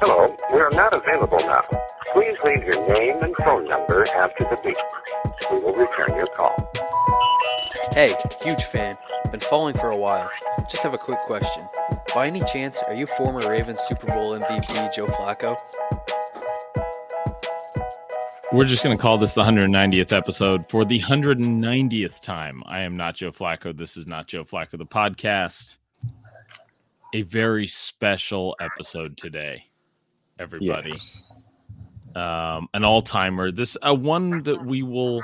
Hello, 0.00 0.26
we 0.52 0.60
are 0.60 0.70
not 0.70 0.94
available 0.94 1.38
now. 1.40 1.62
Please 2.12 2.36
leave 2.44 2.64
your 2.64 2.86
name 2.88 3.22
and 3.22 3.34
phone 3.44 3.68
number 3.68 4.04
after 4.16 4.44
the 4.44 4.60
beep. 4.62 4.76
We 5.50 5.62
will 5.62 5.74
return 5.74 6.16
your 6.16 6.26
call. 6.26 6.54
Hey, 7.94 8.14
huge 8.42 8.64
fan. 8.64 8.96
Been 9.30 9.40
following 9.40 9.76
for 9.76 9.90
a 9.90 9.96
while. 9.96 10.30
Just 10.68 10.82
have 10.82 10.94
a 10.94 10.98
quick 10.98 11.18
question. 11.20 11.64
By 12.14 12.26
any 12.26 12.42
chance, 12.44 12.82
are 12.86 12.94
you 12.94 13.06
former 13.06 13.48
Ravens 13.48 13.80
Super 13.80 14.06
Bowl 14.06 14.38
MVP 14.38 14.94
Joe 14.94 15.06
Flacco? 15.06 15.56
We're 18.52 18.66
just 18.66 18.84
going 18.84 18.96
to 18.96 19.00
call 19.00 19.16
this 19.16 19.32
the 19.32 19.42
190th 19.42 20.12
episode 20.12 20.68
for 20.68 20.84
the 20.84 21.00
190th 21.00 22.20
time. 22.20 22.62
I 22.66 22.80
am 22.80 22.96
not 22.96 23.14
Joe 23.16 23.32
Flacco. 23.32 23.74
This 23.74 23.96
is 23.96 24.06
not 24.06 24.26
Joe 24.26 24.44
Flacco, 24.44 24.76
the 24.76 24.84
podcast. 24.84 25.78
A 27.14 27.22
very 27.22 27.66
special 27.66 28.56
episode 28.60 29.16
today, 29.16 29.66
everybody. 30.38 30.88
Yes. 30.88 31.24
Um, 32.14 32.68
an 32.72 32.84
all 32.84 33.02
timer. 33.02 33.50
This 33.50 33.76
uh, 33.82 33.94
one 33.94 34.42
that 34.44 34.64
we 34.64 34.82
will, 34.82 35.22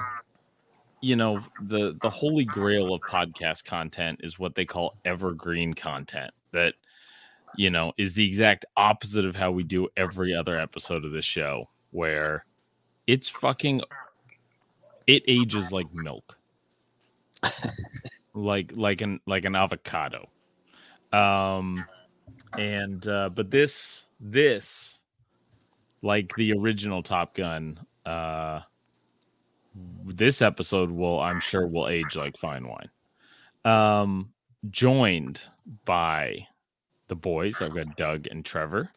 you 1.00 1.16
know, 1.16 1.40
the 1.62 1.96
the 2.02 2.10
holy 2.10 2.44
grail 2.44 2.92
of 2.92 3.00
podcast 3.02 3.64
content 3.64 4.20
is 4.22 4.38
what 4.38 4.54
they 4.54 4.66
call 4.66 4.96
evergreen 5.04 5.72
content. 5.72 6.30
That 6.52 6.74
you 7.56 7.70
know 7.70 7.92
is 7.96 8.14
the 8.14 8.26
exact 8.26 8.66
opposite 8.76 9.24
of 9.24 9.34
how 9.34 9.50
we 9.50 9.62
do 9.62 9.88
every 9.96 10.34
other 10.34 10.58
episode 10.58 11.06
of 11.06 11.12
this 11.12 11.24
show, 11.24 11.70
where 11.90 12.44
it's 13.06 13.28
fucking 13.28 13.80
it 15.06 15.22
ages 15.26 15.72
like 15.72 15.92
milk 15.92 16.38
like 18.34 18.72
like 18.76 19.00
an 19.00 19.20
like 19.26 19.46
an 19.46 19.56
avocado 19.56 20.28
um 21.12 21.84
and 22.56 23.06
uh 23.08 23.28
but 23.28 23.50
this 23.50 24.06
this 24.20 25.00
like 26.02 26.32
the 26.36 26.52
original 26.52 27.02
top 27.02 27.34
gun 27.34 27.78
uh 28.06 28.60
this 30.06 30.42
episode 30.42 30.90
will 30.90 31.20
i'm 31.20 31.40
sure 31.40 31.66
will 31.66 31.88
age 31.88 32.16
like 32.16 32.36
fine 32.36 32.66
wine 32.66 32.90
um 33.64 34.30
joined 34.70 35.42
by 35.84 36.46
the 37.08 37.16
boys 37.16 37.60
i've 37.62 37.74
got 37.74 37.96
doug 37.96 38.26
and 38.30 38.44
trevor 38.44 38.90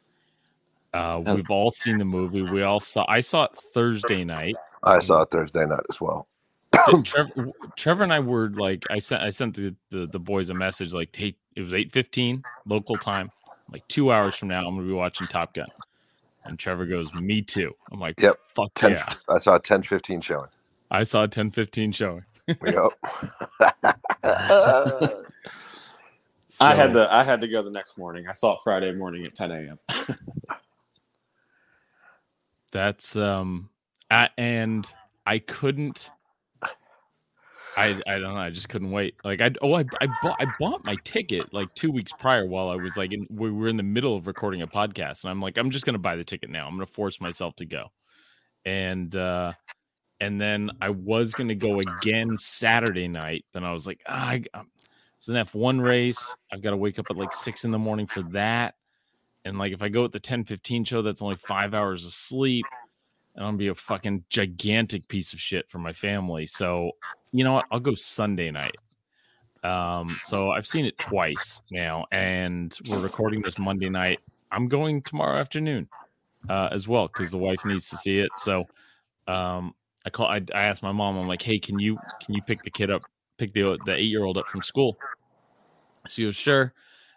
uh, 0.93 1.21
we've 1.25 1.49
all 1.49 1.71
seen 1.71 1.97
the 1.97 2.05
movie. 2.05 2.41
We 2.41 2.63
all 2.63 2.79
saw. 2.79 3.05
I 3.07 3.21
saw 3.21 3.45
it 3.45 3.55
Thursday 3.73 4.25
night. 4.25 4.55
I 4.83 4.99
saw 4.99 5.21
it 5.21 5.31
Thursday 5.31 5.65
night 5.65 5.85
as 5.89 6.01
well. 6.01 6.27
Trevor, 7.03 7.51
Trevor 7.77 8.03
and 8.03 8.13
I 8.13 8.19
were 8.19 8.49
like, 8.49 8.83
I 8.89 8.99
sent, 8.99 9.21
I 9.21 9.29
sent 9.29 9.55
the, 9.55 9.75
the, 9.89 10.07
the 10.07 10.19
boys 10.19 10.49
a 10.49 10.53
message 10.53 10.93
like, 10.93 11.15
hey, 11.15 11.35
it 11.55 11.61
was 11.61 11.73
eight 11.73 11.91
fifteen 11.91 12.43
local 12.65 12.97
time. 12.97 13.31
Like 13.71 13.87
two 13.87 14.11
hours 14.11 14.35
from 14.35 14.49
now, 14.49 14.67
I'm 14.67 14.75
gonna 14.75 14.87
be 14.87 14.93
watching 14.93 15.27
Top 15.27 15.53
Gun. 15.53 15.67
And 16.43 16.57
Trevor 16.57 16.85
goes, 16.87 17.13
me 17.13 17.41
too. 17.41 17.71
I'm 17.91 17.99
like, 17.99 18.19
Yep. 18.19 18.37
fuck 18.55 18.73
10, 18.75 18.91
yeah. 18.93 19.13
I 19.29 19.37
saw 19.39 19.57
10 19.59 19.83
15 19.83 20.21
showing. 20.21 20.47
I 20.89 21.03
saw 21.03 21.23
a 21.23 21.27
10 21.27 21.51
15 21.51 21.91
showing. 21.91 22.25
Yep. 22.47 22.91
I 26.59 26.75
had 26.75 26.93
So- 26.93 27.05
to 27.05 27.13
I 27.13 27.23
had 27.23 27.41
to 27.41 27.47
go 27.47 27.61
the 27.63 27.69
next 27.69 27.97
morning. 27.97 28.27
I 28.27 28.33
saw 28.33 28.53
it 28.55 28.59
Friday 28.63 28.91
morning 28.93 29.25
at 29.25 29.33
10 29.35 29.51
a.m. 29.51 29.79
That's 32.71 33.15
um, 33.15 33.69
I, 34.09 34.29
and 34.37 34.87
I 35.25 35.39
couldn't. 35.39 36.09
I 37.77 37.97
I 38.07 38.19
don't 38.19 38.33
know. 38.33 38.37
I 38.37 38.49
just 38.49 38.69
couldn't 38.69 38.91
wait. 38.91 39.15
Like 39.23 39.41
I 39.41 39.51
oh 39.61 39.73
I 39.73 39.85
I 40.01 40.07
bought 40.21 40.37
I 40.39 40.45
bought 40.59 40.83
my 40.83 40.95
ticket 41.03 41.53
like 41.53 41.73
two 41.75 41.91
weeks 41.91 42.11
prior 42.19 42.45
while 42.45 42.69
I 42.69 42.75
was 42.75 42.97
like 42.97 43.13
in 43.13 43.25
we 43.29 43.51
were 43.51 43.69
in 43.69 43.77
the 43.77 43.83
middle 43.83 44.15
of 44.15 44.27
recording 44.27 44.61
a 44.61 44.67
podcast 44.67 45.23
and 45.23 45.31
I'm 45.31 45.41
like 45.41 45.57
I'm 45.57 45.71
just 45.71 45.85
gonna 45.85 45.97
buy 45.97 46.15
the 46.15 46.23
ticket 46.23 46.49
now. 46.49 46.67
I'm 46.67 46.73
gonna 46.73 46.85
force 46.85 47.21
myself 47.21 47.55
to 47.57 47.65
go, 47.65 47.87
and 48.65 49.15
uh, 49.15 49.53
and 50.19 50.39
then 50.39 50.71
I 50.81 50.89
was 50.89 51.31
gonna 51.33 51.55
go 51.55 51.79
again 51.79 52.37
Saturday 52.37 53.07
night. 53.07 53.45
Then 53.53 53.63
I 53.63 53.71
was 53.71 53.87
like 53.87 54.01
ah, 54.07 54.29
I, 54.29 54.43
um, 54.53 54.69
it's 55.17 55.29
an 55.29 55.35
F1 55.35 55.81
race. 55.81 56.35
I've 56.51 56.63
got 56.63 56.71
to 56.71 56.77
wake 56.77 56.97
up 56.97 57.05
at 57.11 57.15
like 57.15 57.31
six 57.31 57.63
in 57.63 57.69
the 57.69 57.77
morning 57.77 58.07
for 58.07 58.23
that. 58.31 58.73
And 59.45 59.59
like 59.59 59.71
if 59.71 59.83
I 59.83 59.87
go 59.87 60.03
at 60.03 60.11
the 60.11 60.19
10 60.19 60.45
15 60.45 60.83
show, 60.83 61.03
that's 61.03 61.21
only 61.21 61.35
five 61.35 61.75
hours 61.75 62.05
of 62.05 62.11
sleep. 62.11 62.65
And 63.35 63.45
I'm 63.45 63.51
gonna 63.51 63.57
be 63.57 63.67
a 63.67 63.75
fucking 63.75 64.25
gigantic 64.29 65.07
piece 65.07 65.31
of 65.31 65.39
shit 65.39 65.69
for 65.69 65.77
my 65.77 65.93
family. 65.93 66.47
So 66.47 66.93
you 67.31 67.43
know 67.43 67.53
what? 67.53 67.65
I'll 67.71 67.79
go 67.79 67.95
Sunday 67.95 68.51
night. 68.51 68.75
Um, 69.63 70.19
so 70.23 70.51
I've 70.51 70.65
seen 70.65 70.85
it 70.85 70.97
twice 70.97 71.61
now, 71.71 72.05
and 72.11 72.75
we're 72.89 72.99
recording 72.99 73.41
this 73.41 73.57
Monday 73.59 73.89
night. 73.89 74.19
I'm 74.51 74.67
going 74.67 75.01
tomorrow 75.03 75.39
afternoon 75.39 75.87
uh, 76.49 76.69
as 76.71 76.87
well 76.87 77.07
because 77.07 77.31
the 77.31 77.37
wife 77.37 77.63
needs 77.65 77.89
to 77.89 77.97
see 77.97 78.19
it. 78.19 78.31
So 78.37 78.65
um, 79.27 79.73
I 80.05 80.09
call. 80.09 80.27
I, 80.27 80.41
I 80.53 80.63
asked 80.63 80.83
my 80.83 80.91
mom. 80.91 81.17
I'm 81.17 81.27
like, 81.27 81.41
hey, 81.41 81.59
can 81.59 81.79
you 81.79 81.97
can 82.25 82.33
you 82.33 82.41
pick 82.41 82.63
the 82.63 82.71
kid 82.71 82.91
up, 82.91 83.03
pick 83.37 83.53
the 83.53 83.77
the 83.85 83.95
eight 83.95 84.09
year 84.09 84.23
old 84.23 84.37
up 84.37 84.47
from 84.47 84.61
school? 84.63 84.97
She 86.07 86.23
goes, 86.23 86.35
sure. 86.35 86.73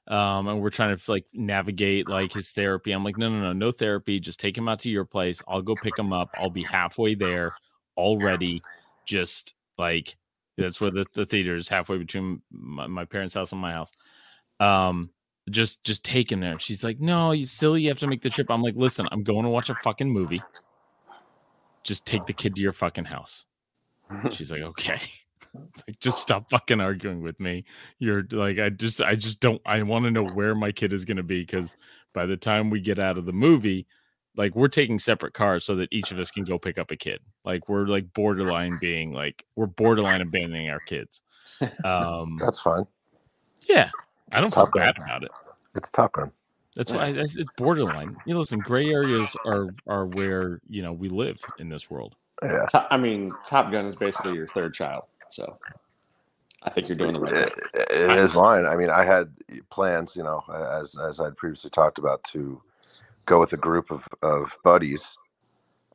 Um, 0.07 0.49
and 0.49 0.61
we're 0.61 0.69
trying 0.69 0.97
to 0.97 1.11
like 1.11 1.25
navigate 1.33 2.09
like 2.09 2.33
his 2.33 2.51
therapy. 2.51 2.93
I'm 2.93 3.03
like, 3.03 3.17
no, 3.17 3.31
no, 3.31 3.41
no, 3.41 3.53
no 3.55 3.71
therapy. 3.73 4.21
Just 4.21 4.39
take 4.39 4.57
him 4.57 4.69
out 4.69 4.81
to 4.81 4.91
your 4.91 5.07
place. 5.07 5.41
I'll 5.49 5.63
go 5.63 5.75
pick 5.75 5.99
him 5.99 6.13
up. 6.13 6.29
I'll 6.35 6.51
be 6.51 6.63
halfway 6.63 7.15
there 7.15 7.53
already. 7.97 8.61
Just 9.07 9.55
like 9.79 10.17
that's 10.57 10.81
where 10.81 10.91
the, 10.91 11.07
the 11.13 11.27
theater 11.27 11.57
is 11.57 11.69
halfway 11.69 11.99
between 11.99 12.43
my, 12.51 12.87
my 12.87 13.05
parents' 13.05 13.35
house 13.35 13.53
and 13.53 13.61
my 13.61 13.73
house. 13.73 13.91
Um, 14.61 15.11
just 15.51 15.83
just 15.85 16.05
take 16.05 16.31
him 16.31 16.41
there. 16.41 16.59
She's 16.59 16.85
like, 16.85 17.01
no, 17.01 17.33
you 17.33 17.45
silly. 17.45 17.83
You 17.83 17.89
have 17.89 17.99
to 17.99 18.07
make 18.07 18.23
the 18.23 18.31
trip. 18.31 18.51
I'm 18.51 18.63
like, 18.63 18.77
listen, 18.77 19.07
I'm 19.13 19.23
going 19.23 19.43
to 19.43 19.51
watch 19.51 19.69
a 19.69 19.75
fucking 19.75 20.09
movie. 20.09 20.43
Just 21.83 22.07
take 22.07 22.27
the 22.27 22.33
kid 22.33 22.55
to 22.55 22.63
your 22.63 22.73
fucking 22.73 23.05
house. 23.05 23.45
She's 24.31 24.51
like, 24.51 24.63
okay. 24.63 25.01
like, 25.55 25.99
just 26.01 26.19
stop 26.19 26.49
fucking 26.51 26.81
arguing 26.81 27.23
with 27.23 27.39
me. 27.41 27.65
You're 27.99 28.25
like, 28.31 28.59
I 28.59 28.71
just, 28.71 29.03
I 29.03 29.17
just 29.17 29.41
don't. 29.41 29.61
I 29.67 29.83
want 29.83 30.05
to 30.07 30.11
know 30.11 30.25
where 30.25 30.55
my 30.55 30.73
kid 30.73 30.93
is 30.93 31.05
going 31.05 31.19
to 31.19 31.23
be 31.23 31.41
because 31.41 31.77
by 32.15 32.27
the 32.27 32.37
time 32.37 32.71
we 32.71 32.81
get 32.81 32.99
out 32.99 33.19
of 33.19 33.27
the 33.27 33.33
movie, 33.33 33.87
like 34.37 34.55
we're 34.55 34.69
taking 34.69 34.99
separate 34.99 35.35
cars 35.35 35.65
so 35.65 35.77
that 35.77 35.89
each 35.93 36.11
of 36.11 36.19
us 36.19 36.31
can 36.31 36.45
go 36.45 36.59
pick 36.59 36.79
up 36.79 36.91
a 36.91 36.97
kid. 36.97 37.21
Like 37.45 37.69
we're 37.69 37.87
like 37.87 38.13
borderline 38.15 38.77
being 38.81 39.13
like 39.13 39.45
we're 39.57 39.67
borderline 39.67 40.21
abandoning 40.21 40.71
our 40.71 40.81
kids. 40.81 41.23
Um, 41.85 42.37
That's 42.41 42.59
fine. 42.61 42.85
yeah, 43.69 43.91
I 44.33 44.41
don't 44.41 44.53
feel 44.53 44.69
bad 44.75 44.97
about 44.97 45.23
it. 45.23 45.31
It's 45.77 45.91
Top 45.91 46.13
Gun. 46.15 46.33
That's 46.75 46.91
why 46.91 47.13
that's, 47.13 47.37
it's 47.37 47.49
borderline. 47.57 48.17
You 48.27 48.35
know, 48.35 48.41
listen, 48.41 48.59
gray 48.59 48.89
areas 48.89 49.37
are 49.47 49.69
are 49.87 50.07
where 50.07 50.61
you 50.69 50.83
know 50.83 50.93
we 50.93 51.09
live 51.09 51.37
in 51.61 51.69
this 51.69 51.89
world. 51.89 52.17
Yeah. 52.43 52.67
To- 52.71 52.93
I 52.93 52.97
mean, 52.97 53.33
Top 53.45 53.71
Gun 53.71 53.85
is 53.85 53.95
basically 53.95 54.35
your 54.35 54.49
third 54.49 54.75
child, 54.75 55.05
so 55.31 55.57
I 56.65 56.71
think 56.71 56.89
you're 56.89 56.99
doing 56.99 57.13
the 57.15 57.21
right 57.21 57.35
It, 57.35 57.41
thing. 57.41 58.11
it 58.11 58.19
is 58.19 58.35
mine. 58.35 58.67
I 58.67 58.75
mean, 58.75 58.91
I 58.91 59.05
had 59.05 59.31
plans, 59.71 60.17
you 60.17 60.25
know, 60.25 60.43
as 60.83 60.97
as 60.97 61.21
I'd 61.21 61.37
previously 61.37 61.71
talked 61.71 61.99
about, 61.99 62.25
to 62.33 62.61
go 63.27 63.41
with 63.41 63.53
a 63.53 63.57
group 63.59 63.91
of 63.91 64.03
of 64.23 64.51
buddies. 64.63 65.03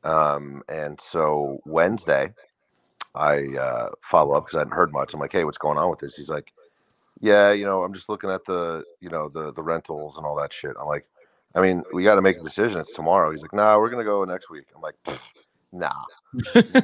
Um, 0.02 0.62
and 0.68 0.98
so 1.10 1.60
Wednesday, 1.66 2.32
I 3.14 3.56
uh, 3.56 3.88
follow 4.10 4.34
up 4.34 4.46
because 4.46 4.56
I 4.56 4.60
hadn't 4.60 4.74
heard 4.74 4.92
much. 4.92 5.12
I'm 5.12 5.20
like, 5.20 5.32
hey, 5.32 5.44
what's 5.44 5.58
going 5.58 5.78
on 5.78 5.90
with 5.90 5.98
this? 5.98 6.14
He's 6.14 6.28
like, 6.28 6.52
yeah, 7.20 7.52
you 7.52 7.64
know, 7.64 7.82
I'm 7.82 7.92
just 7.92 8.08
looking 8.08 8.30
at 8.30 8.44
the, 8.46 8.82
you 9.00 9.10
know, 9.10 9.28
the 9.28 9.52
the 9.52 9.62
rentals 9.62 10.16
and 10.16 10.24
all 10.24 10.36
that 10.36 10.52
shit. 10.52 10.74
I'm 10.80 10.86
like, 10.86 11.06
I 11.54 11.60
mean, 11.60 11.82
we 11.92 12.04
got 12.04 12.14
to 12.14 12.22
make 12.22 12.38
a 12.38 12.42
decision. 12.42 12.78
It's 12.78 12.92
tomorrow. 12.92 13.30
He's 13.30 13.42
like, 13.42 13.52
nah, 13.52 13.78
we're 13.78 13.90
gonna 13.90 14.04
go 14.04 14.24
next 14.24 14.48
week. 14.50 14.66
I'm 14.74 14.80
like, 14.80 14.94
nah. 15.72 15.92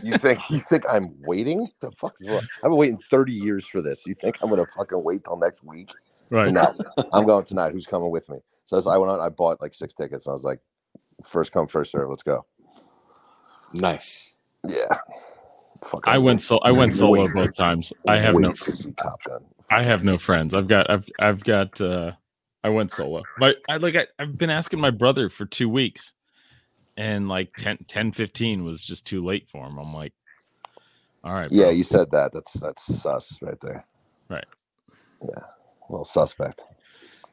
you 0.02 0.18
think 0.18 0.40
you 0.50 0.60
think 0.60 0.84
I'm 0.90 1.14
waiting? 1.22 1.68
The 1.80 1.90
fuck 1.92 2.14
is 2.20 2.28
wrong? 2.28 2.46
I've 2.62 2.70
been 2.70 2.76
waiting 2.76 2.98
30 2.98 3.32
years 3.32 3.66
for 3.66 3.80
this. 3.80 4.04
You 4.06 4.14
think 4.14 4.38
I'm 4.42 4.50
gonna 4.50 4.66
fucking 4.76 5.02
wait 5.02 5.24
till 5.24 5.38
next 5.38 5.62
week? 5.64 5.90
Right. 6.28 6.52
No, 6.52 6.74
I'm 7.12 7.24
going 7.24 7.44
tonight. 7.44 7.72
Who's 7.72 7.86
coming 7.86 8.10
with 8.10 8.28
me? 8.28 8.38
So 8.66 8.76
as 8.76 8.86
I 8.86 8.96
went 8.98 9.10
out, 9.10 9.20
I 9.20 9.28
bought 9.28 9.62
like 9.62 9.74
six 9.74 9.94
tickets. 9.94 10.28
I 10.28 10.32
was 10.32 10.44
like, 10.44 10.58
first 11.24 11.52
come, 11.52 11.66
first 11.66 11.92
serve. 11.92 12.10
Let's 12.10 12.22
go. 12.22 12.44
Nice. 13.74 14.40
Yeah. 14.64 14.98
Fucking 15.84 16.02
I 16.04 16.18
went 16.18 16.40
so 16.42 16.58
I 16.58 16.72
went 16.72 16.94
solo 16.94 17.24
wait. 17.24 17.34
both 17.34 17.56
times. 17.56 17.92
I 18.06 18.16
have 18.16 18.34
no 18.34 18.48
wait 18.48 18.56
to 18.62 18.72
see 18.72 18.92
Top 18.92 19.22
Gun. 19.24 19.44
I 19.70 19.82
have 19.82 20.04
no 20.04 20.18
friends. 20.18 20.54
I've 20.54 20.68
got 20.68 20.90
I've 20.90 21.04
I've 21.20 21.44
got 21.44 21.80
uh 21.80 22.12
I 22.64 22.70
went 22.70 22.90
solo. 22.90 23.22
But 23.38 23.56
I 23.68 23.76
like 23.76 23.94
I, 23.96 24.06
I've 24.18 24.36
been 24.36 24.50
asking 24.50 24.80
my 24.80 24.90
brother 24.90 25.30
for 25.30 25.46
two 25.46 25.68
weeks 25.68 26.12
and 26.96 27.28
like 27.28 27.52
10, 27.58 27.84
10 27.86 28.12
15 28.12 28.64
was 28.64 28.82
just 28.82 29.06
too 29.06 29.24
late 29.24 29.48
for 29.48 29.66
him. 29.66 29.78
I'm 29.78 29.94
like, 29.94 30.12
all 31.22 31.34
right. 31.34 31.50
Yeah, 31.50 31.64
bro. 31.64 31.70
you 31.72 31.84
said 31.84 32.10
that. 32.12 32.32
That's 32.32 32.54
that's 32.54 33.00
sus 33.00 33.38
right 33.42 33.60
there. 33.60 33.84
Right. 34.28 34.46
Yeah. 35.22 35.42
A 35.88 35.92
little 35.92 36.04
suspect. 36.04 36.62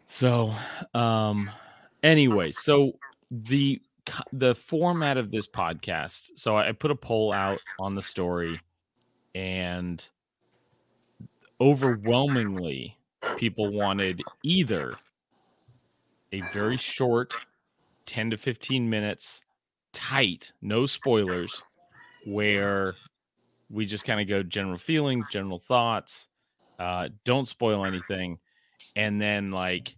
So, 0.08 0.54
um, 0.94 1.50
anyway, 2.04 2.52
so 2.52 2.94
the 3.32 3.82
the 4.32 4.54
format 4.56 5.18
of 5.18 5.32
this 5.32 5.48
podcast. 5.48 6.32
So 6.36 6.58
I 6.58 6.72
put 6.74 6.92
a 6.92 6.96
poll 6.96 7.32
out 7.32 7.60
on 7.80 7.96
the 7.96 8.02
story, 8.02 8.60
and 9.34 10.06
overwhelmingly, 11.62 12.98
people 13.38 13.72
wanted 13.72 14.22
either 14.44 14.98
a 16.32 16.42
very 16.52 16.78
short 16.78 17.34
10 18.06 18.32
to 18.32 18.38
15 18.38 18.90
minutes, 18.90 19.42
tight, 19.94 20.52
no 20.62 20.86
spoilers, 20.86 21.62
where 22.26 22.96
we 23.70 23.86
just 23.86 24.06
kind 24.06 24.20
of 24.20 24.28
go 24.28 24.44
general 24.44 24.78
feelings, 24.78 25.26
general 25.32 25.60
thoughts, 25.60 26.28
uh, 26.80 27.08
don't 27.24 27.48
spoil 27.48 27.86
anything, 27.86 28.40
and 28.96 29.22
then 29.22 29.52
like 29.52 29.96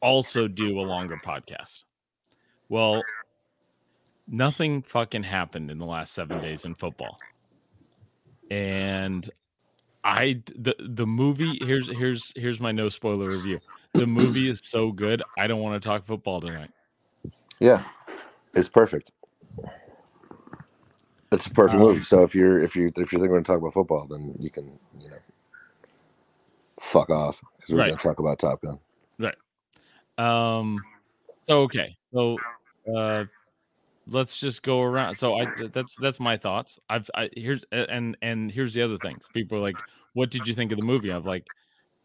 also 0.00 0.48
do 0.48 0.78
a 0.78 0.82
longer 0.82 1.16
podcast. 1.24 1.84
Well, 2.68 3.02
nothing 4.28 4.82
fucking 4.82 5.22
happened 5.22 5.70
in 5.70 5.78
the 5.78 5.86
last 5.86 6.12
seven 6.12 6.40
days 6.40 6.64
in 6.64 6.74
football. 6.74 7.18
And 8.50 9.28
I 10.04 10.42
the 10.56 10.74
the 10.78 11.06
movie 11.06 11.58
here's 11.62 11.88
here's 11.88 12.32
here's 12.36 12.60
my 12.60 12.72
no 12.72 12.88
spoiler 12.88 13.28
review. 13.28 13.58
The 13.92 14.06
movie 14.06 14.48
is 14.48 14.60
so 14.62 14.92
good. 14.92 15.22
I 15.36 15.46
don't 15.46 15.60
want 15.60 15.82
to 15.82 15.88
talk 15.88 16.06
football 16.06 16.40
tonight. 16.40 16.70
Yeah, 17.58 17.82
it's 18.54 18.68
perfect. 18.68 19.10
It's 21.32 21.46
a 21.46 21.50
perfect 21.50 21.80
Um, 21.80 21.80
movie. 21.80 22.04
So 22.04 22.22
if 22.22 22.34
you're 22.34 22.60
if 22.60 22.76
you 22.76 22.86
if 22.86 22.96
you're 22.96 23.04
thinking 23.20 23.22
we're 23.22 23.36
going 23.36 23.44
to 23.44 23.52
talk 23.52 23.58
about 23.58 23.74
football, 23.74 24.06
then 24.06 24.34
you 24.38 24.50
can 24.50 24.78
you 25.00 25.10
know 25.10 25.16
fuck 26.80 27.10
off 27.10 27.40
because 27.56 27.72
we're 27.74 27.80
Right. 27.80 27.90
to 27.90 27.96
talk 27.96 28.18
about 28.18 28.38
Top 28.38 28.60
Gun. 28.62 28.78
Right. 29.18 29.34
Um. 30.18 30.82
So 31.42 31.62
okay. 31.62 31.96
So, 32.12 32.38
uh, 32.94 33.24
let's 34.06 34.38
just 34.38 34.62
go 34.62 34.82
around. 34.82 35.14
So 35.16 35.38
I 35.38 35.46
that's 35.72 35.96
that's 35.96 36.20
my 36.20 36.36
thoughts. 36.36 36.78
I've 36.88 37.10
I 37.14 37.28
here's 37.36 37.64
and 37.72 38.16
and 38.22 38.50
here's 38.50 38.74
the 38.74 38.82
other 38.82 38.98
things. 38.98 39.26
People 39.32 39.58
are 39.58 39.62
like, 39.62 39.76
"What 40.14 40.30
did 40.30 40.46
you 40.46 40.54
think 40.54 40.72
of 40.72 40.80
the 40.80 40.86
movie?" 40.86 41.12
I've 41.12 41.26
like, 41.26 41.46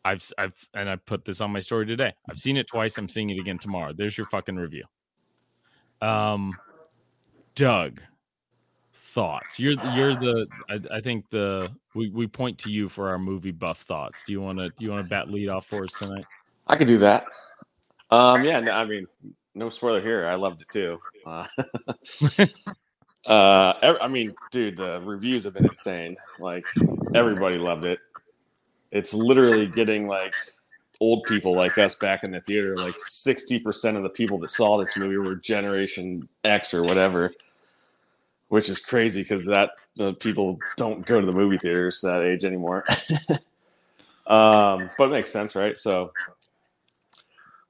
I've 0.03 0.29
I've 0.37 0.67
and 0.73 0.89
I 0.89 0.95
put 0.97 1.25
this 1.25 1.41
on 1.41 1.51
my 1.51 1.59
story 1.59 1.85
today. 1.85 2.13
I've 2.29 2.39
seen 2.39 2.57
it 2.57 2.67
twice. 2.67 2.97
I'm 2.97 3.07
seeing 3.09 3.29
it 3.29 3.39
again 3.39 3.59
tomorrow. 3.59 3.93
There's 3.93 4.17
your 4.17 4.27
fucking 4.27 4.55
review. 4.55 4.83
Um, 6.01 6.57
Doug, 7.55 8.01
thoughts. 9.13 9.59
You're 9.59 9.73
you're 9.93 10.15
the 10.15 10.47
I, 10.69 10.97
I 10.97 11.01
think 11.01 11.29
the 11.29 11.71
we 11.93 12.09
we 12.09 12.27
point 12.27 12.57
to 12.59 12.71
you 12.71 12.89
for 12.89 13.09
our 13.09 13.19
movie 13.19 13.51
buff 13.51 13.81
thoughts. 13.81 14.23
Do 14.25 14.31
you 14.31 14.41
want 14.41 14.59
to 14.59 14.71
you 14.79 14.89
want 14.89 15.03
to 15.03 15.09
bat 15.09 15.29
lead 15.29 15.49
off 15.49 15.67
for 15.67 15.83
us 15.83 15.91
tonight? 15.97 16.25
I 16.67 16.75
could 16.75 16.87
do 16.87 16.97
that. 16.99 17.25
Um, 18.09 18.43
yeah, 18.43 18.59
no, 18.59 18.71
I 18.71 18.85
mean, 18.85 19.07
no 19.55 19.69
spoiler 19.69 20.01
here. 20.01 20.27
I 20.27 20.35
loved 20.35 20.61
it 20.61 20.69
too. 20.69 20.99
Uh, 21.25 21.45
uh, 23.25 23.95
I 24.01 24.07
mean, 24.07 24.35
dude, 24.51 24.77
the 24.77 25.01
reviews 25.01 25.43
have 25.45 25.53
been 25.53 25.65
insane. 25.65 26.15
Like 26.39 26.65
everybody 27.13 27.57
loved 27.57 27.85
it. 27.85 27.99
It's 28.91 29.13
literally 29.13 29.67
getting 29.67 30.07
like 30.07 30.33
old 30.99 31.23
people 31.25 31.55
like 31.55 31.77
us 31.77 31.95
back 31.95 32.23
in 32.23 32.31
the 32.31 32.41
theater. 32.41 32.75
Like 32.77 32.95
sixty 32.97 33.59
percent 33.59 33.97
of 33.97 34.03
the 34.03 34.09
people 34.09 34.37
that 34.39 34.49
saw 34.49 34.77
this 34.77 34.95
movie 34.97 35.17
were 35.17 35.35
Generation 35.35 36.27
X 36.43 36.73
or 36.73 36.83
whatever, 36.83 37.31
which 38.51 38.67
is 38.67 38.81
crazy 38.81 39.21
because 39.21 39.45
that 39.45 39.71
the 39.95 40.11
people 40.15 40.59
don't 40.75 41.05
go 41.05 41.21
to 41.21 41.25
the 41.25 41.31
movie 41.31 41.57
theaters 41.57 42.01
that 42.01 42.25
age 42.25 42.43
anymore. 42.43 42.83
um, 44.27 44.89
but 44.97 45.05
it 45.05 45.11
makes 45.11 45.31
sense, 45.31 45.55
right? 45.55 45.77
So. 45.77 46.11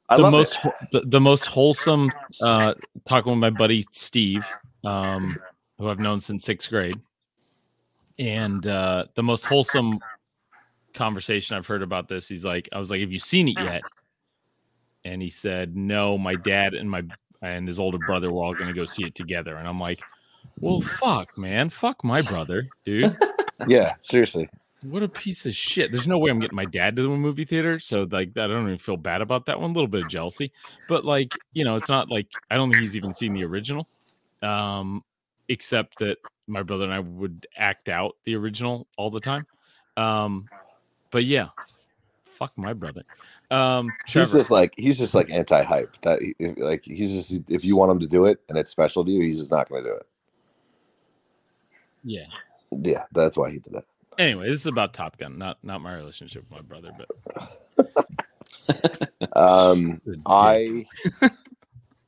I 0.09 0.17
the 0.17 0.23
love 0.23 0.31
most 0.31 0.57
the, 0.91 1.01
the 1.01 1.21
most 1.21 1.45
wholesome 1.45 2.11
uh 2.41 2.73
talking 3.07 3.31
with 3.31 3.39
my 3.39 3.49
buddy 3.49 3.85
steve 3.93 4.45
um 4.83 5.39
who 5.77 5.87
i've 5.87 6.01
known 6.01 6.19
since 6.19 6.43
sixth 6.43 6.69
grade 6.69 6.99
and 8.19 8.67
uh 8.67 9.05
the 9.15 9.23
most 9.23 9.45
wholesome 9.45 9.99
conversation 10.93 11.55
i've 11.55 11.65
heard 11.65 11.81
about 11.81 12.09
this 12.09 12.27
he's 12.27 12.43
like 12.43 12.67
i 12.73 12.77
was 12.77 12.91
like 12.91 12.99
have 12.99 13.13
you 13.13 13.19
seen 13.19 13.47
it 13.47 13.57
yet 13.57 13.83
and 15.05 15.21
he 15.21 15.29
said 15.29 15.77
no 15.77 16.17
my 16.17 16.35
dad 16.35 16.73
and 16.73 16.91
my 16.91 17.01
and 17.41 17.65
his 17.65 17.79
older 17.79 17.99
brother 17.99 18.33
were 18.33 18.43
all 18.43 18.53
going 18.53 18.67
to 18.67 18.73
go 18.73 18.83
see 18.83 19.05
it 19.05 19.15
together 19.15 19.55
and 19.55 19.65
i'm 19.65 19.79
like 19.79 20.01
well 20.61 20.81
fuck 20.81 21.37
man 21.37 21.69
fuck 21.69 22.03
my 22.03 22.21
brother 22.21 22.67
dude 22.85 23.15
Yeah, 23.67 23.93
seriously. 24.01 24.49
what 24.83 25.03
a 25.03 25.07
piece 25.07 25.45
of 25.45 25.53
shit. 25.55 25.91
There's 25.91 26.07
no 26.07 26.17
way 26.17 26.31
I'm 26.31 26.39
getting 26.39 26.55
my 26.55 26.65
dad 26.65 26.95
to 26.95 27.03
the 27.03 27.09
movie 27.09 27.45
theater. 27.45 27.79
So 27.79 28.07
like 28.09 28.29
I 28.29 28.47
don't 28.47 28.65
even 28.65 28.77
feel 28.79 28.97
bad 28.97 29.21
about 29.21 29.45
that 29.45 29.59
one. 29.59 29.69
A 29.69 29.73
little 29.73 29.87
bit 29.87 30.01
of 30.03 30.09
jealousy. 30.09 30.51
But 30.87 31.05
like, 31.05 31.33
you 31.53 31.63
know, 31.63 31.75
it's 31.75 31.89
not 31.89 32.09
like 32.09 32.27
I 32.49 32.55
don't 32.55 32.71
think 32.71 32.81
he's 32.81 32.95
even 32.95 33.13
seen 33.13 33.33
the 33.33 33.43
original. 33.43 33.87
Um, 34.41 35.03
except 35.47 35.99
that 35.99 36.17
my 36.47 36.63
brother 36.63 36.85
and 36.85 36.93
I 36.93 36.99
would 36.99 37.45
act 37.55 37.87
out 37.87 38.15
the 38.25 38.35
original 38.35 38.87
all 38.97 39.11
the 39.11 39.19
time. 39.19 39.45
Um, 39.95 40.47
but 41.11 41.25
yeah. 41.25 41.49
Fuck 42.39 42.57
my 42.57 42.73
brother. 42.73 43.03
Um 43.51 43.91
He's 44.07 44.31
just 44.31 44.49
like 44.49 44.73
he's 44.75 44.97
just 44.97 45.13
like 45.13 45.29
anti-hype. 45.29 45.95
That 46.01 46.19
like 46.57 46.83
he's 46.83 47.11
just 47.11 47.43
if 47.47 47.63
you 47.63 47.77
want 47.77 47.91
him 47.91 47.99
to 47.99 48.07
do 48.07 48.25
it 48.25 48.39
and 48.49 48.57
it's 48.57 48.71
special 48.71 49.05
to 49.05 49.11
you, 49.11 49.21
he's 49.21 49.37
just 49.37 49.51
not 49.51 49.69
going 49.69 49.83
to 49.83 49.89
do 49.91 49.95
it. 49.95 50.07
Yeah. 52.03 52.25
Yeah, 52.71 53.03
that's 53.11 53.37
why 53.37 53.51
he 53.51 53.59
did 53.59 53.73
that. 53.73 53.85
Anyway, 54.17 54.47
this 54.47 54.57
is 54.57 54.67
about 54.67 54.93
Top 54.93 55.17
Gun, 55.17 55.37
not 55.37 55.57
not 55.63 55.81
my 55.81 55.95
relationship 55.95 56.43
with 56.43 56.51
my 56.51 56.61
brother, 56.61 56.91
but 56.97 57.07
Um. 59.35 60.01
I 60.25 60.85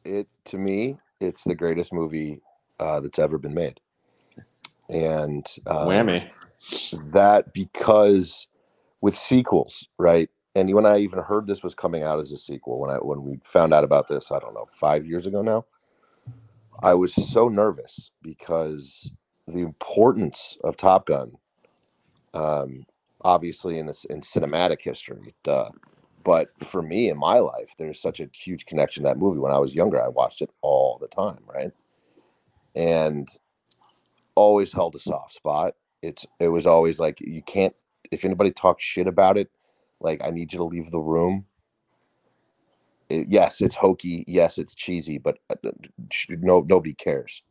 it 0.05 0.27
to 0.45 0.57
me, 0.57 0.97
it's 1.19 1.43
the 1.43 1.55
greatest 1.55 1.93
movie 1.93 2.41
uh, 2.79 2.99
that's 2.99 3.19
ever 3.19 3.37
been 3.37 3.53
made, 3.53 3.79
and 4.89 5.45
um, 5.67 5.87
Whammy. 5.87 6.29
that 7.13 7.53
because 7.53 8.47
with 9.01 9.17
sequels, 9.17 9.87
right? 9.97 10.29
And 10.55 10.71
when 10.73 10.85
I 10.85 10.99
even 10.99 11.19
heard 11.19 11.47
this 11.47 11.63
was 11.63 11.73
coming 11.73 12.03
out 12.03 12.19
as 12.19 12.31
a 12.31 12.37
sequel, 12.37 12.79
when 12.79 12.89
I 12.91 12.97
when 12.97 13.23
we 13.23 13.39
found 13.43 13.73
out 13.73 13.83
about 13.83 14.07
this, 14.07 14.31
I 14.31 14.39
don't 14.39 14.53
know, 14.53 14.67
five 14.79 15.05
years 15.05 15.25
ago 15.25 15.41
now, 15.41 15.65
I 16.81 16.93
was 16.93 17.13
so 17.13 17.47
nervous 17.47 18.11
because 18.21 19.09
the 19.47 19.61
importance 19.61 20.57
of 20.63 20.77
Top 20.77 21.07
Gun, 21.07 21.33
um, 22.33 22.85
obviously 23.21 23.79
in 23.79 23.85
this 23.87 24.05
in 24.05 24.21
cinematic 24.21 24.81
history, 24.81 25.35
duh. 25.43 25.69
But 26.23 26.49
for 26.65 26.81
me 26.81 27.09
in 27.09 27.17
my 27.17 27.39
life, 27.39 27.73
there's 27.77 28.01
such 28.01 28.19
a 28.21 28.29
huge 28.33 28.65
connection 28.65 29.03
to 29.03 29.09
that 29.09 29.19
movie. 29.19 29.39
When 29.39 29.53
I 29.53 29.59
was 29.59 29.75
younger, 29.75 30.01
I 30.03 30.07
watched 30.09 30.41
it 30.41 30.51
all 30.61 30.97
the 31.01 31.07
time, 31.09 31.39
right? 31.47 31.71
And 32.75 33.29
always 34.35 34.73
held 34.73 34.95
a 34.95 34.99
soft 34.99 35.33
spot 35.33 35.75
it's 36.01 36.25
it 36.39 36.49
was 36.49 36.67
always 36.67 36.99
like 36.99 37.19
you 37.21 37.41
can't 37.43 37.75
if 38.11 38.25
anybody 38.25 38.51
talks 38.51 38.83
shit 38.83 39.07
about 39.07 39.37
it 39.37 39.49
like 40.01 40.21
i 40.23 40.31
need 40.31 40.51
you 40.51 40.59
to 40.59 40.65
leave 40.65 40.91
the 40.91 40.99
room 40.99 41.45
It- 43.09 43.27
yes 43.29 43.61
it's 43.61 43.75
hokey 43.75 44.23
yes 44.27 44.57
it's 44.57 44.75
cheesy 44.75 45.17
but 45.19 45.39
uh, 45.49 45.55
no 46.29 46.61
nobody 46.61 46.93
cares 46.95 47.43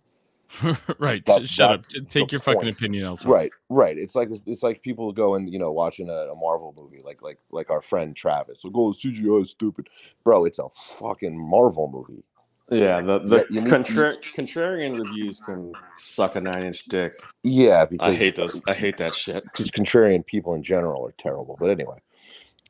right. 0.99 1.25
That- 1.27 1.49
shut 1.49 1.71
up. 1.71 1.81
that's 1.81 1.89
T- 1.89 2.01
the 2.01 2.07
Take 2.07 2.33
your 2.33 2.41
fucking 2.41 2.69
opinion 2.69 3.05
elsewhere. 3.05 3.35
right 3.37 3.51
right 3.69 3.97
it's 3.99 4.15
like 4.15 4.29
it's 4.47 4.63
like 4.63 4.83
people 4.83 5.13
going 5.13 5.49
you 5.49 5.59
know 5.59 5.73
watching 5.73 6.09
a, 6.11 6.13
a 6.13 6.35
marvel 6.35 6.75
movie 6.77 7.01
like 7.05 7.23
like 7.23 7.39
like 7.51 7.71
our 7.71 7.81
friend 7.81 8.15
travis 8.15 8.59
like 8.65 8.73
oh 8.77 8.93
cgi 8.93 9.43
is 9.43 9.51
stupid 9.51 9.89
bro 10.25 10.45
it's 10.45 10.59
a 10.59 10.69
fucking 10.99 11.37
marvel 11.39 11.89
movie 11.91 12.23
Yeah, 12.71 13.01
the 13.01 13.19
the 13.21 13.37
Yeah, 13.39 13.43
you 13.51 13.61
need- 13.63 13.71
contrarian 13.71 14.99
reviews 14.99 15.41
can 15.41 15.73
suck 15.97 16.37
a 16.37 16.41
nine 16.41 16.65
inch 16.65 16.85
dick. 16.85 17.13
yeah 17.43 17.85
because 17.85 18.13
I 18.13 18.17
hate 18.17 18.35
those. 18.37 18.63
I 18.67 18.75
hate 18.75 18.97
that 18.99 19.15
shit. 19.15 19.43
because 19.45 19.71
contrarian 19.71 20.25
people 20.25 20.55
in 20.55 20.63
general 20.63 21.07
are 21.07 21.13
terrible. 21.19 21.57
But 21.61 21.71
anyway, 21.71 21.99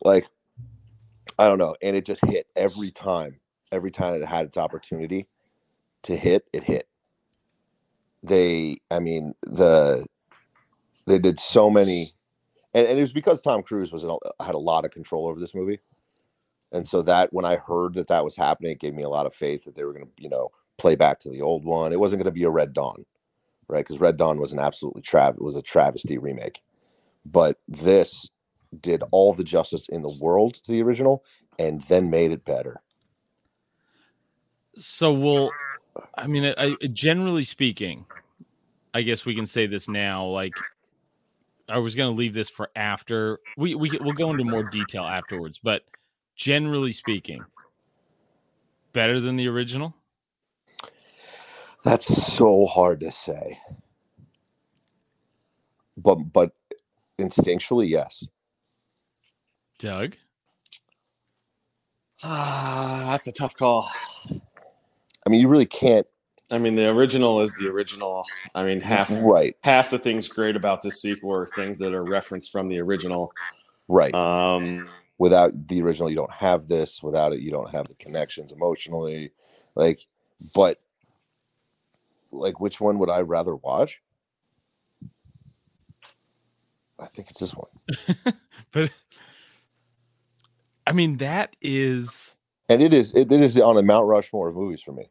like 0.03 0.27
I 1.39 1.49
don't 1.49 1.59
know, 1.59 1.75
and 1.83 1.97
it 1.97 2.05
just 2.05 2.25
hit 2.27 2.47
every 2.57 2.91
time. 2.91 3.37
Every 3.71 3.91
time 3.91 4.15
it 4.15 4.25
had 4.27 4.45
its 4.45 4.57
opportunity 4.59 5.27
to 6.03 6.15
hit, 6.17 6.47
it 6.53 6.63
hit. 6.63 6.87
They, 8.23 8.79
I 8.91 9.01
mean, 9.01 9.35
the 9.43 10.07
they 11.07 11.19
did 11.19 11.41
so 11.41 11.69
many, 11.71 12.13
and, 12.75 12.87
and 12.87 12.99
it 12.99 13.03
was 13.03 13.13
because 13.13 13.41
Tom 13.41 13.63
Cruise 13.63 13.93
was 13.93 14.05
in 14.05 14.11
a, 14.11 14.45
had 14.45 14.55
a 14.55 14.59
lot 14.59 14.85
of 14.85 14.93
control 14.93 15.27
over 15.29 15.41
this 15.41 15.55
movie, 15.55 15.81
and 16.71 16.87
so 16.87 17.03
that 17.03 17.33
when 17.33 17.45
I 17.45 17.57
heard 17.57 17.95
that 17.95 18.09
that 18.09 18.25
was 18.25 18.37
happening, 18.37 18.73
it 18.73 18.81
gave 18.81 18.95
me 18.95 19.03
a 19.03 19.09
lot 19.09 19.27
of 19.27 19.35
faith 19.35 19.65
that 19.65 19.75
they 19.75 19.85
were 19.85 19.93
going 19.93 20.07
to, 20.07 20.13
you 20.19 20.29
know, 20.29 20.51
play 20.79 20.95
back 20.95 21.19
to 21.21 21.31
the 21.31 21.43
old 21.43 21.65
one. 21.65 21.93
It 21.93 22.01
wasn't 22.01 22.21
going 22.21 22.33
to 22.33 22.39
be 22.39 22.45
a 22.45 22.51
Red 22.51 22.73
Dawn, 22.73 23.05
right? 23.69 23.85
Because 23.85 24.01
Red 24.01 24.17
Dawn 24.17 24.39
was 24.39 24.53
an 24.53 24.61
absolutely 24.61 25.03
trav 25.03 25.41
was 25.41 25.57
a 25.57 25.63
travesty 25.63 26.19
remake 26.19 26.61
but 27.25 27.59
this 27.69 28.29
did 28.81 29.03
all 29.11 29.33
the 29.33 29.45
justice 29.45 29.87
in 29.89 30.03
the 30.03 30.17
world 30.21 30.55
to 30.55 30.73
the 30.73 30.83
original 30.83 31.25
and 31.59 31.83
then 31.89 32.11
made 32.11 32.33
it 32.33 32.45
better. 32.45 32.81
So 34.75 35.13
we'll, 35.13 35.51
I 36.15 36.27
mean, 36.27 36.47
I, 36.47 36.77
I- 36.83 36.87
generally 36.93 37.45
speaking, 37.45 38.07
I 38.95 39.03
guess 39.03 39.25
we 39.25 39.35
can 39.35 39.47
say 39.47 39.67
this 39.67 39.89
now. 39.89 40.27
Like, 40.27 40.65
I 41.69 41.79
was 41.79 41.95
going 41.95 42.13
to 42.13 42.19
leave 42.19 42.35
this 42.35 42.51
for 42.51 42.71
after 42.77 43.41
we 43.57 43.75
we 43.75 43.97
we'll 44.01 44.13
go 44.13 44.31
into 44.31 44.45
more 44.45 44.63
detail 44.65 45.05
afterwards, 45.05 45.59
but 45.63 45.83
generally 46.37 46.93
speaking, 46.93 47.47
better 48.93 49.21
than 49.21 49.37
the 49.37 49.49
original. 49.49 49.95
That's 51.85 52.07
so 52.35 52.67
hard 52.67 53.01
to 53.01 53.11
say. 53.11 53.59
But 55.97 56.17
but 56.33 56.53
instinctually, 57.19 57.89
yes. 57.89 58.25
Doug, 59.79 60.15
Ah, 62.23 63.09
that's 63.11 63.27
a 63.27 63.33
tough 63.33 63.57
call. 63.57 63.89
I 65.27 65.31
mean, 65.31 65.41
you 65.41 65.49
really 65.49 65.67
can't. 65.67 66.07
I 66.51 66.59
mean, 66.59 66.75
the 66.75 66.89
original 66.89 67.41
is 67.41 67.55
the 67.57 67.69
original. 67.69 68.25
I 68.55 68.65
mean, 68.65 68.81
half 68.81 69.11
Right, 69.23 69.57
half 69.63 69.91
the 69.91 69.99
things 69.99 70.29
great 70.29 70.57
about 70.57 70.83
this 70.83 71.01
sequel 71.01 71.33
are 71.33 71.47
things 71.47 71.79
that 71.79 71.95
are 71.95 72.05
referenced 72.05 72.51
from 72.51 72.69
the 72.69 72.79
original. 72.81 73.33
right. 73.89 74.15
Um, 74.15 74.89
Without 75.19 75.69
the 75.69 75.81
original, 75.83 76.11
you 76.11 76.17
don't 76.17 76.33
have 76.33 76.67
this. 76.67 77.03
Without 77.03 77.33
it, 77.33 77.41
you 77.41 77.51
don't 77.51 77.71
have 77.71 77.87
the 77.87 77.95
connections 77.95 78.51
emotionally. 78.51 79.31
Like, 79.77 80.05
but 80.55 80.81
like, 82.33 82.59
which 82.61 82.81
one 82.81 82.99
would 82.99 83.11
I 83.11 83.21
rather 83.21 83.55
watch? 83.55 84.03
I 86.99 87.07
think 87.07 87.31
it's 87.31 87.41
this 87.41 87.55
one. 87.55 88.35
but 88.73 88.91
I 90.87 90.93
mean, 90.93 91.19
that 91.19 91.57
is 91.61 92.35
and 92.69 92.83
it 92.83 92.93
is 92.95 93.13
it, 93.15 93.31
it 93.33 93.41
is 93.41 93.59
on 93.59 93.77
the 93.77 93.83
Mount 93.83 94.07
Rushmore 94.07 94.49
of 94.49 94.55
movies 94.57 94.83
for 94.83 94.93
me, 94.93 95.11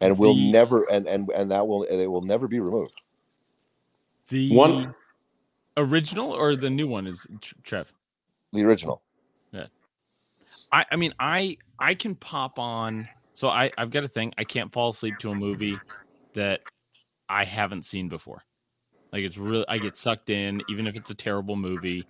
and 0.00 0.18
will 0.18 0.34
The- 0.34 0.50
never 0.52 0.84
and 0.90 1.06
and 1.06 1.28
and 1.34 1.50
that 1.50 1.66
will 1.66 1.82
and 1.84 2.00
it 2.00 2.06
will 2.06 2.22
never 2.22 2.48
be 2.48 2.60
removed. 2.60 2.92
the 4.28 4.54
One- 4.54 4.94
original 5.76 6.32
or 6.32 6.56
the 6.56 6.70
new 6.70 6.88
one 6.88 7.06
is 7.06 7.26
Tr- 7.40 7.54
Trev. 7.62 7.92
The 8.52 8.64
original, 8.64 9.02
Yeah. 9.52 9.66
I, 10.72 10.84
I 10.90 10.96
mean, 10.96 11.12
I 11.20 11.56
I 11.78 11.94
can 11.94 12.14
pop 12.14 12.58
on. 12.58 13.08
So 13.34 13.48
I 13.48 13.70
I've 13.78 13.90
got 13.90 14.04
a 14.04 14.08
thing. 14.08 14.32
I 14.38 14.44
can't 14.44 14.72
fall 14.72 14.90
asleep 14.90 15.18
to 15.20 15.30
a 15.30 15.34
movie 15.34 15.78
that 16.34 16.60
I 17.28 17.44
haven't 17.44 17.84
seen 17.84 18.08
before. 18.08 18.42
Like 19.12 19.22
it's 19.22 19.38
really, 19.38 19.64
I 19.68 19.78
get 19.78 19.96
sucked 19.96 20.30
in, 20.30 20.62
even 20.68 20.86
if 20.86 20.96
it's 20.96 21.10
a 21.10 21.14
terrible 21.14 21.56
movie. 21.56 22.06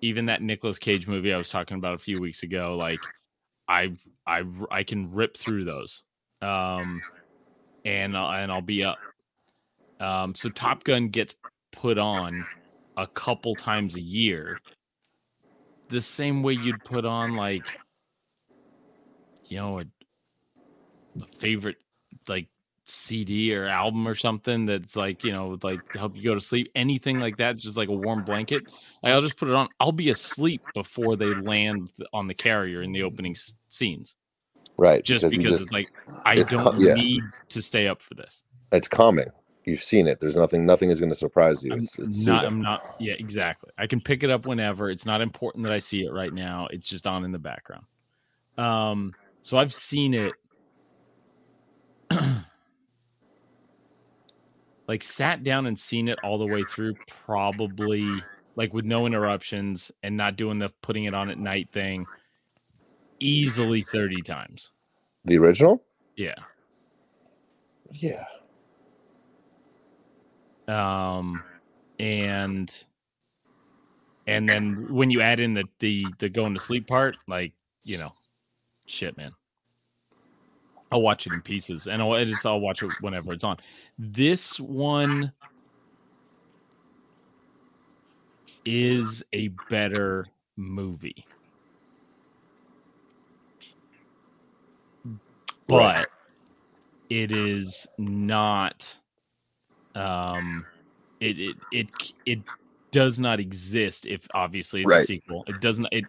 Even 0.00 0.26
that 0.26 0.42
Nicolas 0.42 0.78
Cage 0.78 1.08
movie 1.08 1.32
I 1.32 1.36
was 1.36 1.48
talking 1.50 1.76
about 1.76 1.94
a 1.94 1.98
few 1.98 2.20
weeks 2.20 2.42
ago, 2.44 2.76
like 2.76 3.00
I 3.68 3.92
I 4.26 4.44
I 4.70 4.82
can 4.82 5.12
rip 5.14 5.36
through 5.36 5.64
those, 5.64 6.02
um, 6.42 7.02
and 7.84 8.16
and 8.16 8.52
I'll 8.52 8.62
be 8.62 8.84
up. 8.84 8.98
Um, 10.00 10.34
so 10.34 10.48
Top 10.48 10.84
Gun 10.84 11.08
gets 11.08 11.34
put 11.72 11.98
on 11.98 12.44
a 12.96 13.06
couple 13.06 13.54
times 13.54 13.94
a 13.96 14.00
year, 14.00 14.60
the 15.88 16.00
same 16.00 16.42
way 16.42 16.54
you'd 16.54 16.84
put 16.84 17.04
on 17.04 17.36
like 17.36 17.64
you 19.46 19.58
know 19.58 19.80
a, 19.80 19.84
a 21.20 21.26
favorite 21.38 21.76
like 22.28 22.48
CD 22.84 23.54
or 23.54 23.66
album 23.66 24.08
or 24.08 24.14
something 24.14 24.64
that's 24.64 24.96
like 24.96 25.22
you 25.22 25.32
know 25.32 25.58
like 25.62 25.80
help 25.94 26.16
you 26.16 26.24
go 26.24 26.34
to 26.34 26.40
sleep 26.40 26.70
anything 26.74 27.20
like 27.20 27.36
that 27.36 27.58
just 27.58 27.76
like 27.76 27.90
a 27.90 27.92
warm 27.92 28.24
blanket 28.24 28.62
I'll 29.04 29.20
just 29.20 29.36
put 29.36 29.48
it 29.48 29.54
on 29.54 29.68
I'll 29.78 29.92
be 29.92 30.08
asleep 30.08 30.62
before 30.74 31.16
they 31.16 31.34
land 31.34 31.90
on 32.14 32.26
the 32.26 32.34
carrier 32.34 32.82
in 32.82 32.92
the 32.92 33.02
opening 33.02 33.36
scenes 33.68 34.14
right? 34.76 35.04
just 35.04 35.22
you 35.24 35.30
because 35.30 35.52
just- 35.52 35.62
it's 35.62 35.72
like 35.72 35.88
I 36.24 36.34
it's 36.34 36.50
don't 36.50 36.80
yeah. 36.80 36.94
need 36.94 37.22
to 37.48 37.62
stay 37.62 37.88
up 37.88 38.00
for 38.02 38.14
this 38.14 38.42
it's 38.72 38.88
calming. 38.88 39.28
You've 39.64 39.82
seen 39.82 40.06
it. 40.06 40.18
There's 40.20 40.36
nothing. 40.36 40.64
Nothing 40.64 40.88
is 40.90 40.98
going 40.98 41.10
to 41.10 41.16
surprise 41.16 41.62
you. 41.62 41.72
I'm 41.72 41.78
It's, 41.78 41.98
it's 41.98 42.26
not. 42.26 42.44
I'm 42.46 42.62
not 42.62 42.82
yeah 42.98 43.14
exactly 43.18 43.70
I 43.78 43.86
can 43.86 44.00
pick 44.00 44.22
it 44.22 44.30
up 44.30 44.46
whenever 44.46 44.90
it's 44.90 45.04
not 45.04 45.20
important 45.20 45.64
that 45.64 45.72
I 45.72 45.78
see 45.78 46.04
it 46.04 46.12
right 46.12 46.32
now 46.32 46.68
it's 46.70 46.86
just 46.86 47.06
on 47.06 47.24
in 47.24 47.32
the 47.32 47.38
background 47.38 47.84
um 48.56 49.14
so 49.42 49.56
I've 49.58 49.74
seen 49.74 50.14
it 50.14 50.32
like 54.88 55.02
sat 55.02 55.44
down 55.44 55.66
and 55.66 55.78
seen 55.78 56.08
it 56.08 56.18
all 56.24 56.38
the 56.38 56.46
way 56.46 56.64
through 56.64 56.94
probably 57.06 58.10
like 58.56 58.72
with 58.72 58.84
no 58.84 59.06
interruptions 59.06 59.92
and 60.02 60.16
not 60.16 60.36
doing 60.36 60.58
the 60.58 60.70
putting 60.82 61.04
it 61.04 61.14
on 61.14 61.30
at 61.30 61.38
night 61.38 61.68
thing 61.72 62.06
easily 63.20 63.82
30 63.82 64.22
times. 64.22 64.70
The 65.24 65.38
original. 65.38 65.82
yeah. 66.16 66.34
Yeah. 67.92 68.24
um 70.68 71.42
and 71.98 72.84
and 74.26 74.46
then 74.46 74.92
when 74.94 75.08
you 75.10 75.22
add 75.22 75.40
in 75.40 75.54
the 75.54 75.64
the 75.78 76.06
the 76.18 76.28
going 76.28 76.52
to 76.52 76.60
sleep 76.60 76.86
part 76.86 77.16
like 77.26 77.52
you 77.84 77.96
know 77.96 78.12
shit 78.86 79.16
man. 79.16 79.32
I'll 80.92 81.00
watch 81.02 81.26
it 81.26 81.32
in 81.32 81.40
pieces 81.42 81.86
and 81.86 82.02
i'll 82.02 82.24
just 82.26 82.44
i'll 82.44 82.60
watch 82.60 82.82
it 82.82 82.90
whenever 83.00 83.32
it's 83.32 83.44
on. 83.44 83.56
This 83.98 84.60
one 84.60 85.32
is 88.66 89.22
a 89.32 89.48
better 89.70 90.26
movie 90.56 91.24
but 95.68 96.08
it 97.10 97.30
is 97.30 97.86
not 97.98 98.98
um 99.94 100.64
it 101.20 101.38
it 101.38 101.56
it 101.72 101.86
it 102.26 102.38
does 102.90 103.18
not 103.18 103.38
exist 103.38 104.06
if 104.06 104.26
obviously 104.34 104.82
it's 104.82 104.92
a 104.92 105.04
sequel. 105.04 105.44
It 105.46 105.60
doesn't 105.60 105.86
it 105.92 106.04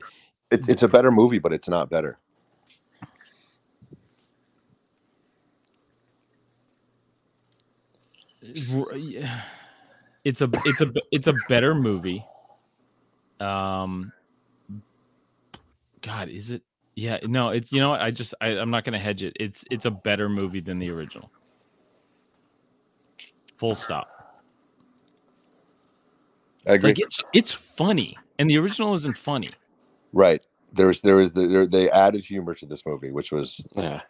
It's 0.52 0.68
it's 0.68 0.84
a 0.84 0.88
better 0.88 1.12
movie, 1.12 1.40
but 1.40 1.54
it's 1.54 1.70
not 1.70 1.90
better. 1.90 2.18
it's 8.42 10.42
a 10.42 10.50
it's 10.66 10.82
a 10.82 10.92
it's 11.12 11.28
a 11.28 11.34
better 11.48 11.76
movie. 11.76 12.26
Um 13.40 14.12
god 16.02 16.30
is 16.30 16.52
it 16.52 16.64
yeah 17.00 17.18
no 17.24 17.50
it's 17.50 17.72
you 17.72 17.80
know 17.80 17.90
what 17.90 18.02
i 18.02 18.12
just 18.12 18.34
I, 18.42 18.50
i'm 18.58 18.70
not 18.70 18.84
gonna 18.84 19.00
hedge 19.00 19.24
it 19.24 19.36
it's 19.40 19.64
it's 19.72 19.86
a 19.86 19.92
better 19.92 20.30
movie 20.30 20.60
than 20.60 20.80
the 20.80 20.90
original 20.90 21.32
full 23.58 23.76
stop 23.76 24.08
I 26.68 26.74
agree. 26.74 26.90
like 26.90 27.00
it's 27.00 27.20
it's 27.34 27.52
funny 27.52 28.16
and 28.38 28.50
the 28.50 28.58
original 28.58 28.94
isn't 28.94 29.18
funny 29.18 29.52
right. 30.14 30.46
There's 30.74 31.02
there 31.02 31.20
is 31.20 31.32
there, 31.32 31.66
they 31.66 31.90
added 31.90 32.24
humor 32.24 32.54
to 32.56 32.66
this 32.66 32.86
movie, 32.86 33.12
which 33.12 33.32
was 33.32 33.66
yeah. 33.76 34.02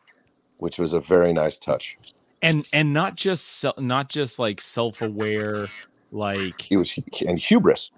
which 0.57 0.77
was 0.77 0.93
a 0.93 0.99
very 0.99 1.31
nice 1.33 1.57
touch. 1.57 1.97
and 2.41 2.67
and 2.73 2.91
not 2.91 3.15
just 3.15 3.65
not 3.77 4.09
just 4.09 4.39
like 4.39 4.59
self-aware 4.59 5.67
like 6.11 6.71
It 6.71 6.77
was 6.77 6.93
and 7.25 7.39
hubris. 7.39 7.91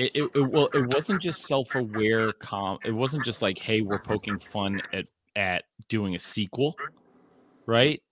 It, 0.00 0.10
it, 0.14 0.30
it 0.34 0.40
well 0.40 0.68
it 0.72 0.80
wasn't 0.80 1.20
just 1.20 1.46
self-aware 1.46 2.32
com 2.34 2.78
it 2.84 2.92
wasn't 2.92 3.24
just 3.24 3.42
like 3.42 3.58
hey 3.58 3.80
we're 3.80 3.98
poking 3.98 4.38
fun 4.38 4.80
at 4.92 5.06
at 5.36 5.64
doing 5.88 6.14
a 6.14 6.18
sequel 6.18 6.74
right 7.66 8.02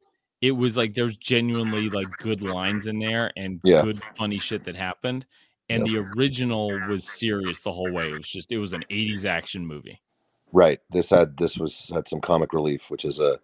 it 0.40 0.52
was 0.52 0.76
like 0.76 0.94
there's 0.94 1.16
genuinely 1.16 1.90
like 1.90 2.16
good 2.18 2.42
lines 2.42 2.86
in 2.86 2.98
there 2.98 3.32
and 3.36 3.60
Yeah. 3.64 3.82
good 3.82 4.02
funny 4.16 4.38
shit 4.38 4.64
that 4.64 4.76
happened 4.76 5.26
and 5.68 5.86
the 5.86 5.98
original 5.98 6.78
was 6.80 7.04
serious 7.04 7.60
the 7.62 7.72
whole 7.72 7.92
way 7.92 8.10
it 8.10 8.16
was 8.16 8.28
just 8.28 8.50
it 8.52 8.58
was 8.58 8.72
an 8.72 8.84
80s 8.90 9.24
action 9.24 9.66
movie 9.66 10.00
Right. 10.52 10.80
This 10.90 11.10
had 11.10 11.36
this 11.36 11.58
was 11.58 11.90
had 11.92 12.08
some 12.08 12.20
comic 12.20 12.52
relief, 12.52 12.90
which 12.90 13.04
is 13.04 13.20
a 13.20 13.38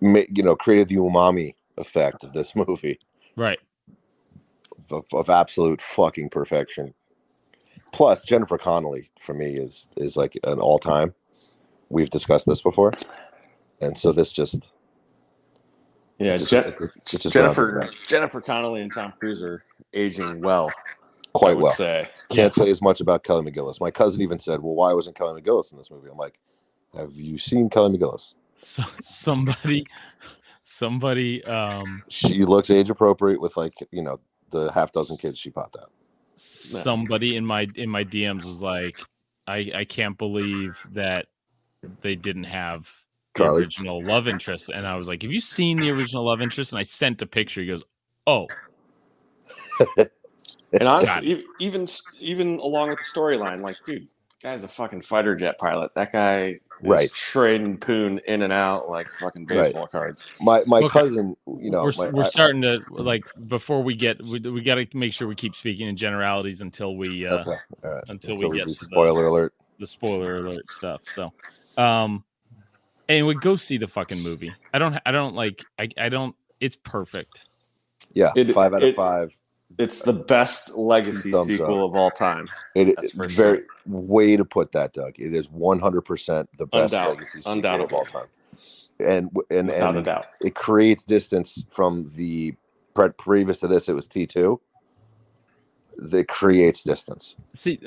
you 0.00 0.42
know 0.42 0.56
created 0.56 0.88
the 0.88 0.96
umami 0.96 1.54
effect 1.76 2.24
of 2.24 2.32
this 2.32 2.54
movie 2.68 2.98
right 3.36 3.58
of, 4.90 5.04
of 5.12 5.28
absolute 5.30 5.80
fucking 5.80 6.30
perfection. 6.30 6.94
Plus, 7.92 8.24
Jennifer 8.24 8.58
Connelly 8.58 9.10
for 9.20 9.34
me 9.34 9.54
is 9.54 9.86
is 9.96 10.16
like 10.16 10.38
an 10.44 10.58
all 10.60 10.78
time. 10.78 11.14
We've 11.88 12.10
discussed 12.10 12.46
this 12.46 12.60
before, 12.60 12.92
and 13.80 13.96
so 13.96 14.12
this 14.12 14.32
just 14.32 14.70
Yeah, 16.18 16.36
just, 16.36 16.50
Jen- 16.50 16.64
it's 16.66 16.80
just- 16.80 16.96
it's 16.96 17.22
just 17.22 17.32
Jennifer 17.32 17.88
Jennifer 18.08 18.40
Connelly 18.40 18.82
and 18.82 18.92
Tom 18.92 19.12
Cruise 19.18 19.42
are 19.42 19.64
aging 19.94 20.40
well. 20.40 20.70
I 21.34 21.38
quite 21.38 21.56
would 21.56 21.64
well. 21.64 21.72
say. 21.72 22.08
Can't 22.30 22.52
say 22.52 22.68
as 22.70 22.82
much 22.82 23.00
about 23.00 23.22
Kelly 23.22 23.48
McGillis. 23.50 23.80
My 23.80 23.90
cousin 23.90 24.22
even 24.22 24.38
said, 24.38 24.60
"Well, 24.62 24.74
why 24.74 24.92
wasn't 24.92 25.16
Kelly 25.16 25.40
McGillis 25.40 25.72
in 25.72 25.78
this 25.78 25.90
movie?" 25.90 26.08
I'm 26.10 26.16
like, 26.16 26.38
"Have 26.96 27.12
you 27.14 27.38
seen 27.38 27.70
Kelly 27.70 27.96
McGillis? 27.96 28.34
so 28.54 28.82
somebody 29.00 29.86
somebody 30.62 31.44
um 31.44 32.02
She 32.08 32.42
looks 32.42 32.70
age 32.70 32.90
appropriate 32.90 33.40
with 33.40 33.56
like 33.56 33.74
you 33.92 34.02
know 34.02 34.18
the 34.50 34.70
half 34.72 34.90
dozen 34.92 35.16
kids 35.16 35.38
she 35.38 35.50
popped 35.50 35.76
out." 35.76 35.90
Somebody 36.38 37.36
in 37.36 37.44
my 37.44 37.66
in 37.74 37.90
my 37.90 38.04
DMs 38.04 38.44
was 38.44 38.62
like, 38.62 38.96
I 39.46 39.70
I 39.74 39.84
can't 39.84 40.16
believe 40.16 40.78
that 40.92 41.26
they 42.00 42.16
didn't 42.16 42.44
have 42.44 42.90
the 43.34 43.44
original 43.44 44.04
love 44.04 44.28
interest, 44.28 44.70
and 44.74 44.86
I 44.86 44.96
was 44.96 45.08
like, 45.08 45.22
Have 45.22 45.32
you 45.32 45.40
seen 45.40 45.80
the 45.80 45.90
original 45.90 46.26
love 46.26 46.40
interest? 46.40 46.72
And 46.72 46.78
I 46.78 46.82
sent 46.82 47.22
a 47.22 47.26
picture. 47.26 47.60
He 47.60 47.66
goes, 47.66 47.84
Oh, 48.26 48.46
And 50.72 50.86
honestly, 50.86 51.44
even 51.58 51.86
even 52.20 52.58
along 52.58 52.90
with 52.90 52.98
the 52.98 53.04
storyline, 53.04 53.62
like, 53.62 53.76
dude, 53.84 54.06
guy's 54.42 54.64
a 54.64 54.68
fucking 54.68 55.00
fighter 55.00 55.34
jet 55.34 55.58
pilot. 55.58 55.92
That 55.94 56.12
guy 56.12 56.56
Right. 56.82 57.12
trading 57.12 57.78
poon 57.78 58.20
in 58.26 58.42
and 58.42 58.52
out 58.52 58.88
like 58.88 59.08
fucking 59.08 59.46
Right. 59.46 59.62
baseball 59.64 59.86
cards. 59.86 60.24
My 60.42 60.62
my 60.66 60.78
Okay. 60.78 60.88
cousin, 61.00 61.36
you 61.60 61.70
know, 61.70 61.82
we're 61.84 61.92
my, 61.98 62.10
we're 62.10 62.24
I- 62.24 62.28
starting 62.28 62.62
to 62.62 62.76
like 62.90 63.24
before 63.48 63.82
we 63.82 63.94
get 63.96 64.22
we, 64.22 64.38
we 64.40 64.60
got 64.62 64.76
to 64.76 64.86
make 64.94 65.12
sure 65.12 65.26
we 65.28 65.34
keep 65.34 65.54
speaking 65.56 65.88
in 65.88 65.96
generalities 65.96 66.60
until 66.60 66.96
we 66.96 67.26
uh 67.26 67.38
okay, 67.38 67.50
all 67.84 67.90
right. 67.90 68.04
until 68.08 68.34
Until 68.34 68.48
we 68.50 68.52
we 68.52 68.58
get 68.58 68.68
do 68.68 68.74
to 68.74 68.78
the- 68.80 68.84
spoiler 68.86 69.26
alert. 69.26 69.54
the 69.80 69.86
spoiler 69.86 70.38
alert 70.38 70.70
stuff. 70.70 71.02
So, 71.14 71.32
um, 71.76 72.24
anyway, 73.08 73.34
go 73.34 73.56
see 73.56 73.78
the 73.78 73.88
fucking 73.88 74.22
movie. 74.22 74.52
I 74.74 74.78
don't. 74.78 74.98
I 75.06 75.10
don't 75.12 75.34
like. 75.34 75.64
I. 75.78 75.88
I 75.98 76.08
don't. 76.08 76.34
It's 76.60 76.76
perfect. 76.76 77.46
Yeah, 78.12 78.32
It- 78.36 78.52
five 78.54 78.72
out 78.74 78.82
of 78.82 78.88
it- 78.88 78.96
five. 78.96 79.30
It's 79.78 80.02
the 80.02 80.12
best 80.14 80.76
legacy 80.76 81.30
Thumbs 81.30 81.46
sequel 81.46 81.84
of 81.84 81.94
all 81.94 82.10
time. 82.10 82.48
It 82.74 82.88
is 82.88 82.94
That's 83.12 83.12
very 83.36 83.58
sure. 83.58 83.66
way 83.86 84.36
to 84.36 84.44
put 84.44 84.72
that, 84.72 84.92
Doug. 84.94 85.18
It 85.18 85.34
is 85.34 85.50
one 85.50 85.78
hundred 85.78 86.02
percent 86.02 86.48
the 86.58 86.66
best 86.66 86.94
Undoubt- 86.94 87.08
legacy 87.10 87.40
sequel 87.40 87.52
of 87.52 87.56
undoubtedly. 87.58 87.96
all 87.98 88.04
time, 88.06 88.26
and 89.00 89.30
and 89.50 89.66
Without 89.68 89.94
a 89.94 89.96
and 89.98 90.04
doubt. 90.04 90.26
it 90.40 90.54
creates 90.54 91.04
distance 91.04 91.62
from 91.70 92.10
the 92.16 92.54
pre- 92.94 93.10
previous 93.10 93.58
to 93.60 93.68
this. 93.68 93.88
It 93.88 93.94
was 93.94 94.06
T 94.08 94.26
two. 94.26 94.60
That 95.98 96.28
creates 96.28 96.82
distance. 96.82 97.34
See 97.54 97.78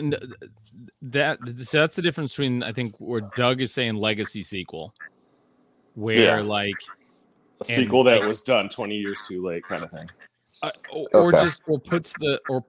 that. 1.01 1.37
So 1.63 1.79
that's 1.79 1.95
the 1.95 2.01
difference 2.01 2.31
between 2.33 2.61
I 2.61 2.73
think 2.73 2.93
where 2.99 3.21
Doug 3.35 3.59
is 3.61 3.73
saying 3.73 3.95
legacy 3.95 4.43
sequel, 4.43 4.93
where 5.95 6.17
Yeah. 6.19 6.41
like 6.41 6.75
A 7.61 7.65
sequel 7.65 8.03
that 8.05 8.25
was 8.27 8.41
done 8.41 8.69
20 8.69 8.95
years 8.95 9.19
too 9.27 9.41
late, 9.43 9.63
kind 9.63 9.83
of 9.83 9.91
thing. 9.91 10.09
Uh, 10.63 10.71
or, 10.91 11.07
or 11.13 11.31
just 11.31 11.61
or 11.67 11.79
puts 11.79 12.13
the 12.19 12.41
or 12.49 12.63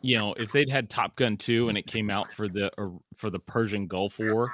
you 0.00 0.18
know 0.18 0.34
if 0.34 0.52
they'd 0.52 0.70
had 0.70 0.88
Top 0.88 1.16
Gun 1.16 1.36
two 1.36 1.68
and 1.68 1.76
it 1.76 1.86
came 1.86 2.10
out 2.10 2.32
for 2.32 2.48
the 2.48 2.70
or 2.78 2.98
for 3.16 3.30
the 3.30 3.38
Persian 3.38 3.86
Gulf 3.86 4.18
War 4.18 4.52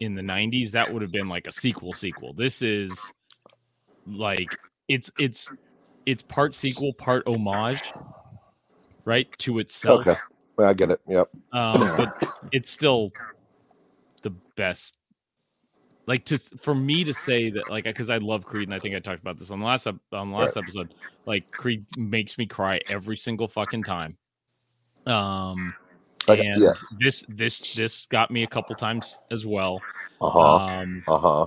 in 0.00 0.14
the 0.14 0.22
'90s, 0.22 0.70
that 0.72 0.92
would 0.92 1.02
have 1.02 1.12
been 1.12 1.28
like 1.28 1.46
a 1.46 1.52
sequel. 1.52 1.92
Sequel. 1.92 2.32
This 2.32 2.62
is 2.62 3.12
like 4.06 4.56
it's 4.88 5.10
it's 5.18 5.50
it's 6.06 6.22
part 6.22 6.54
sequel, 6.54 6.92
part 6.92 7.26
homage, 7.26 7.82
right 9.04 9.28
to 9.38 9.58
itself. 9.58 10.06
Okay. 10.06 10.20
I 10.58 10.72
get 10.72 10.90
it. 10.90 11.00
Yep. 11.08 11.30
Um, 11.52 11.96
but 11.96 12.22
it's 12.52 12.70
still 12.70 13.10
the 14.22 14.30
best. 14.56 14.96
Like 16.06 16.24
to 16.26 16.38
for 16.38 16.74
me 16.74 17.04
to 17.04 17.14
say 17.14 17.50
that, 17.50 17.70
like, 17.70 17.84
because 17.84 18.10
I 18.10 18.18
love 18.18 18.44
Creed, 18.44 18.68
and 18.68 18.74
I 18.74 18.78
think 18.78 18.94
I 18.94 18.98
talked 18.98 19.22
about 19.22 19.38
this 19.38 19.50
on 19.50 19.60
the 19.60 19.66
last 19.66 19.86
on 19.86 19.98
the 20.10 20.36
last 20.36 20.56
episode. 20.56 20.92
Like, 21.24 21.50
Creed 21.50 21.86
makes 21.96 22.36
me 22.36 22.46
cry 22.46 22.80
every 22.90 23.16
single 23.16 23.48
fucking 23.48 23.84
time. 23.84 24.16
Um, 25.06 25.74
Like, 26.28 26.40
and 26.40 26.60
yeah. 26.60 26.74
this 26.98 27.24
this 27.28 27.74
this 27.74 28.06
got 28.06 28.30
me 28.30 28.42
a 28.42 28.46
couple 28.46 28.74
times 28.76 29.18
as 29.30 29.46
well. 29.46 29.80
Uh 30.20 30.30
huh. 30.30 30.54
Um, 30.56 31.04
Uh 31.08 31.18
huh. 31.18 31.46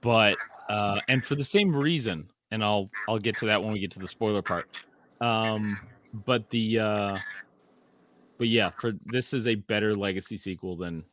but 0.00 0.36
uh 0.68 1.00
and 1.08 1.24
for 1.24 1.34
the 1.34 1.44
same 1.44 1.74
reason 1.74 2.28
and 2.50 2.64
i'll 2.64 2.88
i'll 3.08 3.18
get 3.18 3.36
to 3.36 3.46
that 3.46 3.62
when 3.62 3.72
we 3.72 3.78
get 3.78 3.90
to 3.90 3.98
the 3.98 4.08
spoiler 4.08 4.40
part 4.40 4.66
um 5.20 5.78
but 6.26 6.48
the 6.50 6.78
uh 6.78 7.18
but 8.38 8.48
yeah 8.48 8.70
for 8.80 8.92
this 9.06 9.32
is 9.34 9.46
a 9.46 9.54
better 9.54 9.94
legacy 9.94 10.36
sequel 10.38 10.76
than 10.76 11.04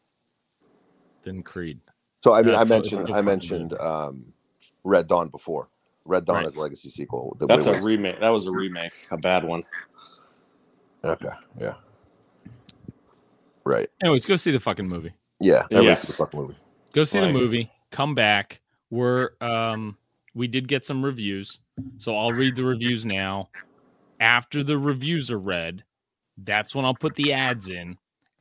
than 1.23 1.43
creed 1.43 1.79
So 2.23 2.33
I 2.33 2.41
mean, 2.43 2.55
I 2.55 2.63
mentioned 2.63 3.09
I 3.13 3.21
mentioned 3.21 3.73
um, 3.79 4.25
Red 4.83 5.07
Dawn 5.07 5.29
before. 5.29 5.67
Red 6.05 6.25
Dawn 6.25 6.37
Right. 6.37 6.47
is 6.47 6.55
a 6.55 6.59
legacy 6.59 6.89
sequel. 6.89 7.35
that 7.39 7.47
That's 7.47 7.67
a 7.67 7.71
went- 7.73 7.83
remake. 7.83 8.19
That 8.19 8.29
was 8.29 8.47
a 8.47 8.51
remake, 8.51 8.93
a 9.11 9.17
bad 9.17 9.43
one. 9.43 9.63
okay. 11.03 11.29
Yeah. 11.59 11.75
Right. 13.63 13.87
anyways 14.01 14.25
go 14.25 14.35
see 14.35 14.49
the 14.51 14.59
fucking 14.59 14.87
movie 14.87 15.13
Yeah. 15.39 15.63
Yes. 15.71 16.01
see 16.07 16.11
the 16.13 16.17
fucking 16.25 16.39
movie. 16.41 16.55
go 16.93 17.03
see 17.03 17.19
Like- 17.19 17.33
the 17.33 17.39
movie 17.39 17.71
come 17.91 18.15
back 18.15 18.59
we're 18.89 19.31
um 19.39 19.97
we 20.33 20.47
did 20.47 20.67
get 20.67 20.83
some 20.85 21.03
reviews 21.05 21.59
so 21.97 22.17
i'll 22.17 22.31
read 22.31 22.55
the 22.55 22.63
reviews 22.63 23.05
now 23.05 23.49
after 24.19 24.63
the 24.63 24.77
reviews 24.77 25.29
are 25.29 25.39
read 25.39 25.83
that's 26.37 26.73
when 26.73 26.85
i'll 26.85 26.95
put 26.95 27.15
the 27.15 27.33
ads 27.33 27.67
in 27.69 27.97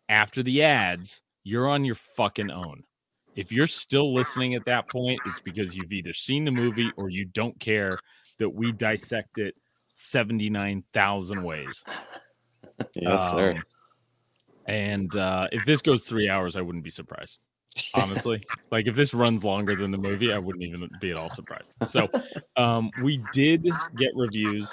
after 0.09 0.43
the 0.43 0.63
ads 0.63 1.21
you're 1.45 1.69
on 1.69 1.85
your 1.85 1.95
fucking 1.97 2.51
own 2.51 2.83
if 3.37 3.53
you're 3.53 3.67
still 3.67 4.13
listening 4.13 4.55
at 4.55 4.65
that 4.65 4.89
point 4.89 5.21
it's 5.25 5.41
because 5.41 5.75
you've 5.75 5.93
either 5.93 6.12
seen 6.12 6.45
the 6.45 6.51
movie 6.51 6.93
or 6.97 7.09
you 7.11 7.25
don't 7.25 7.59
care 7.61 7.99
that 8.38 8.49
we 8.49 8.73
dissect 8.73 9.38
it 9.38 9.55
79,000 9.95 11.43
ways 11.43 11.85
Yes, 12.97 13.31
sir. 13.31 13.53
um, 13.53 13.62
And 14.66 15.14
uh, 15.16 15.49
if 15.53 15.64
this 15.64 15.83
goes 15.83 16.07
three 16.07 16.29
hours, 16.29 16.57
I 16.57 16.61
wouldn't 16.61 16.85
be 16.85 16.90
surprised. 16.90 17.38
Honestly, 17.95 18.40
like 18.71 18.87
if 18.87 18.95
this 18.95 19.14
runs 19.14 19.45
longer 19.45 19.75
than 19.75 19.90
the 19.90 19.99
movie, 19.99 20.33
I 20.33 20.38
wouldn't 20.38 20.64
even 20.64 20.88
be 21.01 21.11
at 21.11 21.16
all 21.16 21.31
surprised. 21.31 21.75
So, 21.87 22.09
um, 22.57 22.90
we 23.03 23.23
did 23.33 23.66
get 23.97 24.11
reviews. 24.16 24.71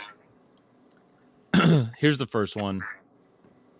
Here's 1.97 2.17
the 2.17 2.27
first 2.27 2.55
one, 2.55 2.83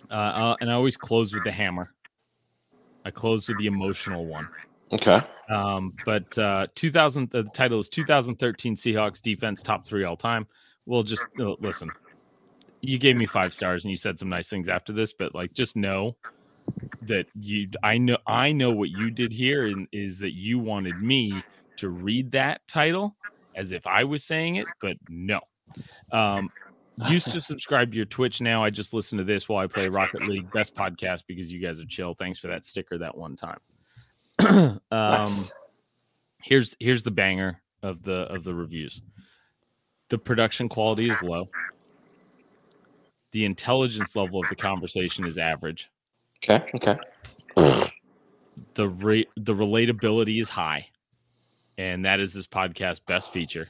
uh, 0.10 0.14
uh, 0.14 0.56
and 0.62 0.70
I 0.70 0.74
always 0.74 0.98
close 0.98 1.34
with 1.34 1.44
the 1.44 1.52
hammer. 1.52 1.92
I 3.06 3.12
close 3.12 3.48
with 3.48 3.58
the 3.58 3.68
emotional 3.68 4.26
one. 4.26 4.48
Okay. 4.92 5.22
Um, 5.50 5.94
but 6.06 6.38
uh, 6.38 6.68
2000, 6.76 7.30
the 7.30 7.44
title 7.44 7.80
is 7.80 7.90
2013 7.90 8.76
Seahawks 8.76 9.22
defense 9.22 9.62
top 9.62 9.86
three 9.86 10.04
all 10.04 10.18
time. 10.18 10.48
We'll 10.86 11.04
just 11.04 11.26
uh, 11.40 11.56
listen. 11.60 11.92
You 12.82 12.98
gave 12.98 13.18
me 13.18 13.26
five 13.26 13.54
stars 13.54 13.84
and 13.84 13.92
you 13.92 13.98
said 13.98 14.20
some 14.20 14.30
nice 14.30 14.48
things 14.48 14.70
after 14.70 14.94
this, 14.94 15.12
but 15.14 15.36
like 15.36 15.54
just 15.54 15.76
know 15.76 16.16
that 17.04 17.26
you, 17.40 17.70
I 17.84 17.98
know, 17.98 18.18
I 18.28 18.52
know 18.52 18.72
what 18.72 18.90
you 18.90 19.10
did 19.10 19.32
here 19.32 19.64
and 19.64 19.88
is 19.92 20.20
that 20.20 20.34
you 20.34 20.60
wanted 20.60 21.02
me 21.02 21.34
to 21.78 21.90
read 21.90 22.32
that 22.32 22.62
title 22.68 23.16
as 23.56 23.72
if 23.72 23.88
I 23.88 24.04
was 24.04 24.24
saying 24.24 24.56
it, 24.56 24.68
but 24.80 24.98
no. 25.10 25.42
Um, 26.12 26.50
used 27.10 27.32
to 27.32 27.42
subscribe 27.42 27.92
to 27.92 27.98
your 27.98 28.06
Twitch. 28.06 28.42
Now 28.42 28.64
I 28.64 28.70
just 28.70 28.94
listen 28.94 29.18
to 29.18 29.24
this 29.24 29.50
while 29.50 29.64
I 29.64 29.68
play 29.68 29.90
Rocket 29.90 30.28
League. 30.28 30.52
Best 30.52 30.76
podcast 30.76 31.24
because 31.28 31.52
you 31.52 31.60
guys 31.60 31.80
are 31.80 31.86
chill. 31.86 32.14
Thanks 32.14 32.40
for 32.40 32.48
that 32.48 32.66
sticker 32.66 32.98
that 32.98 33.18
one 33.18 33.36
time. 33.36 33.60
um, 34.50 34.80
Nice. 34.92 35.52
here's 36.42 36.76
here's 36.80 37.04
the 37.04 37.12
banger 37.12 37.62
of 37.84 38.04
the 38.04 38.22
of 38.34 38.44
the 38.44 38.54
reviews. 38.54 39.02
The 40.10 40.18
production 40.18 40.70
quality 40.70 41.10
is 41.10 41.22
low. 41.22 41.50
The 43.32 43.46
intelligence 43.46 44.16
level 44.16 44.40
of 44.40 44.50
the 44.50 44.56
conversation 44.56 45.26
is 45.26 45.38
average. 45.38 45.90
Okay. 46.44 46.66
Okay. 46.76 46.98
The 48.76 48.88
rate 48.88 49.30
the 49.36 49.54
relatability 49.54 50.40
is 50.40 50.50
high. 50.50 50.88
And 51.78 52.06
that 52.06 52.20
is 52.20 52.34
this 52.34 52.48
podcast 52.48 53.02
best 53.06 53.32
feature. 53.32 53.68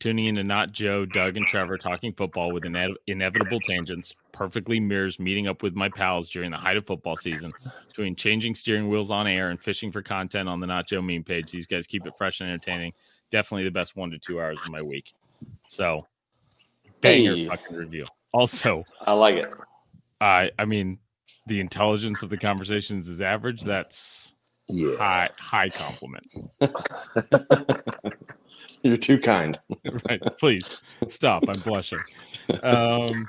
Tuning 0.00 0.26
into 0.26 0.44
not 0.44 0.72
Joe, 0.72 1.06
Doug, 1.06 1.36
and 1.36 1.46
Trevor 1.46 1.78
talking 1.78 2.12
football 2.12 2.52
with 2.52 2.64
ine- 2.64 2.94
inevitable 3.06 3.58
tangents 3.60 4.14
perfectly 4.38 4.78
mirrors 4.78 5.18
meeting 5.18 5.48
up 5.48 5.64
with 5.64 5.74
my 5.74 5.88
pals 5.88 6.30
during 6.30 6.52
the 6.52 6.56
height 6.56 6.76
of 6.76 6.86
football 6.86 7.16
season. 7.16 7.52
Between 7.88 8.14
changing 8.14 8.54
steering 8.54 8.88
wheels 8.88 9.10
on 9.10 9.26
air 9.26 9.50
and 9.50 9.60
fishing 9.60 9.90
for 9.90 10.00
content 10.00 10.48
on 10.48 10.60
the 10.60 10.66
Nacho 10.68 11.04
meme 11.04 11.24
page, 11.24 11.50
these 11.50 11.66
guys 11.66 11.88
keep 11.88 12.06
it 12.06 12.16
fresh 12.16 12.40
and 12.40 12.48
entertaining. 12.48 12.92
Definitely 13.32 13.64
the 13.64 13.72
best 13.72 13.96
one 13.96 14.10
to 14.12 14.18
two 14.18 14.40
hours 14.40 14.56
of 14.64 14.70
my 14.70 14.80
week. 14.80 15.12
So, 15.66 16.06
banger 17.00 17.34
Hey. 17.34 17.46
fucking 17.46 17.76
review. 17.76 18.06
Also, 18.32 18.84
I 19.00 19.12
like 19.12 19.34
it. 19.34 19.52
I 20.20 20.52
I 20.56 20.64
mean, 20.64 21.00
the 21.48 21.58
intelligence 21.58 22.22
of 22.22 22.30
the 22.30 22.38
conversations 22.38 23.08
is 23.08 23.20
average. 23.20 23.62
That's 23.62 24.34
Yeah. 24.68 24.96
high 24.98 25.30
high 25.40 25.70
compliment. 25.70 26.30
You're 28.84 28.96
too 28.98 29.18
kind. 29.18 29.58
right. 30.08 30.22
Please 30.38 30.80
stop. 31.08 31.42
I'm 31.48 31.58
blushing. 31.60 32.04
Um, 32.62 33.28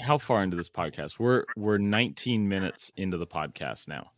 how 0.00 0.18
far 0.18 0.42
into 0.42 0.56
this 0.56 0.68
podcast? 0.68 1.18
We're 1.18 1.44
we're 1.56 1.78
19 1.78 2.48
minutes 2.48 2.92
into 2.96 3.16
the 3.16 3.26
podcast 3.26 3.88
now. 3.88 4.10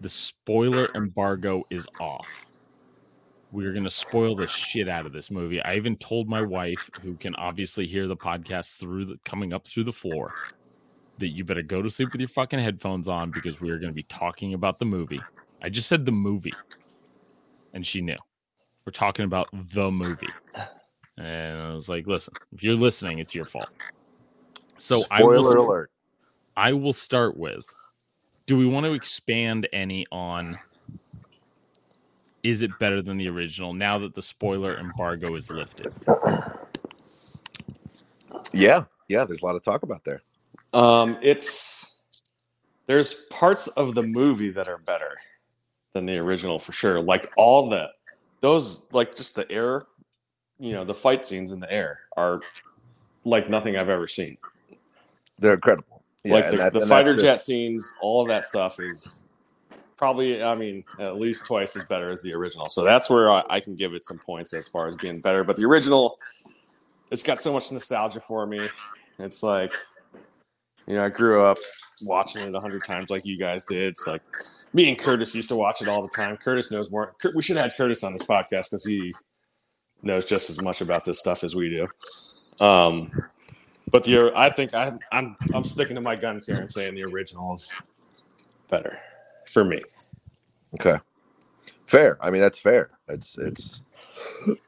The 0.00 0.08
spoiler 0.08 0.88
embargo 0.94 1.64
is 1.70 1.86
off. 2.00 2.26
We're 3.50 3.72
gonna 3.72 3.90
spoil 3.90 4.36
the 4.36 4.46
shit 4.46 4.88
out 4.88 5.06
of 5.06 5.12
this 5.12 5.30
movie. 5.30 5.62
I 5.62 5.74
even 5.74 5.96
told 5.96 6.28
my 6.28 6.42
wife, 6.42 6.90
who 7.02 7.14
can 7.16 7.34
obviously 7.36 7.86
hear 7.86 8.06
the 8.06 8.16
podcast 8.16 8.78
through 8.78 9.06
the 9.06 9.18
coming 9.24 9.52
up 9.52 9.66
through 9.66 9.84
the 9.84 9.92
floor, 9.92 10.34
that 11.18 11.28
you 11.28 11.44
better 11.44 11.62
go 11.62 11.82
to 11.82 11.90
sleep 11.90 12.12
with 12.12 12.20
your 12.20 12.28
fucking 12.28 12.58
headphones 12.58 13.08
on 13.08 13.30
because 13.30 13.60
we 13.60 13.70
are 13.70 13.78
gonna 13.78 13.92
be 13.92 14.04
talking 14.04 14.54
about 14.54 14.78
the 14.78 14.84
movie. 14.84 15.20
I 15.62 15.68
just 15.68 15.88
said 15.88 16.04
the 16.04 16.12
movie, 16.12 16.54
and 17.72 17.86
she 17.86 18.00
knew. 18.00 18.18
We're 18.84 18.92
talking 18.92 19.24
about 19.24 19.48
the 19.52 19.90
movie. 19.90 20.28
And 21.18 21.60
I 21.60 21.74
was 21.74 21.88
like, 21.88 22.06
listen, 22.06 22.32
if 22.52 22.62
you're 22.62 22.76
listening, 22.76 23.18
it's 23.18 23.34
your 23.34 23.44
fault. 23.44 23.68
So 24.78 25.02
I 25.10 25.22
will, 25.22 25.44
Spoiler 25.44 25.56
alert. 25.58 25.90
I 26.56 26.72
will 26.72 26.92
start 26.92 27.36
with 27.36 27.64
do 28.46 28.56
we 28.56 28.66
want 28.66 28.86
to 28.86 28.94
expand 28.94 29.68
any 29.72 30.06
on 30.10 30.58
is 32.42 32.62
it 32.62 32.76
better 32.78 33.02
than 33.02 33.18
the 33.18 33.28
original 33.28 33.74
now 33.74 33.98
that 33.98 34.14
the 34.14 34.22
spoiler 34.22 34.78
embargo 34.78 35.34
is 35.34 35.50
lifted? 35.50 35.92
Yeah, 38.52 38.84
yeah. 39.08 39.24
There's 39.24 39.42
a 39.42 39.44
lot 39.44 39.54
of 39.54 39.62
talk 39.62 39.82
about 39.82 40.02
there. 40.04 40.22
Um, 40.72 41.18
it's 41.20 42.06
there's 42.86 43.26
parts 43.26 43.66
of 43.68 43.94
the 43.94 44.02
movie 44.02 44.50
that 44.50 44.66
are 44.66 44.78
better 44.78 45.12
than 45.92 46.06
the 46.06 46.18
original 46.18 46.58
for 46.58 46.72
sure. 46.72 47.00
Like 47.00 47.30
all 47.36 47.68
the 47.68 47.90
those 48.40 48.86
like 48.92 49.14
just 49.14 49.34
the 49.34 49.50
air, 49.52 49.84
you 50.58 50.72
know, 50.72 50.84
the 50.84 50.94
fight 50.94 51.26
scenes 51.26 51.52
in 51.52 51.60
the 51.60 51.70
air 51.70 52.00
are 52.16 52.40
like 53.24 53.50
nothing 53.50 53.76
I've 53.76 53.90
ever 53.90 54.06
seen. 54.06 54.38
They're 55.38 55.54
incredible. 55.54 56.02
Yeah, 56.24 56.34
like 56.34 56.50
the, 56.50 56.56
that- 56.56 56.72
the 56.72 56.86
fighter 56.86 57.16
jet 57.16 57.40
scenes, 57.40 57.94
all 58.00 58.22
of 58.22 58.28
that 58.28 58.44
stuff 58.44 58.80
is 58.80 59.24
probably, 59.96 60.42
I 60.42 60.54
mean, 60.54 60.84
at 61.00 61.16
least 61.16 61.46
twice 61.46 61.76
as 61.76 61.84
better 61.84 62.10
as 62.10 62.22
the 62.22 62.32
original. 62.34 62.68
So 62.68 62.84
that's 62.84 63.08
where 63.10 63.30
I, 63.30 63.42
I 63.50 63.60
can 63.60 63.74
give 63.74 63.94
it 63.94 64.04
some 64.04 64.18
points 64.18 64.52
as 64.54 64.68
far 64.68 64.86
as 64.86 64.96
being 64.96 65.20
better. 65.20 65.44
But 65.44 65.56
the 65.56 65.64
original, 65.64 66.18
it's 67.10 67.22
got 67.22 67.40
so 67.40 67.52
much 67.52 67.70
nostalgia 67.72 68.20
for 68.20 68.46
me. 68.46 68.68
It's 69.18 69.42
like, 69.42 69.72
you 70.86 70.94
know, 70.94 71.04
I 71.04 71.08
grew 71.08 71.44
up 71.44 71.58
watching 72.02 72.42
it 72.42 72.54
a 72.54 72.60
hundred 72.60 72.84
times 72.84 73.10
like 73.10 73.26
you 73.26 73.36
guys 73.38 73.64
did. 73.64 73.88
It's 73.88 74.06
like 74.06 74.22
me 74.72 74.88
and 74.88 74.98
Curtis 74.98 75.34
used 75.34 75.48
to 75.48 75.56
watch 75.56 75.82
it 75.82 75.88
all 75.88 76.02
the 76.02 76.08
time. 76.08 76.36
Curtis 76.36 76.70
knows 76.70 76.90
more. 76.90 77.14
We 77.34 77.42
should 77.42 77.56
have 77.56 77.70
had 77.70 77.76
Curtis 77.76 78.04
on 78.04 78.12
this 78.12 78.22
podcast 78.22 78.70
because 78.70 78.84
he 78.84 79.12
knows 80.02 80.24
just 80.24 80.48
as 80.50 80.62
much 80.62 80.80
about 80.80 81.04
this 81.04 81.18
stuff 81.18 81.42
as 81.42 81.54
we 81.56 81.68
do. 81.68 82.64
Um, 82.64 83.10
but 83.90 84.04
the 84.04 84.32
I 84.34 84.50
think 84.50 84.74
I, 84.74 84.92
I'm 85.12 85.36
I'm 85.54 85.64
sticking 85.64 85.94
to 85.96 86.00
my 86.00 86.16
guns 86.16 86.46
here 86.46 86.56
and 86.56 86.70
saying 86.70 86.94
the 86.94 87.04
original 87.04 87.54
is 87.54 87.74
better 88.68 88.98
for 89.46 89.64
me. 89.64 89.82
Okay. 90.74 90.98
Fair. 91.86 92.18
I 92.20 92.30
mean, 92.30 92.42
that's 92.42 92.58
fair. 92.58 92.90
It's 93.08 93.38
it's 93.38 93.80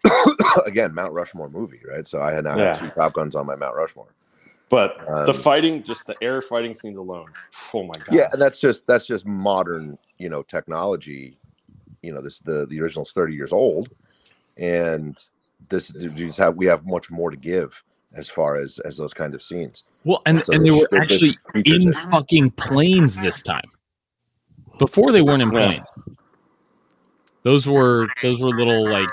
again 0.67 0.95
Mount 0.95 1.13
Rushmore 1.13 1.51
movie, 1.51 1.81
right? 1.89 2.07
So 2.07 2.21
I 2.23 2.33
had 2.33 2.45
now 2.45 2.57
Yeah. 2.57 2.79
two 2.79 2.91
Top 2.91 3.13
Guns 3.13 3.35
on 3.35 3.47
my 3.47 3.57
Mount 3.57 3.77
Rushmore. 3.77 4.15
But 4.71 5.01
the 5.27 5.35
Um, 5.35 5.35
fighting, 5.35 5.83
just 5.83 6.07
the 6.07 6.17
air 6.23 6.41
fighting 6.41 6.75
scenes 6.75 6.97
alone. 6.97 7.27
Oh 7.75 7.83
my 7.83 7.99
god! 7.99 8.15
Yeah, 8.15 8.29
and 8.33 8.41
that's 8.41 8.61
just 8.61 8.87
that's 8.87 9.07
just 9.07 9.27
modern, 9.27 9.99
you 10.19 10.29
know, 10.29 10.43
technology. 10.43 11.37
You 12.03 12.13
know, 12.15 12.23
this 12.23 12.39
the 12.39 12.67
the 12.67 12.81
original's 12.81 13.13
thirty 13.13 13.35
years 13.35 13.53
old, 13.53 13.91
and 14.57 15.19
this 15.69 15.89
these 15.89 16.37
have 16.37 16.55
we 16.55 16.67
have 16.67 16.87
much 16.87 17.11
more 17.11 17.31
to 17.31 17.37
give 17.37 17.83
as 18.15 18.29
far 18.29 18.57
as 18.57 18.79
as 18.81 18.97
those 18.97 19.15
kind 19.15 19.35
of 19.35 19.43
scenes. 19.43 19.85
Well, 20.05 20.23
and, 20.27 20.43
So 20.43 20.53
and 20.53 20.65
they 20.65 20.71
were 20.71 20.89
actually 20.95 21.39
in 21.55 21.89
it. 21.91 21.95
fucking 22.11 22.51
planes 22.53 23.21
this 23.21 23.43
time. 23.43 23.65
Before 24.79 25.13
they 25.13 25.23
weren't 25.23 25.43
in 25.43 25.53
Yeah. 25.53 25.67
planes. 25.67 25.89
Those 27.43 27.67
were 27.67 28.09
those 28.23 28.41
were 28.41 28.49
little 28.51 28.89
like 28.89 29.09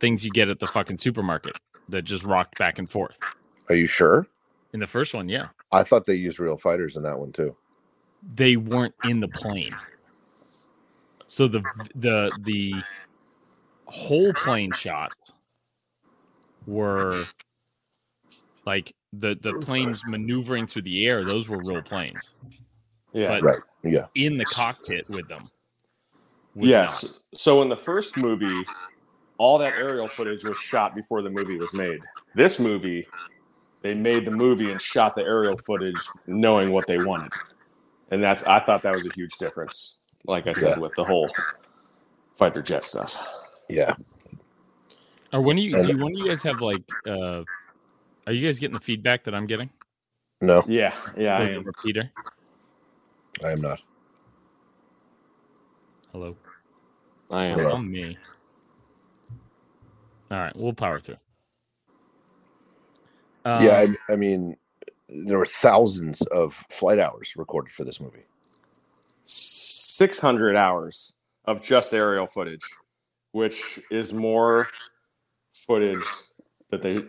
things 0.00 0.24
you 0.24 0.30
get 0.30 0.48
at 0.48 0.58
the 0.60 0.66
fucking 0.66 0.98
supermarket 0.98 1.56
that 1.88 2.02
just 2.02 2.24
rocked 2.24 2.58
back 2.58 2.78
and 2.78 2.90
forth. 2.90 3.18
Are 3.68 3.74
you 3.74 3.86
sure? 3.86 4.26
In 4.72 4.80
the 4.80 4.86
first 4.86 5.14
one, 5.14 5.28
yeah. 5.28 5.48
I 5.72 5.82
thought 5.82 6.06
they 6.06 6.14
used 6.14 6.38
real 6.38 6.56
fighters 6.56 6.96
in 6.96 7.02
that 7.02 7.18
one 7.18 7.32
too. 7.32 7.56
They 8.34 8.56
weren't 8.56 8.94
in 9.04 9.20
the 9.20 9.28
plane. 9.28 9.72
So 11.26 11.48
the 11.48 11.62
the 11.94 12.30
the 12.42 12.74
whole 13.86 14.32
plane 14.34 14.72
shots 14.72 15.32
were 16.66 17.24
like 18.70 18.94
the 19.12 19.36
the 19.40 19.54
planes 19.66 20.02
maneuvering 20.06 20.66
through 20.66 20.82
the 20.82 21.06
air, 21.06 21.24
those 21.24 21.48
were 21.48 21.58
real 21.58 21.82
planes. 21.82 22.34
yeah, 23.12 23.28
But 23.28 23.42
Right. 23.42 23.62
Yeah. 23.82 24.06
in 24.14 24.36
the 24.36 24.44
cockpit 24.44 25.08
with 25.10 25.26
them. 25.28 25.50
yes. 26.54 27.02
not. 27.04 27.12
So 27.34 27.62
in 27.62 27.68
the 27.68 27.76
first 27.76 28.16
movie, 28.16 28.62
all 29.38 29.58
that 29.58 29.74
aerial 29.74 30.06
footage 30.08 30.44
was 30.44 30.58
shot 30.58 30.94
before 30.94 31.22
the 31.22 31.30
movie 31.30 31.58
was 31.58 31.72
made. 31.74 32.00
This 32.36 32.58
movie, 32.60 33.06
they 33.82 33.94
made 33.94 34.24
the 34.24 34.30
movie 34.44 34.70
and 34.70 34.80
shot 34.80 35.14
the 35.16 35.22
aerial 35.22 35.56
footage 35.58 36.00
knowing 36.26 36.70
what 36.70 36.86
they 36.86 36.98
wanted, 36.98 37.32
and 38.12 38.22
that's 38.22 38.42
I 38.44 38.60
thought 38.60 38.82
that 38.84 38.94
was 38.94 39.06
a 39.06 39.12
huge 39.14 39.34
difference. 39.38 39.98
Like 40.26 40.46
I 40.46 40.52
said, 40.52 40.76
Yeah. 40.76 40.82
with 40.84 40.94
the 40.94 41.04
whole 41.04 41.28
fighter 42.36 42.62
jet 42.62 42.84
stuff. 42.84 43.12
Yeah. 43.68 43.94
Or 45.32 45.40
when 45.40 45.56
do 45.56 45.62
you 45.62 45.76
And- 45.76 45.88
do 45.88 45.96
when 46.04 46.12
do 46.12 46.18
you 46.20 46.28
guys 46.28 46.42
have 46.42 46.60
like 46.60 46.82
uh 47.06 47.42
are 48.30 48.32
you 48.32 48.46
guys 48.46 48.60
getting 48.60 48.74
the 48.74 48.80
feedback 48.80 49.24
that 49.24 49.34
I'm 49.34 49.48
getting? 49.48 49.68
No, 50.40 50.62
Yeah, 50.68 50.94
yeah, 51.18 51.36
I 51.36 51.48
am. 51.50 51.64
repeater? 51.64 52.12
I 53.44 53.50
am 53.50 53.60
not. 53.60 53.80
Hello. 56.12 56.36
I 57.28 57.46
am. 57.46 57.58
Hello. 57.58 57.72
on 57.72 57.90
me. 57.90 58.16
All 60.30 60.38
right, 60.38 60.52
we'll 60.56 60.72
power 60.72 61.00
through. 61.00 61.16
Um, 63.44 63.64
yeah, 63.64 63.84
I, 64.08 64.12
I 64.12 64.14
mean, 64.14 64.56
there 65.08 65.38
were 65.38 65.46
thousands 65.46 66.22
of 66.22 66.54
flight 66.70 67.00
hours 67.00 67.32
recorded 67.36 67.72
for 67.72 67.82
this 67.82 68.00
movie. 68.00 68.24
600 69.24 70.56
hours 70.56 71.14
of 71.46 71.60
just 71.60 71.92
aerial 71.92 72.28
footage, 72.28 72.64
which 73.32 73.80
is 73.90 74.12
more 74.12 74.68
footage 75.52 76.04
that 76.70 76.80
they 76.82 77.02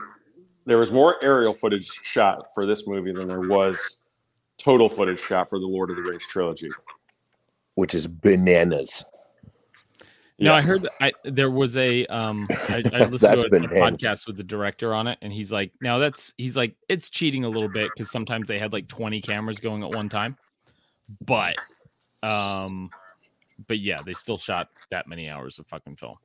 there 0.66 0.78
was 0.78 0.92
more 0.92 1.22
aerial 1.24 1.54
footage 1.54 1.86
shot 1.88 2.48
for 2.54 2.66
this 2.66 2.88
movie 2.88 3.12
than 3.12 3.28
there 3.28 3.42
was 3.42 4.06
total 4.58 4.90
footage 4.90 5.20
shot 5.20 5.50
for 5.50 5.60
the 5.60 5.66
Lord 5.68 5.90
of 5.90 5.96
the 5.96 6.04
Rings 6.04 6.28
trilogy. 6.28 6.70
which 7.76 7.96
is 7.96 8.06
bananas. 8.06 9.04
No, 10.40 10.52
Yeah. 10.52 10.58
I 10.58 10.62
heard 10.62 10.88
I 11.00 11.12
there 11.24 11.52
was 11.52 11.78
a 11.78 12.06
um 12.08 12.48
I, 12.50 12.84
I 12.94 12.98
listened 13.06 13.40
to 13.42 13.56
a, 13.56 13.64
a 13.64 13.68
podcast 13.70 14.28
with 14.28 14.38
the 14.38 14.44
director 14.44 14.94
on 14.94 15.08
it 15.08 15.18
and 15.22 15.32
he's 15.32 15.52
like, 15.52 15.72
now 15.82 15.98
that's 16.00 16.34
he's 16.38 16.58
like, 16.58 16.76
it's 16.90 17.10
cheating 17.10 17.44
a 17.44 17.50
little 17.50 17.70
bit 17.70 17.90
because 17.96 18.12
sometimes 18.12 18.48
they 18.48 18.60
had 18.60 18.74
like 18.74 18.88
20 18.88 19.22
cameras 19.22 19.60
going 19.60 19.84
at 19.84 19.90
one 19.90 20.10
time. 20.10 20.38
But 21.26 21.56
um 22.24 22.90
but 23.68 23.80
yeah, 23.80 24.02
they 24.04 24.14
still 24.14 24.38
shot 24.38 24.70
that 24.90 25.08
many 25.08 25.30
hours 25.30 25.60
of 25.60 25.68
fucking 25.68 25.96
film. 25.96 26.18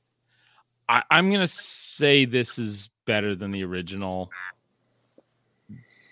I, 0.89 1.03
I'm 1.11 1.31
gonna 1.31 1.47
say 1.47 2.25
this 2.25 2.59
is 2.59 2.89
better 3.07 3.35
than 3.35 3.51
the 3.51 3.65
original. 3.65 4.31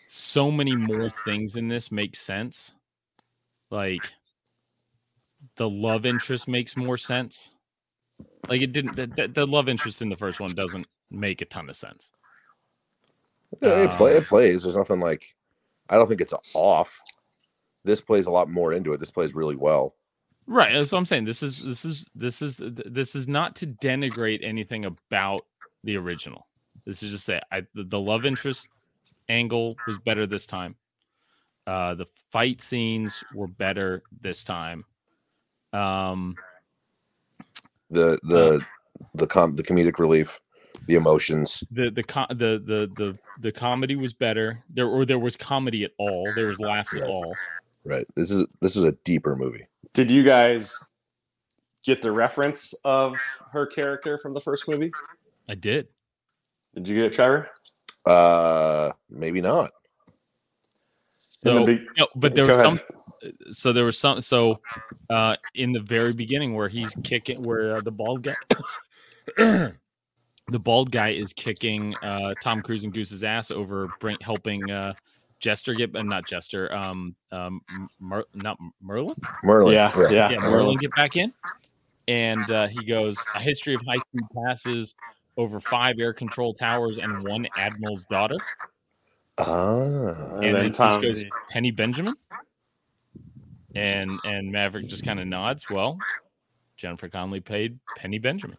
So 0.07 0.51
many 0.51 0.75
more 0.75 1.11
things 1.25 1.57
in 1.57 1.69
this 1.69 1.93
make 1.93 2.17
sense. 2.17 2.73
Like 3.71 4.03
the 5.57 5.69
love 5.69 6.07
interest 6.07 6.49
makes 6.49 6.77
more 6.77 6.97
sense. 6.97 7.55
Like 8.49 8.63
it 8.63 8.73
didn't. 8.73 8.97
The, 8.97 9.29
the- 9.33 9.47
love 9.47 9.69
interest 9.69 10.03
in 10.03 10.09
the 10.09 10.17
first 10.17 10.41
one 10.41 10.55
doesn't 10.55 10.87
make 11.11 11.41
a 11.43 11.47
ton 11.47 11.69
of 11.69 11.77
sense. 11.77 12.11
Yeah, 13.61 13.85
it, 13.85 13.91
play, 13.91 14.17
Um, 14.17 14.23
it 14.23 14.27
plays. 14.27 14.63
There's 14.63 14.77
nothing 14.77 15.01
like. 15.01 15.25
I 15.91 15.97
don't 15.97 16.09
think 16.09 16.21
it's 16.21 16.35
off. 16.55 16.93
This 17.85 18.01
plays 18.01 18.27
a 18.27 18.31
lot 18.31 18.49
more 18.49 18.73
into 18.73 18.93
it. 18.95 19.01
This 19.01 19.11
plays 19.11 19.35
really 19.35 19.57
well. 19.57 19.95
Right. 20.47 20.73
That's 20.73 20.93
what 20.93 20.99
I'm 20.99 21.07
saying. 21.07 21.25
This 21.25 21.43
is 21.43 21.65
this 21.65 21.85
is 21.85 22.09
this 22.15 22.43
is 22.43 22.61
this 22.63 23.15
is 23.15 23.29
not 23.29 23.57
to 23.57 23.67
denigrate 23.67 24.41
anything 24.43 24.85
about 24.85 25.47
the 25.85 25.97
original. 25.97 26.47
This 26.87 27.03
is 27.03 27.13
just 27.13 27.25
say 27.25 27.41
I 27.51 27.63
the, 27.75 27.85
the 27.85 27.99
love 27.99 28.25
interest 28.25 28.69
angle 29.29 29.77
was 29.87 29.99
better 29.99 30.27
this 30.27 30.47
time. 30.47 30.77
Uh, 31.67 31.95
the 31.95 32.07
fight 32.31 32.61
scenes 32.61 33.25
were 33.35 33.47
better 33.47 34.03
this 34.21 34.45
time. 34.45 34.85
Um, 35.73 36.37
The 37.91 38.19
the 38.23 38.65
the 39.15 39.27
com 39.27 39.57
the 39.57 39.63
comedic 39.63 39.99
relief, 39.99 40.41
the 40.87 40.95
emotions. 40.97 41.65
the 41.71 41.91
the 41.91 42.03
co- 42.03 42.27
the 42.29 42.63
the 42.67 42.91
the 42.97 43.19
the 43.41 43.51
comedy 43.53 43.97
was 43.97 44.13
better. 44.13 44.63
There 44.75 44.87
or 44.87 45.07
there 45.07 45.19
was 45.19 45.37
comedy 45.37 45.85
at 45.85 45.93
all. 45.99 46.31
There 46.35 46.49
was 46.49 46.61
laughs 46.61 46.95
at 46.95 47.05
all. 47.05 47.35
Right. 47.85 48.07
This 48.15 48.31
is 48.31 48.47
this 48.61 48.77
is 48.77 48.85
a 48.85 48.93
deeper 49.05 49.37
movie. 49.37 49.67
Did 49.95 50.11
you 50.11 50.23
guys 50.23 50.79
get 51.85 52.03
the 52.03 52.13
reference 52.13 52.73
of 52.85 53.17
her 53.53 53.67
character 53.67 54.17
from 54.19 54.35
the 54.35 54.41
first 54.41 54.69
movie? 54.69 54.93
I 55.49 55.55
did. 55.55 55.89
Did 56.75 56.89
you 56.89 56.97
get 56.97 57.05
it, 57.07 57.13
Trevor? 57.13 57.49
Uh, 58.07 58.93
maybe 59.09 59.41
not. 59.41 59.73
In 61.45 61.55
the 61.55 61.61
So, 61.61 61.65
big- 61.65 61.87
no, 61.97 62.07
but 62.17 62.35
there 62.35 62.45
Go 62.45 62.55
was 62.55 62.63
some 62.63 62.75
ahead. 63.23 63.35
so 63.53 63.73
there 63.73 63.85
was 63.85 63.99
some 63.99 64.21
so 64.21 64.61
uh 65.11 65.37
in 65.55 65.73
the 65.73 65.81
very 65.81 66.13
beginning 66.13 66.55
where 66.55 66.69
he's 66.69 66.95
kicking 67.05 67.43
where 67.43 67.77
uh, 67.77 67.81
the 67.81 67.91
bald 67.91 68.23
guy 68.23 68.35
the 69.39 70.59
bald 70.59 70.91
guy 70.91 71.11
is 71.11 71.33
kicking 71.33 71.95
uh 72.03 72.35
tom 72.43 72.61
cruise 72.63 72.85
and 72.85 72.93
goose's 72.93 73.25
ass 73.25 73.51
over 73.51 73.89
bring, 74.01 74.17
helping 74.21 74.71
uh 74.71 74.93
jester 75.41 75.73
get 75.75 75.95
uh, 75.97 76.03
not 76.03 76.27
jester 76.27 76.73
um 76.75 77.15
um 77.33 77.61
Mer, 78.01 78.25
not 78.35 78.59
merlin 78.83 79.17
Merlin. 79.43 79.73
Yeah, 79.75 79.93
yeah. 80.11 80.31
yeah 80.31 80.39
merlin 80.39 80.77
get 80.79 80.95
back 80.95 81.17
in 81.17 81.33
and 82.09 82.51
uh 82.51 82.67
he 82.67 82.85
goes 82.85 83.17
a 83.35 83.41
history 83.41 83.75
of 83.75 83.81
high 83.87 83.97
speed 83.97 84.23
passes 84.45 84.97
over 85.37 85.61
five 85.61 85.97
air 86.01 86.13
control 86.13 86.55
towers 86.55 86.99
and 86.99 87.23
one 87.25 87.47
admiral's 87.57 88.05
daughter 88.07 88.37
Ah. 89.39 90.37
And 90.37 90.45
and 90.45 90.55
then 90.55 90.63
then 90.63 90.73
Tom- 90.73 91.03
goes 91.03 91.25
Penny 91.51 91.71
Benjamin, 91.71 92.15
and 93.75 94.13
and 94.25 94.51
Maverick 94.51 94.87
just 94.87 95.05
kind 95.05 95.19
of 95.19 95.27
nods. 95.27 95.69
Well, 95.69 95.99
Jennifer 96.77 97.09
Connelly 97.09 97.41
paid 97.41 97.79
Penny 97.97 98.19
Benjamin. 98.19 98.57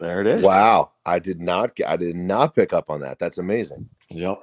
There 0.00 0.20
it 0.20 0.26
is. 0.26 0.42
Wow. 0.42 0.92
I 1.06 1.18
did 1.18 1.40
not 1.40 1.72
I 1.86 1.96
did 1.96 2.16
not 2.16 2.54
pick 2.54 2.72
up 2.72 2.88
on 2.90 3.00
that. 3.00 3.18
That's 3.18 3.38
amazing. 3.38 3.88
Yep. 4.10 4.38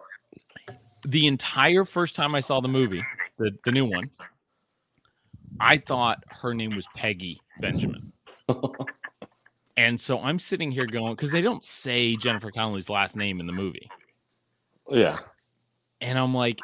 The 1.08 1.26
entire 1.26 1.84
first 1.84 2.16
time 2.16 2.36
I 2.36 2.42
saw 2.42 2.62
the 2.62 2.68
movie, 2.68 3.04
the 3.38 3.52
the 3.66 3.72
new 3.72 3.86
one, 3.86 4.10
I 5.60 5.78
thought 5.78 6.24
her 6.30 6.54
name 6.54 6.76
was 6.76 6.86
Peggy 6.96 7.42
Benjamin. 7.60 8.14
and 9.78 10.00
so 10.00 10.20
I'm 10.20 10.40
sitting 10.40 10.72
here 10.72 10.86
going 10.86 11.14
because 11.14 11.32
they 11.32 11.42
don't 11.42 11.64
say 11.64 12.16
Jennifer 12.16 12.52
Connelly's 12.52 12.90
last 12.90 13.16
name 13.16 13.40
in 13.40 13.48
the 13.48 13.54
movie. 13.54 13.90
Yeah. 14.90 15.20
and 16.02 16.18
I'm 16.20 16.34
like, 16.34 16.60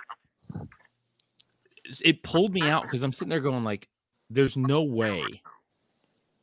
it 2.03 2.23
pulled 2.23 2.53
me 2.53 2.63
out 2.63 2.83
because 2.83 3.03
I'm 3.03 3.13
sitting 3.13 3.29
there 3.29 3.39
going 3.39 3.63
like, 3.63 3.87
there's 4.29 4.57
no 4.57 4.83
way 4.83 5.23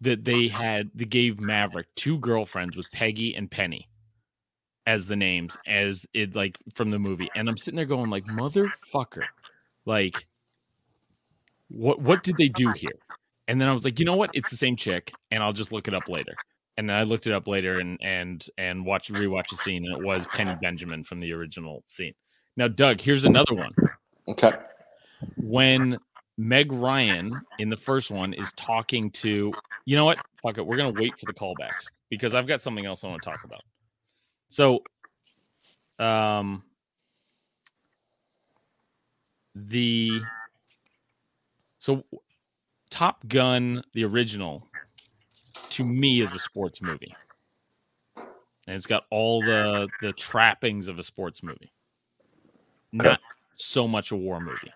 that 0.00 0.24
they 0.24 0.48
had 0.48 0.90
they 0.94 1.04
gave 1.04 1.40
Maverick 1.40 1.86
two 1.96 2.18
girlfriends 2.18 2.76
with 2.76 2.90
Peggy 2.92 3.34
and 3.34 3.50
Penny 3.50 3.88
as 4.86 5.06
the 5.06 5.16
names 5.16 5.56
as 5.66 6.06
it 6.14 6.34
like 6.34 6.56
from 6.74 6.90
the 6.90 6.98
movie, 6.98 7.30
and 7.34 7.48
I'm 7.48 7.56
sitting 7.56 7.76
there 7.76 7.86
going 7.86 8.10
like, 8.10 8.24
motherfucker, 8.24 9.24
like, 9.84 10.26
what 11.68 12.00
what 12.00 12.22
did 12.22 12.36
they 12.36 12.48
do 12.48 12.70
here? 12.72 12.98
And 13.48 13.60
then 13.60 13.68
I 13.68 13.72
was 13.72 13.84
like, 13.84 13.98
you 13.98 14.06
know 14.06 14.16
what? 14.16 14.30
It's 14.32 14.48
the 14.50 14.56
same 14.56 14.76
chick, 14.76 15.12
and 15.30 15.42
I'll 15.42 15.52
just 15.52 15.72
look 15.72 15.88
it 15.88 15.94
up 15.94 16.08
later. 16.08 16.34
And 16.76 16.88
then 16.88 16.96
I 16.96 17.04
looked 17.04 17.26
it 17.26 17.32
up 17.32 17.46
later 17.46 17.78
and 17.78 17.98
and 18.02 18.44
and 18.58 18.84
watched 18.84 19.12
rewatch 19.12 19.48
the 19.50 19.56
scene, 19.56 19.84
and 19.86 19.96
it 19.96 20.04
was 20.04 20.26
Penny 20.26 20.56
Benjamin 20.60 21.04
from 21.04 21.20
the 21.20 21.32
original 21.32 21.84
scene. 21.86 22.14
Now, 22.56 22.68
Doug, 22.68 23.00
here's 23.00 23.24
another 23.24 23.54
one. 23.54 23.72
Okay. 24.28 24.52
When 25.36 25.98
Meg 26.36 26.72
Ryan 26.72 27.32
in 27.58 27.70
the 27.70 27.76
first 27.76 28.10
one 28.10 28.32
is 28.32 28.52
talking 28.56 29.10
to, 29.12 29.52
you 29.84 29.96
know 29.96 30.04
what? 30.04 30.18
Fuck 30.42 30.58
it. 30.58 30.66
We're 30.66 30.76
gonna 30.76 30.90
wait 30.90 31.18
for 31.18 31.26
the 31.26 31.34
callbacks 31.34 31.86
because 32.10 32.34
I've 32.34 32.46
got 32.46 32.60
something 32.60 32.84
else 32.84 33.04
I 33.04 33.08
want 33.08 33.22
to 33.22 33.30
talk 33.30 33.44
about. 33.44 33.62
So, 34.48 34.82
um, 35.98 36.64
the 39.54 40.20
so 41.78 42.04
Top 42.90 43.26
Gun, 43.28 43.82
the 43.92 44.04
original, 44.04 44.68
to 45.74 45.84
me 45.84 46.20
is 46.20 46.32
a 46.32 46.38
sports 46.38 46.80
movie, 46.80 47.14
and 48.16 48.76
it's 48.76 48.86
got 48.86 49.04
all 49.10 49.42
the 49.42 49.88
the 50.00 50.12
trappings 50.12 50.86
of 50.88 50.98
a 50.98 51.02
sports 51.02 51.42
movie. 51.42 51.72
Not 52.92 53.18
so 53.54 53.88
much 53.88 54.12
a 54.12 54.16
war 54.16 54.38
movie, 54.40 54.72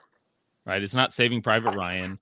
right? 0.67 0.83
It's 0.83 0.95
not 0.95 1.13
Saving 1.13 1.41
Private 1.41 1.77
Ryan. 1.77 2.19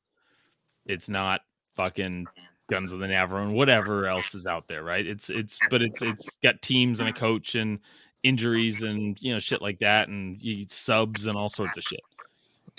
It's 0.84 1.08
not 1.08 1.40
fucking 1.74 2.26
Guns 2.68 2.92
of 2.92 2.98
the 2.98 3.06
Navarone, 3.06 3.54
whatever 3.54 4.08
else 4.08 4.34
is 4.34 4.46
out 4.46 4.68
there, 4.68 4.82
right? 4.82 5.06
It's 5.06 5.30
it's 5.30 5.58
but 5.70 5.80
it's 5.80 6.02
it's 6.02 6.28
got 6.42 6.60
teams 6.60 7.00
and 7.00 7.08
a 7.08 7.14
coach 7.14 7.54
and 7.54 7.78
injuries 8.24 8.82
and 8.82 9.16
you 9.20 9.32
know 9.32 9.38
shit 9.38 9.62
like 9.62 9.78
that 9.78 10.08
and 10.08 10.42
you 10.42 10.66
subs 10.68 11.24
and 11.24 11.38
all 11.38 11.48
sorts 11.48 11.78
of 11.78 11.84
shit. 11.84 12.00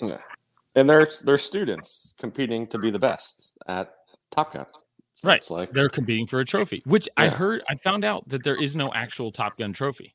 Yeah. 0.00 0.20
And 0.76 0.88
they're 0.88 1.08
they're 1.24 1.36
students 1.36 2.14
competing 2.18 2.68
to 2.68 2.78
be 2.78 2.90
the 2.92 3.00
best 3.00 3.58
at 3.66 3.90
Top 4.30 4.52
Gun. 4.52 4.66
Right. 5.24 5.38
It's 5.38 5.50
like 5.50 5.72
They're 5.72 5.88
competing 5.88 6.26
for 6.26 6.40
a 6.40 6.44
trophy, 6.44 6.82
which 6.86 7.08
I 7.16 7.28
heard 7.28 7.62
I 7.68 7.76
found 7.76 8.04
out 8.04 8.28
that 8.28 8.44
there 8.44 8.60
is 8.60 8.76
no 8.76 8.92
actual 8.92 9.32
Top 9.32 9.58
Gun 9.58 9.72
trophy. 9.72 10.14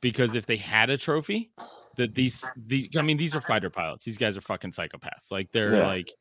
Because 0.00 0.34
if 0.34 0.46
they 0.46 0.56
had 0.56 0.90
a 0.90 0.98
trophy, 0.98 1.50
that 1.96 2.14
these 2.14 2.44
these 2.56 2.88
I 2.96 3.02
mean 3.02 3.16
these 3.16 3.34
are 3.34 3.40
fighter 3.40 3.70
pilots. 3.70 4.04
These 4.04 4.18
guys 4.18 4.36
are 4.36 4.42
fucking 4.42 4.72
psychopaths. 4.72 5.30
Like 5.30 5.50
they're 5.52 5.76
Yeah. 5.76 5.86
like 5.86 6.12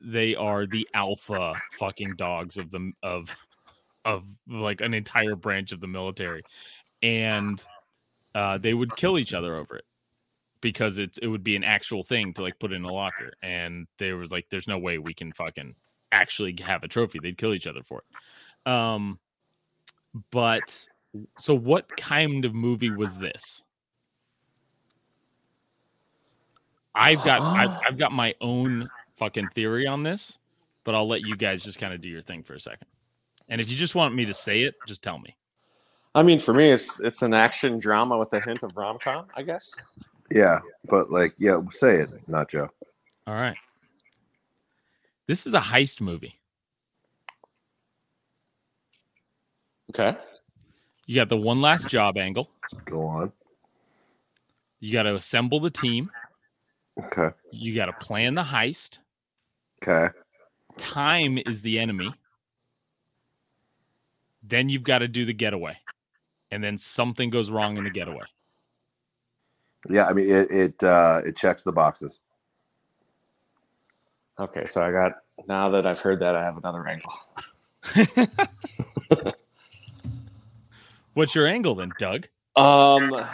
they 0.00 0.34
are 0.34 0.66
the 0.66 0.88
alpha 0.94 1.54
fucking 1.78 2.14
dogs 2.16 2.56
of 2.56 2.70
the 2.70 2.92
of 3.02 3.34
of 4.04 4.24
like 4.48 4.80
an 4.80 4.94
entire 4.94 5.36
branch 5.36 5.72
of 5.72 5.80
the 5.80 5.86
military. 5.86 6.42
And 7.02 7.62
uh 8.34 8.56
they 8.58 8.72
would 8.74 8.94
kill 8.96 9.18
each 9.18 9.34
other 9.34 9.56
over 9.56 9.76
it 9.76 9.84
because 10.62 10.98
it's 10.98 11.18
it 11.18 11.26
would 11.26 11.44
be 11.44 11.56
an 11.56 11.64
actual 11.64 12.02
thing 12.02 12.32
to 12.34 12.42
like 12.42 12.58
put 12.58 12.72
in 12.72 12.84
a 12.84 12.92
locker 12.92 13.32
and 13.42 13.86
there 13.98 14.16
was 14.16 14.30
like 14.30 14.46
there's 14.50 14.66
no 14.66 14.78
way 14.78 14.98
we 14.98 15.14
can 15.14 15.30
fucking 15.32 15.74
actually 16.12 16.56
have 16.62 16.82
a 16.82 16.88
trophy 16.88 17.18
they'd 17.22 17.38
kill 17.38 17.54
each 17.54 17.66
other 17.66 17.82
for. 17.82 18.02
It 18.66 18.70
um 18.70 19.18
but 20.30 20.86
so 21.38 21.54
what 21.54 21.96
kind 21.96 22.44
of 22.44 22.54
movie 22.54 22.90
was 22.90 23.18
this? 23.18 23.62
I've 26.94 27.24
got 27.24 27.40
I've, 27.40 27.80
I've 27.88 27.98
got 27.98 28.12
my 28.12 28.34
own 28.40 28.88
fucking 29.16 29.48
theory 29.48 29.86
on 29.86 30.02
this 30.02 30.38
but 30.84 30.94
i'll 30.94 31.08
let 31.08 31.22
you 31.22 31.36
guys 31.36 31.62
just 31.64 31.78
kind 31.78 31.92
of 31.92 32.00
do 32.00 32.08
your 32.08 32.22
thing 32.22 32.42
for 32.42 32.54
a 32.54 32.60
second. 32.60 32.86
And 33.48 33.60
if 33.60 33.70
you 33.70 33.76
just 33.76 33.94
want 33.94 34.14
me 34.14 34.24
to 34.26 34.34
say 34.34 34.62
it 34.62 34.74
just 34.86 35.02
tell 35.02 35.18
me. 35.18 35.36
I 36.14 36.22
mean, 36.22 36.38
for 36.38 36.54
me, 36.54 36.70
it's 36.70 37.00
it's 37.00 37.22
an 37.22 37.34
action 37.34 37.78
drama 37.78 38.16
with 38.16 38.32
a 38.32 38.40
hint 38.40 38.62
of 38.62 38.76
rom 38.76 38.98
com, 38.98 39.26
I 39.36 39.42
guess. 39.42 39.70
Yeah, 40.30 40.60
but 40.88 41.10
like, 41.10 41.34
yeah, 41.38 41.60
say 41.70 42.00
it, 42.00 42.10
not 42.26 42.50
Joe. 42.50 42.68
all 43.26 43.34
right 43.34 43.56
this 45.28 45.46
is 45.46 45.54
a 45.54 45.60
heist 45.60 46.00
movie 46.02 46.40
Okay. 49.90 50.16
you 51.06 51.16
got 51.16 51.28
the 51.30 51.36
one 51.36 51.60
last 51.62 51.88
job 51.88 52.18
angle 52.18 52.50
Go 52.86 53.06
on. 53.06 53.32
you 54.80 54.92
got 54.92 55.04
to 55.04 55.14
assemble 55.14 55.60
the 55.60 55.70
team 55.70 56.10
Okay. 57.04 57.30
you 57.50 57.74
got 57.76 57.86
to 57.86 57.92
plan 57.94 58.34
the 58.34 58.42
heist 58.44 58.98
Okay. 59.82 60.14
time 60.78 61.38
is 61.46 61.62
the 61.62 61.78
enemy 61.78 62.18
Then 64.42 64.68
you've 64.70 64.84
got 64.84 65.00
to 65.00 65.08
do 65.08 65.26
the 65.26 65.34
getaway, 65.34 65.76
and 66.50 66.64
then 66.64 66.78
something 66.78 67.30
goes 67.30 67.50
wrong 67.50 67.76
in 67.76 67.84
the 67.84 67.90
getaway. 67.90 68.26
Yeah, 69.90 70.06
I 70.06 70.12
mean 70.14 70.30
it 70.30 70.50
it 70.50 70.82
uh, 70.84 71.22
it 71.26 71.36
checks 71.36 71.64
the 71.64 71.72
boxes. 71.72 72.20
Okay, 74.38 74.66
so 74.66 74.82
I 74.82 74.92
got 74.92 75.12
now 75.48 75.68
that 75.70 75.86
I've 75.86 75.98
heard 76.00 76.20
that 76.20 76.36
I 76.36 76.44
have 76.44 76.56
another 76.56 76.86
angle. 76.86 77.12
What's 81.14 81.34
your 81.34 81.46
angle 81.46 81.74
then, 81.74 81.90
Doug? 81.98 82.28
Um, 82.54 83.24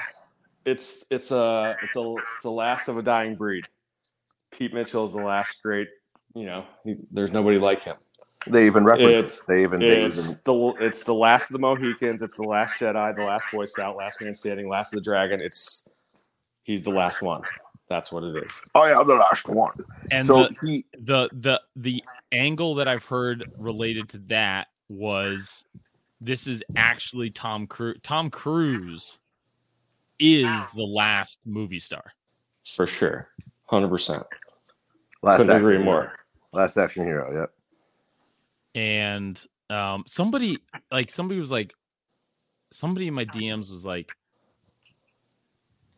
it's 0.65 1.05
it's 1.11 1.31
a 1.31 1.77
it's 1.83 1.97
a 1.97 2.15
it's 2.35 2.43
the 2.43 2.51
last 2.51 2.89
of 2.89 2.97
a 2.97 3.03
dying 3.03 3.35
breed. 3.37 3.67
Pete 4.53 4.73
Mitchell 4.73 5.05
is 5.05 5.13
the 5.13 5.23
last 5.23 5.63
great. 5.63 5.89
You 6.35 6.47
know, 6.47 6.65
he, 6.85 6.97
there's 7.11 7.33
nobody 7.33 7.59
like 7.59 7.83
him. 7.83 7.97
They 8.47 8.67
even 8.67 8.85
reference 8.85 9.11
It's- 9.13 9.39
it. 9.39 9.47
They 9.49 9.63
even 9.63 9.81
they 9.81 9.97
even 9.99 10.07
It's 10.07 10.43
the 10.43 10.75
it's 10.81 11.05
the 11.05 11.15
last 11.15 11.51
of 11.51 11.53
the 11.55 11.59
Mohicans. 11.59 12.23
It's 12.23 12.37
the 12.37 12.43
last 12.45 12.75
Jedi, 12.75 13.15
the 13.17 13.25
last 13.25 13.47
Boy 13.53 13.65
Scout, 13.67 13.97
last 13.97 14.21
man 14.23 14.33
standing, 14.35 14.69
last 14.69 14.93
of 14.93 14.99
the 14.99 15.05
Dragon. 15.05 15.41
It's 15.43 16.07
he's 16.63 16.83
the 16.83 16.91
last 16.91 17.21
one. 17.23 17.43
That's 17.89 18.11
what 18.11 18.25
it 18.25 18.35
is. 18.45 18.63
oh 18.75 18.87
yeah, 18.87 18.99
I'm 18.99 19.07
the 19.07 19.15
last 19.15 19.47
one. 19.49 19.73
And 20.11 20.25
so 20.25 20.49
the, 20.49 20.57
he 20.67 20.85
the 20.99 21.29
the 21.33 21.61
the 21.77 22.03
angle 22.33 22.75
that 22.77 22.89
I've 22.89 23.05
heard 23.05 23.51
related 23.59 24.09
to 24.11 24.19
that 24.29 24.69
was 24.89 25.65
this 26.21 26.47
is 26.47 26.63
actually 26.77 27.31
Tom 27.31 27.67
Cruise. 27.67 27.99
Tom 28.03 28.31
Cruise 28.31 29.19
is 30.19 30.49
the 30.75 30.83
last 30.83 31.41
movie 31.45 31.79
star. 31.79 32.05
For 32.65 32.87
sure, 32.87 33.29
hundred 33.67 33.89
percent. 33.89 34.23
last 35.23 35.39
Couldn't 35.39 35.51
action 35.53 35.63
agree 35.65 35.75
hero. 35.77 35.85
more. 35.85 36.13
Last 36.53 36.79
action 36.79 37.05
hero. 37.05 37.41
Yep. 37.41 38.83
and 38.83 39.45
um 39.71 40.05
somebody 40.07 40.59
like 40.91 41.11
somebody 41.11 41.39
was 41.41 41.51
like 41.51 41.75
somebody 42.73 43.09
in 43.09 43.15
my 43.15 43.25
DMs 43.27 43.71
was 43.71 43.85
like 43.85 44.11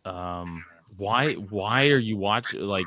um 0.05 0.65
why 0.97 1.35
why 1.35 1.89
are 1.89 1.99
you 1.99 2.17
watching 2.17 2.61
like 2.61 2.87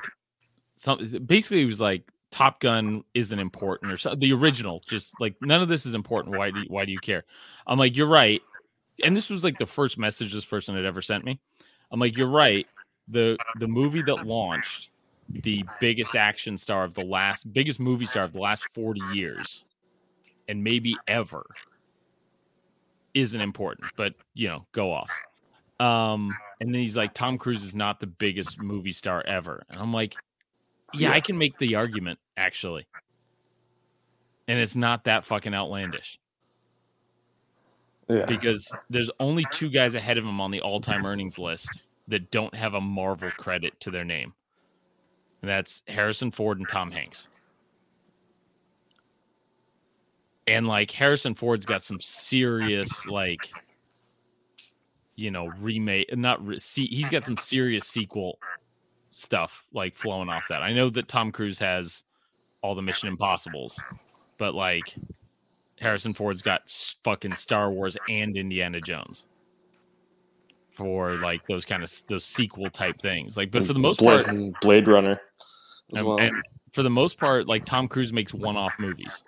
some 0.76 1.00
basically 1.26 1.62
it 1.62 1.66
was 1.66 1.82
like 1.82 2.04
Top 2.32 2.60
Gun 2.60 3.04
isn't 3.14 3.40
important 3.40 3.92
or 3.92 3.98
so, 3.98 4.16
the 4.16 4.34
original 4.34 4.82
just 4.88 5.14
like 5.20 5.36
none 5.42 5.62
of 5.62 5.70
this 5.70 5.86
is 5.86 5.96
important 5.96 6.38
why 6.38 6.52
do 6.52 6.60
you, 6.60 6.66
why 6.68 6.86
do 6.86 6.92
you 6.92 7.00
care? 7.00 7.24
I'm 7.68 7.80
like 7.80 7.98
you're 7.98 8.08
right 8.08 8.42
and 9.04 9.16
this 9.16 9.30
was 9.30 9.44
like 9.44 9.58
the 9.58 9.66
first 9.66 9.98
message 9.98 10.34
this 10.34 10.46
person 10.46 10.76
had 10.76 10.86
ever 10.86 11.02
sent 11.02 11.26
me. 11.26 11.40
I'm 11.92 12.00
like 12.00 12.18
you're 12.18 12.28
right 12.28 12.68
the 13.08 13.38
the 13.60 13.68
movie 13.68 14.04
that 14.04 14.26
launched 14.26 14.90
the 15.30 15.64
biggest 15.80 16.16
action 16.16 16.58
star 16.58 16.84
of 16.84 16.94
the 16.94 17.06
last 17.06 17.52
biggest 17.54 17.80
movie 17.80 18.06
star 18.06 18.24
of 18.24 18.34
the 18.34 18.40
last 18.40 18.68
40 18.74 19.02
years 19.14 19.64
and 20.48 20.64
maybe 20.64 20.96
ever 21.08 21.46
isn't 23.14 23.42
important 23.42 23.92
but 23.96 24.14
you 24.34 24.48
know 24.48 24.66
go 24.72 24.92
off 24.92 25.10
um 25.80 26.36
and 26.60 26.74
then 26.74 26.82
he's 26.82 26.98
like 26.98 27.14
tom 27.14 27.38
cruise 27.38 27.64
is 27.64 27.74
not 27.74 28.00
the 28.00 28.08
biggest 28.08 28.62
movie 28.62 28.92
star 28.92 29.24
ever. 29.26 29.64
And 29.70 29.80
i'm 29.80 29.94
like 29.94 30.16
yeah, 30.94 31.12
i 31.12 31.22
can 31.22 31.38
make 31.38 31.58
the 31.60 31.76
argument 31.76 32.20
actually. 32.38 32.88
And 34.48 34.60
it's 34.60 34.76
not 34.76 35.04
that 35.04 35.26
fucking 35.26 35.54
outlandish. 35.54 36.20
Yeah, 38.10 38.26
because 38.26 38.72
there's 38.90 39.12
only 39.20 39.46
two 39.52 39.70
guys 39.70 39.94
ahead 39.94 40.18
of 40.18 40.26
him 40.26 40.42
on 40.42 40.50
the 40.50 40.62
all-time 40.62 41.06
earnings 41.06 41.38
list 41.38 41.92
that 42.08 42.32
don't 42.32 42.56
have 42.56 42.74
a 42.74 42.82
marvel 42.82 43.30
credit 43.38 43.80
to 43.82 43.92
their 43.92 44.04
name. 44.04 44.34
And 45.42 45.50
that's 45.50 45.84
harrison 45.88 46.32
ford 46.32 46.58
and 46.58 46.68
tom 46.68 46.90
hanks. 46.90 47.28
And 50.48 50.68
like 50.68 50.90
harrison 50.90 51.36
ford's 51.36 51.68
got 51.68 51.84
some 51.84 52.02
serious 52.02 53.06
like 53.06 53.52
you 55.20 55.32
know 55.32 55.48
remake 55.60 56.16
not 56.18 56.46
re- 56.46 56.60
see 56.60 56.86
he's 56.88 57.10
got 57.10 57.26
some 57.26 57.38
serious 57.38 57.86
sequel 57.86 58.40
stuff 59.12 59.66
like 59.74 59.96
flowing 59.96 60.30
off 60.30 60.46
that 60.48 60.62
i 60.62 60.72
know 60.72 60.90
that 60.90 61.08
tom 61.08 61.32
cruise 61.32 61.60
has 61.60 62.04
all 62.62 62.74
the 62.74 62.82
mission 62.82 63.10
impossibles 63.10 63.78
but 64.38 64.56
like 64.56 64.96
harrison 65.80 66.14
ford's 66.14 66.42
got 66.42 66.62
fucking 67.04 67.36
star 67.36 67.72
wars 67.72 67.98
and 68.08 68.38
indiana 68.38 68.80
jones 68.80 69.26
for 70.72 71.16
like 71.18 71.46
those 71.48 71.66
kind 71.66 71.84
of 71.84 71.92
those 72.08 72.24
sequel 72.24 72.70
type 72.70 73.00
things 73.02 73.36
like 73.36 73.52
but 73.52 73.66
for 73.66 73.74
the 73.74 73.80
mm, 73.80 73.84
most 73.84 74.00
Blade, 74.00 74.26
part 74.26 74.62
Blade 74.62 74.88
Runner 74.88 75.20
as 75.94 76.00
and- 76.00 76.08
well. 76.08 76.20
and 76.20 76.34
for 76.72 76.84
the 76.84 76.90
most 76.90 77.18
part 77.18 77.48
like 77.48 77.66
tom 77.66 77.88
cruise 77.88 78.14
makes 78.14 78.34
one-off 78.34 78.74
movies 78.80 79.24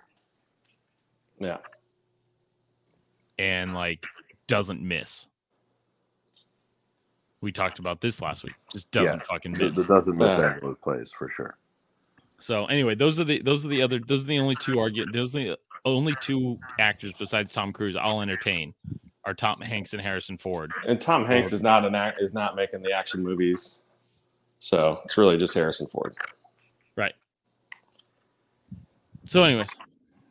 yeah, 1.39 1.57
and 3.39 3.73
like 3.73 4.05
doesn't 4.45 4.81
miss. 4.81 5.27
We 7.41 7.51
talked 7.51 7.79
about 7.79 8.01
this 8.01 8.21
last 8.21 8.43
week. 8.43 8.53
Just 8.71 8.89
doesn't 8.91 9.19
Yeah. 9.19 9.25
fucking 9.25 9.53
The, 9.53 9.65
miss. 9.65 9.75
the 9.75 9.83
doesn't 9.83 10.17
miss 10.17 10.37
Yeah. 10.37 10.53
angle 10.53 10.71
it 10.71 10.81
plays 10.81 11.11
for 11.11 11.27
sure. 11.29 11.57
So 12.39 12.65
anyway, 12.67 12.95
those 12.95 13.19
are 13.19 13.23
the 13.23 13.41
those 13.41 13.65
are 13.65 13.69
the 13.69 13.81
other 13.81 13.99
those 13.99 14.23
are 14.23 14.27
the 14.27 14.39
only 14.39 14.55
two 14.55 14.79
argue 14.79 15.05
those 15.11 15.35
are 15.35 15.39
the 15.43 15.59
only 15.85 16.15
two 16.21 16.59
actors 16.79 17.13
besides 17.17 17.51
Tom 17.51 17.73
Cruise 17.73 17.95
I'll 17.95 18.21
entertain 18.21 18.73
are 19.25 19.33
Tom 19.33 19.55
Hanks 19.61 19.93
and 19.93 20.01
Harrison 20.01 20.37
Ford. 20.37 20.71
and 20.87 20.99
Tom 21.01 21.25
Hanks 21.25 21.53
is 21.53 21.61
not 21.63 21.85
an 21.85 21.93
act 21.95 22.19
is 22.21 22.33
not 22.33 22.55
making 22.55 22.81
the 22.81 22.91
action 22.91 23.23
movies, 23.23 23.83
so 24.59 25.01
it's 25.05 25.17
really 25.17 25.37
just 25.37 25.53
Harrison 25.53 25.87
Ford. 25.87 26.13
Right. 26.95 27.13
So 29.25 29.43
anyways, 29.43 29.69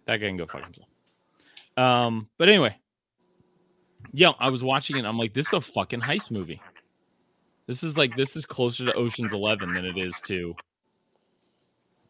that 0.07 0.17
guy 0.19 0.27
can 0.29 0.37
go 0.37 0.47
fuck 0.47 0.63
himself. 0.65 0.89
Um, 1.77 2.29
but 2.39 2.49
anyway. 2.49 2.77
Yeah, 4.13 4.33
I 4.41 4.51
was 4.51 4.65
watching 4.65 4.97
it. 4.97 5.05
I'm 5.05 5.17
like, 5.19 5.35
this 5.35 5.47
is 5.49 5.53
a 5.53 5.61
fucking 5.61 6.01
heist 6.01 6.33
movie. 6.33 6.61
This 7.71 7.85
is 7.85 7.97
like 7.97 8.17
this 8.17 8.35
is 8.35 8.45
closer 8.45 8.85
to 8.85 8.93
Ocean's 8.95 9.33
Eleven 9.33 9.73
than 9.73 9.85
it 9.85 9.97
is 9.97 10.21
to 10.23 10.57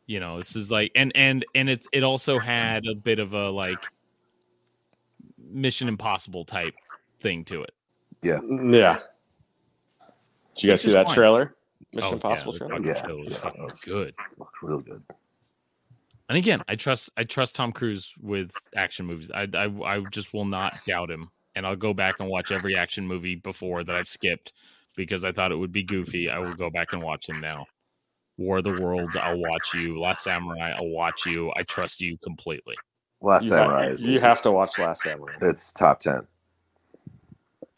you 0.06 0.18
know, 0.18 0.38
this 0.38 0.56
is 0.56 0.70
like 0.70 0.90
and 0.94 1.12
and 1.14 1.44
and 1.54 1.68
it's 1.68 1.86
it 1.92 2.02
also 2.02 2.38
had 2.38 2.86
a 2.86 2.94
bit 2.94 3.18
of 3.18 3.34
a 3.34 3.50
like 3.50 3.84
Mission 5.52 5.86
Impossible 5.86 6.46
type 6.46 6.72
thing 7.20 7.44
to 7.44 7.60
it. 7.60 7.72
Yeah. 8.22 8.38
Mm, 8.38 8.72
yeah 8.74 9.00
did 10.54 10.62
you 10.64 10.70
guys 10.70 10.78
Which 10.78 10.80
see 10.86 10.92
that 10.92 11.08
fine. 11.08 11.14
trailer? 11.14 11.54
Mission 11.92 12.08
Oh, 12.12 12.14
Impossible 12.14 12.52
the 12.52 12.58
trailer. 12.60 12.72
fucking 12.76 12.86
Yeah, 12.88 13.02
trailer 13.02 13.20
was 13.20 13.28
yeah, 13.30 13.36
fucking 13.36 13.60
that's- 13.60 13.80
good. 13.84 14.14
Looks 14.38 14.62
real 14.62 14.78
good. 14.78 15.02
And 16.30 16.38
again, 16.38 16.62
I 16.68 16.76
trust 16.76 17.10
I 17.18 17.24
trust 17.24 17.54
Tom 17.54 17.72
Cruise 17.72 18.10
with 18.18 18.50
action 18.74 19.04
movies. 19.04 19.30
I, 19.30 19.46
I 19.52 19.66
I 19.84 20.00
just 20.10 20.32
will 20.32 20.46
not 20.46 20.74
doubt 20.86 21.10
him, 21.10 21.28
and 21.54 21.66
I'll 21.66 21.76
go 21.76 21.92
back 21.92 22.14
and 22.18 22.30
watch 22.30 22.50
every 22.50 22.76
action 22.78 23.06
movie 23.06 23.34
before 23.34 23.84
that 23.84 23.94
I've 23.94 24.08
skipped 24.08 24.54
because 24.96 25.24
I 25.24 25.32
thought 25.32 25.52
it 25.52 25.56
would 25.56 25.72
be 25.72 25.82
goofy. 25.82 26.30
I 26.30 26.38
will 26.38 26.54
go 26.54 26.70
back 26.70 26.92
and 26.92 27.02
watch 27.02 27.26
them 27.26 27.40
now. 27.40 27.66
War 28.38 28.58
of 28.58 28.64
the 28.64 28.72
Worlds, 28.72 29.16
I'll 29.16 29.38
watch 29.38 29.74
you. 29.74 30.00
Last 30.00 30.24
Samurai, 30.24 30.70
I'll 30.70 30.88
watch 30.88 31.26
you. 31.26 31.52
I 31.56 31.62
trust 31.64 32.00
you 32.00 32.16
completely. 32.18 32.74
Last 33.20 33.44
You, 33.44 33.48
Samurai 33.50 33.82
have, 33.84 33.92
is 33.92 34.02
you 34.02 34.18
have 34.20 34.40
to 34.42 34.50
watch 34.50 34.78
Last 34.78 35.02
Samurai. 35.02 35.34
it's 35.42 35.72
top 35.72 36.00
ten. 36.00 36.26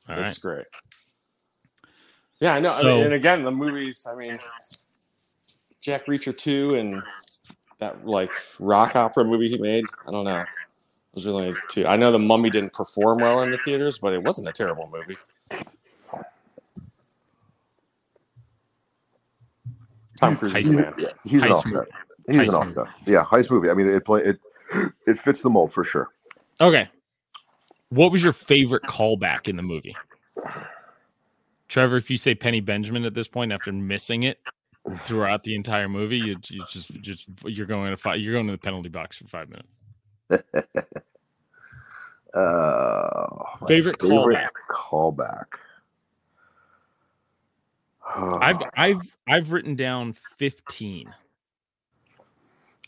All 0.09 0.19
it's 0.19 0.45
right. 0.45 0.57
great. 0.57 0.67
Yeah, 2.41 2.55
I 2.55 2.61
know. 2.61 2.71
I 2.71 2.83
mean, 2.83 3.05
and 3.05 3.15
again, 3.15 3.43
the 3.45 3.51
movies. 3.51 4.07
I 4.11 4.15
mean, 4.15 4.39
Jack 5.81 6.07
Reacher 6.07 6.37
two 6.37 6.77
and 6.77 7.03
that 7.79 8.07
like 8.07 8.31
rock 8.61 8.95
opera 8.95 9.25
movie 9.25 9.49
he 9.49 9.59
made. 9.59 9.85
I 10.07 10.13
don't 10.13 10.25
know. 10.25 10.45
Those 11.15 11.27
really 11.27 11.49
only 11.49 11.61
two. 11.69 11.87
I 11.87 11.97
know 11.97 12.11
the 12.13 12.19
Mummy 12.19 12.51
didn't 12.51 12.73
perform 12.73 13.19
well 13.19 13.43
in 13.43 13.51
the 13.51 13.59
theaters, 13.59 13.99
but 13.99 14.13
it 14.13 14.23
wasn't 14.23 14.49
a 14.49 14.53
terrible 14.53 14.91
movie. 14.93 15.19
Tom 20.23 20.37
Cruise 20.37 20.55
is 20.57 20.65
the 20.65 20.71
man. 20.71 20.95
Yeah, 20.99 21.09
he's 21.25 21.43
an 21.43 21.51
Heist 21.51 21.55
all 21.55 21.63
star. 21.63 21.73
movie. 21.73 21.91
He's 22.29 22.37
Heist 22.47 22.49
an 22.49 22.55
all 22.55 22.61
movie. 22.61 22.71
star. 22.73 22.95
Yeah, 23.07 23.25
heist 23.25 23.51
movie. 23.51 23.71
I 23.71 23.75
mean, 23.75 23.89
it 23.89 24.05
play 24.05 24.23
it. 24.23 24.39
It 25.07 25.19
fits 25.19 25.43
the 25.43 25.51
mold 25.51 25.73
for 25.73 25.85
sure. 25.85 26.09
Okay. 26.61 26.89
What 27.91 28.11
was 28.11 28.23
your 28.23 28.33
favorite 28.33 28.83
callback 28.85 29.49
in 29.49 29.57
the 29.57 29.63
movie? 29.63 29.95
Trevor, 31.69 31.97
if 31.99 32.11
you 32.11 32.17
say 32.17 32.35
Penny 32.35 32.61
Benjamin 32.61 33.05
at 33.05 33.13
this 33.15 33.29
point 33.29 33.53
after 33.53 33.71
missing 33.73 34.23
it 34.23 34.39
throughout 35.01 35.45
the 35.45 35.55
entire 35.55 35.89
movie, 35.89 36.19
you, 36.19 36.37
you 36.49 36.65
just 36.71 36.91
just 37.03 37.25
you're 37.45 37.67
going 37.67 37.91
to 37.91 37.97
five, 37.97 38.21
you're 38.21 38.33
going 38.33 38.47
to 38.47 38.53
the 38.53 38.59
penalty 38.59 38.89
box 38.89 39.17
for 39.19 39.27
five 39.29 39.49
minutes. 39.51 39.77
Uh, 42.35 43.27
my 43.61 43.67
Favorite 43.67 43.99
callback. 43.99 44.49
Callback. 44.71 45.45
Uh, 48.15 48.41
I've 48.41 48.63
I've 48.77 49.17
I've 49.29 49.53
written 49.53 49.77
down 49.77 50.15
fifteen. 50.39 51.15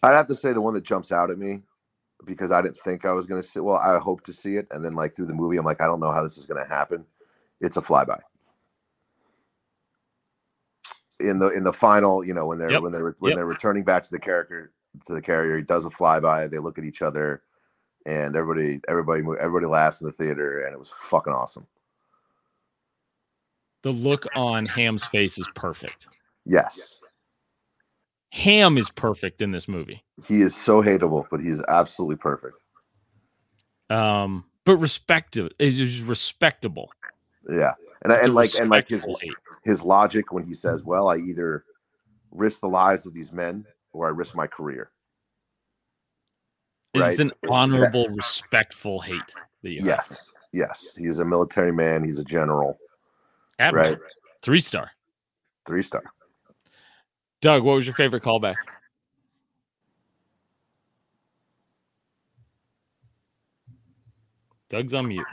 I'd 0.03 0.17
have 0.17 0.29
to 0.29 0.35
say 0.37 0.53
the 0.53 0.61
one 0.63 0.75
that 0.75 0.85
jumps 0.85 1.13
out 1.13 1.31
at 1.31 1.39
me 1.39 1.63
because 2.27 2.53
I 2.53 2.63
didn't 2.63 2.79
think 2.79 3.07
I 3.07 3.13
was 3.13 3.27
going 3.27 3.43
to 3.43 3.49
see. 3.49 3.61
Well, 3.61 3.77
I 3.79 3.99
hope 3.99 4.23
to 4.25 4.33
see 4.33 4.57
it, 4.57 4.69
and 4.73 4.85
then 4.85 4.95
like 4.95 5.17
through 5.17 5.27
the 5.27 5.35
movie, 5.35 5.59
I'm 5.59 5.67
like, 5.67 5.81
I 5.83 5.87
don't 5.87 6.01
know 6.01 6.13
how 6.13 6.23
this 6.23 6.39
is 6.39 6.47
going 6.47 6.63
to 6.63 6.69
happen. 6.71 7.05
It's 7.61 7.77
a 7.79 7.83
flyby. 7.83 8.21
In 11.21 11.39
the 11.41 11.49
in 11.51 11.65
the 11.65 11.73
final, 11.73 12.25
you 12.25 12.35
know, 12.35 12.47
when 12.47 12.59
they're 12.59 12.77
Yep. 12.77 12.83
when 12.83 12.93
they're 12.93 13.17
when 13.21 13.35
Yep. 13.35 13.35
they're 13.35 13.47
returning 13.47 13.85
back 13.85 14.03
to 14.05 14.11
the 14.11 14.19
character 14.21 14.73
to 15.07 15.15
the 15.15 15.23
carrier, 15.23 15.57
he 15.59 15.63
does 15.65 15.87
a 15.87 15.91
flyby. 15.91 16.51
They 16.51 16.59
look 16.59 16.79
at 16.79 16.85
each 16.85 17.03
other. 17.03 17.43
and 18.07 18.37
everybody 18.37 18.81
everybody 18.89 19.23
everybody 19.41 19.67
laughs 19.67 20.03
in 20.03 20.09
the 20.09 20.15
theater, 20.15 20.65
and 20.67 20.75
it 20.75 20.79
was 20.81 20.91
fucking 20.91 21.35
awesome. 21.35 21.69
The 23.85 23.93
look 23.93 24.27
on 24.35 24.65
Ham's 24.67 25.05
face 25.05 25.39
is 25.39 25.47
perfect. 25.55 26.09
Yes, 26.47 26.99
Ham 28.33 28.77
is 28.79 28.91
perfect 28.91 29.43
in 29.43 29.53
this 29.53 29.69
movie. 29.69 30.03
he 30.27 30.41
is 30.43 30.57
so 30.57 30.83
hateable, 30.83 31.27
but 31.31 31.41
he's 31.41 31.63
absolutely 31.69 32.17
perfect. 32.17 32.57
Um, 33.91 34.47
but 34.65 34.79
respective 34.79 35.53
it 35.59 35.79
is 35.79 36.01
respectable. 36.01 36.91
Yeah, 37.49 37.75
and 38.03 38.13
I- 38.13 38.21
and 38.23 38.35
like 38.35 38.51
and 38.59 38.71
like 38.71 38.89
his 38.89 39.05
hate. 39.21 39.35
his 39.65 39.83
logic 39.83 40.33
when 40.33 40.45
he 40.45 40.55
says, 40.55 40.83
"Well, 40.83 41.09
I 41.09 41.19
either 41.19 41.65
risk 42.31 42.61
the 42.61 42.69
lives 42.69 43.05
of 43.07 43.13
these 43.13 43.33
men 43.33 43.67
or 43.93 44.07
I 44.07 44.11
risk 44.11 44.35
my 44.35 44.47
career." 44.47 44.91
It's 46.95 47.01
right. 47.03 47.19
an 47.21 47.33
honorable, 47.51 48.09
respectful 48.09 49.01
hate 49.01 49.35
that 49.63 49.71
you 49.71 49.81
have. 49.81 49.87
Yes, 49.87 50.31
yes, 50.53 50.97
he's 50.97 51.19
a 51.19 51.25
military 51.25 51.73
man. 51.73 52.03
He's 52.03 52.19
a 52.19 52.25
general. 52.25 52.79
Admiral. 53.59 53.91
Right, 53.91 53.99
Three 54.43 54.61
star. 54.61 54.91
three 55.67 55.83
star. 55.83 56.03
Doug, 57.41 57.63
what 57.63 57.75
was 57.77 57.87
your 57.87 57.95
favorite 57.95 58.23
callback? 58.23 58.57
Doug's 64.71 64.95
on 64.95 65.09
mute. 65.09 65.27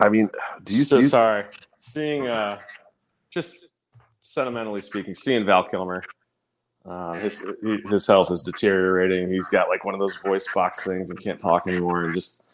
I 0.00 0.08
mean, 0.08 0.28
do 0.64 0.74
you, 0.74 0.82
so 0.82 0.96
do 0.98 1.02
you 1.02 1.08
sorry. 1.08 1.44
Seeing, 1.76 2.26
uh, 2.26 2.58
just 3.30 3.76
sentimentally 4.20 4.80
speaking, 4.80 5.14
seeing 5.14 5.44
Val 5.44 5.64
Kilmer, 5.64 6.02
uh, 6.84 7.14
his 7.14 7.44
his 7.90 8.06
health 8.06 8.30
is 8.30 8.42
deteriorating. 8.42 9.28
He's 9.28 9.48
got 9.48 9.68
like 9.68 9.84
one 9.84 9.94
of 9.94 10.00
those 10.00 10.16
voice 10.16 10.46
box 10.54 10.84
things 10.84 11.10
and 11.10 11.20
can't 11.20 11.38
talk 11.38 11.66
anymore. 11.66 12.04
And 12.04 12.14
just 12.14 12.47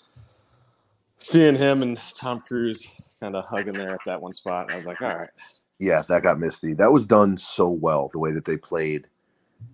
seeing 1.24 1.54
him 1.54 1.82
and 1.82 1.96
Tom 2.16 2.40
Cruise 2.40 3.16
kind 3.20 3.36
of 3.36 3.44
hugging 3.46 3.74
there 3.74 3.94
at 3.94 4.04
that 4.06 4.20
one 4.22 4.32
spot, 4.32 4.70
I 4.72 4.76
was 4.76 4.86
like, 4.86 5.00
all 5.02 5.08
right, 5.08 5.30
Yeah, 5.78 6.02
that 6.08 6.22
got 6.22 6.38
misty. 6.38 6.74
That 6.74 6.92
was 6.92 7.04
done 7.06 7.36
so 7.36 7.68
well. 7.68 8.10
The 8.12 8.18
way 8.18 8.32
that 8.32 8.44
they 8.44 8.56
played 8.56 9.06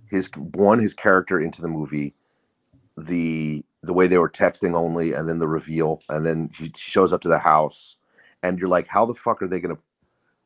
his 0.06 0.28
one, 0.36 0.78
his 0.78 0.94
character 0.94 1.40
into 1.40 1.62
the 1.62 1.68
movie, 1.68 2.14
the 2.96 3.64
the 3.82 3.94
way 3.94 4.06
they 4.06 4.18
were 4.18 4.28
texting 4.30 4.74
only, 4.76 5.14
and 5.14 5.28
then 5.28 5.38
the 5.38 5.48
reveal, 5.48 6.00
and 6.10 6.24
then 6.24 6.50
he 6.56 6.70
shows 6.76 7.12
up 7.12 7.22
to 7.22 7.28
the 7.28 7.38
house, 7.38 7.96
and 8.42 8.58
you're 8.58 8.68
like, 8.68 8.86
how 8.86 9.06
the 9.06 9.14
fuck 9.14 9.42
are 9.42 9.48
they 9.48 9.60
gonna? 9.60 9.78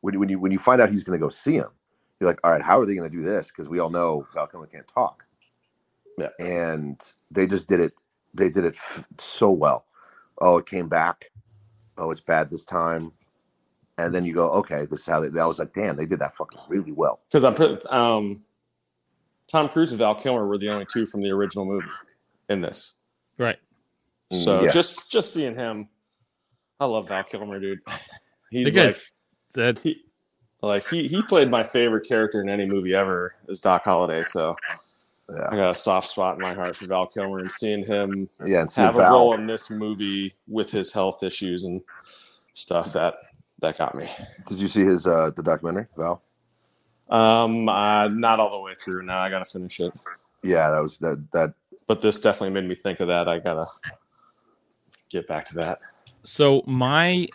When 0.01 0.13
you 0.13 0.19
when 0.19 0.29
you 0.29 0.39
when 0.39 0.51
you 0.51 0.59
find 0.59 0.81
out 0.81 0.89
he's 0.89 1.03
gonna 1.03 1.17
go 1.19 1.29
see 1.29 1.55
him, 1.55 1.69
you're 2.19 2.29
like, 2.29 2.39
all 2.43 2.51
right, 2.51 2.61
how 2.61 2.79
are 2.79 2.85
they 2.85 2.95
gonna 2.95 3.09
do 3.09 3.21
this? 3.23 3.49
Because 3.49 3.69
we 3.69 3.79
all 3.79 3.89
know 3.89 4.25
Val 4.33 4.47
Kilmer 4.47 4.67
can't 4.67 4.87
talk. 4.87 5.23
Yeah. 6.17 6.29
and 6.39 7.01
they 7.29 7.45
just 7.45 7.67
did 7.67 7.81
it. 7.81 7.93
They 8.33 8.49
did 8.49 8.63
it 8.65 8.75
f- 8.75 9.03
so 9.17 9.49
well. 9.51 9.85
Oh, 10.39 10.57
it 10.57 10.65
came 10.65 10.87
back. 10.87 11.25
Oh, 11.97 12.11
it's 12.11 12.21
bad 12.21 12.49
this 12.49 12.65
time 12.65 13.11
and 13.97 14.13
then 14.13 14.25
you 14.25 14.33
go, 14.33 14.49
okay, 14.51 14.85
this 14.85 15.01
is 15.01 15.05
how 15.05 15.21
they. 15.21 15.39
I 15.39 15.45
was 15.45 15.59
like, 15.59 15.73
damn, 15.73 15.95
they 15.95 16.05
did 16.05 16.19
that 16.19 16.35
fucking 16.35 16.59
really 16.67 16.91
well. 16.91 17.21
because 17.29 17.43
I'm 17.43 17.55
pretty, 17.55 17.85
um, 17.87 18.43
Tom 19.47 19.69
Cruise 19.69 19.91
and 19.91 19.99
Val 19.99 20.15
Kilmer 20.15 20.45
were 20.47 20.57
the 20.57 20.69
only 20.69 20.85
two 20.91 21.05
from 21.05 21.21
the 21.21 21.29
original 21.31 21.65
movie 21.65 21.87
in 22.49 22.61
this. 22.61 22.95
Right. 23.37 23.57
So 24.31 24.63
Yeah. 24.63 24.69
just 24.69 25.11
just 25.11 25.33
seeing 25.33 25.55
him, 25.55 25.87
I 26.79 26.85
love 26.85 27.07
Val 27.07 27.23
Kilmer, 27.23 27.59
dude. 27.59 27.79
He's 28.51 28.75
like, 28.75 28.95
that 29.53 29.79
he, 29.79 30.03
like 30.61 30.87
he 30.87 31.07
he 31.07 31.21
played 31.21 31.49
my 31.49 31.63
favorite 31.63 32.07
character 32.07 32.41
in 32.41 32.49
any 32.49 32.65
movie 32.65 32.95
ever 32.95 33.35
is 33.47 33.59
Doc 33.59 33.83
Holliday. 33.85 34.23
So 34.23 34.55
Yeah, 35.33 35.47
I 35.51 35.55
got 35.55 35.69
a 35.71 35.73
soft 35.73 36.07
spot 36.07 36.35
in 36.35 36.41
my 36.41 36.53
heart 36.53 36.75
for 36.75 36.85
Val 36.85 37.07
Kilmer, 37.07 37.39
and 37.39 37.51
seeing 37.51 37.83
him 37.83 38.29
yeah, 38.45 38.61
and 38.61 38.71
seeing 38.71 38.85
have 38.85 38.95
a 38.95 39.09
role 39.09 39.33
in 39.33 39.47
this 39.47 39.71
movie 39.71 40.33
with 40.47 40.69
his 40.71 40.93
health 40.93 41.23
issues 41.23 41.63
and 41.63 41.81
stuff 42.53 42.93
that 42.93 43.15
that 43.59 43.77
got 43.77 43.95
me. 43.95 44.07
Did 44.47 44.59
you 44.59 44.67
see 44.67 44.83
his 44.83 45.07
uh 45.07 45.31
the 45.35 45.41
documentary, 45.41 45.87
Val? 45.97 46.21
Um, 47.09 47.69
uh, 47.69 48.07
not 48.07 48.39
all 48.39 48.51
the 48.51 48.59
way 48.59 48.73
through. 48.75 49.03
Now 49.03 49.19
I 49.19 49.29
got 49.29 49.39
to 49.45 49.45
finish 49.51 49.79
it, 49.79 49.95
Yeah, 50.43 50.69
that 50.71 50.79
was 50.79 50.97
that 50.99 51.23
that. 51.33 51.53
but 51.87 52.01
this 52.01 52.19
definitely 52.19 52.49
made 52.61 52.67
me 52.67 52.75
think 52.75 52.99
of 52.99 53.07
that. 53.07 53.27
I 53.27 53.39
gotta 53.39 53.65
get 55.09 55.27
back 55.27 55.45
to 55.45 55.55
that. 55.55 55.79
so 56.23 56.61
my 56.67 57.27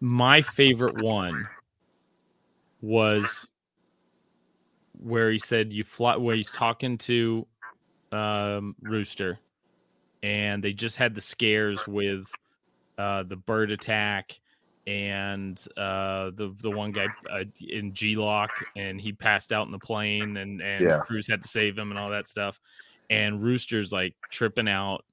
my 0.00 0.42
favorite 0.42 1.02
one 1.02 1.48
was 2.82 3.48
where 5.06 5.30
he 5.30 5.38
said 5.38 5.72
you 5.72 5.84
fly 5.84 6.16
where 6.16 6.34
he's 6.34 6.50
talking 6.50 6.98
to 6.98 7.46
um 8.10 8.74
rooster 8.82 9.38
and 10.22 10.62
they 10.64 10.72
just 10.72 10.96
had 10.96 11.14
the 11.14 11.20
scares 11.20 11.86
with 11.86 12.26
uh 12.98 13.22
the 13.22 13.36
bird 13.36 13.70
attack 13.70 14.38
and 14.88 15.64
uh 15.76 16.30
the 16.34 16.54
the 16.60 16.70
one 16.70 16.92
guy 16.92 17.08
uh, 17.30 17.44
in 17.60 17.92
G-LOC 17.94 18.50
and 18.74 19.00
he 19.00 19.12
passed 19.12 19.52
out 19.52 19.66
in 19.66 19.72
the 19.72 19.78
plane 19.78 20.36
and 20.36 20.60
and 20.60 20.86
Yeah. 20.86 20.98
Cruise 20.98 21.28
had 21.28 21.42
to 21.42 21.48
save 21.48 21.78
him 21.78 21.90
and 21.90 21.98
all 21.98 22.10
that 22.10 22.28
stuff. 22.28 22.58
And 23.08 23.42
Rooster's 23.42 23.92
like 23.92 24.14
tripping 24.30 24.68
out 24.68 25.04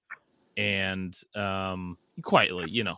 and 0.58 1.16
um 1.36 1.98
quietly 2.22 2.70
you 2.70 2.84
know 2.84 2.98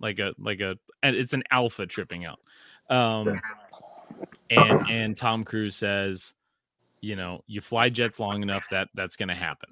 like 0.00 0.18
a 0.20 0.32
like 0.38 0.60
a 0.60 0.76
it's 1.02 1.32
an 1.32 1.44
alpha 1.50 1.86
tripping 1.86 2.24
out. 2.24 2.38
Um 2.90 3.40
and 4.50 4.88
and 4.88 5.16
tom 5.16 5.44
cruise 5.44 5.76
says 5.76 6.34
you 7.00 7.16
know 7.16 7.40
you 7.46 7.60
fly 7.60 7.88
jets 7.88 8.18
long 8.20 8.42
enough 8.42 8.66
that 8.70 8.88
that's 8.94 9.16
going 9.16 9.28
to 9.28 9.34
happen 9.34 9.68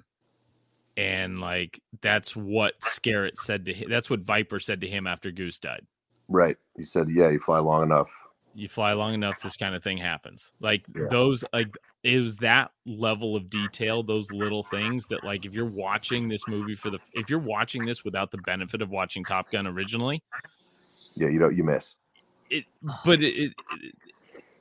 and 0.97 1.39
like 1.41 1.81
that's 2.01 2.35
what 2.35 2.73
Skerritt 2.79 3.37
said 3.37 3.65
to 3.65 3.73
him 3.73 3.89
that's 3.89 4.09
what 4.09 4.21
viper 4.21 4.59
said 4.59 4.81
to 4.81 4.87
him 4.87 5.07
after 5.07 5.31
goose 5.31 5.59
died 5.59 5.85
Right, 6.27 6.57
he 6.75 6.83
said, 6.83 7.07
yeah, 7.11 7.29
you 7.29 7.37
fly 7.39 7.59
long 7.59 7.83
enough. 7.83 8.11
you 8.55 8.67
fly 8.67 8.93
long 8.93 9.13
enough 9.13 9.41
this 9.43 9.55
kind 9.57 9.75
of 9.75 9.83
thing 9.83 9.97
happens 9.97 10.53
like 10.59 10.83
Yeah. 10.95 11.07
those 11.11 11.43
like 11.53 11.67
it 12.03 12.19
was 12.19 12.37
that 12.37 12.71
level 12.85 13.35
of 13.35 13.49
detail 13.49 14.01
those 14.01 14.31
little 14.31 14.63
things 14.63 15.05
that 15.07 15.23
like 15.23 15.45
if 15.45 15.53
you're 15.53 15.65
watching 15.65 16.27
this 16.29 16.47
movie 16.47 16.75
for 16.75 16.89
the 16.89 16.99
if 17.13 17.29
you're 17.29 17.39
watching 17.39 17.85
this 17.85 18.03
without 18.03 18.31
the 18.31 18.37
benefit 18.39 18.81
of 18.81 18.89
watching 18.89 19.23
top 19.25 19.51
gun 19.51 19.67
originally 19.67 20.21
Yeah, 21.15 21.27
you 21.27 21.39
don't 21.39 21.55
you 21.55 21.63
miss. 21.63 21.95
it 22.49 22.63
but 23.03 23.21
it, 23.21 23.33
it 23.35 23.53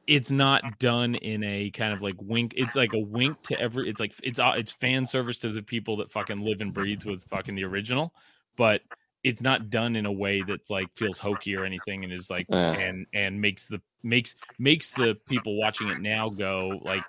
it's 0.07 0.31
not 0.31 0.79
done 0.79 1.15
in 1.17 1.43
a 1.45 1.71
kind 1.71 1.93
of 1.93 2.03
like 2.03 2.15
wink 2.21 2.53
it's 2.57 2.75
like 2.77 2.93
a 2.93 2.99
wink 2.99 3.41
to 3.43 3.59
every 3.61 3.89
it's 3.89 4.01
like 4.01 4.15
it's 4.23 4.39
uh, 4.39 4.53
it's 4.57 4.73
fan 4.73 5.07
service 5.07 5.39
to 5.39 5.51
the 5.51 5.63
people 5.63 5.97
that 5.97 6.11
fucking 6.11 6.41
live 6.43 6.61
and 6.61 6.75
breathe 6.75 7.05
with 7.05 7.23
fucking 7.25 7.55
the 7.55 7.65
original 7.65 8.13
but 8.57 8.83
it's 9.23 9.41
not 9.41 9.71
done 9.71 9.97
in 9.97 10.05
a 10.07 10.13
way 10.13 10.43
that's 10.47 10.69
like 10.69 10.89
feels 10.97 11.19
hokey 11.19 11.57
or 11.57 11.65
anything 11.65 12.05
and 12.05 12.13
is 12.13 12.29
like 12.31 12.47
Yeah. 12.51 12.73
and 12.73 13.07
and 13.15 13.41
makes 13.41 13.67
the 13.69 13.81
makes 14.03 14.35
makes 14.59 14.93
the 14.93 15.17
people 15.27 15.57
watching 15.57 15.89
it 15.89 15.99
now 16.01 16.29
go 16.29 16.81
like 16.85 17.05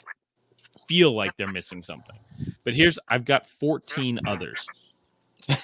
feel 0.87 1.13
like 1.13 1.35
they're 1.37 1.47
missing 1.47 1.81
something 1.81 2.17
but 2.63 2.73
here's 2.73 2.97
i've 3.09 3.25
got 3.25 3.47
14 3.47 4.19
others 4.27 4.65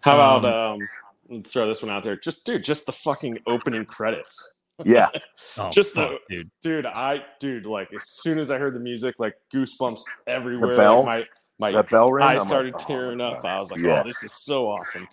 How 0.00 0.14
about 0.14 0.44
um? 0.44 0.88
Let's 1.30 1.52
throw 1.52 1.66
this 1.66 1.82
one 1.82 1.90
out 1.90 2.02
there. 2.02 2.16
Just 2.16 2.44
dude, 2.44 2.62
just 2.64 2.84
the 2.86 2.92
fucking 2.92 3.38
opening 3.46 3.86
credits. 3.86 4.53
Yeah, 4.84 5.08
oh, 5.58 5.70
Just 5.70 5.94
the- 5.94 6.08
fuck, 6.08 6.20
dude 6.28 6.50
Dude, 6.62 6.86
I 6.86 7.22
dude, 7.38 7.66
like 7.66 7.92
as 7.94 8.08
soon 8.08 8.38
as 8.38 8.50
I 8.50 8.58
heard 8.58 8.74
the 8.74 8.80
music, 8.80 9.16
like 9.20 9.34
goosebumps 9.52 10.00
everywhere. 10.26 10.76
bell? 10.76 11.04
Like, 11.04 11.28
my 11.58 11.70
my 11.70 11.72
that 11.72 11.90
bell 11.90 12.08
ring. 12.08 12.24
I'm 12.24 12.30
eyes 12.30 12.38
like, 12.40 12.46
started 12.48 12.74
oh 12.74 12.78
tearing 12.84 13.20
up. 13.20 13.42
God. 13.42 13.48
I 13.48 13.58
was 13.60 13.70
like, 13.70 13.80
Yeah. 13.80 14.00
oh, 14.00 14.04
this 14.06 14.24
is 14.24 14.32
so 14.32 14.68
awesome. 14.68 15.06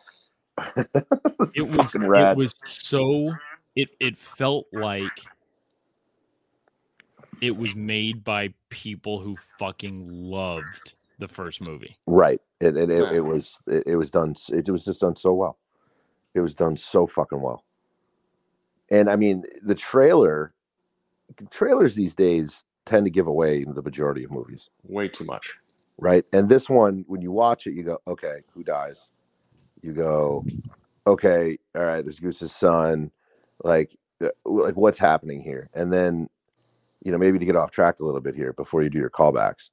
This 0.76 1.56
it 1.56 1.64
is 1.70 1.78
was 1.78 1.96
rad. 1.96 2.32
it 2.32 2.38
was 2.38 2.54
so 2.66 3.34
it 3.76 3.90
it 4.00 4.18
felt 4.18 4.66
like 4.74 5.12
it 7.42 7.56
was 7.56 7.74
made 7.76 8.24
by 8.24 8.54
people 8.70 9.20
who 9.20 9.36
fucking 9.58 10.08
loved 10.10 10.94
the 11.20 11.28
first 11.28 11.62
movie. 11.62 11.98
Right. 12.06 12.40
It 12.60 12.78
it, 12.78 12.90
it, 12.90 13.12
it 13.14 13.22
was 13.22 13.60
it, 13.68 13.84
it 13.88 13.96
was 13.96 14.12
done. 14.12 14.32
s- 14.32 14.50
It, 14.50 14.70
was 14.70 14.84
just 14.86 15.02
done 15.02 15.16
so 15.16 15.34
well. 15.34 15.58
It 16.36 16.42
was 16.42 16.54
done 16.54 16.78
so 16.78 17.08
fucking 17.08 17.42
well. 17.42 17.64
And 18.92 19.10
I 19.10 19.16
mean, 19.16 19.44
the 19.64 19.74
trailer, 19.76 20.54
trailers 21.50 21.96
these 21.96 22.14
days 22.14 22.66
tend 22.86 23.06
to 23.06 23.12
give 23.12 23.28
away 23.28 23.64
the 23.64 23.82
majority 23.82 24.24
of 24.24 24.32
movies, 24.32 24.70
Way 24.84 25.08
too 25.08 25.24
much. 25.24 25.58
right? 25.98 26.26
And 26.34 26.50
this 26.50 26.70
one, 26.70 27.06
when 27.08 27.22
you 27.22 27.32
watch 27.32 27.68
it, 27.68 27.74
you 27.74 27.84
go, 27.84 28.00
okay, 28.08 28.42
who 28.54 28.64
dies? 28.64 29.12
You 29.82 29.94
go, 29.94 30.46
okay, 31.08 31.58
all 31.76 31.84
right. 31.84 32.04
There's 32.04 32.20
Goose's 32.20 32.52
son. 32.52 33.12
Like, 33.64 33.96
uh, 34.22 34.30
like 34.46 34.76
what's 34.76 35.00
happening 35.00 35.42
here? 35.42 35.70
And 35.74 35.92
then, 35.92 36.30
you 37.04 37.12
know, 37.12 37.18
maybe 37.18 37.40
to 37.40 37.46
get 37.46 37.56
off 37.56 37.72
track 37.72 38.00
a 38.00 38.06
little 38.06 38.22
bit 38.22 38.36
here 38.36 38.54
before 38.54 38.84
you 38.84 38.90
do 38.90 39.00
your 39.00 39.10
callbacks, 39.10 39.70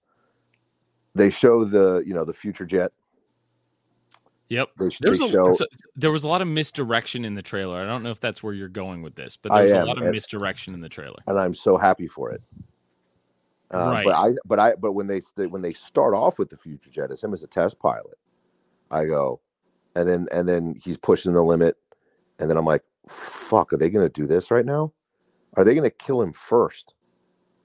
they 1.15 1.31
show 1.31 1.65
the 1.65 2.03
you 2.07 2.15
know 2.15 2.25
the 2.25 2.33
future 2.33 2.65
jet 2.65 2.93
Yep. 4.51 4.69
They, 4.79 4.89
There's 5.01 5.19
they 5.19 5.27
a, 5.27 5.29
show 5.29 5.53
so- 5.53 5.67
there 5.97 6.11
was 6.11 6.25
a 6.25 6.29
lot 6.29 6.41
of 6.41 6.49
misdirection 6.49 7.25
in 7.25 7.35
the 7.35 7.43
trailer. 7.43 7.81
I 7.81 7.85
don't 7.87 8.03
know 8.03 8.11
if 8.11 8.21
that's 8.21 8.43
where 8.43 8.55
you're 8.55 8.69
going 8.69 9.03
with 9.03 9.15
this, 9.15 9.37
but 9.37 9.53
there's 9.53 9.73
a 9.73 9.85
lot 9.85 9.99
of 9.99 10.05
and- 10.05 10.13
misdirection 10.13 10.75
in 10.75 10.81
the 10.81 10.89
trailer. 10.89 11.19
and 11.27 11.39
I'm 11.39 11.55
so 11.55 11.77
happy 11.77 12.07
for 12.07 12.33
it. 12.33 12.43
Um, 13.71 13.91
Right. 13.91 14.05
But 14.05 14.15
I, 14.15 14.31
but 14.47 14.59
I, 14.59 14.75
but 14.77 14.93
when 14.93 15.07
they 15.07 15.21
when 15.49 15.61
they 15.61 15.73
start 15.73 16.15
off 16.15 16.39
with 16.39 16.49
the 16.49 16.57
future 16.57 16.89
jet 16.91 17.11
as 17.11 17.23
him 17.23 17.35
as 17.35 17.43
a 17.43 17.47
test 17.47 17.79
pilot, 17.79 18.17
I 18.91 19.05
go, 19.05 19.41
and 19.95 20.09
then 20.09 20.27
and 20.33 20.49
then 20.49 20.75
he's 20.83 20.97
pushing 20.97 21.33
the 21.33 21.43
limit, 21.43 21.77
and 22.39 22.49
then 22.49 22.57
I'm 22.57 22.65
like, 22.65 22.83
fuck, 23.09 23.73
are 23.75 23.77
they 23.77 23.91
gonna 23.91 24.09
do 24.09 24.27
this 24.27 24.51
right 24.51 24.65
now? 24.65 24.95
Are 25.55 25.65
they 25.65 25.75
gonna 25.75 25.91
kill 25.91 26.23
him 26.23 26.33
first? 26.33 26.95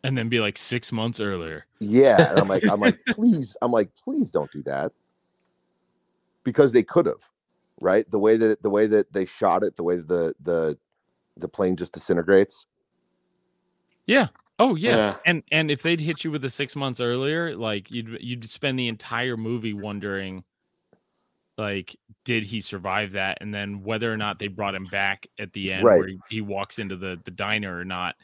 And 0.04 0.18
then 0.18 0.28
be 0.28 0.42
like 0.42 0.58
six 0.58 0.92
months 0.92 1.22
earlier. 1.22 1.66
Yeah, 1.80 2.32
and 2.32 2.40
I'm 2.40 2.50
like, 2.50 2.68
I'm 2.68 2.82
like, 2.82 3.00
please, 3.08 3.56
I'm 3.62 3.72
like, 3.72 3.90
please 3.96 4.30
don't 4.30 4.52
do 4.52 4.62
that, 4.64 4.92
because 6.44 6.74
they 6.74 6.84
could 6.84 7.06
have, 7.06 7.22
right? 7.82 8.10
The 8.10 8.20
way 8.20 8.38
that 8.38 8.62
the 8.62 8.70
way 8.70 8.88
that 8.88 9.12
they 9.14 9.26
shot 9.26 9.64
it, 9.64 9.76
the 9.76 9.84
way 9.84 9.98
that 9.98 10.08
the 10.08 10.36
the 10.42 10.78
the 11.38 11.48
plane 11.48 11.76
just 11.76 11.94
disintegrates. 11.94 12.66
Yeah. 14.06 14.28
Oh 14.60 14.76
yeah. 14.76 14.96
Yeah. 14.96 15.16
And 15.26 15.44
and 15.52 15.72
if 15.72 15.82
they'd 15.82 16.00
hit 16.00 16.24
you 16.24 16.32
with 16.32 16.42
the 16.42 16.50
six 16.50 16.76
months 16.76 17.00
earlier, 17.00 17.56
like 17.56 17.90
you'd 17.90 18.18
you'd 18.22 18.50
spend 18.50 18.78
the 18.78 18.88
entire 18.88 19.38
movie 19.38 19.74
wondering, 19.74 20.44
like, 21.58 21.96
did 22.26 22.44
he 22.44 22.62
survive 22.62 23.14
that? 23.14 23.38
And 23.42 23.54
then 23.54 23.82
whether 23.84 24.12
or 24.12 24.18
not 24.18 24.40
they 24.40 24.48
brought 24.48 24.76
him 24.76 24.86
back 24.86 25.28
at 25.40 25.54
the 25.54 25.74
end, 25.74 25.84
Right. 25.84 25.98
where 26.00 26.08
he, 26.08 26.20
he 26.30 26.42
walks 26.42 26.80
into 26.80 26.96
the 26.98 27.20
the 27.26 27.32
diner 27.32 27.78
or 27.78 27.86
not, 27.86 28.16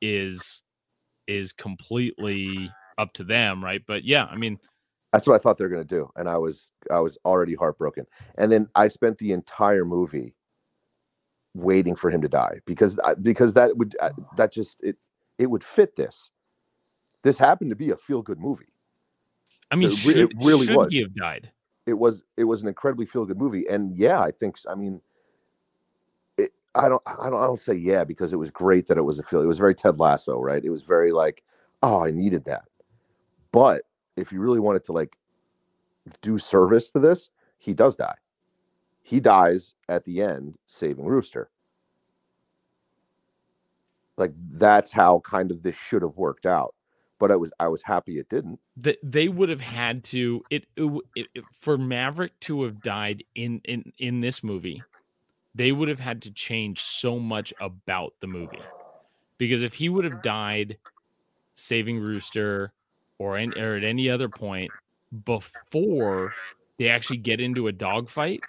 is 0.00 0.62
is 1.26 1.52
completely 1.52 2.70
up 2.98 3.12
to 3.14 3.24
them, 3.24 3.62
right? 3.62 3.82
But 3.86 4.04
yeah, 4.04 4.24
I 4.24 4.36
mean, 4.36 4.58
That's 5.16 5.26
what 5.26 5.34
I 5.34 5.38
thought 5.38 5.56
they 5.56 5.64
were 5.64 5.70
going 5.70 5.86
to 5.86 5.94
do, 5.96 6.10
and 6.16 6.28
I 6.28 6.36
was 6.36 6.72
I 6.90 7.00
was 7.00 7.16
already 7.24 7.54
heartbroken. 7.54 8.04
And 8.36 8.52
then 8.52 8.68
I 8.74 8.86
spent 8.88 9.16
the 9.16 9.32
entire 9.32 9.86
movie 9.86 10.34
waiting 11.54 11.96
for 11.96 12.10
him 12.10 12.20
to 12.20 12.28
die 12.28 12.60
because 12.66 12.98
I, 12.98 13.14
because 13.14 13.54
that 13.54 13.74
would 13.78 13.96
that 14.36 14.52
just 14.52 14.76
it 14.82 14.98
it 15.38 15.46
would 15.46 15.64
fit 15.64 15.96
this. 15.96 16.28
This 17.22 17.38
happened 17.38 17.70
to 17.70 17.76
be 17.76 17.92
a 17.92 17.96
feel 17.96 18.20
good 18.20 18.38
movie. 18.38 18.66
I 19.70 19.76
mean, 19.76 19.88
It 19.88 19.96
should, 19.96 20.16
it 20.18 20.30
really 20.42 20.66
should 20.66 20.76
was. 20.76 20.92
he 20.92 20.98
have 21.00 21.14
died? 21.14 21.50
It 21.86 21.94
was 21.94 22.22
it 22.36 22.44
was 22.44 22.60
an 22.60 22.68
incredibly 22.68 23.06
feel 23.06 23.24
good 23.24 23.38
movie, 23.38 23.66
and 23.70 23.96
yeah, 23.96 24.20
I 24.20 24.32
think 24.32 24.58
I 24.70 24.74
mean, 24.74 25.00
it, 26.36 26.52
I 26.74 26.90
don't 26.90 27.00
I 27.06 27.30
don't 27.30 27.42
I 27.42 27.46
don't 27.46 27.58
say 27.58 27.72
yeah 27.72 28.04
because 28.04 28.34
it 28.34 28.36
was 28.36 28.50
great 28.50 28.86
that 28.88 28.98
it 28.98 29.02
was 29.02 29.18
a 29.18 29.22
feel. 29.22 29.40
It 29.40 29.46
was 29.46 29.56
very 29.56 29.74
Ted 29.74 29.98
Lasso, 29.98 30.38
right? 30.38 30.62
It 30.62 30.68
was 30.68 30.82
very 30.82 31.10
like 31.10 31.42
oh 31.82 32.04
I 32.04 32.10
needed 32.10 32.44
that. 32.44 32.64
But 33.50 33.84
if 34.16 34.32
you 34.32 34.40
really 34.40 34.60
wanted 34.60 34.84
to 34.84 34.92
like 34.92 35.16
do 36.22 36.38
service 36.38 36.90
to 36.92 36.98
this, 36.98 37.30
he 37.58 37.74
does 37.74 37.96
die. 37.96 38.16
He 39.02 39.20
dies 39.20 39.74
at 39.88 40.04
the 40.04 40.22
end 40.22 40.56
saving 40.66 41.06
Rooster. 41.06 41.50
Like 44.16 44.32
that's 44.52 44.90
how 44.90 45.20
kind 45.20 45.50
of 45.50 45.62
this 45.62 45.76
should 45.76 46.02
have 46.02 46.16
worked 46.16 46.46
out. 46.46 46.74
But 47.18 47.30
I 47.30 47.36
was 47.36 47.50
I 47.58 47.68
was 47.68 47.82
happy 47.82 48.18
it 48.18 48.28
didn't. 48.28 48.60
that 48.76 48.98
they 49.02 49.28
would 49.28 49.48
have 49.48 49.60
had 49.60 50.04
to 50.04 50.42
it, 50.50 50.66
it, 50.76 51.02
it, 51.14 51.28
for 51.58 51.78
Maverick 51.78 52.38
to 52.40 52.64
have 52.64 52.82
died 52.82 53.24
in 53.34 53.60
in 53.64 53.92
in 53.98 54.20
this 54.20 54.44
movie 54.44 54.82
they 55.56 55.72
would 55.72 55.88
have 55.88 55.98
had 55.98 56.20
to 56.20 56.30
change 56.30 56.82
so 56.82 57.18
much 57.18 57.52
about 57.60 58.12
the 58.20 58.26
movie 58.26 58.60
because 59.38 59.62
if 59.62 59.72
he 59.72 59.88
would 59.88 60.04
have 60.04 60.20
died 60.22 60.76
saving 61.54 61.98
Rooster 61.98 62.72
or 63.18 63.38
in, 63.38 63.56
or 63.58 63.76
at 63.76 63.84
any 63.84 64.08
other 64.10 64.28
point 64.28 64.70
before 65.24 66.32
they 66.78 66.88
actually 66.88 67.16
get 67.18 67.40
into 67.40 67.68
a 67.68 67.72
dogfight 67.72 68.42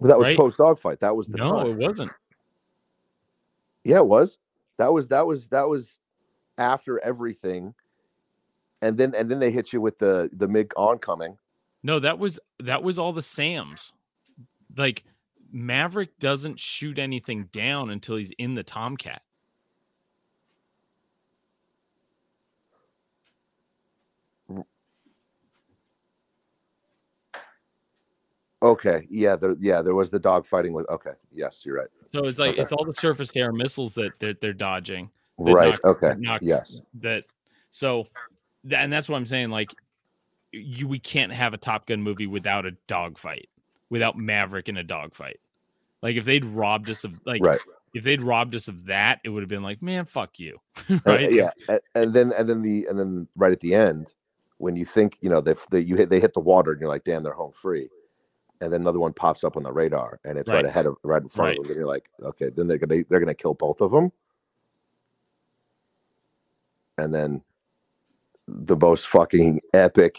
But 0.00 0.08
that 0.08 0.18
was 0.18 0.26
Right. 0.28 0.36
post 0.36 0.58
dogfight. 0.58 1.00
That 1.00 1.16
was 1.16 1.26
the 1.28 1.38
no 1.38 1.50
time. 1.50 1.66
it 1.68 1.76
wasn't 1.76 2.12
Yeah, 3.84 3.98
it 3.98 4.06
was. 4.06 4.38
That 4.76 4.92
was 4.92 5.08
that 5.08 5.26
was 5.26 5.48
that 5.48 5.68
was 5.68 5.98
after 6.58 6.98
everything. 7.00 7.74
And 8.82 8.96
then 8.96 9.14
and 9.14 9.28
then 9.30 9.40
they 9.40 9.50
hit 9.50 9.72
you 9.72 9.80
with 9.80 9.98
the 9.98 10.30
the 10.34 10.46
MiG 10.46 10.72
oncoming. 10.76 11.36
no 11.82 11.98
that 11.98 12.18
was 12.18 12.38
that 12.60 12.82
was 12.82 12.98
all 12.98 13.12
the 13.12 13.22
SAMs 13.22 13.92
like 14.76 15.02
Maverick 15.50 16.16
doesn't 16.20 16.60
shoot 16.60 16.98
anything 16.98 17.44
down 17.52 17.90
until 17.90 18.16
he's 18.16 18.30
in 18.38 18.54
the 18.54 18.62
Tomcat 18.62 19.22
Okay, 28.62 29.06
yeah, 29.10 29.36
there 29.36 29.54
yeah, 29.60 29.82
there 29.82 29.94
was 29.94 30.10
the 30.10 30.18
dog 30.18 30.44
fighting 30.46 30.72
with 30.72 30.88
okay. 30.88 31.12
Yes, 31.32 31.62
you're 31.64 31.76
right. 31.76 31.88
So 32.08 32.24
it's 32.24 32.38
like 32.38 32.52
Okay. 32.54 32.62
it's 32.62 32.72
all 32.72 32.84
the 32.84 32.92
surface 32.94 33.34
air 33.36 33.52
missiles 33.52 33.94
that 33.94 34.10
they're, 34.18 34.34
they're 34.40 34.52
dodging. 34.52 35.10
that 35.38 35.52
Right. 35.54 35.70
knock- 35.72 35.84
okay. 35.84 36.08
that 36.08 36.20
knocks- 36.20 36.44
Yes. 36.44 36.80
That 36.94 37.24
so, 37.70 38.08
and 38.70 38.92
that's 38.92 39.08
what 39.08 39.16
I'm 39.16 39.26
saying. 39.26 39.50
Like, 39.50 39.70
you 40.52 40.88
we 40.88 40.98
can't 40.98 41.32
have 41.32 41.54
a 41.54 41.56
Top 41.58 41.86
Gun 41.86 42.02
movie 42.02 42.26
without 42.26 42.66
a 42.66 42.72
dogfight, 42.88 43.48
without 43.90 44.16
Maverick 44.18 44.68
in 44.68 44.76
a 44.78 44.82
dogfight. 44.82 45.38
Like 46.02 46.16
if 46.16 46.24
they'd 46.24 46.44
robbed 46.44 46.90
us 46.90 47.04
of 47.04 47.20
like 47.26 47.42
Right. 47.44 47.60
if 47.94 48.02
they'd 48.02 48.22
robbed 48.22 48.54
us 48.56 48.66
of 48.66 48.86
that, 48.86 49.20
it 49.24 49.28
would 49.28 49.42
have 49.42 49.48
been 49.48 49.62
like, 49.62 49.82
man, 49.82 50.04
fuck 50.04 50.40
you, 50.40 50.58
Uh, 50.90 50.98
right? 51.06 51.30
yeah. 51.32 51.50
And, 51.68 51.80
and 51.94 52.12
then 52.14 52.32
and 52.32 52.48
then 52.48 52.62
the 52.62 52.86
and 52.86 52.98
then 52.98 53.28
right 53.36 53.52
at 53.52 53.60
the 53.60 53.74
end, 53.74 54.14
when 54.56 54.74
you 54.74 54.84
think, 54.84 55.16
you 55.20 55.28
know, 55.30 55.40
they 55.40 55.54
they 55.70 55.80
you 55.80 55.94
hit 55.94 56.08
they 56.10 56.18
hit 56.18 56.32
the 56.34 56.40
water 56.40 56.72
and 56.72 56.80
you're 56.80 56.90
like, 56.90 57.04
damn, 57.04 57.22
they're 57.22 57.32
home 57.32 57.52
free. 57.52 57.88
And 58.60 58.72
then 58.72 58.80
another 58.80 58.98
one 59.00 59.12
pops 59.12 59.44
up 59.44 59.56
on 59.56 59.62
the 59.62 59.72
radar 59.72 60.18
and 60.24 60.36
it's 60.38 60.48
right, 60.48 60.56
Right. 60.56 60.66
ahead 60.66 60.86
of 60.86 60.96
right 61.04 61.22
in 61.22 61.28
front 61.28 61.50
Right. 61.50 61.58
of 61.58 61.64
them. 61.64 61.70
And 61.70 61.76
you're 61.78 61.86
like, 61.86 62.10
okay, 62.22 62.50
then 62.50 62.66
they're 62.66 62.78
gonna 62.78 63.02
they're 63.08 63.20
gonna 63.20 63.34
kill 63.34 63.54
both 63.54 63.80
of 63.80 63.90
them. 63.92 64.10
And 66.98 67.14
then 67.14 67.42
the 68.48 68.76
most 68.76 69.06
fucking 69.08 69.60
epic. 69.74 70.18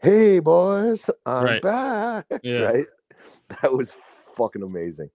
Hey 0.00 0.40
boys, 0.40 1.08
I'm 1.24 1.44
Right. 1.44 1.62
back. 1.62 2.26
Yeah. 2.42 2.62
Right? 2.62 2.86
That 3.62 3.72
was 3.72 3.94
fucking 4.36 4.62
amazing. 4.62 5.10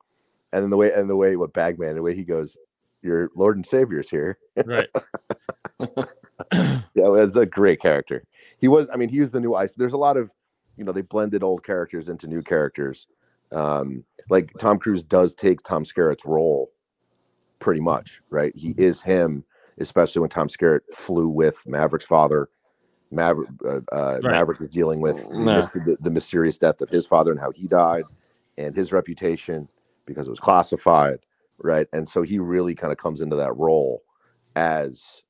And 0.54 0.64
then 0.64 0.70
the 0.70 0.78
way 0.78 0.92
and 0.94 1.10
the 1.10 1.16
way 1.16 1.36
what 1.36 1.52
Hangman, 1.56 1.96
the 1.96 2.02
way 2.02 2.16
he 2.16 2.24
goes, 2.24 2.58
Your 3.04 3.30
Lord 3.36 3.58
and 3.58 3.66
Savior's 3.66 4.10
here. 4.10 4.38
right. 4.66 4.90
Yeah, 6.96 7.14
it's 7.16 7.36
a 7.36 7.46
great 7.46 7.80
character. 7.82 8.24
He 8.60 8.68
was, 8.68 8.88
I 8.92 8.98
mean, 8.98 9.10
he 9.10 9.20
was 9.20 9.30
the 9.32 9.40
new 9.40 9.54
ice. 9.54 9.74
There's 9.74 9.94
a 9.94 9.98
lot 9.98 10.18
of, 10.18 10.32
you 10.78 10.84
know, 10.84 10.92
they 10.92 11.02
blended 11.02 11.44
old 11.44 11.64
characters 11.64 12.10
into 12.10 12.28
new 12.28 12.42
characters. 12.42 13.08
Um, 13.52 14.04
like 14.30 14.54
Tom 14.60 14.78
Cruise 14.78 15.04
does 15.04 15.34
take 15.34 15.62
Tom 15.64 15.84
Skerritt's 15.84 16.26
role 16.26 16.70
pretty 17.60 17.80
much, 17.82 18.22
right? 18.30 18.54
He 18.56 18.74
is 18.78 19.02
him, 19.02 19.44
especially 19.80 20.20
when 20.22 20.30
Tom 20.30 20.48
Skerritt 20.48 20.82
flew 20.94 21.28
with 21.28 21.58
Maverick's 21.66 22.06
father. 22.06 22.50
Maverick, 23.10 23.50
uh, 23.66 23.80
uh, 23.92 24.20
Right. 24.22 24.32
Maverick 24.32 24.60
is 24.62 24.70
dealing 24.70 25.00
with 25.00 25.16
the, 25.74 25.80
the, 25.86 25.98
the 26.02 26.10
mysterious 26.10 26.58
death 26.58 26.82
of 26.82 26.90
his 26.90 27.06
father 27.06 27.32
and 27.32 27.40
how 27.40 27.52
he 27.52 27.68
died 27.68 28.04
and 28.58 28.76
his 28.76 28.92
reputation 28.92 29.68
because 30.06 30.28
it 30.28 30.30
was 30.30 30.40
classified, 30.40 31.20
right? 31.60 31.88
And 31.94 32.08
so 32.08 32.22
he 32.22 32.38
really 32.38 32.76
kind 32.76 32.92
of 32.92 32.98
comes 32.98 33.22
into 33.22 33.38
that 33.38 33.56
role 33.56 34.04
as 34.58 35.24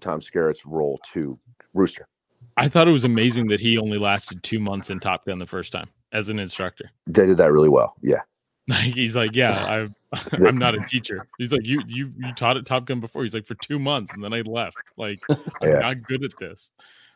Tom 0.00 0.20
Skerritt's 0.20 0.64
role 0.64 0.98
to 1.12 1.38
Rooster. 1.74 2.08
I 2.56 2.68
thought 2.68 2.88
it 2.88 2.92
was 2.92 3.04
amazing 3.04 3.48
that 3.48 3.60
he 3.60 3.78
only 3.78 3.98
lasted 3.98 4.42
two 4.42 4.58
months 4.58 4.90
in 4.90 4.98
Top 4.98 5.26
Gun 5.26 5.38
the 5.38 5.46
first 5.46 5.72
time 5.72 5.88
as 6.12 6.28
an 6.28 6.38
instructor. 6.38 6.90
They 7.06 7.26
did 7.26 7.36
that 7.38 7.52
really 7.52 7.68
well. 7.68 7.94
Yeah. 8.02 8.20
Like 8.68 8.78
he's 8.94 9.14
like, 9.16 9.34
yeah, 9.34 9.88
I, 10.12 10.18
I'm 10.32 10.56
not 10.56 10.74
a 10.74 10.80
teacher. 10.80 11.26
He's 11.38 11.52
like, 11.52 11.64
you 11.64 11.80
you 11.86 12.12
you 12.16 12.32
taught 12.34 12.56
at 12.56 12.66
Top 12.66 12.86
Gun 12.86 13.00
before. 13.00 13.22
He's 13.22 13.34
like, 13.34 13.46
for 13.46 13.54
two 13.56 13.78
months, 13.78 14.12
and 14.14 14.22
then 14.22 14.32
I 14.32 14.40
left. 14.40 14.78
Like, 14.96 15.18
I'm 15.62 15.80
not 15.80 16.02
good 16.02 16.24
at 16.24 16.36
this. 16.38 16.70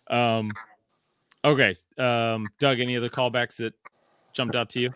Um, 0.08 0.50
okay, 1.44 1.74
um, 1.98 2.46
Doug, 2.58 2.80
any 2.80 2.96
other 2.96 3.08
callbacks 3.08 3.56
that 3.56 3.74
jumped 4.32 4.56
out 4.56 4.68
to 4.70 4.80
you? 4.80 4.94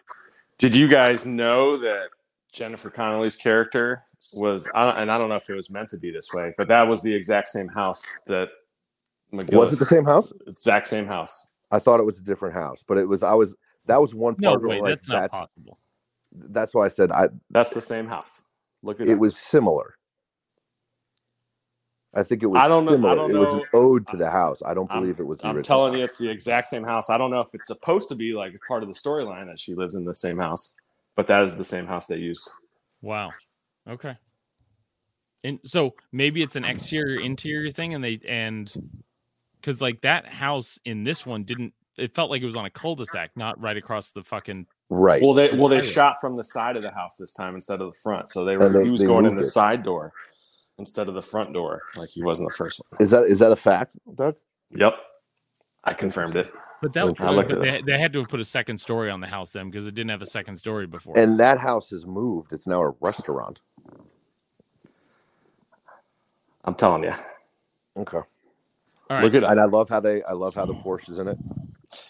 Did 0.58 0.74
you 0.74 0.88
guys 0.88 1.24
know 1.24 1.76
that 1.78 2.08
Jennifer 2.52 2.90
Connelly's 2.90 3.36
character 3.36 4.04
was, 4.34 4.68
and 4.74 5.10
I 5.10 5.18
don't 5.18 5.28
know 5.28 5.36
if 5.36 5.50
it 5.50 5.54
was 5.54 5.70
meant 5.70 5.88
to 5.90 5.98
be 5.98 6.10
this 6.10 6.32
way, 6.32 6.54
but 6.56 6.68
that 6.68 6.86
was 6.86 7.02
the 7.02 7.12
exact 7.12 7.48
same 7.48 7.68
house 7.68 8.04
that 8.26 8.48
McGillis. 9.34 9.54
Was 9.58 9.72
it 9.72 9.78
the 9.78 9.84
same 9.84 10.04
house? 10.04 10.32
Exact 10.46 10.86
same 10.86 11.06
house. 11.06 11.48
I 11.70 11.78
thought 11.78 12.00
it 12.00 12.04
was 12.06 12.18
a 12.18 12.22
different 12.22 12.54
house, 12.54 12.82
but 12.86 12.98
it 12.98 13.06
was. 13.08 13.22
I 13.22 13.34
was. 13.34 13.56
That 13.86 14.00
was 14.00 14.14
one 14.14 14.34
No 14.38 14.50
part. 14.50 14.62
where, 14.62 14.70
way, 14.70 14.80
like, 14.80 14.90
that's 14.94 15.08
not 15.08 15.20
that's 15.22 15.30
possible. 15.32 15.78
that's 16.32 16.74
why 16.74 16.84
I 16.84 16.88
said 16.88 17.10
I. 17.10 17.28
That's 17.50 17.70
the 17.74 17.80
same 17.80 18.06
house. 18.06 18.42
Look 18.82 19.00
at 19.00 19.06
It 19.08 19.12
It 19.12 19.18
was 19.18 19.36
similar. 19.36 19.94
I 22.16 22.22
think 22.22 22.42
it 22.42 22.46
was. 22.46 22.60
I 22.60 22.68
don't 22.68 22.84
know- 22.84 23.08
I 23.08 23.14
don't 23.16 23.34
it 23.34 23.38
was 23.38 23.54
an 23.54 23.64
ode 23.72 24.06
to 24.08 24.16
the 24.16 24.30
house. 24.30 24.62
I 24.64 24.72
don't 24.72 24.88
I'm- 24.90 25.00
believe 25.02 25.18
it 25.18 25.24
was. 25.24 25.40
The 25.40 25.48
I'm 25.48 25.56
original 25.56 25.64
telling 25.88 25.92
house. 25.94 25.98
you, 25.98 26.04
it's 26.04 26.18
the 26.18 26.30
exact 26.30 26.68
same 26.68 26.84
house. 26.84 27.10
I 27.10 27.18
don't 27.18 27.30
know 27.30 27.40
if 27.40 27.52
it's 27.54 27.66
supposed 27.66 28.08
to 28.10 28.14
be 28.14 28.32
like 28.34 28.58
part 28.68 28.82
of 28.84 28.88
the 28.88 28.94
storyline 28.94 29.46
that 29.46 29.58
she 29.58 29.74
lives 29.74 29.96
in 29.96 30.04
the 30.04 30.14
same 30.14 30.38
house, 30.38 30.76
but 31.16 31.26
that 31.26 31.42
is 31.42 31.56
the 31.56 31.64
same 31.64 31.86
house 31.86 32.06
they 32.06 32.18
use. 32.18 32.48
Wow. 33.02 33.32
Okay. 33.88 34.16
And 35.42 35.58
so 35.64 35.94
maybe 36.12 36.40
it's 36.42 36.56
an 36.56 36.64
exterior 36.64 37.20
interior 37.20 37.70
thing, 37.70 37.94
and 37.94 38.02
they 38.04 38.20
and 38.28 38.72
because 39.64 39.80
like 39.80 40.02
that 40.02 40.26
house 40.26 40.78
in 40.84 41.04
this 41.04 41.24
one 41.24 41.44
didn't. 41.44 41.72
It 41.96 42.12
felt 42.14 42.28
like 42.28 42.42
it 42.42 42.46
was 42.46 42.56
on 42.56 42.66
a 42.66 42.70
cul-de-sac, 42.70 43.30
not 43.36 43.58
right 43.60 43.76
across 43.76 44.10
the 44.10 44.24
fucking. 44.24 44.66
Right. 44.90 45.22
Well, 45.22 45.32
they 45.32 45.50
well 45.52 45.68
they 45.68 45.76
Highway. 45.76 45.88
shot 45.88 46.16
from 46.20 46.34
the 46.36 46.42
side 46.44 46.76
of 46.76 46.82
the 46.82 46.90
house 46.90 47.16
this 47.16 47.32
time 47.32 47.54
instead 47.54 47.80
of 47.80 47.92
the 47.92 47.98
front, 48.02 48.28
so 48.30 48.44
they 48.44 48.56
were 48.56 48.68
they- 48.68 48.84
he 48.84 48.90
was 48.90 49.02
going 49.02 49.26
in 49.26 49.34
the 49.36 49.40
it. 49.40 49.44
side 49.44 49.82
door. 49.82 50.12
instead 50.78 51.06
of 51.08 51.14
the 51.14 51.22
front 51.22 51.52
door, 51.54 51.82
like 51.94 52.08
he 52.08 52.20
was 52.22 52.40
in 52.40 52.44
the 52.44 52.50
first 52.50 52.80
one. 52.90 53.00
Is 53.00 53.10
that 53.12 53.24
is 53.24 53.38
that 53.38 53.52
a 53.52 53.56
fact, 53.56 53.96
Doug? 54.14 54.34
Yep, 54.72 54.94
I 55.84 55.94
confirmed 55.94 56.34
it. 56.36 56.50
But 56.82 56.92
that 56.94 57.20
I 57.20 57.30
looked 57.30 57.50
but 57.50 57.66
at 57.68 57.86
they, 57.86 57.92
they 57.92 57.98
had 57.98 58.12
to 58.14 58.18
have 58.18 58.28
put 58.28 58.40
a 58.40 58.44
second 58.44 58.76
story 58.78 59.08
on 59.08 59.20
the 59.20 59.28
house 59.28 59.52
then 59.52 59.70
because 59.70 59.86
it 59.86 59.94
didn't 59.94 60.10
have 60.10 60.20
a 60.20 60.26
second 60.26 60.56
story 60.56 60.86
before. 60.88 61.16
And 61.16 61.38
that 61.38 61.58
house 61.58 61.92
is 61.92 62.04
moved. 62.06 62.52
It's 62.52 62.66
now 62.66 62.82
a 62.82 62.90
restaurant. 63.00 63.60
I'm 66.64 66.74
telling 66.74 67.04
you. 67.04 67.12
Okay. 67.96 68.20
All 69.10 69.16
right. 69.16 69.24
Look 69.24 69.34
at 69.34 69.42
it. 69.42 69.50
And 69.50 69.60
I 69.60 69.64
love 69.64 69.88
how 69.88 70.00
they 70.00 70.22
I 70.24 70.32
love 70.32 70.54
how 70.54 70.64
the 70.64 70.74
Porsche 70.74 71.10
is 71.10 71.18
in 71.18 71.28
it. 71.28 71.38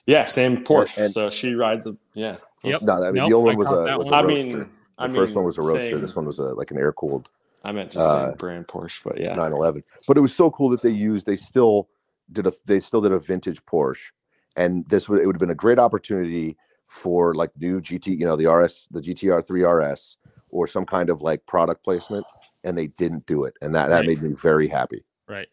yeah, 0.06 0.24
same 0.24 0.64
Porsche. 0.64 0.98
And- 1.04 1.12
so 1.12 1.28
she 1.30 1.54
rides 1.54 1.86
a 1.86 1.96
yeah. 2.14 2.36
Yep. 2.62 2.82
No, 2.82 2.92
I 2.94 3.06
mean 3.06 3.14
Nope, 3.14 3.28
the 3.28 3.34
old 3.34 3.44
one 3.46 3.56
was 3.56 3.68
caught 3.68 3.88
a, 3.88 3.98
was 3.98 4.04
one. 4.06 4.14
I 4.14 4.22
roadster. 4.22 4.56
mean, 4.56 4.70
I 4.98 5.06
the 5.06 5.12
mean, 5.12 5.22
first 5.22 5.34
one 5.34 5.44
was 5.44 5.58
a 5.58 5.62
roadster. 5.62 5.90
same- 5.90 6.00
This 6.00 6.16
one 6.16 6.26
was 6.26 6.38
a 6.38 6.44
like 6.54 6.70
an 6.70 6.78
air 6.78 6.92
cooled 6.92 7.28
I 7.64 7.72
meant 7.72 7.90
just 7.92 8.06
Uh, 8.06 8.28
same 8.28 8.36
brand 8.36 8.66
Porsche, 8.68 9.00
but 9.04 9.18
yeah. 9.18 9.28
911. 9.32 9.82
But 10.06 10.16
it 10.18 10.20
was 10.20 10.34
so 10.34 10.50
cool 10.50 10.68
that 10.70 10.82
they 10.82 10.90
used. 10.90 11.24
They 11.26 11.36
still 11.36 11.88
did 12.30 12.46
a. 12.46 12.52
They 12.66 12.78
still 12.80 13.00
did 13.00 13.12
a 13.12 13.18
vintage 13.18 13.64
Porsche, 13.64 14.12
and 14.56 14.86
this 14.88 15.08
would 15.08 15.20
it 15.20 15.26
would 15.26 15.34
have 15.36 15.40
been 15.40 15.50
a 15.50 15.54
great 15.54 15.78
opportunity 15.78 16.56
for 16.88 17.34
like 17.34 17.50
new 17.58 17.80
GT. 17.80 18.18
You 18.18 18.26
know 18.26 18.36
the 18.36 18.46
RS, 18.50 18.88
the 18.90 19.00
GTR 19.00 19.46
3 19.46 19.64
RS, 19.64 20.18
or 20.50 20.66
some 20.66 20.84
kind 20.84 21.08
of 21.10 21.22
like 21.22 21.44
product 21.46 21.82
placement, 21.84 22.26
and 22.64 22.76
they 22.76 22.88
didn't 22.88 23.24
do 23.26 23.44
it, 23.44 23.54
and 23.62 23.74
that 23.74 23.88
that 23.88 24.00
Right. 24.00 24.06
made 24.08 24.22
me 24.22 24.34
very 24.34 24.68
happy. 24.68 25.02
Right. 25.26 25.48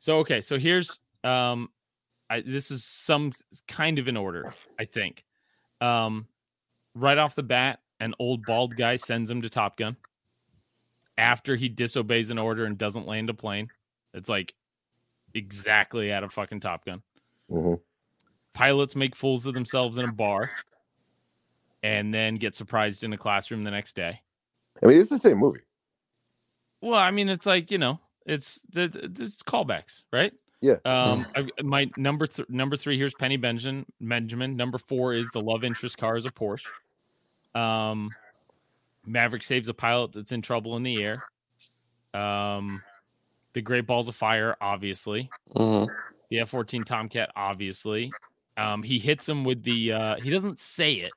So 0.00 0.18
okay, 0.18 0.40
so 0.40 0.58
here's 0.58 0.98
um 1.22 1.68
I 2.28 2.40
this 2.40 2.70
is 2.70 2.84
some 2.84 3.32
kind 3.68 3.98
of 3.98 4.08
in 4.08 4.16
order, 4.16 4.52
I 4.78 4.86
think. 4.86 5.24
Um 5.80 6.26
right 6.94 7.18
off 7.18 7.34
the 7.34 7.42
bat, 7.42 7.78
an 8.00 8.14
old 8.18 8.44
bald 8.44 8.76
guy 8.76 8.96
sends 8.96 9.30
him 9.30 9.42
to 9.42 9.50
Top 9.50 9.76
Gun 9.76 9.96
after 11.16 11.54
he 11.54 11.68
disobeys 11.68 12.30
an 12.30 12.38
order 12.38 12.64
and 12.64 12.78
doesn't 12.78 13.06
land 13.06 13.30
a 13.30 13.34
plane. 13.34 13.68
It's 14.14 14.28
like 14.28 14.54
exactly 15.34 16.12
out 16.12 16.24
of 16.24 16.32
fucking 16.32 16.60
Top 16.60 16.84
Gun. 16.84 17.02
hmm 17.48 17.74
Pilots 18.52 18.96
make 18.96 19.14
fools 19.14 19.46
of 19.46 19.54
themselves 19.54 19.96
in 19.96 20.08
a 20.08 20.12
bar 20.12 20.50
and 21.84 22.12
then 22.12 22.34
get 22.34 22.56
surprised 22.56 23.04
in 23.04 23.12
a 23.12 23.16
classroom 23.16 23.62
the 23.62 23.70
next 23.70 23.94
day. 23.94 24.20
I 24.82 24.86
mean, 24.86 25.00
it's 25.00 25.10
the 25.10 25.18
same 25.18 25.38
movie. 25.38 25.60
Well, 26.80 26.98
I 26.98 27.10
mean, 27.10 27.28
it's 27.28 27.46
like 27.46 27.70
you 27.70 27.78
know, 27.78 28.00
it's 28.30 28.60
the 28.70 28.84
it's 29.18 29.42
callbacks, 29.42 30.02
right? 30.12 30.32
Yeah. 30.60 30.76
Um, 30.84 31.26
I, 31.34 31.62
my 31.62 31.90
number 31.96 32.26
th- 32.26 32.48
number 32.48 32.76
three 32.76 32.98
here's 32.98 33.14
Penny 33.14 33.36
Benjamin. 33.36 33.86
Benjamin. 34.00 34.56
Number 34.56 34.78
four 34.78 35.14
is 35.14 35.28
the 35.32 35.40
love 35.40 35.64
interest 35.64 35.98
car 35.98 36.16
is 36.16 36.26
a 36.26 36.30
Porsche. 36.30 36.66
Um, 37.58 38.10
Maverick 39.06 39.42
saves 39.42 39.68
a 39.68 39.74
pilot 39.74 40.12
that's 40.12 40.32
in 40.32 40.42
trouble 40.42 40.76
in 40.76 40.82
the 40.82 41.02
air. 41.02 41.22
Um, 42.14 42.82
the 43.54 43.62
Great 43.62 43.86
Balls 43.86 44.08
of 44.08 44.16
Fire, 44.16 44.56
obviously. 44.60 45.30
Mhm. 45.54 45.88
The 46.30 46.40
F 46.40 46.50
fourteen 46.50 46.84
Tomcat, 46.84 47.30
obviously. 47.34 48.12
Um, 48.56 48.82
he 48.82 48.98
hits 48.98 49.28
him 49.28 49.44
with 49.44 49.62
the. 49.62 49.92
Uh, 49.92 50.16
he 50.16 50.30
doesn't 50.30 50.58
say 50.58 50.92
it. 50.92 51.12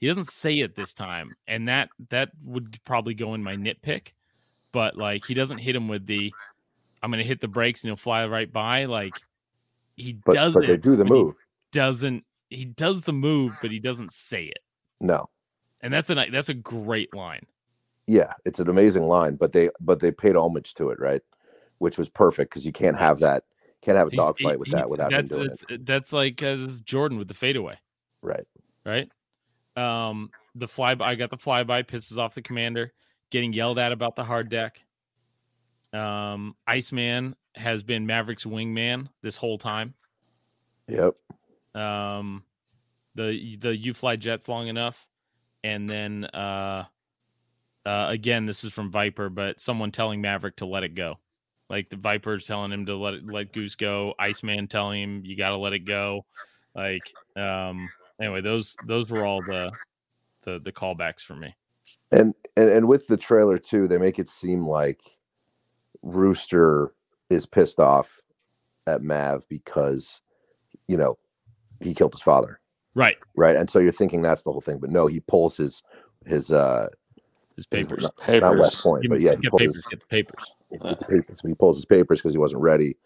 He 0.00 0.06
doesn't 0.06 0.28
say 0.28 0.58
it 0.58 0.74
this 0.74 0.92
time, 0.92 1.30
and 1.46 1.68
that 1.68 1.88
that 2.10 2.30
would 2.44 2.78
probably 2.84 3.14
go 3.14 3.34
in 3.34 3.42
my 3.42 3.56
nitpick. 3.56 4.08
But 4.72 4.96
like, 4.96 5.24
he 5.24 5.34
doesn't 5.34 5.58
hit 5.58 5.74
him 5.74 5.88
with 5.88 6.06
the. 6.06 6.32
I'm 7.02 7.10
gonna 7.10 7.22
hit 7.22 7.40
the 7.40 7.48
brakes 7.48 7.82
and 7.82 7.88
he'll 7.88 7.96
fly 7.96 8.26
right 8.26 8.52
by. 8.52 8.84
Like, 8.86 9.14
he 9.96 10.18
But 10.24 10.34
does 10.34 10.54
but 10.54 10.64
it. 10.64 10.66
they 10.66 10.76
do 10.76 10.96
the 10.96 11.04
but 11.04 11.16
he 11.16 11.22
move. 11.24 11.34
doesn't. 11.72 12.24
He 12.50 12.64
does 12.64 13.02
the 13.02 13.12
move, 13.12 13.52
but 13.60 13.70
he 13.70 13.78
doesn't 13.78 14.12
say 14.12 14.44
it. 14.44 14.58
No. 15.00 15.28
And 15.80 15.92
that's 15.92 16.10
a 16.10 16.14
that's 16.14 16.48
a 16.48 16.54
great 16.54 17.14
line. 17.14 17.46
Yeah, 18.06 18.32
it's 18.44 18.58
an 18.58 18.68
amazing 18.68 19.04
line, 19.04 19.36
but 19.36 19.52
they 19.52 19.70
but 19.80 20.00
they 20.00 20.10
paid 20.10 20.34
homage 20.34 20.74
to 20.74 20.90
it, 20.90 20.98
right? 20.98 21.22
Which 21.78 21.98
was 21.98 22.08
perfect 22.08 22.50
because 22.50 22.64
you 22.66 22.72
can't 22.72 22.96
have 22.96 23.20
that. 23.20 23.44
Can't 23.82 23.96
have 23.96 24.08
a 24.08 24.16
dogfight 24.16 24.58
with 24.58 24.70
that 24.72 24.90
without 24.90 25.12
him 25.12 25.18
that's, 25.18 25.28
doing 25.30 25.48
that's, 25.48 25.64
it. 25.68 25.86
that's 25.86 26.12
like 26.12 26.42
uh, 26.42 26.56
this 26.56 26.68
is 26.68 26.80
Jordan 26.80 27.16
with 27.16 27.28
the 27.28 27.34
fadeaway. 27.34 27.78
Right. 28.22 28.44
right? 28.84 29.08
Um, 29.76 30.30
the 30.56 30.66
flyby, 30.66 31.02
I 31.02 31.14
got 31.14 31.30
the 31.30 31.36
flyby, 31.36 31.86
pisses 31.86 32.18
off 32.18 32.34
the 32.34 32.42
commander, 32.42 32.92
getting 33.30 33.52
yelled 33.52 33.78
at 33.78 33.92
about 33.92 34.16
the 34.16 34.24
hard 34.24 34.48
deck. 34.48 34.82
Um, 35.92 36.54
Iceman 36.66 37.34
has 37.54 37.82
been 37.82 38.06
Maverick's 38.06 38.44
wingman 38.44 39.08
this 39.22 39.36
whole 39.36 39.58
time. 39.58 39.94
Yep. 40.86 41.14
Um, 41.74 42.44
the 43.14 43.56
the 43.56 43.76
you 43.76 43.94
fly 43.94 44.16
jets 44.16 44.48
long 44.48 44.68
enough, 44.68 45.06
and 45.64 45.88
then 45.88 46.24
uh, 46.26 46.84
uh, 47.84 48.06
again, 48.10 48.46
this 48.46 48.64
is 48.64 48.72
from 48.72 48.90
Viper, 48.90 49.28
but 49.28 49.60
someone 49.60 49.90
telling 49.90 50.20
Maverick 50.20 50.56
to 50.56 50.66
let 50.66 50.82
it 50.82 50.94
go. 50.94 51.18
Like 51.70 51.90
the 51.90 51.96
Viper's 51.96 52.46
telling 52.46 52.72
him 52.72 52.86
to 52.86 52.96
let 52.96 53.14
it, 53.14 53.26
let 53.26 53.52
Goose 53.52 53.74
go. 53.74 54.14
Iceman 54.18 54.68
telling 54.68 55.02
him 55.02 55.22
you 55.24 55.36
got 55.36 55.50
to 55.50 55.56
let 55.56 55.72
it 55.72 55.84
go. 55.84 56.24
Like 56.74 57.12
um, 57.36 57.88
anyway, 58.20 58.40
those 58.40 58.76
those 58.86 59.10
were 59.10 59.26
all 59.26 59.42
the 59.42 59.70
the 60.42 60.60
the 60.60 60.72
callbacks 60.72 61.20
for 61.20 61.34
me. 61.34 61.54
And, 62.10 62.34
and 62.56 62.70
and 62.70 62.88
with 62.88 63.06
the 63.06 63.16
trailer 63.16 63.58
too, 63.58 63.86
they 63.86 63.98
make 63.98 64.18
it 64.18 64.28
seem 64.28 64.66
like 64.66 65.00
Rooster 66.02 66.94
is 67.30 67.44
pissed 67.46 67.78
off 67.80 68.20
at 68.86 69.02
Mav 69.02 69.46
because 69.48 70.22
you 70.86 70.96
know 70.96 71.18
he 71.80 71.92
killed 71.94 72.14
his 72.14 72.22
father, 72.22 72.60
Right, 72.94 73.16
right? 73.36 73.56
And 73.56 73.68
so 73.68 73.78
you're 73.78 73.92
thinking 73.92 74.22
that's 74.22 74.42
the 74.42 74.50
whole 74.52 74.62
thing, 74.62 74.78
but 74.78 74.90
no, 74.90 75.06
he 75.06 75.20
pulls 75.20 75.56
his 75.58 75.82
his 76.24 76.50
uh 76.50 76.88
his 77.56 77.66
papers. 77.66 78.02
not, 78.04 78.16
Papers. 78.16 78.40
not 78.42 78.58
West 78.58 78.82
Point, 78.82 79.06
but 79.08 79.18
me- 79.18 79.24
yeah, 79.26 79.34
he 79.40 79.48
pulls 79.50 79.60
papers. 79.60 79.74
his, 79.76 79.84
Get 79.90 80.00
the 80.00 80.06
papers. 80.06 80.52
get 80.70 80.98
the 80.98 81.04
papers. 81.04 81.40
He 81.46 81.54
pulls 81.54 81.76
his 81.76 81.84
papers 81.84 82.20
because 82.20 82.32
he 82.32 82.38
wasn't 82.38 82.62
ready. 82.62 82.96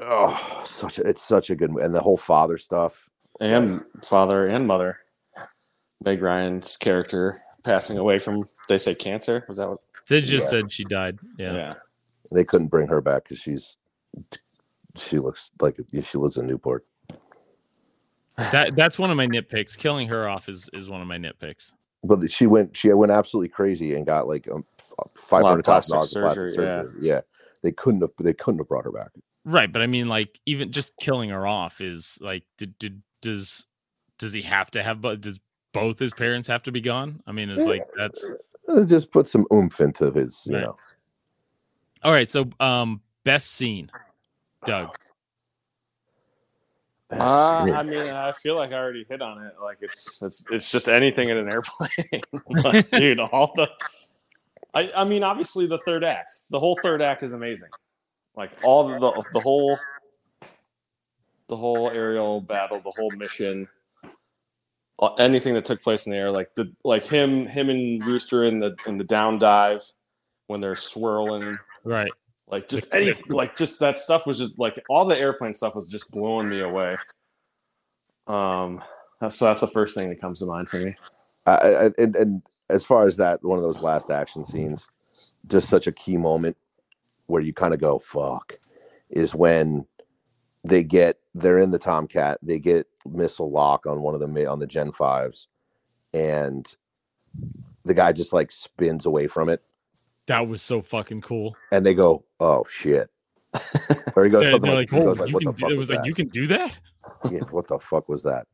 Oh, 0.00 0.62
such 0.64 0.98
a 0.98 1.02
it's 1.08 1.22
such 1.22 1.50
a 1.50 1.56
good 1.56 1.70
and 1.70 1.92
the 1.94 2.00
whole 2.00 2.18
father 2.18 2.58
stuff. 2.58 3.08
and 3.40 3.82
father 4.04 4.46
and 4.46 4.66
mother. 4.66 4.98
Meg 6.04 6.22
Ryan's 6.22 6.76
character 6.76 7.42
passing 7.64 7.98
away 7.98 8.18
from 8.18 8.44
they 8.68 8.78
say 8.78 8.94
cancer. 8.94 9.44
Was 9.48 9.58
that 9.58 9.68
what? 9.68 9.78
They 10.08 10.20
just 10.20 10.44
Yeah. 10.44 10.50
said 10.50 10.72
she 10.72 10.84
died. 10.84 11.18
Yeah. 11.38 11.54
Yeah. 11.54 11.74
They 12.32 12.44
couldn't 12.44 12.68
bring 12.68 12.88
her 12.88 13.00
back 13.00 13.24
because 13.24 13.38
she's 13.38 13.76
she 14.96 15.18
looks 15.18 15.50
like 15.60 15.78
she 16.02 16.18
lives 16.18 16.36
in 16.36 16.46
Newport. 16.46 16.86
That 18.52 18.74
that's 18.76 18.98
one 18.98 19.10
of 19.10 19.16
my 19.16 19.26
nitpicks. 19.26 19.76
Killing 19.76 20.08
her 20.08 20.28
off 20.28 20.48
is 20.48 20.68
is 20.72 20.88
one 20.88 21.00
of 21.00 21.08
my 21.08 21.18
nitpicks. 21.18 21.72
But 22.04 22.30
she 22.30 22.46
went 22.46 22.76
she 22.76 22.92
went 22.92 23.12
absolutely 23.12 23.48
crazy 23.48 23.94
and 23.94 24.04
got 24.06 24.28
like 24.28 24.48
um, 24.48 24.64
five 25.16 25.42
hundred 25.42 25.64
thousand 25.64 25.94
dollars 25.94 26.12
plastic 26.12 26.16
of 26.16 26.22
plastic 26.22 26.50
surgery, 26.54 27.06
yeah. 27.08 27.14
Yeah. 27.14 27.20
they 27.62 27.72
couldn't 27.72 28.02
have 28.02 28.10
they 28.20 28.34
couldn't 28.34 28.58
have 28.58 28.68
brought 28.68 28.84
her 28.84 28.92
back. 28.92 29.10
Right, 29.44 29.72
but 29.72 29.80
I 29.80 29.86
mean, 29.86 30.08
like, 30.08 30.40
even 30.44 30.72
just 30.72 30.92
killing 31.00 31.30
her 31.30 31.46
off 31.46 31.80
is 31.80 32.18
like, 32.20 32.42
did, 32.58 32.76
did 32.78 33.00
does 33.22 33.66
does 34.18 34.32
he 34.32 34.42
have 34.42 34.72
to 34.72 34.82
have? 34.82 35.00
But 35.00 35.20
does 35.20 35.38
both 35.76 35.98
his 35.98 36.12
parents 36.12 36.48
have 36.48 36.62
to 36.64 36.72
be 36.72 36.80
gone? 36.80 37.22
I 37.26 37.32
mean, 37.32 37.50
it's 37.50 37.66
like 37.66 37.86
that's 37.96 38.24
It 38.68 38.86
just 38.86 39.10
put 39.10 39.28
some 39.28 39.46
oomph 39.52 39.80
into 39.80 40.10
his, 40.10 40.42
you 40.46 40.54
Right. 40.54 40.62
know. 40.62 40.76
all 42.02 42.12
right. 42.12 42.28
So, 42.28 42.48
um, 42.58 43.00
best 43.24 43.52
scene, 43.52 43.90
Doug. 44.64 44.88
Uh. 47.10 47.70
I 47.72 47.82
mean, 47.84 48.08
I 48.08 48.32
feel 48.32 48.56
like 48.56 48.72
I 48.72 48.74
already 48.74 49.04
hit 49.08 49.22
on 49.22 49.44
it. 49.46 49.54
Like 49.62 49.78
it's 49.80 50.20
it's 50.22 50.50
it's 50.50 50.70
just 50.70 50.88
anything 50.88 51.28
in 51.28 51.36
an 51.36 51.48
airplane, 51.48 52.22
like, 52.64 52.90
dude. 52.92 53.20
All 53.20 53.52
the, 53.54 53.68
I 54.74 54.90
I 54.96 55.04
mean, 55.04 55.22
obviously 55.22 55.66
the 55.66 55.78
third 55.78 56.02
act, 56.02 56.32
the 56.50 56.58
whole 56.58 56.74
third 56.76 57.02
act 57.02 57.22
is 57.22 57.32
amazing. 57.32 57.70
Like 58.36 58.50
all 58.62 58.98
the 58.98 59.22
the 59.32 59.40
whole, 59.40 59.78
the 61.48 61.56
whole 61.56 61.90
aerial 61.90 62.40
battle, 62.40 62.80
the 62.80 62.90
whole 62.90 63.12
mission, 63.12 63.68
uh, 63.68 63.75
anything 65.18 65.54
that 65.54 65.64
took 65.64 65.82
place 65.82 66.06
in 66.06 66.12
the 66.12 66.18
air, 66.18 66.30
like 66.30 66.54
the 66.54 66.72
like 66.84 67.04
him 67.04 67.46
him 67.46 67.68
and 67.68 68.04
Rooster 68.04 68.44
in 68.44 68.60
the 68.60 68.74
in 68.86 68.98
the 68.98 69.04
down 69.04 69.38
dive 69.38 69.82
when 70.46 70.60
they're 70.60 70.76
swirling. 70.76 71.58
Right. 71.84 72.10
like 72.48 72.68
just 72.68 72.92
any 72.94 73.14
like 73.28 73.56
just 73.56 73.80
that 73.80 73.98
stuff 73.98 74.26
was 74.26 74.38
just 74.38 74.58
like 74.58 74.82
all 74.88 75.04
the 75.04 75.18
airplane 75.18 75.54
stuff 75.54 75.74
was 75.74 75.88
just 75.88 76.10
blowing 76.10 76.48
me 76.48 76.60
away. 76.60 76.96
Um 78.26 78.82
that's, 79.20 79.36
so 79.36 79.46
that's 79.46 79.60
the 79.60 79.66
first 79.66 79.96
thing 79.96 80.08
that 80.08 80.20
comes 80.20 80.40
to 80.40 80.46
mind 80.46 80.68
for 80.68 80.78
me. 80.78 80.94
I, 81.46 81.52
I, 81.52 81.84
and, 81.98 82.16
and 82.16 82.42
as 82.68 82.84
far 82.84 83.06
as 83.06 83.16
that, 83.16 83.42
one 83.42 83.56
of 83.56 83.62
those 83.62 83.80
last 83.80 84.10
action 84.10 84.44
scenes, 84.44 84.90
just 85.46 85.68
such 85.68 85.86
a 85.86 85.92
key 85.92 86.16
moment 86.16 86.56
where 87.26 87.40
you 87.40 87.54
kind 87.54 87.72
of 87.72 87.80
go, 87.80 87.98
fuck, 87.98 88.58
is 89.08 89.34
when 89.34 89.86
they 90.64 90.82
get, 90.82 91.18
they're 91.34 91.58
in 91.58 91.70
the 91.70 91.78
Tomcat, 91.78 92.38
they 92.42 92.58
get 92.58 92.86
missile 93.08 93.50
lock 93.50 93.86
on 93.86 94.02
one 94.02 94.14
of 94.14 94.20
the, 94.20 94.46
on 94.46 94.58
the 94.58 94.66
Gen 94.66 94.92
5s, 94.92 95.46
and 96.14 96.74
the 97.84 97.94
guy 97.94 98.12
just 98.12 98.32
like 98.32 98.50
spins 98.52 99.06
away 99.06 99.26
from 99.26 99.48
it, 99.48 99.62
That 100.26 100.48
was 100.48 100.62
so 100.62 100.80
fucking 100.82 101.20
cool. 101.22 101.56
and 101.72 101.84
they 101.84 101.94
go, 101.94 102.24
oh 102.40 102.64
shit. 102.68 103.10
Or 104.16 104.24
he 104.24 104.30
goes 104.30 104.48
something 104.50 104.70
like, 104.70 104.90
like, 104.92 105.00
oh, 105.00 105.04
goes 105.06 105.18
like 105.20 105.32
what 105.32 105.42
can 105.42 105.52
the 105.52 105.58
fuck 105.58 105.70
it 105.70 105.76
was 105.76 105.88
was 105.88 105.90
like, 105.90 105.98
that? 106.00 106.06
you 106.06 106.14
can 106.14 106.28
do 106.28 106.46
that. 106.48 106.78
yeah, 107.30 107.40
what 107.50 107.68
the 107.68 107.78
fuck 107.78 108.08
was 108.08 108.22
that? 108.24 108.46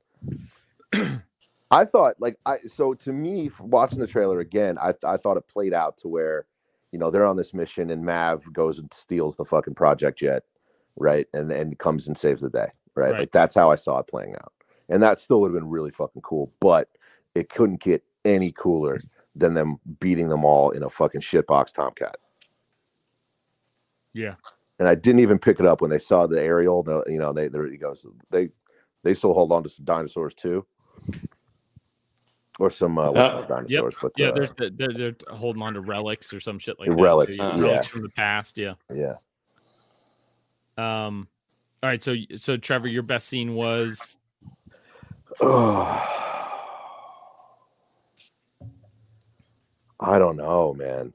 I 1.70 1.84
thought 1.84 2.16
like 2.20 2.36
I 2.46 2.59
so 2.66 2.94
to 2.94 3.12
me 3.12 3.50
watching 3.61 3.98
the 4.00 4.07
trailer 4.07 4.40
again, 4.40 4.76
I 4.78 4.94
I 5.05 5.16
thought 5.16 5.36
it 5.38 5.48
played 5.48 5.72
out 5.72 5.96
to 5.98 6.09
where 6.09 6.46
you 6.92 6.98
know, 6.98 7.11
they're 7.11 7.24
on 7.26 7.36
this 7.36 7.55
mission 7.55 7.88
and 7.88 8.05
Mav 8.05 8.53
goes 8.53 8.78
and 8.78 8.92
steals 8.92 9.34
the 9.36 9.46
fucking 9.46 9.74
project 9.74 10.18
jet, 10.18 10.42
right? 10.96 11.26
And 11.32 11.50
and 11.50 11.78
comes 11.78 12.07
and 12.07 12.16
saves 12.18 12.42
the 12.42 12.50
day, 12.50 12.68
right? 12.95 13.12
Right. 13.12 13.20
Like 13.20 13.32
that's 13.32 13.55
how 13.55 13.70
I 13.70 13.76
saw 13.76 13.99
it 13.99 14.09
playing 14.09 14.34
out. 14.34 14.53
And 14.88 15.03
that 15.03 15.18
still 15.18 15.40
would 15.40 15.49
have 15.49 15.61
been 15.61 15.70
really 15.70 15.90
fucking 15.90 16.22
cool, 16.22 16.53
but 16.61 16.88
it 17.34 17.49
couldn't 17.49 17.80
get 17.80 18.05
any 18.24 18.53
cooler 18.53 18.99
than 19.34 19.55
them 19.55 19.78
beating 20.01 20.28
them 20.28 20.45
all 20.45 20.70
in 20.70 20.82
a 20.82 20.90
fucking 20.90 21.20
shitbox 21.22 21.72
Tomcat. 21.72 22.16
Yeah. 24.12 24.34
And 24.78 24.88
I 24.88 24.95
didn't 24.95 25.20
even 25.20 25.38
pick 25.38 25.61
it 25.61 25.66
up 25.66 25.80
when 25.80 25.90
they 25.90 25.99
saw 25.99 26.26
the 26.26 26.43
aerial. 26.43 26.82
The, 26.82 27.03
you 27.07 27.18
know, 27.18 27.32
they 27.32 27.49
there 27.49 27.66
he 27.66 27.76
goes. 27.76 28.05
They 28.30 28.51
they 29.03 29.14
still 29.14 29.32
hold 29.32 29.53
on 29.53 29.62
to 29.62 29.68
some 29.68 29.84
dinosaurs 29.84 30.34
too, 30.34 30.66
or 32.59 32.70
some 32.70 32.99
uh, 32.99 33.11
Uh, 33.11 33.12
are 33.12 33.38
Yep. 33.40 33.49
dinosaurs. 33.49 33.97
But 34.03 34.12
Yeah, 34.16 34.28
uh, 34.28 34.47
they're, 34.57 34.70
they're 34.70 34.93
they're 34.93 35.16
holding 35.30 35.62
on 35.62 35.74
to 35.74 35.80
relics 35.80 36.32
or 36.32 36.40
some 36.40 36.59
shit 36.59 36.78
like 36.78 36.90
that. 36.90 36.97
Relics, 36.97 37.38
too. 37.38 37.45
yeah. 37.45 37.61
relics 37.61 37.86
from 37.86 38.03
the 38.03 38.09
past. 38.11 38.59
Yeah. 38.59 38.74
yeah. 38.90 39.14
Um. 40.76 41.28
All 41.83 41.89
right. 41.89 42.03
So 42.03 42.14
so 42.37 42.57
Trevor, 42.57 42.89
your 42.89 43.03
best 43.03 43.28
scene 43.28 43.55
was 43.55 44.16
I 45.43 46.09
don't 50.18 50.37
know, 50.37 50.74
man. 50.74 51.12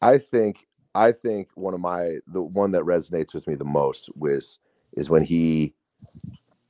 I 0.00 0.18
think 0.18 0.66
I 0.94 1.12
think 1.12 1.48
one 1.54 1.74
of 1.74 1.80
my 1.80 2.18
the 2.26 2.42
one 2.42 2.70
that 2.72 2.84
resonates 2.84 3.34
with 3.34 3.46
me 3.46 3.54
the 3.54 3.64
most 3.64 4.08
was 4.16 4.58
is 4.96 5.10
when 5.10 5.22
he, 5.22 5.74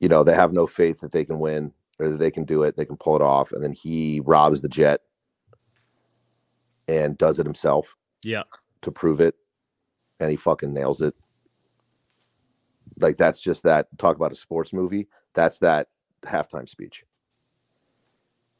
you 0.01 0.09
know, 0.09 0.25
they 0.25 0.35
have 0.35 0.53
no 0.53 0.67
faith 0.67 1.01
that 1.01 1.13
they 1.13 1.25
can 1.25 1.39
win 1.39 1.73
or 1.99 2.11
that 2.11 2.19
they 2.19 2.31
can 2.31 2.45
do 2.45 2.63
it, 2.63 2.77
they 2.77 2.85
can 2.85 2.97
pull 2.97 3.17
it 3.17 3.23
off, 3.23 3.53
and 3.53 3.63
then 3.63 3.73
he 3.73 4.21
robs 4.25 4.61
the 4.61 4.69
jet 4.69 5.03
and 6.89 7.19
does 7.19 7.39
it 7.39 7.47
himself 7.47 7.95
yeah 8.23 8.43
to 8.83 8.91
prove 8.91 9.21
it, 9.21 9.37
and 10.21 10.31
he 10.31 10.37
fucking 10.37 10.73
nails 10.73 11.03
it. 11.03 11.15
Like 12.99 13.17
that's 13.17 13.41
just 13.41 13.63
that 13.65 13.87
talk 13.99 14.17
about 14.17 14.33
a 14.33 14.37
sports 14.37 14.73
movie. 14.73 15.09
That's 15.35 15.59
that 15.59 15.89
halftime 16.23 16.69
speech. 16.69 17.05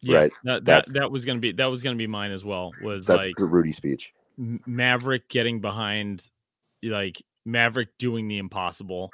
yeah 0.01 0.17
Right. 0.19 0.33
that 0.45 0.65
that, 0.67 0.87
that 0.93 1.11
was 1.11 1.25
gonna 1.25 1.41
be 1.41 1.53
that 1.53 1.67
was 1.67 1.83
gonna 1.83 1.97
be 1.97 2.07
mine 2.07 2.33
as 2.33 2.45
well. 2.45 2.73
Was 2.83 3.09
like 3.09 3.37
the 3.37 3.47
Rudy 3.47 3.73
speech. 3.73 4.13
Maverick 4.37 5.29
getting 5.29 5.61
behind, 5.61 6.29
like 6.83 7.23
Maverick 7.47 7.97
doing 7.99 8.29
the 8.29 8.39
impossible. 8.39 9.11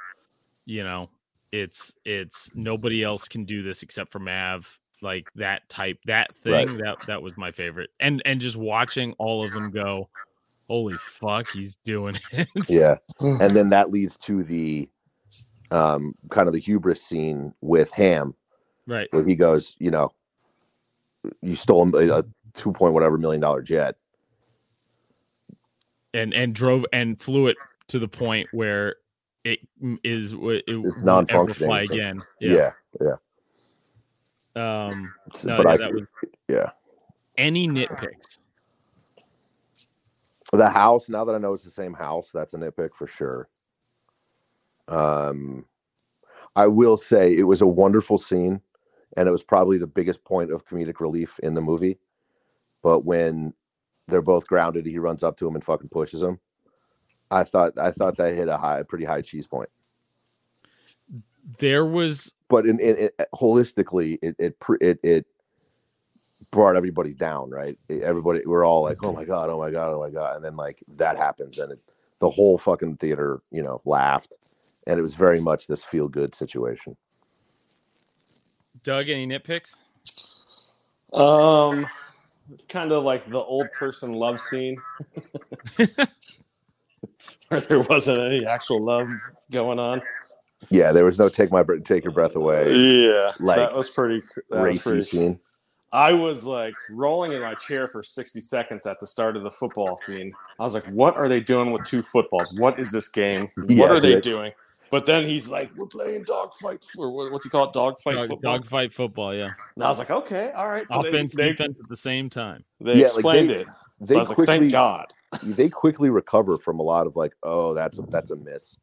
You 0.64 0.82
know, 0.82 1.10
it's 1.52 1.94
it's 2.04 2.50
nobody 2.54 3.04
else 3.04 3.28
can 3.28 3.44
do 3.44 3.62
this 3.62 3.82
except 3.82 4.10
for 4.10 4.18
Mav. 4.18 4.78
Like 5.00 5.28
that 5.34 5.68
type, 5.68 5.98
that 6.06 6.30
Right. 6.44 6.68
thing. 6.68 6.78
That 6.78 6.96
that 7.06 7.22
was 7.22 7.36
my 7.36 7.52
favorite. 7.52 7.90
And 8.00 8.22
and 8.24 8.40
just 8.40 8.56
watching 8.56 9.12
all 9.18 9.44
of 9.44 9.52
them 9.52 9.70
go, 9.70 10.08
holy 10.68 10.96
fuck, 10.98 11.48
he's 11.50 11.76
doing 11.84 12.18
it. 12.32 12.48
Yeah. 12.68 12.96
and 13.20 13.50
then 13.50 13.70
that 13.70 13.90
leads 13.90 14.16
to 14.18 14.42
the 14.42 14.88
um 15.70 16.14
kind 16.30 16.48
of 16.48 16.52
the 16.52 16.60
hubris 16.60 17.02
scene 17.02 17.54
with 17.60 17.90
Ham 17.92 18.34
right. 18.86 19.08
where 19.10 19.24
he 19.24 19.34
goes, 19.34 19.74
you 19.78 19.90
know, 19.90 20.12
you 21.40 21.56
stole 21.56 21.94
a, 21.96 22.18
a 22.18 22.24
two 22.54 22.72
point 22.72 22.94
whatever 22.94 23.18
million 23.18 23.40
dollar 23.40 23.62
jet. 23.62 23.96
And 26.14 26.34
and 26.34 26.54
drove 26.54 26.84
and 26.92 27.20
flew 27.20 27.46
it 27.46 27.56
to 27.88 27.98
the 27.98 28.08
point 28.08 28.48
where 28.52 28.96
it 29.44 29.60
is 30.04 30.32
m- 30.32 30.40
it 30.50 30.64
It's 30.66 31.02
non-functioning. 31.02 31.68
Fly 31.68 31.82
again. 31.82 32.20
Yeah. 32.40 32.72
Yeah. 33.00 33.16
Um. 34.54 35.14
No, 35.44 35.56
but 35.56 35.66
yeah, 35.66 35.72
I 35.72 35.76
that 35.78 35.92
was 35.94 36.02
yeah. 36.48 36.70
any 37.38 37.66
nitpicks. 37.66 38.38
The 40.52 40.68
house, 40.68 41.08
now 41.08 41.24
that 41.24 41.34
I 41.34 41.38
know 41.38 41.54
it's 41.54 41.64
the 41.64 41.70
same 41.70 41.94
house, 41.94 42.30
that's 42.32 42.54
an 42.54 42.60
nitpick 42.60 42.94
for 42.94 43.06
sure. 43.06 43.48
Um 44.88 45.64
I 46.54 46.66
will 46.66 46.96
say 46.96 47.34
it 47.34 47.44
was 47.44 47.62
a 47.62 47.66
wonderful 47.66 48.18
scene 48.18 48.60
and 49.16 49.28
it 49.28 49.32
was 49.32 49.42
probably 49.42 49.78
the 49.78 49.86
biggest 49.86 50.22
point 50.24 50.52
of 50.52 50.66
comedic 50.66 51.00
relief 51.00 51.38
in 51.42 51.54
the 51.54 51.60
movie. 51.60 51.98
But 52.82 53.04
when 53.04 53.54
they're 54.08 54.22
both 54.22 54.46
grounded, 54.46 54.86
he 54.86 54.98
runs 54.98 55.22
up 55.22 55.36
to 55.38 55.48
him 55.48 55.54
and 55.54 55.64
fucking 55.64 55.88
pushes 55.88 56.22
him. 56.22 56.38
I 57.30 57.44
thought 57.44 57.78
I 57.78 57.90
thought 57.90 58.16
that 58.18 58.34
hit 58.34 58.48
a 58.48 58.58
high, 58.58 58.80
a 58.80 58.84
pretty 58.84 59.04
high 59.04 59.22
cheese 59.22 59.46
point. 59.46 59.70
There 61.58 61.86
was 61.86 62.32
But 62.48 62.66
in, 62.66 62.78
in, 62.78 62.96
it 62.98 63.14
holistically, 63.34 64.18
it 64.22 64.36
it 64.38 64.56
it 64.80 64.98
it 65.02 65.26
brought 66.52 66.76
everybody 66.76 67.14
down, 67.14 67.50
right? 67.50 67.76
Everybody, 67.90 68.42
we're 68.46 68.64
all 68.64 68.82
like, 68.82 68.98
"Oh 69.02 69.12
my 69.12 69.24
god, 69.24 69.50
oh 69.50 69.58
my 69.58 69.70
god, 69.72 69.92
oh 69.92 70.00
my 70.00 70.10
god," 70.10 70.36
and 70.36 70.44
then 70.44 70.54
like 70.54 70.80
that 70.96 71.16
happens, 71.16 71.58
and 71.58 71.72
it, 71.72 71.80
the 72.20 72.30
whole 72.30 72.56
fucking 72.58 72.98
theater, 72.98 73.40
you 73.50 73.62
know, 73.62 73.80
laughed, 73.84 74.36
and 74.86 74.98
it 74.98 75.02
was 75.02 75.14
very 75.14 75.40
much 75.40 75.66
this 75.66 75.82
feel 75.82 76.08
good 76.08 76.34
situation. 76.34 76.96
Doug. 78.84 79.08
Any 79.08 79.26
nitpicks? 79.26 79.74
Um, 81.12 81.86
kind 82.68 82.92
of 82.92 83.02
like 83.02 83.28
the 83.28 83.38
old 83.38 83.72
person 83.72 84.12
love 84.12 84.38
scene, 84.40 84.76
where 85.76 87.60
there 87.60 87.80
wasn't 87.80 88.20
any 88.20 88.46
actual 88.46 88.84
love 88.84 89.08
going 89.50 89.78
on. 89.78 90.02
Yeah, 90.70 90.92
there 90.92 91.04
was 91.04 91.18
no 91.18 91.28
take 91.28 91.50
my 91.50 91.62
breath, 91.62 91.82
take 91.84 92.04
your 92.04 92.12
breath 92.12 92.36
away, 92.36 92.72
Yeah, 92.74 93.32
Like, 93.40 93.56
that 93.56 93.76
was 93.76 93.90
pretty. 93.90 94.22
That 94.50 94.68
was 94.68 94.76
racy 94.78 94.82
pretty. 94.82 95.02
scene. 95.02 95.40
I 95.92 96.12
was 96.12 96.44
like 96.44 96.74
rolling 96.90 97.32
in 97.32 97.42
my 97.42 97.54
chair 97.54 97.86
for 97.86 98.02
60 98.02 98.40
seconds 98.40 98.86
at 98.86 98.98
the 98.98 99.06
start 99.06 99.36
of 99.36 99.42
the 99.42 99.50
football 99.50 99.98
scene. 99.98 100.32
I 100.58 100.62
was 100.62 100.72
like, 100.74 100.86
what 100.86 101.16
are 101.16 101.28
they 101.28 101.40
doing 101.40 101.70
with 101.70 101.84
two 101.84 102.02
footballs? 102.02 102.52
What 102.58 102.78
is 102.78 102.90
this 102.90 103.08
game? 103.08 103.48
Yeah, 103.68 103.80
what 103.82 103.90
are 103.90 104.00
they 104.00 104.14
dude. 104.14 104.22
doing? 104.22 104.52
But 104.90 105.06
then 105.06 105.24
he's 105.24 105.48
like, 105.48 105.70
we're 105.76 105.86
playing 105.86 106.24
dogfight 106.24 106.84
for 106.84 107.10
what's 107.30 107.44
he 107.44 107.50
call 107.50 107.64
it? 107.68 107.72
Dogfight 107.72 108.14
Dog, 108.16 108.28
football. 108.28 108.58
dogfight 108.58 108.92
football. 108.94 109.34
Yeah. 109.34 109.50
And 109.74 109.84
I 109.84 109.88
was 109.88 109.98
like, 109.98 110.10
okay, 110.10 110.50
all 110.52 110.68
right. 110.68 110.86
So 110.88 111.00
Offense, 111.00 111.34
they, 111.34 111.44
they, 111.44 111.48
defense 111.50 111.78
at 111.82 111.88
the 111.88 111.96
same 111.96 112.28
time. 112.28 112.64
they 112.80 112.94
Yeah, 112.94 113.06
like, 113.06 113.14
explained 113.14 113.50
they- 113.50 113.54
it. 113.60 113.66
So 114.04 114.14
They 114.14 114.16
I 114.16 114.18
was 114.18 114.28
like, 114.30 114.36
quickly, 114.36 114.58
thank 114.58 114.72
God. 114.72 115.06
they 115.44 115.68
quickly 115.68 116.10
recover 116.10 116.58
from 116.58 116.78
a 116.80 116.82
lot 116.82 117.06
of 117.06 117.16
like, 117.16 117.32
oh, 117.42 117.72
that's 117.74 117.98
a, 117.98 118.02
that's 118.02 118.32
a 118.32 118.36
miss, 118.36 118.76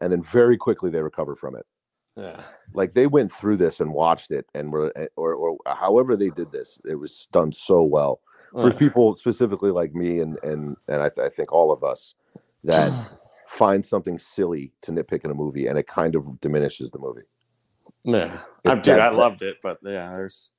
and 0.00 0.12
then 0.12 0.22
very 0.22 0.56
quickly 0.56 0.90
they 0.90 1.00
recover 1.02 1.34
from 1.34 1.56
it. 1.56 1.64
Yeah. 2.16 2.42
like 2.72 2.94
they 2.94 3.06
went 3.06 3.30
through 3.30 3.58
this 3.58 3.80
and 3.80 3.92
watched 3.92 4.30
it 4.30 4.46
and 4.54 4.72
were 4.72 4.90
eh, 4.96 5.06
or, 5.16 5.34
or 5.34 5.58
however 5.66 6.16
they 6.16 6.30
did 6.30 6.50
this 6.50 6.80
it 6.88 6.94
was 6.94 7.28
done 7.30 7.52
so 7.52 7.82
well 7.82 8.20
for 8.52 8.68
Uh, 8.70 8.72
people 8.72 9.14
specifically 9.16 9.70
like 9.70 9.94
me 9.94 10.20
and 10.20 10.38
and 10.42 10.76
and 10.88 11.02
I, 11.02 11.10
th- 11.10 11.26
I 11.26 11.28
think 11.28 11.52
all 11.52 11.70
of 11.70 11.84
us 11.84 12.14
that 12.64 12.90
find 13.48 13.84
something 13.84 14.18
silly 14.18 14.72
to 14.82 14.92
nitpick 14.92 15.24
in 15.26 15.30
a 15.30 15.34
movie 15.34 15.66
and 15.66 15.78
it 15.78 15.86
kind 15.86 16.14
of 16.16 16.40
diminishes 16.40 16.90
the 16.90 16.98
movie 16.98 17.26
yeah. 18.04 18.40
It- 18.64 18.70
I, 18.70 18.74
dude, 18.76 18.94
I 18.94 19.10
that- 19.10 19.14
loved 19.14 19.42
it, 19.42 19.56
but 19.62 19.78
yeah, 19.82 20.10
there's. 20.10 20.54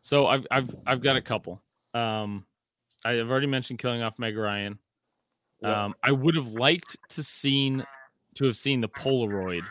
So 0.00 0.26
I've 0.26 0.46
I've 0.50 0.74
I've 0.86 1.02
got 1.02 1.16
a 1.16 1.20
couple. 1.22 1.60
Um, 1.92 2.46
I've 3.04 3.28
already 3.28 3.48
mentioned 3.48 3.78
killing 3.80 4.00
off 4.00 4.16
Meg 4.18 4.36
Ryan. 4.36 4.78
Yeah. 5.60 5.86
Um, 5.86 5.94
I 6.04 6.12
would 6.12 6.36
have 6.36 6.48
liked 6.52 6.96
to 7.10 7.22
seen 7.24 7.84
to 8.36 8.44
have 8.46 8.56
seen 8.56 8.80
the 8.80 8.88
Polaroid. 8.88 9.62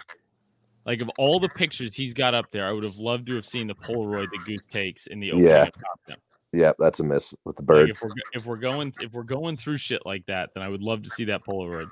Like 0.88 1.02
of 1.02 1.10
all 1.20 1.40
the 1.40 1.50
pictures 1.50 1.94
he's 1.96 2.14
got 2.16 2.34
up 2.34 2.50
there, 2.52 2.66
I 2.66 2.72
would 2.72 2.86
have 2.86 2.96
loved 2.98 3.28
to 3.28 3.36
have 3.36 3.46
seen 3.46 3.68
the 3.68 3.76
Polaroid 3.76 4.32
that 4.32 4.46
Goose 4.46 4.66
takes 4.66 5.06
in 5.08 5.20
the 5.20 5.32
opening 5.32 5.48
Yeah. 5.48 5.64
of 5.64 5.74
Top 5.74 6.00
Gun. 6.08 6.18
yeah 6.54 6.72
that's 6.80 7.02
a 7.02 7.04
miss 7.04 7.36
with 7.44 7.58
the 7.58 7.62
Like 7.62 7.68
bird 7.68 7.90
if 7.92 8.02
we're 8.02 8.10
if 8.34 8.46
we're 8.46 8.56
going 8.56 8.94
if 9.02 9.12
we're 9.12 9.24
going 9.24 9.58
through 9.58 9.78
shit 9.78 10.06
like 10.06 10.26
that, 10.28 10.52
then 10.56 10.64
I 10.64 10.70
would 10.70 10.82
love 10.82 11.04
to 11.04 11.10
see 11.10 11.26
that 11.26 11.46
Polaroid. 11.46 11.90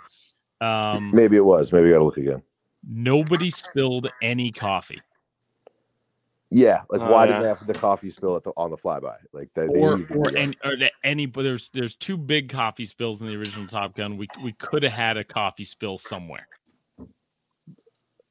Um, 0.61 1.11
maybe 1.13 1.35
it 1.35 1.43
was 1.43 1.73
maybe 1.73 1.89
i 1.89 1.91
gotta 1.91 2.05
look 2.05 2.17
again 2.17 2.41
nobody 2.87 3.49
spilled 3.49 4.09
any 4.21 4.49
coffee, 4.51 5.01
yeah 6.49 6.81
like 6.89 7.01
Oh, 7.01 7.11
why 7.11 7.25
yeah. 7.25 7.33
did 7.33 7.43
they 7.43 7.47
have 7.49 7.67
the 7.67 7.73
coffee 7.73 8.09
spill 8.09 8.35
at 8.37 8.43
the, 8.45 8.51
on 8.55 8.69
the 8.69 8.77
flyby 8.77 9.15
like 9.33 9.49
they, 9.55 9.67
they 9.67 9.79
or 9.81 9.97
need 9.97 10.07
to 10.07 10.13
do 10.13 10.19
or 10.21 10.37
any, 10.37 10.57
or 10.63 10.73
any. 11.03 11.25
But 11.25 11.43
there's 11.43 11.69
there's 11.73 11.95
two 11.95 12.15
big 12.15 12.47
coffee 12.49 12.85
spills 12.85 13.19
in 13.21 13.27
the 13.27 13.35
original 13.35 13.67
Top 13.67 13.95
Gun. 13.95 14.15
We 14.17 14.27
we 14.43 14.53
could 14.53 14.83
have 14.83 14.93
had 14.93 15.17
a 15.17 15.23
coffee 15.25 15.65
spill 15.65 15.97
somewhere. 15.97 16.47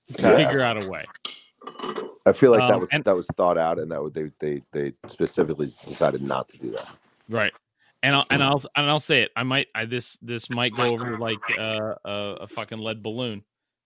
Yeah. 0.09 0.37
Figure 0.37 0.61
out 0.61 0.83
a 0.83 0.89
way. 0.89 1.05
i 2.27 2.33
feel 2.33 2.51
like 2.51 2.61
that 2.61 2.75
um, 2.75 2.81
was 2.81 2.91
and- 2.93 3.05
that 3.05 3.17
was 3.17 3.27
thought 3.37 3.57
out 3.57 3.79
and 3.79 3.91
that 3.91 4.03
would 4.03 4.13
they 4.15 4.31
they 4.39 4.63
they 4.73 4.93
specifically 5.09 5.75
decided 5.87 6.21
not 6.23 6.49
to 6.51 6.59
do 6.59 6.71
that 6.71 6.89
Right. 7.29 7.53
And 8.03 8.15
I'll 8.17 8.27
and 8.29 8.43
I'll 8.43 8.63
and 8.77 8.85
I'll 8.91 9.01
say 9.01 9.23
it. 9.23 9.31
I 9.35 9.43
might 9.45 9.69
I 9.75 9.87
this 9.87 10.19
this 10.21 10.51
might 10.51 10.77
go 10.77 10.93
over 10.93 11.17
like 11.19 11.39
uh, 11.59 11.95
a 12.05 12.11
a 12.43 12.47
fucking 12.47 12.77
lead 12.79 13.03
balloon, 13.03 13.43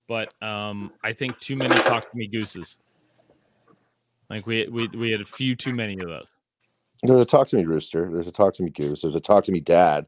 but 0.08 0.34
um 0.42 0.92
I 1.04 1.12
think 1.12 1.38
too 1.38 1.54
many 1.54 1.72
talk 1.76 2.02
to 2.10 2.16
me 2.16 2.26
gooses. 2.26 2.78
Like 4.28 4.44
we 4.44 4.66
we 4.68 4.88
we 4.88 5.12
had 5.12 5.20
a 5.20 5.24
few 5.24 5.54
too 5.54 5.72
many 5.72 5.94
of 5.94 6.08
those. 6.08 6.32
there's 7.04 7.20
a 7.20 7.24
talk 7.24 7.46
to 7.48 7.56
me 7.56 7.64
rooster 7.64 8.10
there's 8.12 8.26
a 8.26 8.32
talk 8.32 8.54
to 8.54 8.64
me 8.64 8.70
goose 8.70 9.02
there's 9.02 9.14
a 9.14 9.20
talk 9.20 9.44
to 9.44 9.52
me 9.52 9.60
dad 9.60 10.04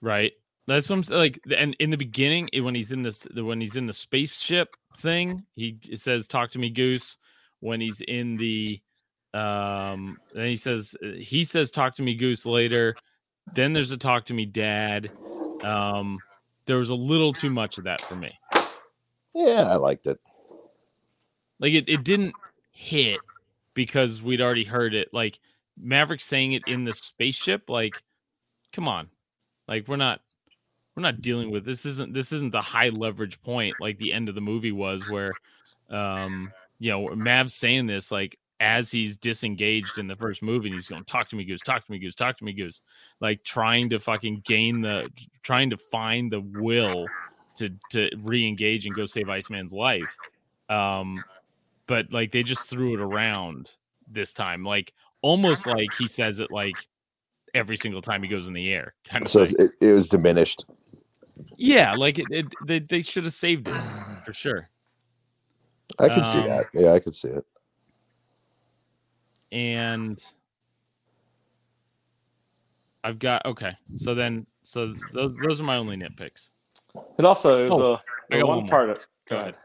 Right. 0.00 0.32
That's 0.66 0.88
what 0.88 0.96
I'm 0.96 1.04
saying. 1.04 1.20
Like, 1.20 1.40
and 1.56 1.74
in 1.80 1.90
the 1.90 1.96
beginning, 1.96 2.48
when 2.60 2.74
he's 2.74 2.92
in 2.92 3.02
this, 3.02 3.26
when 3.34 3.60
he's 3.60 3.76
in 3.76 3.86
the 3.86 3.92
spaceship 3.92 4.76
thing, 4.98 5.44
he 5.56 5.78
says, 5.94 6.28
"Talk 6.28 6.50
to 6.52 6.58
me, 6.58 6.70
Goose." 6.70 7.18
When 7.60 7.80
he's 7.80 8.00
in 8.00 8.36
the, 8.36 8.80
um, 9.34 10.18
then 10.34 10.46
he 10.46 10.56
says, 10.56 10.96
he 11.18 11.44
says, 11.44 11.70
"Talk 11.70 11.96
to 11.96 12.02
me, 12.02 12.14
Goose." 12.14 12.46
Later, 12.46 12.94
then 13.54 13.72
there's 13.72 13.90
a 13.90 13.96
talk 13.96 14.26
to 14.26 14.34
me 14.34 14.46
dad. 14.46 15.10
Um, 15.62 16.18
there 16.66 16.78
was 16.78 16.90
a 16.90 16.94
little 16.94 17.32
too 17.32 17.50
much 17.50 17.78
of 17.78 17.84
that 17.84 18.00
for 18.00 18.14
me. 18.14 18.38
Yeah, 19.34 19.66
I 19.68 19.76
liked 19.76 20.06
it. 20.06 20.20
Like 21.58 21.72
it, 21.72 21.88
it 21.88 22.04
didn't 22.04 22.34
hit 22.72 23.18
because 23.74 24.22
we'd 24.22 24.40
already 24.40 24.64
heard 24.64 24.94
it. 24.94 25.08
Like 25.12 25.38
Maverick 25.76 26.20
saying 26.20 26.52
it 26.52 26.62
in 26.66 26.84
the 26.84 26.92
spaceship, 26.92 27.70
like, 27.70 28.02
come 28.72 28.88
on. 28.88 29.08
Like 29.68 29.88
we're 29.88 29.96
not 29.96 30.20
we're 30.96 31.02
not 31.02 31.20
dealing 31.20 31.50
with 31.50 31.64
this 31.64 31.86
isn't 31.86 32.12
this 32.12 32.32
isn't 32.32 32.52
the 32.52 32.60
high 32.60 32.90
leverage 32.90 33.40
point 33.42 33.74
like 33.80 33.98
the 33.98 34.12
end 34.12 34.28
of 34.28 34.34
the 34.34 34.40
movie 34.40 34.72
was 34.72 35.08
where 35.08 35.32
um 35.90 36.52
you 36.78 36.90
know 36.90 37.08
Mav's 37.14 37.54
saying 37.54 37.86
this 37.86 38.10
like 38.10 38.38
as 38.60 38.90
he's 38.90 39.16
disengaged 39.16 39.98
in 39.98 40.06
the 40.06 40.14
first 40.14 40.42
movie 40.42 40.68
and 40.68 40.74
he's 40.74 40.86
going 40.86 41.02
talk 41.04 41.28
to 41.28 41.34
me 41.34 41.44
goose. 41.44 41.60
Talk 41.62 41.84
to 41.84 41.90
me 41.90 41.98
goose. 41.98 42.14
Talk 42.14 42.38
to 42.38 42.44
me 42.44 42.52
goose. 42.52 42.80
Like 43.20 43.42
trying 43.42 43.90
to 43.90 43.98
fucking 43.98 44.42
gain 44.44 44.80
the 44.80 45.10
trying 45.42 45.70
to 45.70 45.76
find 45.76 46.30
the 46.30 46.40
will 46.40 47.06
to 47.56 47.70
to 47.90 48.08
re-engage 48.22 48.86
and 48.86 48.94
go 48.94 49.04
save 49.04 49.28
Iceman's 49.28 49.72
life 49.72 50.16
um 50.68 51.22
but 51.86 52.12
like 52.12 52.32
they 52.32 52.42
just 52.42 52.68
threw 52.68 52.94
it 52.94 53.00
around 53.00 53.74
this 54.10 54.32
time 54.32 54.64
like 54.64 54.92
almost 55.20 55.66
like 55.66 55.92
he 55.98 56.06
says 56.06 56.40
it 56.40 56.50
like 56.50 56.76
every 57.54 57.76
single 57.76 58.00
time 58.00 58.22
he 58.22 58.28
goes 58.28 58.46
in 58.46 58.54
the 58.54 58.72
air 58.72 58.94
kind 59.04 59.24
of 59.24 59.30
So 59.30 59.42
it, 59.42 59.72
it 59.80 59.92
was 59.92 60.08
diminished. 60.08 60.64
Yeah, 61.56 61.94
like 61.94 62.18
it, 62.18 62.26
it 62.30 62.46
they, 62.66 62.78
they 62.80 63.02
should 63.02 63.24
have 63.24 63.34
saved 63.34 63.68
it 63.68 63.74
for 64.24 64.32
sure. 64.32 64.68
I 65.98 66.08
could 66.08 66.26
see 66.26 66.38
Um, 66.38 66.48
that. 66.48 66.66
Yeah, 66.72 66.92
I 66.92 67.00
could 67.00 67.14
see 67.14 67.28
it. 67.28 67.44
And 69.50 70.22
I've 73.04 73.18
got 73.18 73.44
okay. 73.46 73.76
So 73.96 74.14
then, 74.14 74.46
so 74.62 74.94
those 75.12 75.34
those 75.36 75.60
are 75.60 75.64
my 75.64 75.76
only 75.76 75.96
nitpicks. 75.96 76.48
It 77.18 77.24
also 77.24 77.66
is 77.66 77.72
Oh, 77.72 77.92
a, 77.92 77.94
I 77.96 78.00
the 78.30 78.38
got 78.38 78.48
one 78.48 78.58
one 78.58 78.66
part 78.68 78.90
of. 78.90 78.98
Go 78.98 79.36
Go 79.36 79.40
ahead. 79.40 79.58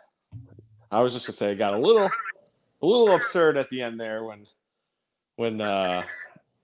I 0.91 1.01
was 1.01 1.13
just 1.13 1.27
gonna 1.27 1.33
say 1.33 1.51
it 1.51 1.55
got 1.55 1.73
a 1.73 1.77
little, 1.77 2.09
a 2.81 2.85
little 2.85 3.13
absurd 3.15 3.57
at 3.57 3.69
the 3.69 3.81
end 3.81 3.99
there 3.99 4.23
when, 4.23 4.45
when 5.35 5.59
uh, 5.61 6.03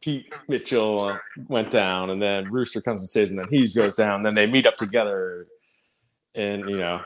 Pete 0.04 0.34
Mitchell 0.50 1.02
uh, 1.02 1.18
went 1.48 1.70
down, 1.70 2.10
and 2.10 2.22
then 2.22 2.52
Rooster 2.52 2.82
comes 2.82 3.00
and 3.00 3.08
saves, 3.08 3.32
and 3.32 3.40
then 3.40 3.48
he 3.50 3.66
goes 3.74 3.96
down. 3.96 4.22
Then 4.22 4.36
they 4.36 4.46
meet 4.46 4.66
up 4.66 4.76
together, 4.76 5.48
and 6.36 6.70
you 6.70 6.76
know, 6.76 7.02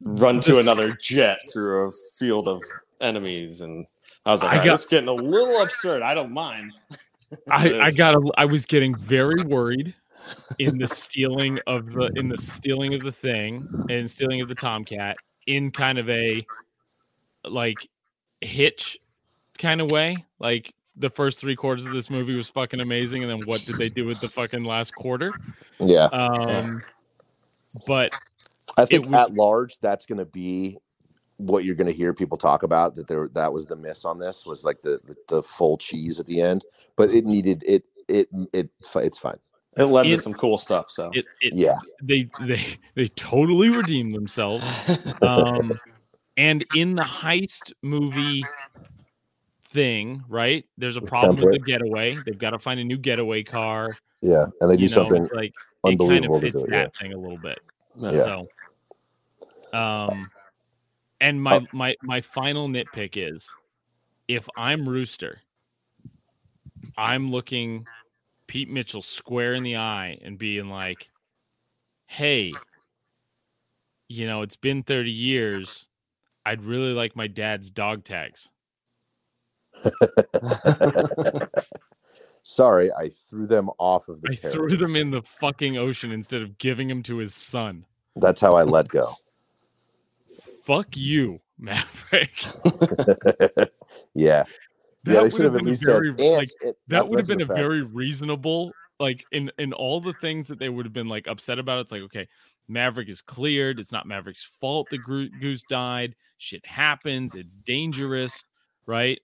run 0.00 0.40
to 0.40 0.58
another 0.58 0.96
jet 0.98 1.38
through 1.52 1.86
a 1.86 1.90
field 2.16 2.48
of 2.48 2.62
enemies, 3.02 3.60
and 3.60 3.86
I 4.24 4.32
was 4.32 4.42
like, 4.42 4.52
I 4.52 4.54
"All 4.54 4.58
right, 4.60 4.66
got- 4.66 4.74
it's 4.74 4.86
getting 4.86 5.10
a 5.10 5.12
little 5.12 5.60
absurd. 5.60 6.00
I 6.00 6.14
don't 6.14 6.32
mind. 6.32 6.72
I 7.50 7.78
I 7.78 7.90
got 7.90 8.14
a, 8.14 8.30
I 8.38 8.46
was 8.46 8.64
getting 8.64 8.96
very 8.96 9.42
worried 9.42 9.94
in 10.58 10.78
the 10.78 10.88
stealing 10.88 11.58
of 11.66 11.92
the 11.92 12.10
in 12.16 12.30
the 12.30 12.38
stealing 12.38 12.94
of 12.94 13.02
the 13.02 13.12
thing 13.12 13.68
and 13.90 14.10
stealing 14.10 14.40
of 14.40 14.48
the 14.48 14.54
Tomcat 14.54 15.18
in 15.46 15.70
kind 15.70 15.98
of 15.98 16.08
a 16.08 16.46
like 17.44 17.76
hitch 18.40 18.98
kind 19.58 19.82
of 19.82 19.90
way. 19.90 20.24
Like 20.38 20.72
the 20.98 21.10
first 21.10 21.40
three 21.40 21.56
quarters 21.56 21.86
of 21.86 21.92
this 21.92 22.10
movie 22.10 22.34
was 22.34 22.48
fucking 22.48 22.80
amazing, 22.80 23.22
and 23.22 23.30
then 23.30 23.46
what 23.46 23.60
did 23.62 23.76
they 23.76 23.88
do 23.88 24.04
with 24.04 24.20
the 24.20 24.28
fucking 24.28 24.64
last 24.64 24.94
quarter? 24.94 25.32
Yeah. 25.78 26.06
Um, 26.06 26.82
but 27.86 28.10
I 28.76 28.84
think 28.84 29.06
was- 29.06 29.14
at 29.14 29.34
large, 29.34 29.78
that's 29.80 30.06
going 30.06 30.18
to 30.18 30.24
be 30.24 30.78
what 31.36 31.64
you're 31.64 31.76
going 31.76 31.86
to 31.86 31.92
hear 31.92 32.12
people 32.12 32.36
talk 32.36 32.62
about. 32.62 32.94
That 32.96 33.06
there, 33.06 33.28
that 33.34 33.52
was 33.52 33.66
the 33.66 33.76
miss 33.76 34.04
on 34.04 34.18
this 34.18 34.44
was 34.44 34.64
like 34.64 34.82
the, 34.82 35.00
the 35.04 35.16
the 35.28 35.42
full 35.42 35.78
cheese 35.78 36.20
at 36.20 36.26
the 36.26 36.40
end, 36.40 36.64
but 36.96 37.10
it 37.10 37.24
needed 37.24 37.64
it. 37.66 37.84
It 38.08 38.28
it 38.52 38.70
it's 38.96 39.18
fine. 39.18 39.38
It 39.76 39.84
led 39.84 40.04
to 40.04 40.18
some 40.18 40.34
cool 40.34 40.58
stuff. 40.58 40.90
So 40.90 41.10
it, 41.12 41.26
it 41.40 41.54
Yeah, 41.54 41.78
they 42.02 42.28
they 42.40 42.64
they 42.94 43.08
totally 43.08 43.68
redeemed 43.68 44.14
themselves. 44.14 44.98
um, 45.22 45.78
and 46.36 46.64
in 46.74 46.94
the 46.94 47.02
heist 47.02 47.72
movie 47.82 48.44
thing, 49.70 50.22
right? 50.28 50.64
There's 50.76 50.96
a 50.96 51.00
The 51.00 51.06
problem 51.06 51.36
with 51.36 51.52
the 51.52 51.58
getaway. 51.58 52.20
They've 52.20 52.38
got 52.38 52.50
to 52.50 52.58
find 52.58 52.80
a 52.80 52.84
new 52.84 52.98
getaway 52.98 53.42
car. 53.42 53.96
yeah, 54.22 54.46
and 54.60 54.70
they 54.70 54.76
do 54.76 54.84
you 54.84 54.88
know, 54.88 54.94
something 54.94 55.22
it's 55.22 55.32
like 55.32 55.50
it 55.50 55.52
kind 55.98 56.24
unbelievable 56.24 56.34
of 56.36 56.40
to 56.40 56.46
fits 56.46 56.60
do 56.60 56.66
it. 56.66 56.70
that 56.70 56.92
Yeah. 56.94 57.00
thing 57.00 57.12
a 57.12 57.18
little 57.18 57.38
bit. 57.38 57.58
Yeah. 57.96 58.24
So, 59.72 59.78
um, 59.78 60.30
and 61.20 61.42
my 61.42 61.56
Oh. 61.56 61.66
my 61.72 61.96
my 62.02 62.20
final 62.20 62.68
nitpick 62.68 63.12
is, 63.16 63.48
if 64.28 64.48
I'm 64.56 64.88
Rooster, 64.88 65.40
I'm 66.96 67.30
looking 67.30 67.86
Pete 68.46 68.68
Mitchell 68.70 69.02
square 69.02 69.54
in 69.54 69.62
the 69.62 69.76
eye 69.76 70.18
and 70.22 70.38
being 70.38 70.68
like, 70.68 71.10
"Hey, 72.06 72.52
you 74.08 74.26
know, 74.26 74.42
it's 74.42 74.56
been 74.56 74.82
30 74.82 75.10
years. 75.10 75.86
I'd 76.46 76.62
really 76.62 76.92
like 76.92 77.14
my 77.14 77.26
dad's 77.26 77.70
dog 77.70 78.04
tags." 78.04 78.50
Sorry, 82.42 82.90
I 82.92 83.10
threw 83.28 83.46
them 83.46 83.68
off 83.78 84.08
of 84.08 84.22
the. 84.22 84.30
I 84.30 84.36
carrier. 84.36 84.52
threw 84.52 84.76
them 84.76 84.96
in 84.96 85.10
the 85.10 85.22
fucking 85.22 85.76
ocean 85.76 86.12
instead 86.12 86.42
of 86.42 86.58
giving 86.58 86.88
them 86.88 87.02
to 87.04 87.18
his 87.18 87.34
son. 87.34 87.84
That's 88.16 88.40
how 88.40 88.56
I 88.56 88.62
let 88.62 88.88
go. 88.88 89.12
Fuck 90.64 90.96
you, 90.96 91.40
Maverick. 91.58 92.42
yeah, 94.14 94.44
yeah. 94.44 94.44
They 95.04 95.30
should 95.30 95.40
have 95.40 95.54
have 95.54 95.56
at 95.56 95.62
least 95.62 95.84
very 95.84 96.10
said. 96.16 96.20
Like 96.20 96.50
it, 96.60 96.76
that 96.88 97.06
would 97.08 97.18
have 97.18 97.28
been 97.28 97.42
a 97.42 97.46
fact- 97.46 97.58
very 97.58 97.82
reasonable 97.82 98.72
like 99.00 99.24
in 99.32 99.50
in 99.58 99.72
all 99.72 100.00
the 100.00 100.12
things 100.14 100.46
that 100.48 100.58
they 100.58 100.68
would 100.68 100.84
have 100.84 100.92
been 100.92 101.08
like 101.08 101.26
upset 101.28 101.58
about 101.58 101.80
it's 101.80 101.92
like 101.92 102.02
okay 102.02 102.26
maverick 102.68 103.08
is 103.08 103.22
cleared 103.22 103.78
it's 103.80 103.92
not 103.92 104.06
maverick's 104.06 104.50
fault 104.60 104.88
the 104.90 104.98
goose 104.98 105.62
died 105.68 106.14
shit 106.38 106.64
happens 106.66 107.34
it's 107.34 107.54
dangerous 107.54 108.44
right 108.86 109.20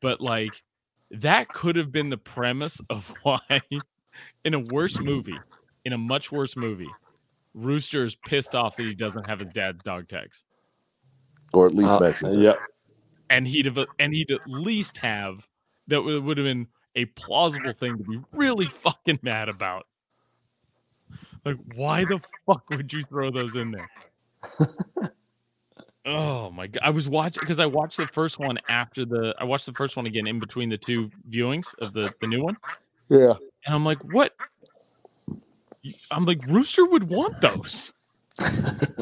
but 0.00 0.20
like 0.20 0.62
that 1.10 1.48
could 1.48 1.76
have 1.76 1.92
been 1.92 2.10
the 2.10 2.16
premise 2.16 2.80
of 2.90 3.12
why 3.22 3.38
in 4.44 4.54
a 4.54 4.58
worse 4.60 5.00
movie 5.00 5.38
in 5.84 5.92
a 5.92 5.98
much 5.98 6.32
worse 6.32 6.56
movie 6.56 6.90
rooster 7.54 8.04
is 8.04 8.14
pissed 8.26 8.54
off 8.54 8.76
that 8.76 8.84
he 8.86 8.94
doesn't 8.94 9.26
have 9.28 9.40
his 9.40 9.48
dad's 9.50 9.82
dog 9.82 10.08
tags 10.08 10.44
or 11.52 11.66
at 11.66 11.74
least 11.74 11.90
Uh, 11.90 12.00
mentions 12.00 12.36
it. 12.36 12.40
yep. 12.42 12.58
and 13.30 13.46
he'd 13.46 13.66
have 13.66 13.78
and 13.98 14.12
he'd 14.12 14.30
at 14.30 14.40
least 14.46 14.98
have 14.98 15.46
that 15.86 16.02
would 16.02 16.22
would 16.24 16.36
have 16.38 16.44
been 16.44 16.66
a 16.96 17.04
plausible 17.06 17.72
thing 17.74 17.96
to 17.98 18.04
be 18.04 18.18
really 18.32 18.66
fucking 18.66 19.18
mad 19.22 19.48
about. 19.50 19.86
Like, 21.44 21.58
why 21.74 22.04
the 22.06 22.18
fuck 22.46 22.68
would 22.70 22.90
you 22.90 23.02
throw 23.02 23.30
those 23.30 23.54
in 23.54 23.70
there? 23.70 23.90
oh 26.06 26.50
my 26.50 26.66
god! 26.68 26.80
I 26.82 26.90
was 26.90 27.08
watching 27.08 27.40
because 27.40 27.60
I 27.60 27.66
watched 27.66 27.96
the 27.96 28.06
first 28.08 28.38
one 28.38 28.58
after 28.68 29.04
the 29.04 29.34
I 29.38 29.44
watched 29.44 29.66
the 29.66 29.72
first 29.72 29.96
one 29.96 30.06
again 30.06 30.26
in 30.26 30.38
between 30.38 30.68
the 30.68 30.78
two 30.78 31.10
viewings 31.30 31.66
of 31.80 31.92
the 31.92 32.12
the 32.20 32.26
new 32.26 32.42
one, 32.42 32.56
Yeah, 33.08 33.34
and 33.66 33.74
I'm 33.74 33.84
like, 33.84 33.98
what? 34.12 34.34
I'm 36.10 36.24
like, 36.24 36.44
Rooster 36.46 36.84
would 36.84 37.04
want 37.08 37.40
those. 37.40 37.92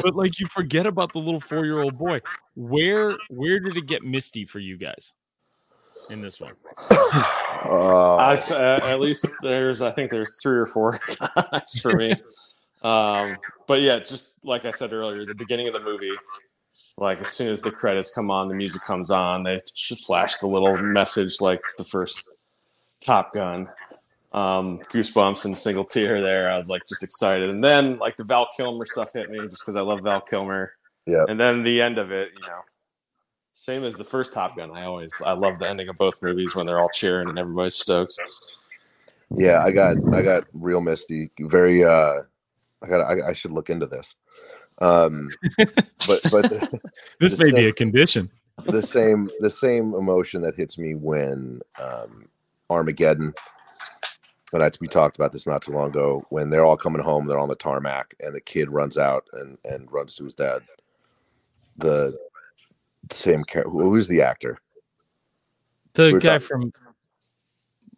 but 0.02 0.14
like 0.14 0.38
you 0.38 0.46
forget 0.46 0.86
about 0.86 1.12
the 1.12 1.18
little 1.18 1.40
four 1.40 1.64
year 1.64 1.80
old 1.80 1.98
boy. 1.98 2.20
Where 2.56 3.16
where 3.30 3.58
did 3.60 3.76
it 3.76 3.86
get 3.86 4.02
misty 4.02 4.44
for 4.44 4.58
you 4.58 4.76
guys 4.76 5.12
in 6.10 6.20
this 6.22 6.40
one? 6.40 6.52
uh, 6.90 8.16
I, 8.16 8.36
uh, 8.48 8.80
at 8.84 9.00
least 9.00 9.26
there's 9.42 9.82
I 9.82 9.90
think 9.90 10.10
there's 10.10 10.40
three 10.40 10.56
or 10.56 10.66
four 10.66 10.98
times 11.50 11.80
for 11.80 11.94
me. 11.94 12.12
Um, 12.82 13.38
but 13.66 13.80
yeah, 13.80 13.98
just 13.98 14.32
like 14.44 14.66
I 14.66 14.70
said 14.70 14.92
earlier, 14.92 15.24
the 15.24 15.34
beginning 15.34 15.66
of 15.66 15.72
the 15.72 15.80
movie, 15.80 16.12
like 16.96 17.20
as 17.20 17.28
soon 17.28 17.52
as 17.52 17.60
the 17.60 17.70
credits 17.70 18.10
come 18.10 18.30
on, 18.30 18.48
the 18.48 18.54
music 18.54 18.82
comes 18.82 19.10
on, 19.10 19.42
they 19.42 19.58
should 19.74 19.98
flash 19.98 20.36
the 20.36 20.46
little 20.46 20.76
message 20.76 21.40
like 21.40 21.62
the 21.76 21.84
first 21.84 22.28
Top 23.00 23.32
Gun. 23.34 23.68
Um, 24.32 24.80
goosebumps 24.90 25.44
and 25.44 25.56
single 25.56 25.84
tear 25.84 26.20
there. 26.20 26.50
I 26.50 26.56
was 26.56 26.68
like 26.68 26.82
just 26.88 27.04
excited, 27.04 27.50
and 27.50 27.62
then 27.62 27.98
like 27.98 28.16
the 28.16 28.24
Val 28.24 28.48
Kilmer 28.56 28.84
stuff 28.84 29.12
hit 29.12 29.30
me 29.30 29.38
just 29.46 29.62
because 29.62 29.76
I 29.76 29.80
love 29.80 30.00
Val 30.00 30.20
Kilmer. 30.20 30.72
Yeah. 31.06 31.24
And 31.28 31.38
then 31.38 31.62
the 31.62 31.80
end 31.80 31.98
of 31.98 32.10
it, 32.10 32.30
you 32.34 32.48
know, 32.48 32.60
same 33.52 33.84
as 33.84 33.94
the 33.94 34.04
first 34.04 34.32
Top 34.32 34.56
Gun. 34.56 34.72
I 34.72 34.86
always 34.86 35.22
I 35.24 35.32
love 35.32 35.60
the 35.60 35.68
ending 35.68 35.88
of 35.88 35.96
both 35.96 36.20
movies 36.20 36.54
when 36.54 36.66
they're 36.66 36.80
all 36.80 36.90
cheering 36.92 37.28
and 37.28 37.38
everybody's 37.38 37.76
stoked. 37.76 38.18
yeah. 39.36 39.62
I 39.62 39.70
got 39.70 39.96
I 40.12 40.22
got 40.22 40.44
real 40.52 40.80
misty. 40.80 41.30
Very. 41.40 41.84
uh 41.84 42.22
I 42.82 42.88
got. 42.88 43.00
I, 43.02 43.30
I 43.30 43.32
should 43.32 43.52
look 43.52 43.70
into 43.70 43.86
this. 43.86 44.14
Um, 44.80 45.30
but 45.58 46.20
but 46.30 46.50
This 47.20 47.34
The 47.34 47.44
may 47.44 47.52
be 47.52 47.66
a 47.68 47.72
condition. 47.72 48.30
the 48.66 48.82
same 48.82 49.30
the 49.40 49.50
same 49.50 49.94
emotion 49.94 50.42
that 50.42 50.54
hits 50.56 50.78
me 50.78 50.94
when 50.94 51.60
um, 51.80 52.28
Armageddon. 52.70 53.32
But 54.52 54.62
I, 54.62 54.70
we 54.80 54.86
talked 54.86 55.16
about 55.16 55.32
this 55.32 55.46
not 55.46 55.62
too 55.62 55.72
long 55.72 55.88
ago 55.90 56.24
when 56.30 56.48
they're 56.50 56.64
all 56.64 56.76
coming 56.76 57.02
home, 57.02 57.26
they're 57.26 57.38
on 57.38 57.48
the 57.48 57.56
tarmac, 57.56 58.14
and 58.20 58.34
the 58.34 58.40
kid 58.40 58.68
runs 58.70 58.98
out 58.98 59.24
and 59.32 59.58
and 59.64 59.90
runs 59.92 60.14
to 60.16 60.24
his 60.24 60.34
dad. 60.34 60.62
The 61.78 62.16
same 63.10 63.44
char- 63.48 63.64
who 63.64 63.90
who's 63.90 64.08
the 64.08 64.22
actor? 64.22 64.58
The 65.94 66.12
We're 66.12 66.20
guy 66.20 66.38
from 66.38 66.72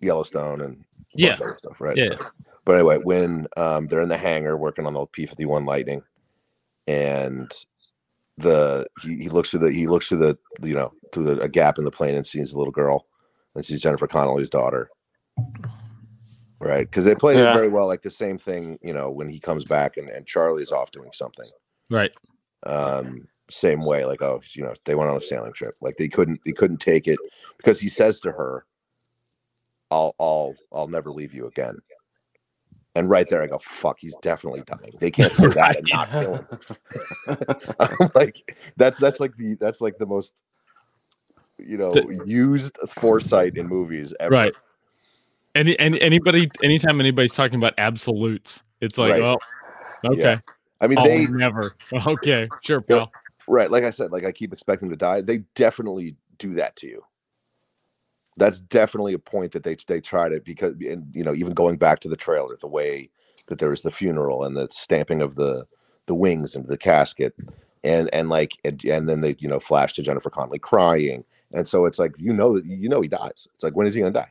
Yellowstone 0.00 0.60
and 0.62 0.84
Yeah. 1.14 1.30
bunch 1.30 1.40
of 1.40 1.46
other 1.46 1.58
stuff, 1.58 1.80
right? 1.80 1.96
Yeah. 1.96 2.04
So- 2.08 2.26
but 2.64 2.74
anyway, 2.74 2.98
when 2.98 3.46
um, 3.56 3.86
they're 3.86 4.00
in 4.02 4.08
the 4.08 4.18
hangar 4.18 4.56
working 4.56 4.86
on 4.86 4.94
the 4.94 5.06
P 5.06 5.24
fifty 5.26 5.44
one 5.44 5.64
Lightning, 5.64 6.02
and 6.86 7.52
the 8.38 8.86
he, 9.02 9.16
he 9.16 9.28
looks 9.28 9.50
through 9.50 9.60
the 9.60 9.72
he 9.72 9.86
looks 9.86 10.08
through 10.08 10.18
the 10.18 10.38
you 10.62 10.74
know 10.74 10.92
through 11.12 11.24
the, 11.24 11.40
a 11.40 11.48
gap 11.48 11.78
in 11.78 11.84
the 11.84 11.90
plane 11.90 12.14
and 12.14 12.26
sees 12.26 12.52
a 12.52 12.58
little 12.58 12.72
girl, 12.72 13.06
and 13.54 13.64
sees 13.64 13.80
Jennifer 13.80 14.06
Connelly's 14.06 14.50
daughter. 14.50 14.90
Right, 16.60 16.88
because 16.88 17.04
they 17.04 17.14
played 17.14 17.38
Yeah. 17.38 17.50
it 17.50 17.54
very 17.54 17.68
well. 17.68 17.86
Like 17.86 18.02
the 18.02 18.10
same 18.10 18.38
thing, 18.38 18.78
you 18.82 18.94
know, 18.94 19.10
when 19.10 19.28
he 19.28 19.38
comes 19.38 19.64
back 19.64 19.98
and, 19.98 20.08
and 20.08 20.26
Charlie's 20.26 20.72
off 20.72 20.90
doing 20.90 21.10
something. 21.12 21.48
Right. 21.90 22.12
um 22.64 23.28
same 23.48 23.84
way 23.84 24.04
like 24.04 24.22
oh 24.22 24.40
you 24.54 24.62
know 24.64 24.74
they 24.84 24.96
went 24.96 25.08
on 25.08 25.16
a 25.16 25.20
sailing 25.20 25.52
trip 25.52 25.72
like 25.80 25.96
they 25.98 26.08
couldn't 26.08 26.40
they 26.44 26.50
couldn't 26.50 26.78
take 26.78 27.06
it 27.06 27.18
because 27.58 27.78
he 27.78 27.88
says 27.88 28.18
to 28.18 28.32
her 28.32 28.66
i'll 29.92 30.16
i'll 30.18 30.52
i'll 30.72 30.88
never 30.88 31.12
leave 31.12 31.32
you 31.32 31.46
again 31.46 31.78
and 32.96 33.08
right 33.10 33.28
there 33.28 33.42
i 33.42 33.46
go 33.46 33.58
fuck 33.58 33.98
he's 34.00 34.14
definitely 34.22 34.62
dying 34.66 34.92
they 34.98 35.10
can't 35.10 35.32
say 35.34 35.46
that 35.48 35.76
and 35.76 35.86
not 35.92 36.10
kill 36.10 36.34
him 36.36 36.46
I'm 37.80 38.10
like 38.14 38.56
that's 38.76 38.98
that's 38.98 39.20
like 39.20 39.36
the 39.36 39.56
that's 39.60 39.80
like 39.80 39.98
the 39.98 40.06
most 40.06 40.42
you 41.58 41.78
know 41.78 41.92
The- 41.92 42.22
used 42.26 42.76
foresight 42.88 43.56
in 43.56 43.66
movies 43.68 44.12
ever 44.20 44.30
Right. 44.32 44.52
Any, 45.54 45.78
any 45.78 45.98
anybody 46.02 46.50
anytime 46.62 47.00
anybody's 47.00 47.32
talking 47.32 47.56
about 47.58 47.72
absolutes, 47.78 48.62
it's 48.82 48.98
like, 48.98 49.12
Right. 49.12 49.22
Oh, 49.22 49.38
well, 50.02 50.12
okay. 50.12 50.20
Yeah. 50.20 50.38
i 50.82 50.86
mean 50.86 50.98
Oh, 50.98 51.04
they 51.04 51.26
never. 51.26 51.74
Okay, 52.06 52.46
sure, 52.62 52.84
Yeah. 52.90 52.96
pal. 52.98 53.12
Right, 53.48 53.70
like 53.70 53.82
I 53.84 53.90
said, 53.90 54.12
like 54.12 54.24
I 54.26 54.32
keep 54.32 54.52
expecting 54.52 54.90
to 54.90 54.96
die. 54.96 55.22
They 55.22 55.38
definitely 55.54 56.14
do 56.38 56.52
that 56.54 56.76
to 56.76 56.86
you. 56.88 57.02
That's 58.36 58.60
definitely 58.60 59.14
a 59.14 59.18
point 59.18 59.52
that 59.52 59.64
they 59.64 59.76
they 59.86 60.00
try 60.00 60.28
to 60.28 60.40
because 60.40 60.74
and 60.80 61.06
you 61.12 61.24
know 61.24 61.34
even 61.34 61.54
going 61.54 61.76
back 61.76 62.00
to 62.00 62.08
the 62.08 62.16
trailer, 62.16 62.56
the 62.60 62.66
way 62.66 63.10
that 63.48 63.58
there 63.58 63.70
was 63.70 63.82
the 63.82 63.90
funeral 63.90 64.44
and 64.44 64.56
the 64.56 64.68
stamping 64.70 65.22
of 65.22 65.36
the 65.36 65.66
the 66.06 66.14
wings 66.14 66.54
into 66.54 66.68
the 66.68 66.78
casket, 66.78 67.34
and 67.84 68.12
and 68.12 68.28
like 68.28 68.52
and, 68.64 68.84
and 68.84 69.08
then 69.08 69.20
they 69.20 69.36
you 69.38 69.48
know 69.48 69.60
flash 69.60 69.94
to 69.94 70.02
Jennifer 70.02 70.30
Connelly 70.30 70.58
crying, 70.58 71.24
and 71.52 71.66
so 71.66 71.86
it's 71.86 71.98
like 71.98 72.12
you 72.18 72.32
know 72.32 72.54
that 72.54 72.66
you 72.66 72.88
know 72.88 73.00
he 73.00 73.08
dies. 73.08 73.48
It's 73.54 73.64
like 73.64 73.74
when 73.74 73.86
is 73.86 73.94
he 73.94 74.00
gonna 74.00 74.12
die? 74.12 74.30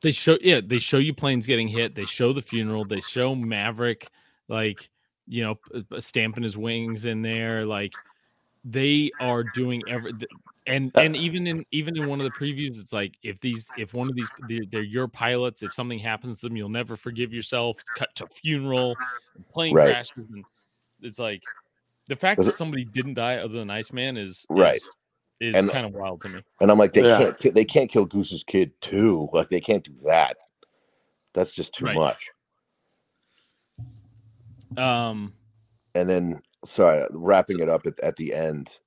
They 0.00 0.12
show 0.12 0.38
yeah, 0.40 0.60
they 0.64 0.78
show 0.78 0.98
you 0.98 1.14
planes 1.14 1.46
getting 1.46 1.68
hit. 1.68 1.94
They 1.94 2.06
show 2.06 2.32
the 2.32 2.42
funeral. 2.42 2.84
They 2.84 3.00
show 3.00 3.34
Maverick 3.34 4.08
like 4.48 4.88
you 5.26 5.42
know 5.42 5.58
stamping 6.00 6.42
his 6.42 6.56
wings 6.56 7.04
in 7.04 7.22
there. 7.22 7.64
Like 7.64 7.92
they 8.64 9.12
are 9.18 9.42
doing 9.42 9.86
every 9.88 10.14
and 10.66 10.92
and 10.94 11.16
even 11.16 11.46
in 11.46 11.64
even 11.72 11.96
in 11.96 12.06
one 12.06 12.20
of 12.20 12.24
the 12.24 12.30
previews, 12.30 12.80
it's 12.80 12.92
like 12.92 13.14
if 13.22 13.40
these 13.40 13.66
if 13.76 13.94
one 13.94 14.08
of 14.08 14.14
these 14.14 14.30
they're, 14.44 14.62
they're 14.70 14.82
your 14.82 15.08
pilots, 15.08 15.62
if 15.62 15.72
something 15.72 15.98
happens 15.98 16.40
to 16.40 16.48
them, 16.48 16.56
you'll 16.56 16.68
never 16.68 16.96
forgive 16.96 17.32
yourself. 17.32 17.76
Cut 17.94 18.14
to 18.16 18.28
funeral, 18.28 18.96
plane 19.50 19.74
Right. 19.74 19.90
crashes, 19.92 20.30
and 20.32 20.44
it's 21.00 21.18
like 21.18 21.42
the 22.06 22.14
fact 22.16 22.44
that 22.44 22.54
somebody 22.54 22.84
didn't 22.84 23.14
die 23.14 23.36
other 23.36 23.58
than 23.58 23.70
Iceman 23.70 24.16
is 24.16 24.46
Right. 24.48 24.76
is, 24.76 24.90
is 25.40 25.56
And- 25.56 25.70
kind 25.70 25.86
of 25.86 25.92
wild 25.92 26.20
to 26.22 26.28
me. 26.28 26.42
And 26.60 26.70
I'm 26.70 26.78
like 26.78 26.92
they 26.92 27.02
Yeah. 27.02 27.32
can't 27.40 27.54
they 27.54 27.64
can't 27.64 27.90
kill 27.90 28.04
Goose's 28.06 28.44
kid 28.44 28.72
too. 28.80 29.28
Like 29.32 29.48
they 29.48 29.60
can't 29.60 29.82
do 29.84 29.94
that. 30.04 30.36
That's 31.34 31.54
just 31.54 31.74
too 31.74 31.86
Right. 31.86 31.96
much. 31.96 32.30
Um, 34.76 35.34
and 35.94 36.08
then 36.08 36.40
sorry 36.64 37.04
wrapping 37.10 37.60
it 37.60 37.68
up 37.68 37.86
at, 37.86 37.98
at 38.00 38.16
the 38.16 38.32
end 38.32 38.78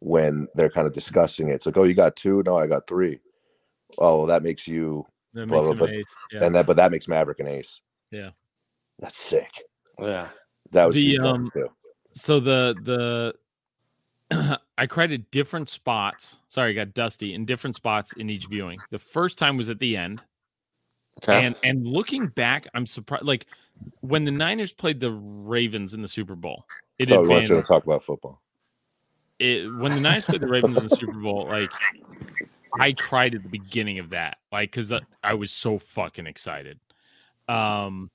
when 0.00 0.46
they're 0.54 0.70
kind 0.70 0.86
of 0.86 0.92
discussing 0.92 1.48
it 1.48 1.54
it's 1.54 1.66
like 1.66 1.76
oh 1.76 1.84
you 1.84 1.94
got 1.94 2.14
two 2.16 2.42
no 2.44 2.56
i 2.58 2.66
got 2.66 2.86
three 2.86 3.18
oh 3.98 4.18
well, 4.18 4.26
that 4.26 4.42
makes 4.42 4.68
you 4.68 5.06
that 5.32 5.48
Blah, 5.48 5.62
makes 5.62 5.68
blah, 5.68 5.72
him 5.72 5.78
blah. 5.78 5.86
an 5.88 5.94
ace. 5.94 6.16
Yeah. 6.32 6.44
and 6.44 6.54
that 6.54 6.66
but 6.66 6.76
that 6.76 6.90
makes 6.90 7.08
maverick 7.08 7.40
an 7.40 7.46
ace 7.48 7.80
Yeah. 8.10 8.30
that's 8.98 9.16
sick 9.16 9.50
Yeah. 9.98 10.28
that 10.72 10.84
was 10.86 10.96
The, 10.96 11.16
the 11.18 11.26
um, 11.26 11.50
too. 11.54 11.68
so 12.12 12.40
the 12.40 12.74
the 12.82 13.34
I 14.78 14.86
cried 14.86 15.12
at 15.12 15.30
different 15.30 15.68
spots. 15.68 16.38
Sorry, 16.48 16.70
I 16.70 16.72
got 16.72 16.94
dusty 16.94 17.34
in 17.34 17.44
different 17.44 17.76
spots 17.76 18.14
in 18.14 18.30
each 18.30 18.46
viewing. 18.46 18.78
The 18.90 18.98
first 18.98 19.38
time 19.38 19.56
was 19.56 19.68
at 19.70 19.78
the 19.78 19.96
end, 19.96 20.22
Okay. 21.22 21.44
and 21.44 21.54
and 21.62 21.86
looking 21.86 22.26
back, 22.28 22.66
I'm 22.74 22.86
surprised. 22.86 23.24
Like 23.24 23.46
when 24.00 24.24
the 24.24 24.30
Niners 24.30 24.72
played 24.72 25.00
the 25.00 25.10
Ravens 25.10 25.94
in 25.94 26.02
the 26.02 26.08
Super 26.08 26.34
Bowl, 26.34 26.66
it 26.98 27.10
oh 27.10 27.16
had 27.16 27.22
we 27.22 27.28
want 27.28 27.42
you 27.42 27.48
been 27.54 27.62
to 27.62 27.66
talk 27.66 27.84
about 27.84 28.04
football 28.04 28.40
it, 29.38 29.66
when 29.76 29.92
the 29.92 30.00
Niners 30.00 30.24
played 30.24 30.40
the 30.40 30.46
Ravens 30.46 30.76
in 30.76 30.84
the 30.84 30.96
Super 30.96 31.18
Bowl. 31.18 31.46
Like 31.48 31.70
I 32.78 32.92
cried 32.92 33.34
at 33.34 33.42
the 33.42 33.48
beginning 33.48 33.98
of 33.98 34.10
that, 34.10 34.38
like 34.52 34.70
because 34.70 34.92
I, 34.92 35.00
I 35.22 35.34
was 35.34 35.52
so 35.52 35.78
fucking 35.78 36.26
excited. 36.26 36.78
Um. 37.48 38.10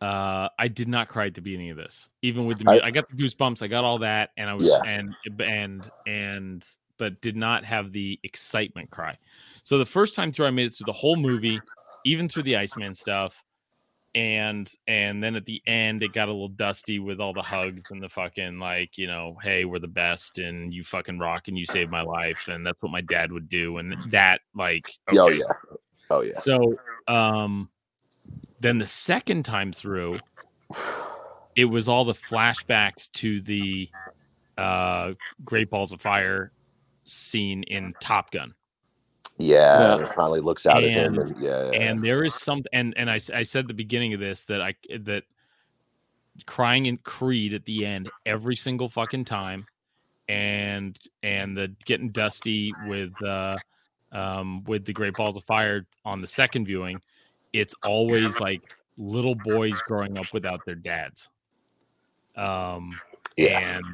Uh, 0.00 0.48
I 0.56 0.68
did 0.68 0.86
not 0.86 1.08
cry 1.08 1.26
at 1.26 1.34
the 1.34 1.40
beginning 1.40 1.70
of 1.70 1.76
this, 1.76 2.08
even 2.22 2.46
with 2.46 2.60
the. 2.60 2.70
I- 2.70 2.86
I, 2.86 2.90
got 2.92 3.08
the 3.10 3.16
goosebumps. 3.16 3.62
I 3.62 3.66
got 3.66 3.82
all 3.82 3.98
that, 3.98 4.30
and 4.36 4.48
I 4.48 4.54
was 4.54 4.66
Yeah. 4.66 4.80
and 4.86 5.12
and 5.40 5.90
and 6.06 6.64
but 6.98 7.20
did 7.20 7.36
not 7.36 7.64
have 7.64 7.90
the 7.90 8.18
excitement 8.22 8.90
cry. 8.90 9.16
So 9.64 9.76
the 9.76 9.84
first 9.86 10.14
time 10.14 10.30
through, 10.30 10.46
I 10.46 10.50
made 10.50 10.66
it 10.66 10.74
through 10.74 10.84
the 10.84 10.92
whole 10.92 11.16
movie, 11.16 11.60
even 12.04 12.28
through 12.28 12.44
the 12.44 12.56
Iceman 12.56 12.94
stuff, 12.94 13.42
and 14.14 14.70
and 14.86 15.22
then 15.22 15.36
at 15.36 15.44
the 15.44 15.62
end, 15.66 16.02
it 16.02 16.12
got 16.12 16.28
a 16.28 16.32
little 16.32 16.48
dusty 16.48 16.98
with 16.98 17.20
all 17.20 17.32
the 17.32 17.42
hugs 17.42 17.90
and 17.90 18.02
the 18.02 18.08
fucking 18.08 18.58
like, 18.58 18.96
you 18.96 19.06
know, 19.06 19.36
hey, 19.42 19.64
we're 19.64 19.78
the 19.78 19.88
best, 19.88 20.38
and 20.38 20.72
you 20.72 20.84
fucking 20.84 21.18
rock, 21.18 21.48
and 21.48 21.58
you 21.58 21.66
saved 21.66 21.90
my 21.90 22.02
life, 22.02 22.48
and 22.48 22.66
that's 22.66 22.80
what 22.82 22.92
my 22.92 23.02
dad 23.02 23.32
would 23.32 23.48
do, 23.48 23.78
and 23.78 23.94
that 24.10 24.40
like, 24.54 24.90
oh 25.10 25.30
yeah. 25.30 25.44
Oh 26.10 26.22
yeah. 26.22 26.32
So, 26.32 26.78
um, 27.06 27.68
then 28.60 28.78
the 28.78 28.86
second 28.86 29.44
time 29.44 29.72
through, 29.72 30.18
it 31.56 31.66
was 31.66 31.88
all 31.88 32.04
the 32.04 32.14
flashbacks 32.14 33.10
to 33.12 33.40
the 33.42 33.90
uh, 34.56 35.12
Great 35.44 35.70
Balls 35.70 35.92
of 35.92 36.00
Fire 36.00 36.52
scene 37.04 37.62
in 37.64 37.94
Top 38.00 38.30
Gun, 38.30 38.54
yeah, 39.38 39.96
and 39.96 40.06
Connelly 40.06 40.40
looks 40.40 40.66
out 40.66 40.82
at 40.84 40.90
him 40.90 41.14
And- 41.18 41.30
and 41.30 41.42
yeah, 41.42 41.70
yeah, 41.70 41.78
and 41.80 42.02
there 42.02 42.22
is 42.22 42.34
some, 42.34 42.62
and 42.72 42.94
and 42.96 43.10
I, 43.10 43.20
I 43.34 43.42
said 43.42 43.68
the 43.68 43.74
beginning 43.74 44.12
of 44.14 44.20
this 44.20 44.44
that 44.44 44.60
I 44.60 44.74
that 45.00 45.22
crying 46.46 46.86
in 46.86 46.98
Creed 46.98 47.54
at 47.54 47.64
the 47.64 47.84
end 47.86 48.10
every 48.26 48.56
single 48.56 48.88
fucking 48.88 49.24
time, 49.24 49.64
and 50.28 50.98
and 51.22 51.56
the 51.56 51.74
getting 51.84 52.10
dusty 52.10 52.72
with 52.86 53.12
uh, 53.22 53.56
um, 54.12 54.64
with 54.64 54.84
the 54.84 54.92
Great 54.92 55.14
Balls 55.14 55.36
of 55.36 55.44
Fire 55.44 55.86
on 56.04 56.20
the 56.20 56.26
second 56.26 56.66
viewing, 56.66 57.00
it's 57.52 57.74
always 57.84 58.40
like 58.40 58.62
little 58.96 59.34
boys 59.34 59.80
growing 59.86 60.18
up 60.18 60.26
without 60.32 60.60
their 60.66 60.74
dads. 60.74 61.28
Um, 62.36 62.98
yeah. 63.36 63.58
and 63.76 63.84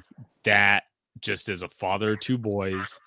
that 0.44 0.84
just 1.20 1.48
as 1.48 1.62
a 1.62 1.68
father 1.68 2.12
of 2.12 2.20
two 2.20 2.36
boys, 2.38 3.00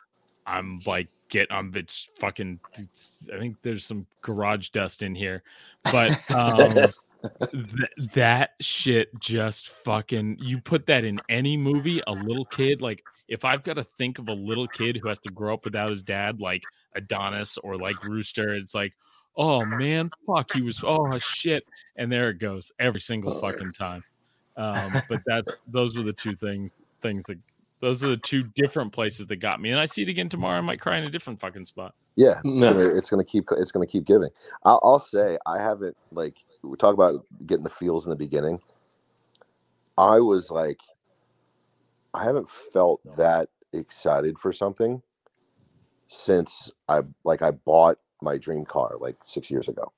I'm 0.45 0.79
like 0.85 1.07
get 1.29 1.47
I'm 1.51 1.71
it's 1.75 2.09
fucking 2.19 2.59
it's, 2.77 3.13
I 3.33 3.39
think 3.39 3.57
there's 3.61 3.85
some 3.85 4.05
garage 4.21 4.69
dust 4.69 5.01
in 5.03 5.15
here, 5.15 5.43
but 5.91 6.17
um 6.31 6.71
th- 6.71 8.11
that 8.13 8.51
shit 8.59 9.09
just 9.19 9.69
fucking 9.69 10.37
you 10.39 10.59
put 10.59 10.85
that 10.87 11.03
in 11.03 11.19
any 11.29 11.57
movie, 11.57 12.01
a 12.07 12.11
little 12.11 12.45
kid 12.45 12.81
like 12.81 13.03
if 13.27 13.43
I've 13.43 13.63
got 13.63 13.73
to 13.73 13.83
think 13.83 14.19
of 14.19 14.29
a 14.29 14.33
little 14.33 14.67
kid 14.67 14.97
who 14.97 15.07
has 15.09 15.19
to 15.19 15.29
grow 15.29 15.53
up 15.53 15.65
without 15.65 15.89
his 15.89 16.03
dad, 16.03 16.39
like 16.39 16.63
Adonis 16.95 17.57
or 17.57 17.77
like 17.77 18.01
Rooster, 18.03 18.55
it's 18.55 18.73
like, 18.73 18.93
oh 19.35 19.65
man, 19.65 20.09
fuck, 20.25 20.53
he 20.53 20.61
was 20.61 20.83
oh 20.85 21.17
shit, 21.19 21.63
and 21.97 22.11
there 22.11 22.29
it 22.29 22.39
goes 22.39 22.71
every 22.79 23.01
single 23.01 23.39
fucking 23.39 23.73
time. 23.73 24.03
Um, 24.55 25.01
but 25.09 25.21
that's 25.25 25.57
those 25.67 25.95
were 25.95 26.03
the 26.03 26.13
two 26.13 26.33
things 26.33 26.81
things 26.99 27.23
that 27.25 27.37
those 27.79 28.03
are 28.03 28.09
the 28.09 28.17
two 28.17 28.43
different 28.43 28.91
places 28.91 29.27
that 29.27 29.37
got 29.37 29.61
me. 29.61 29.71
And 29.71 29.79
I 29.79 29.85
see 29.85 30.01
it 30.03 30.09
again 30.09 30.29
tomorrow. 30.29 30.57
I 30.57 30.61
might 30.61 30.79
cry 30.81 30.97
in 30.97 31.03
a 31.03 31.09
different 31.11 31.39
fucking 31.39 31.65
spot. 31.65 31.93
Yeah, 32.15 32.39
it's, 32.45 32.55
No. 32.55 32.73
gonna, 32.73 32.85
it's 32.87 33.09
gonna 33.09 33.23
keep 33.23 33.45
it's 33.51 33.71
gonna 33.71 33.87
keep 33.87 34.05
giving. 34.05 34.29
I'll, 34.63 34.79
I'll 34.83 34.99
say 34.99 35.37
I 35.45 35.61
haven't 35.61 35.95
like 36.11 36.35
we 36.63 36.75
talk 36.77 36.93
about 36.93 37.15
getting 37.45 37.63
the 37.63 37.69
feels 37.69 38.05
in 38.05 38.09
the 38.09 38.15
beginning. 38.15 38.59
I 39.97 40.19
was 40.19 40.51
like, 40.51 40.79
I 42.13 42.23
haven't 42.23 42.49
felt 42.49 43.01
that 43.17 43.49
excited 43.73 44.37
for 44.39 44.51
something 44.53 45.01
since 46.07 46.71
I 46.89 47.01
like 47.23 47.41
I 47.41 47.51
bought 47.51 47.99
my 48.21 48.37
dream 48.37 48.65
car 48.65 48.93
like 48.99 49.17
six 49.23 49.51
years 49.51 49.67
ago. 49.67 49.91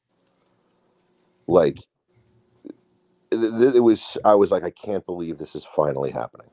Like 1.47 1.77
it, 3.31 3.37
it- 3.37 3.75
it 3.77 3.79
was, 3.81 4.17
I 4.25 4.35
was 4.35 4.51
like, 4.51 4.63
I 4.63 4.71
can't 4.71 5.05
believe 5.05 5.37
this 5.37 5.55
is 5.55 5.65
finally 5.75 6.11
happening. 6.11 6.49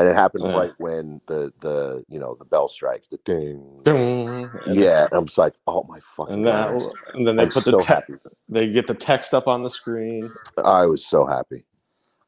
And 0.00 0.08
it 0.08 0.16
happened 0.16 0.44
Yeah. 0.46 0.56
right 0.56 0.72
when 0.78 1.20
the 1.26 1.52
the 1.60 2.02
you 2.08 2.18
know 2.18 2.34
the 2.38 2.46
bell 2.46 2.68
strikes, 2.68 3.06
the 3.08 3.18
ding, 3.26 3.80
Ding. 3.84 4.48
And- 4.66 4.74
yeah, 4.74 5.04
and 5.04 5.12
I'm 5.12 5.26
just 5.26 5.36
like, 5.36 5.54
oh 5.66 5.84
my 5.88 6.00
fucking 6.16 6.36
And, 6.36 6.46
that, 6.46 6.70
and 7.12 7.26
then 7.26 7.36
they 7.36 7.42
I'm 7.42 7.50
put 7.50 7.64
the 7.66 7.72
so 7.72 7.78
te- 7.80 7.92
happy. 7.92 8.14
they 8.48 8.66
get 8.70 8.86
the 8.86 8.94
text 8.94 9.34
up 9.34 9.46
on 9.46 9.62
the 9.62 9.68
screen. 9.68 10.32
I 10.64 10.86
was 10.86 11.04
so 11.06 11.26
happy. 11.26 11.64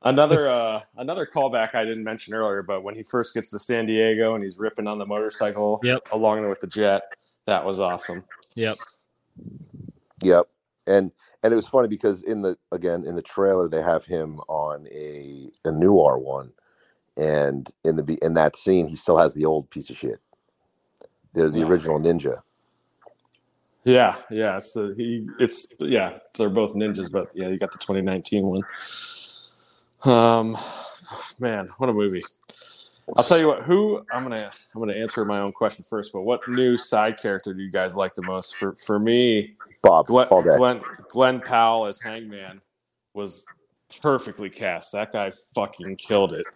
Another 0.02 0.50
uh, 0.50 0.80
another 0.98 1.24
callback 1.24 1.74
I 1.74 1.84
didn't 1.86 2.04
mention 2.04 2.34
earlier, 2.34 2.62
but 2.62 2.82
when 2.84 2.94
he 2.94 3.02
first 3.02 3.32
gets 3.32 3.48
to 3.52 3.58
San 3.58 3.86
Diego 3.86 4.34
and 4.34 4.42
he's 4.44 4.58
ripping 4.58 4.86
on 4.86 4.98
the 4.98 5.06
motorcycle 5.06 5.80
Yep. 5.82 6.08
along 6.12 6.46
with 6.50 6.60
the 6.60 6.66
jet, 6.66 7.04
that 7.46 7.64
was 7.64 7.80
awesome. 7.80 8.22
Yep. 8.54 8.76
Yep. 10.20 10.46
And 10.86 11.10
and 11.42 11.52
it 11.52 11.56
was 11.56 11.68
funny 11.68 11.88
because 11.88 12.22
in 12.22 12.42
the 12.42 12.58
again 12.70 13.04
in 13.04 13.14
the 13.14 13.22
trailer 13.22 13.68
they 13.68 13.80
have 13.80 14.04
him 14.04 14.40
on 14.48 14.86
a 14.92 15.50
a 15.64 15.72
noir 15.72 16.18
one, 16.18 16.52
and 17.16 17.70
in 17.84 17.96
the 17.96 18.18
in 18.22 18.34
that 18.34 18.56
scene 18.56 18.86
he 18.88 18.96
still 18.96 19.18
has 19.18 19.34
the 19.34 19.44
old 19.44 19.68
piece 19.70 19.90
of 19.90 19.96
shit. 19.98 20.20
The 21.34 21.48
the 21.48 21.60
Yeah. 21.60 21.66
original 21.66 21.98
ninja. 22.00 22.42
Yeah, 23.84 24.16
yeah, 24.30 24.56
it's 24.56 24.72
the 24.72 24.94
he. 24.96 25.26
It's 25.40 25.74
yeah, 25.80 26.18
they're 26.38 26.48
both 26.48 26.74
ninjas, 26.76 27.10
but 27.10 27.28
yeah, 27.34 27.48
you 27.48 27.58
got 27.58 27.72
the 27.72 27.78
2019 27.78 28.46
one. 28.46 28.62
Um, 30.04 30.56
man, 31.40 31.68
what 31.78 31.88
a 31.90 31.92
movie! 31.92 32.22
I'll 33.16 33.24
tell 33.24 33.38
you 33.40 33.48
what. 33.48 33.62
Who 33.64 34.04
I'm 34.12 34.22
gonna 34.22 34.50
I'm 34.74 34.80
gonna 34.80 34.94
answer 34.94 35.24
my 35.24 35.40
own 35.40 35.50
question 35.52 35.84
first. 35.88 36.12
But 36.12 36.22
what 36.22 36.46
new 36.48 36.76
side 36.76 37.18
character 37.20 37.52
do 37.52 37.60
you 37.62 37.70
guys 37.72 37.96
like 37.96 38.14
the 38.14 38.22
most? 38.22 38.54
For 38.56 38.74
for 38.76 39.00
me, 39.00 39.54
Bob 39.82 40.06
Glenn 40.06 40.28
Glenn, 40.28 40.80
Glenn 41.08 41.40
Powell 41.40 41.86
as 41.86 42.00
Hangman 42.00 42.60
was 43.14 43.44
perfectly 44.00 44.48
cast. 44.48 44.92
That 44.92 45.10
guy 45.12 45.32
fucking 45.54 45.96
killed 45.96 46.32
it. 46.32 46.46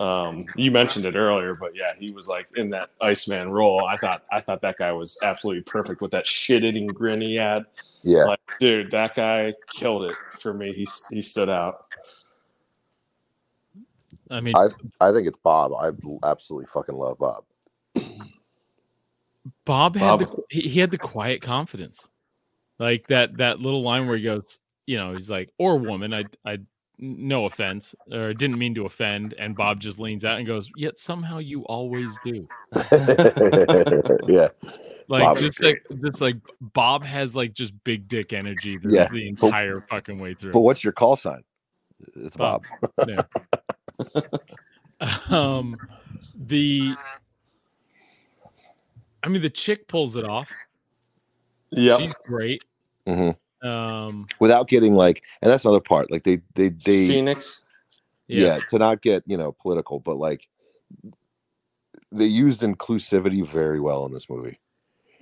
Um, 0.00 0.44
you 0.56 0.70
mentioned 0.70 1.04
it 1.04 1.14
earlier, 1.14 1.54
but 1.54 1.74
yeah, 1.74 1.92
he 1.98 2.10
was 2.10 2.28
like 2.28 2.46
in 2.56 2.70
that 2.70 2.90
Iceman 3.00 3.50
role. 3.50 3.86
I 3.86 3.96
thought 3.96 4.22
I 4.30 4.40
thought 4.40 4.60
that 4.62 4.78
guy 4.78 4.92
was 4.92 5.18
absolutely 5.22 5.62
perfect 5.62 6.00
with 6.00 6.10
that 6.12 6.26
shit-eating 6.26 6.88
grin 6.88 7.20
he 7.20 7.36
had. 7.36 7.64
Yeah. 8.02 8.24
Like, 8.24 8.40
dude, 8.58 8.90
that 8.90 9.14
guy 9.14 9.54
killed 9.70 10.04
it 10.04 10.16
for 10.38 10.54
me. 10.54 10.72
He 10.72 10.86
he 11.10 11.22
stood 11.22 11.48
out. 11.48 11.86
I 14.30 14.40
mean, 14.40 14.56
I 14.56 14.68
I 15.00 15.12
think 15.12 15.28
it's 15.28 15.38
Bob. 15.42 15.72
I 15.74 15.90
absolutely 16.28 16.66
fucking 16.72 16.94
love 16.94 17.18
Bob. 17.18 17.44
Bob 19.64 19.96
had 19.96 20.06
Bob- 20.06 20.20
the 20.20 20.42
he, 20.50 20.68
he 20.68 20.80
had 20.80 20.90
the 20.90 20.98
quiet 20.98 21.42
confidence, 21.42 22.08
like 22.78 23.06
that 23.08 23.36
that 23.36 23.60
little 23.60 23.82
line 23.82 24.06
where 24.06 24.16
he 24.16 24.22
goes, 24.22 24.58
you 24.86 24.96
know, 24.96 25.14
he's 25.14 25.30
like, 25.30 25.50
or 25.58 25.76
woman, 25.78 26.14
I 26.14 26.24
I 26.44 26.58
no 26.98 27.46
offense, 27.46 27.94
or 28.12 28.32
didn't 28.34 28.58
mean 28.58 28.74
to 28.74 28.86
offend, 28.86 29.34
and 29.38 29.56
Bob 29.56 29.80
just 29.80 29.98
leans 29.98 30.24
out 30.24 30.38
and 30.38 30.46
goes, 30.46 30.70
yet 30.76 30.98
somehow 30.98 31.38
you 31.38 31.62
always 31.66 32.16
do, 32.24 32.46
yeah. 34.26 34.48
like 35.08 35.22
Bob 35.22 35.38
just 35.38 35.62
like 35.62 35.84
just 36.04 36.20
like 36.20 36.36
Bob 36.60 37.02
has 37.04 37.34
like 37.34 37.52
just 37.52 37.72
big 37.84 38.06
dick 38.08 38.32
energy 38.32 38.78
the, 38.78 38.90
Yeah, 38.90 39.08
the 39.12 39.32
but- 39.32 39.46
entire 39.46 39.80
fucking 39.82 40.18
way 40.18 40.34
through. 40.34 40.52
But 40.52 40.60
what's 40.60 40.84
your 40.84 40.92
call 40.92 41.16
sign? 41.16 41.42
It's 42.16 42.36
Bob. 42.36 42.64
Bob. 42.96 43.08
Yeah. 43.08 44.20
um, 45.30 45.76
the, 46.36 46.94
I 49.22 49.28
mean, 49.28 49.42
the 49.42 49.50
chick 49.50 49.88
pulls 49.88 50.16
it 50.16 50.24
off. 50.24 50.50
yeah 51.70 51.96
She's 51.98 52.14
great. 52.24 52.62
hmm 53.06 53.30
Um, 53.64 54.26
Without 54.40 54.68
getting 54.68 54.94
like, 54.94 55.22
and 55.42 55.50
that's 55.50 55.64
another 55.64 55.80
part. 55.80 56.10
Like 56.10 56.24
they 56.24 56.40
they 56.54 56.68
they 56.68 57.08
Phoenix. 57.08 57.64
yeah. 58.26 58.58
to 58.68 58.78
not 58.78 59.02
get 59.02 59.22
you 59.26 59.36
know 59.36 59.52
political, 59.52 60.00
but 60.00 60.16
like 60.16 60.46
they 62.12 62.26
used 62.26 62.60
inclusivity 62.60 63.46
very 63.46 63.80
well 63.80 64.06
in 64.06 64.12
this 64.12 64.28
movie. 64.28 64.60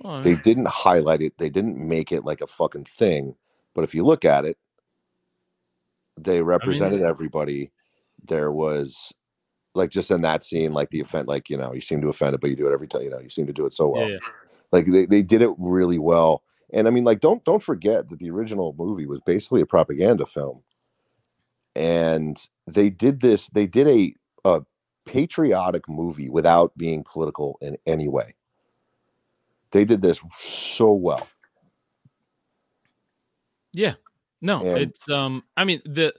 Well, 0.01 0.21
They 0.21 0.35
didn't 0.35 0.67
highlight 0.67 1.21
it. 1.21 1.33
They 1.37 1.49
didn't 1.49 1.77
make 1.77 2.11
it 2.11 2.25
like 2.25 2.41
a 2.41 2.47
fucking 2.47 2.87
thing. 2.97 3.35
But 3.73 3.83
if 3.83 3.95
you 3.95 4.03
look 4.03 4.25
at 4.25 4.45
it, 4.45 4.57
they 6.19 6.41
represented 6.41 7.01
everybody. 7.01 7.71
There 8.27 8.51
was 8.51 9.11
like 9.73 9.89
just 9.89 10.11
in 10.11 10.21
that 10.21 10.43
scene, 10.43 10.73
like 10.73 10.89
the 10.89 10.99
offend, 10.99 11.27
like 11.27 11.49
you 11.49 11.57
know, 11.57 11.73
you 11.73 11.81
seem 11.81 12.01
to 12.01 12.09
offend 12.09 12.35
it, 12.35 12.41
but 12.41 12.49
you 12.49 12.55
do 12.55 12.67
it 12.67 12.73
every 12.73 12.87
time. 12.87 13.01
You 13.03 13.09
know, 13.09 13.19
you 13.19 13.29
seem 13.29 13.47
to 13.47 13.53
do 13.53 13.65
it 13.65 13.73
so 13.73 13.87
well. 13.87 14.09
yeah, 14.09 14.17
Like 14.71 14.85
they, 14.85 15.05
they 15.05 15.21
did 15.21 15.41
it 15.41 15.51
really 15.57 15.99
well. 15.99 16.43
And 16.73 16.87
I 16.87 16.91
mean, 16.91 17.03
like 17.03 17.19
don't 17.19 17.43
don't 17.45 17.61
forget 17.63 18.09
that 18.09 18.19
the 18.19 18.29
original 18.31 18.75
movie 18.77 19.05
was 19.05 19.21
basically 19.25 19.61
a 19.61 19.65
propaganda 19.65 20.25
film. 20.25 20.61
And 21.75 22.37
they 22.67 22.89
did 22.89 23.21
this. 23.21 23.47
They 23.49 23.65
did 23.67 23.87
a 23.87 24.15
a 24.45 24.61
patriotic 25.05 25.87
movie 25.87 26.29
without 26.29 26.75
being 26.77 27.03
political 27.03 27.57
in 27.61 27.77
any 27.85 28.07
way. 28.07 28.35
They 29.71 29.85
did 29.85 30.01
this 30.01 30.19
so 30.39 30.91
well. 30.93 31.27
yeah. 33.71 33.93
No, 34.41 34.61
And- 34.61 34.77
it's 34.79 35.07
um. 35.09 35.43
I 35.55 35.63
mean 35.63 35.81
the 35.85 36.13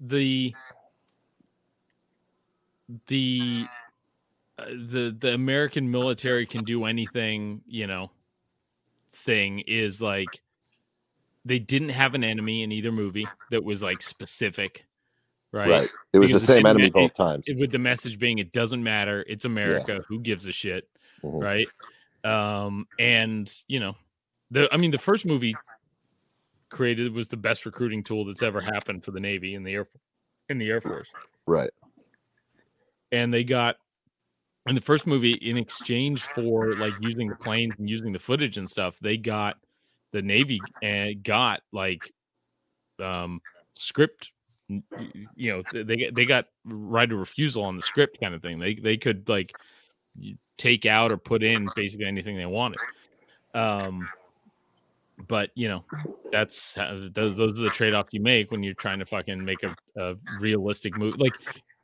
the 0.00 0.54
the 3.06 3.66
uh, 4.58 4.64
the 4.66 5.16
the 5.18 5.34
American 5.34 5.90
military 5.90 6.46
can 6.46 6.64
do 6.64 6.84
anything, 6.84 7.62
you 7.66 7.86
know. 7.86 8.10
Thing 9.24 9.60
is 9.60 10.00
like 10.02 10.40
they 11.44 11.58
didn't 11.58 11.90
have 11.90 12.14
an 12.14 12.24
enemy 12.24 12.62
in 12.62 12.72
either 12.72 12.92
movie 12.92 13.26
that 13.50 13.62
was 13.64 13.82
like 13.82 14.02
specific, 14.02 14.84
right? 15.52 15.68
Right. 15.68 15.90
It 16.12 16.18
was 16.18 16.28
Because 16.30 16.42
the 16.42 16.46
same 16.46 16.66
enemy 16.66 16.90
ma- 16.94 17.00
both 17.02 17.14
times. 17.14 17.48
It- 17.48 17.58
with 17.58 17.72
the 17.72 17.78
message 17.78 18.18
being 18.18 18.38
it 18.38 18.52
doesn't 18.52 18.82
matter, 18.82 19.24
it's 19.28 19.44
America, 19.44 20.02
who 20.08 20.20
gives 20.20 20.46
a 20.46 20.52
shit, 20.52 20.88
Mhm. 21.22 21.42
right? 21.42 21.68
Um, 22.24 22.86
and 22.98 23.52
you 23.68 23.80
know, 23.80 23.96
the 24.50 24.68
I 24.72 24.76
mean, 24.76 24.90
the 24.90 24.98
first 24.98 25.24
movie 25.26 25.54
created 26.70 27.12
was 27.12 27.28
the 27.28 27.36
best 27.36 27.64
recruiting 27.66 28.02
tool 28.02 28.24
that's 28.24 28.42
ever 28.42 28.60
happened 28.60 29.04
for 29.04 29.10
the 29.10 29.20
Navy 29.20 29.54
and 29.54 29.66
the 29.66 29.72
Air 29.74 29.86
in 30.48 30.58
the 30.58 30.68
Air 30.68 30.80
Force, 30.80 31.08
Right. 31.46 31.70
and 33.12 33.32
they 33.32 33.44
got 33.44 33.76
in 34.66 34.74
the 34.74 34.80
first 34.80 35.06
movie 35.06 35.32
in 35.32 35.56
exchange 35.56 36.22
for 36.22 36.74
like 36.76 36.94
using 37.00 37.28
the 37.28 37.36
planes 37.36 37.74
and 37.78 37.88
using 37.88 38.12
the 38.12 38.18
footage 38.18 38.56
and 38.56 38.68
stuff, 38.68 38.98
they 39.00 39.16
got 39.16 39.56
the 40.12 40.22
Navy 40.22 40.60
and 40.82 41.22
got 41.22 41.60
like 41.72 42.12
um 43.02 43.40
script 43.74 44.30
you 44.68 45.52
know 45.52 45.62
they 45.72 46.10
they 46.14 46.24
got 46.24 46.46
right 46.64 47.10
of 47.10 47.18
refusal 47.18 47.64
on 47.64 47.76
the 47.76 47.82
script 47.82 48.18
kind 48.20 48.34
of 48.34 48.40
thing. 48.40 48.58
They 48.58 48.74
they 48.74 48.96
could 48.96 49.28
like 49.28 49.54
take 50.56 50.86
out 50.86 51.12
or 51.12 51.16
put 51.18 51.42
in 51.42 51.68
basically 51.74 52.06
anything 52.06 52.36
they 52.36 52.46
wanted. 52.46 52.80
Um 53.54 54.08
but 55.28 55.50
you 55.54 55.68
know 55.68 55.84
that's 56.32 56.74
those 57.12 57.36
those 57.36 57.60
are 57.60 57.64
the 57.64 57.70
trade-offs 57.70 58.12
you 58.12 58.20
make 58.20 58.50
when 58.50 58.62
you're 58.62 58.74
trying 58.74 58.98
to 58.98 59.06
fucking 59.06 59.44
make 59.44 59.62
a, 59.62 59.74
a 59.96 60.16
realistic 60.40 60.96
movie 60.98 61.16
like 61.18 61.34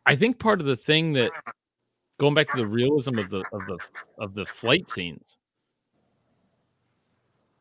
i 0.07 0.16
think 0.16 0.39
part 0.39 0.61
of 0.61 0.66
the 0.66 0.76
thing 0.76 1.12
that 1.12 1.31
going 2.21 2.35
back 2.35 2.49
to 2.51 2.62
the 2.62 2.68
realism 2.68 3.18
of 3.18 3.31
the 3.31 3.39
of 3.53 3.62
the 3.66 3.79
of 4.18 4.35
the 4.35 4.45
flight 4.47 4.89
scenes 4.89 5.37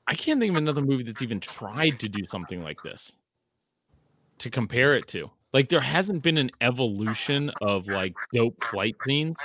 I 0.05 0.15
can't 0.15 0.39
think 0.39 0.49
of 0.49 0.57
another 0.57 0.81
movie 0.81 1.03
that's 1.03 1.21
even 1.21 1.39
tried 1.39 1.99
to 1.99 2.09
do 2.09 2.25
something 2.27 2.63
like 2.63 2.81
this 2.83 3.11
to 4.39 4.49
compare 4.49 4.95
it 4.95 5.07
to. 5.09 5.29
Like 5.53 5.69
there 5.69 5.79
hasn't 5.79 6.23
been 6.23 6.39
an 6.39 6.49
evolution 6.61 7.51
of 7.61 7.87
like 7.87 8.15
dope 8.33 8.63
flight 8.63 8.95
scenes. 9.05 9.37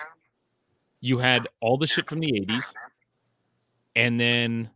You 1.02 1.18
had 1.18 1.48
all 1.60 1.76
the 1.76 1.86
shit 1.86 2.08
from 2.08 2.20
the 2.20 2.32
80s 2.32 2.72
and 3.94 4.18
then 4.18 4.70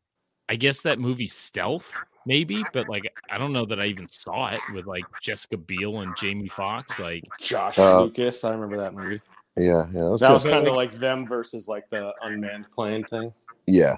I 0.51 0.56
guess 0.56 0.82
that 0.82 0.98
movie 0.98 1.27
Stealth 1.27 1.90
maybe, 2.27 2.62
but 2.74 2.86
like 2.90 3.10
I 3.31 3.39
don't 3.39 3.55
know 3.55 3.65
that 3.65 3.81
I 3.81 3.86
even 3.86 4.09
saw 4.09 4.48
it 4.48 4.60
with 4.74 4.85
like 4.86 5.05
Jessica 5.23 5.56
Biel 5.56 6.02
and 6.02 6.15
Jamie 6.19 6.48
Foxx 6.48 6.98
like 6.98 7.24
Josh 7.40 7.78
Uh, 7.78 8.02
Lucas. 8.02 8.44
I 8.44 8.52
remember 8.52 8.77
that 8.77 8.93
movie. 8.93 9.23
Yeah. 9.59 9.86
Yeah. 9.93 10.01
That 10.01 10.10
was 10.10 10.20
That 10.20 10.32
was 10.32 10.44
kind 10.44 10.66
of 10.66 10.74
like 10.74 10.93
them 10.98 11.26
versus 11.26 11.68
like 11.68 11.89
the 11.90 12.12
unmanned 12.22 12.70
plane 12.72 13.05
thing. 13.05 13.32
yeah. 13.66 13.97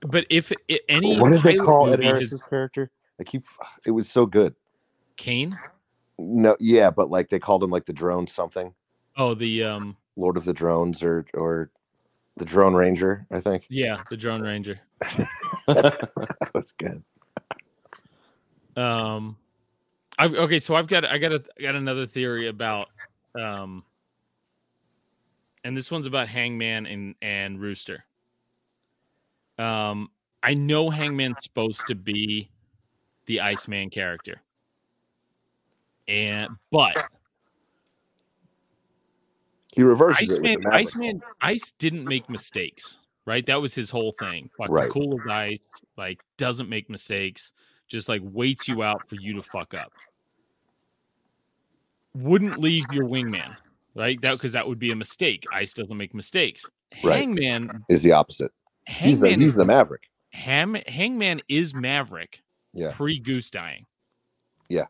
but 0.00 0.26
if 0.30 0.52
it, 0.68 0.82
any 0.88 1.18
What 1.18 1.32
did 1.32 1.42
they 1.42 1.56
call 1.56 1.86
Ed 1.88 1.90
movie 2.00 2.04
has- 2.04 2.12
Harris's 2.12 2.42
character? 2.48 2.90
I 3.20 3.24
keep. 3.24 3.44
It 3.86 3.92
was 3.92 4.08
so 4.08 4.26
good. 4.26 4.54
Cain? 5.16 5.56
No, 6.18 6.56
yeah, 6.60 6.90
but 6.90 7.10
like 7.10 7.28
they 7.30 7.38
called 7.38 7.62
him 7.62 7.70
like 7.70 7.86
the 7.86 7.92
drone 7.92 8.26
something, 8.26 8.74
Oh, 9.16 9.34
the 9.34 9.62
um 9.62 9.96
Lord 10.16 10.36
of 10.36 10.44
the 10.44 10.52
Drones, 10.52 11.02
or 11.02 11.24
or 11.34 11.70
the 12.36 12.44
Drone 12.44 12.74
Ranger. 12.74 13.24
I 13.30 13.40
think 13.40 13.64
yeah, 13.68 14.02
the 14.10 14.16
Drone 14.16 14.42
Ranger. 14.42 14.80
that 15.68 16.50
was 16.54 16.72
good. 16.78 17.02
Um, 18.76 19.36
I've 20.18 20.34
okay, 20.34 20.58
so 20.58 20.74
I've 20.74 20.88
got 20.88 21.04
I 21.04 21.18
got 21.18 21.32
a 21.32 21.42
I 21.58 21.62
got 21.62 21.74
another 21.76 22.06
theory 22.06 22.48
about 22.48 22.88
um, 23.40 23.84
and 25.64 25.76
this 25.76 25.90
one's 25.90 26.06
about 26.06 26.28
Hangman 26.28 26.86
and 26.86 27.14
and 27.22 27.60
Rooster. 27.60 28.04
Um, 29.58 30.08
I 30.42 30.54
know 30.54 30.90
Hangman's 30.90 31.38
supposed 31.42 31.86
to 31.86 31.94
be 31.94 32.50
the 33.26 33.40
Iceman 33.40 33.90
character, 33.90 34.40
and 36.06 36.50
but 36.70 37.08
He 39.74 39.82
reverses 39.82 40.30
it. 40.30 40.34
Iceman, 40.34 40.60
Maverick. 40.60 40.74
Iceman, 40.74 41.22
Ice 41.40 41.72
didn't 41.78 42.04
make 42.04 42.28
mistakes, 42.30 42.98
right? 43.24 43.44
That 43.46 43.60
was 43.60 43.74
his 43.74 43.90
whole 43.90 44.12
thing. 44.20 44.50
Fucking 44.56 44.72
Right. 44.74 44.90
cool 44.90 45.20
as 45.20 45.26
ice, 45.28 45.58
like 45.96 46.20
doesn't 46.36 46.68
make 46.68 46.88
mistakes, 46.90 47.52
just 47.88 48.08
like 48.08 48.20
waits 48.22 48.68
you 48.68 48.82
out 48.82 49.08
for 49.08 49.16
you 49.16 49.34
to 49.34 49.42
fuck 49.42 49.74
up. 49.74 49.92
Wouldn't 52.14 52.58
leave 52.58 52.84
your 52.92 53.04
wingman, 53.08 53.56
right? 53.94 54.20
That 54.22 54.32
because 54.32 54.52
that 54.52 54.66
would 54.66 54.78
be 54.78 54.90
a 54.90 54.96
mistake. 54.96 55.44
Ice 55.52 55.74
doesn't 55.74 55.96
make 55.96 56.14
mistakes. 56.14 56.64
Right. 57.02 57.20
Hangman, 57.20 57.84
is 57.88 58.02
the 58.02 58.12
opposite. 58.12 58.52
He's 58.86 59.20
the 59.20 59.28
Hangman, 59.28 59.40
he's 59.40 59.52
is, 59.52 59.56
the 59.56 59.64
Maverick. 59.64 60.02
Ham, 60.32 60.76
Hangman 60.86 61.40
is 61.48 61.74
Maverick, 61.74 62.42
Yeah. 62.72 62.92
pre 62.92 63.18
Goose 63.18 63.50
dying. 63.50 63.86
Yeah. 64.68 64.86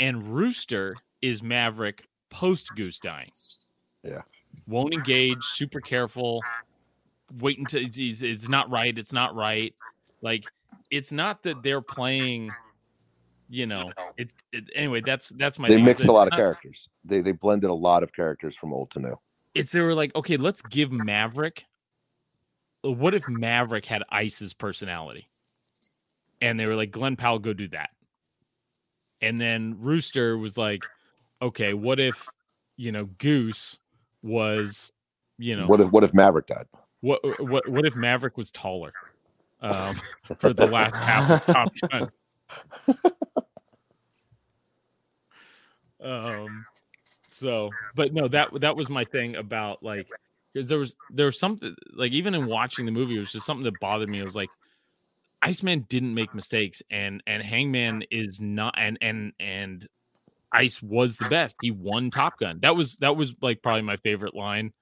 And 0.00 0.34
Rooster 0.34 0.94
is 1.20 1.42
Maverick 1.42 2.06
post 2.30 2.70
Goose 2.74 2.98
dying. 2.98 3.30
Yeah. 4.02 4.22
Won't 4.66 4.92
engage, 4.92 5.42
super 5.42 5.80
careful, 5.80 6.42
wait 7.40 7.58
until 7.58 7.82
it's 7.84 8.48
not 8.48 8.70
right, 8.70 8.96
it's 8.96 9.12
not 9.12 9.34
right. 9.34 9.74
Like 10.20 10.44
it's 10.90 11.12
not 11.12 11.42
that 11.44 11.62
they're 11.62 11.80
playing, 11.80 12.50
you 13.52 13.66
know, 13.66 13.90
it's 14.16 14.32
it, 14.52 14.64
anyway, 14.74 15.02
that's 15.04 15.28
that's 15.28 15.58
my 15.58 15.68
they 15.68 15.74
thing, 15.74 15.84
mixed 15.84 16.06
a 16.06 16.12
lot 16.12 16.26
of 16.26 16.30
not- 16.30 16.38
characters. 16.38 16.88
They 17.04 17.20
they 17.20 17.32
blended 17.32 17.68
a 17.68 17.74
lot 17.74 18.02
of 18.02 18.10
characters 18.14 18.56
from 18.56 18.72
old 18.72 18.90
to 18.92 18.98
new. 18.98 19.18
it's 19.54 19.70
they 19.72 19.80
were 19.80 19.94
like, 19.94 20.14
okay, 20.16 20.38
let's 20.38 20.62
give 20.62 20.90
Maverick. 20.90 21.66
What 22.80 23.12
if 23.12 23.28
Maverick 23.28 23.84
had 23.84 24.02
Ice's 24.10 24.54
personality? 24.54 25.28
And 26.40 26.58
they 26.58 26.64
were 26.66 26.74
like, 26.74 26.90
Glenn 26.92 27.14
Powell, 27.14 27.38
go 27.38 27.52
do 27.52 27.68
that. 27.68 27.90
And 29.20 29.38
then 29.38 29.76
Rooster 29.78 30.38
was 30.38 30.56
like, 30.56 30.82
okay, 31.42 31.74
what 31.74 32.00
if, 32.00 32.26
you 32.78 32.90
know, 32.90 33.04
Goose 33.18 33.78
was, 34.22 34.90
you 35.38 35.56
know, 35.56 35.66
What 35.66 35.80
if 35.80 35.92
what 35.92 36.04
if 36.04 36.14
Maverick 36.14 36.46
died? 36.46 36.66
what 37.02 37.20
what 37.38 37.68
what 37.68 37.84
if 37.84 37.94
Maverick 37.96 38.38
was 38.38 38.50
taller? 38.50 38.94
Um, 39.60 40.00
for 40.38 40.54
the 40.54 40.66
last 40.66 40.96
half 40.96 41.30
of 41.30 41.54
Top 41.54 41.68
Gun. 41.90 42.08
um 46.02 46.66
so 47.28 47.70
but 47.94 48.12
no 48.12 48.28
that 48.28 48.48
that 48.60 48.76
was 48.76 48.90
my 48.90 49.04
thing 49.04 49.36
about 49.36 49.82
like 49.82 50.08
because 50.52 50.68
there 50.68 50.78
was 50.78 50.94
there 51.10 51.26
was 51.26 51.38
something 51.38 51.74
like 51.94 52.12
even 52.12 52.34
in 52.34 52.46
watching 52.46 52.84
the 52.84 52.92
movie 52.92 53.16
it 53.16 53.20
was 53.20 53.32
just 53.32 53.46
something 53.46 53.64
that 53.64 53.78
bothered 53.80 54.08
me. 54.08 54.20
It 54.20 54.24
was 54.24 54.36
like 54.36 54.50
iceman 55.40 55.86
didn't 55.88 56.14
make 56.14 56.34
mistakes 56.34 56.82
and 56.90 57.22
and 57.26 57.42
hangman 57.42 58.04
is 58.10 58.40
not 58.40 58.74
and 58.78 58.98
and 59.00 59.32
and 59.40 59.88
ice 60.52 60.82
was 60.82 61.16
the 61.16 61.28
best. 61.28 61.56
He 61.62 61.70
won 61.70 62.10
top 62.10 62.38
gun. 62.38 62.58
That 62.60 62.76
was 62.76 62.96
that 62.96 63.16
was 63.16 63.34
like 63.40 63.62
probably 63.62 63.82
my 63.82 63.96
favorite 63.96 64.34
line 64.34 64.72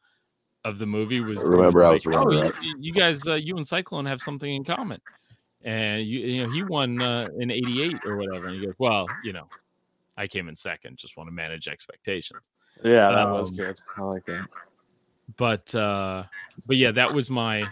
of 0.65 0.79
the 0.79 0.87
movie 0.87 1.21
was 1.21 1.43
Remember, 1.43 1.85
I 1.85 1.93
was 1.93 2.05
like, 2.05 2.15
a 2.15 2.19
oh, 2.19 2.25
runner-up." 2.25 2.55
you, 2.63 2.77
you 2.79 2.93
guys 2.93 3.27
uh, 3.27 3.35
you 3.35 3.57
and 3.57 3.67
cyclone 3.67 4.07
have 4.07 4.21
something 4.21 4.53
in 4.53 4.65
common. 4.65 5.01
And 5.63 6.05
you 6.05 6.21
you 6.21 6.47
know 6.47 6.53
he 6.53 6.65
won 6.65 7.01
uh, 7.01 7.27
in 7.39 7.51
88 7.51 8.07
or 8.07 8.17
whatever 8.17 8.47
and 8.47 8.57
he 8.59 8.67
goes 8.67 8.75
well 8.79 9.07
you 9.23 9.35
know 9.35 9.47
i 10.21 10.27
came 10.29 10.49
in 10.49 10.55
second 10.57 10.97
just 10.97 11.17
want 11.17 11.27
to 11.29 11.33
manage 11.33 11.67
expectations 11.69 12.51
Yeah, 12.85 13.11
that 13.11 13.29
was 13.31 13.51
Um, 13.51 13.57
good. 13.57 13.81
I 13.97 14.01
like 14.03 14.27
that. 14.27 14.47
but 15.37 15.75
uh 15.75 16.25
but 16.67 16.77
yeah 16.77 16.93
that 16.93 17.15
was 17.15 17.31
my 17.31 17.65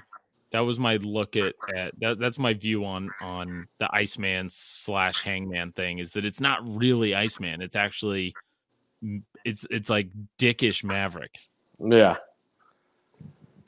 that 0.53 0.61
was 0.61 0.79
my 0.79 0.97
look 0.97 1.37
at 1.37 1.55
at 1.77 1.93
that, 2.01 2.19
that's 2.19 2.39
my 2.39 2.55
view 2.55 2.85
on 2.85 3.11
on 3.23 3.66
the 3.81 3.89
iceman 3.93 4.49
slash 4.51 5.23
hangman 5.23 5.73
thing 5.73 5.99
is 5.99 6.12
that 6.12 6.25
it's 6.25 6.41
not 6.41 6.61
really 6.66 7.15
iceman 7.15 7.61
it's 7.61 7.77
actually 7.77 8.35
it's 9.45 9.66
it's 9.70 9.91
like 9.91 10.09
dickish 10.39 10.83
maverick 10.85 11.35
Yeah. 11.79 12.16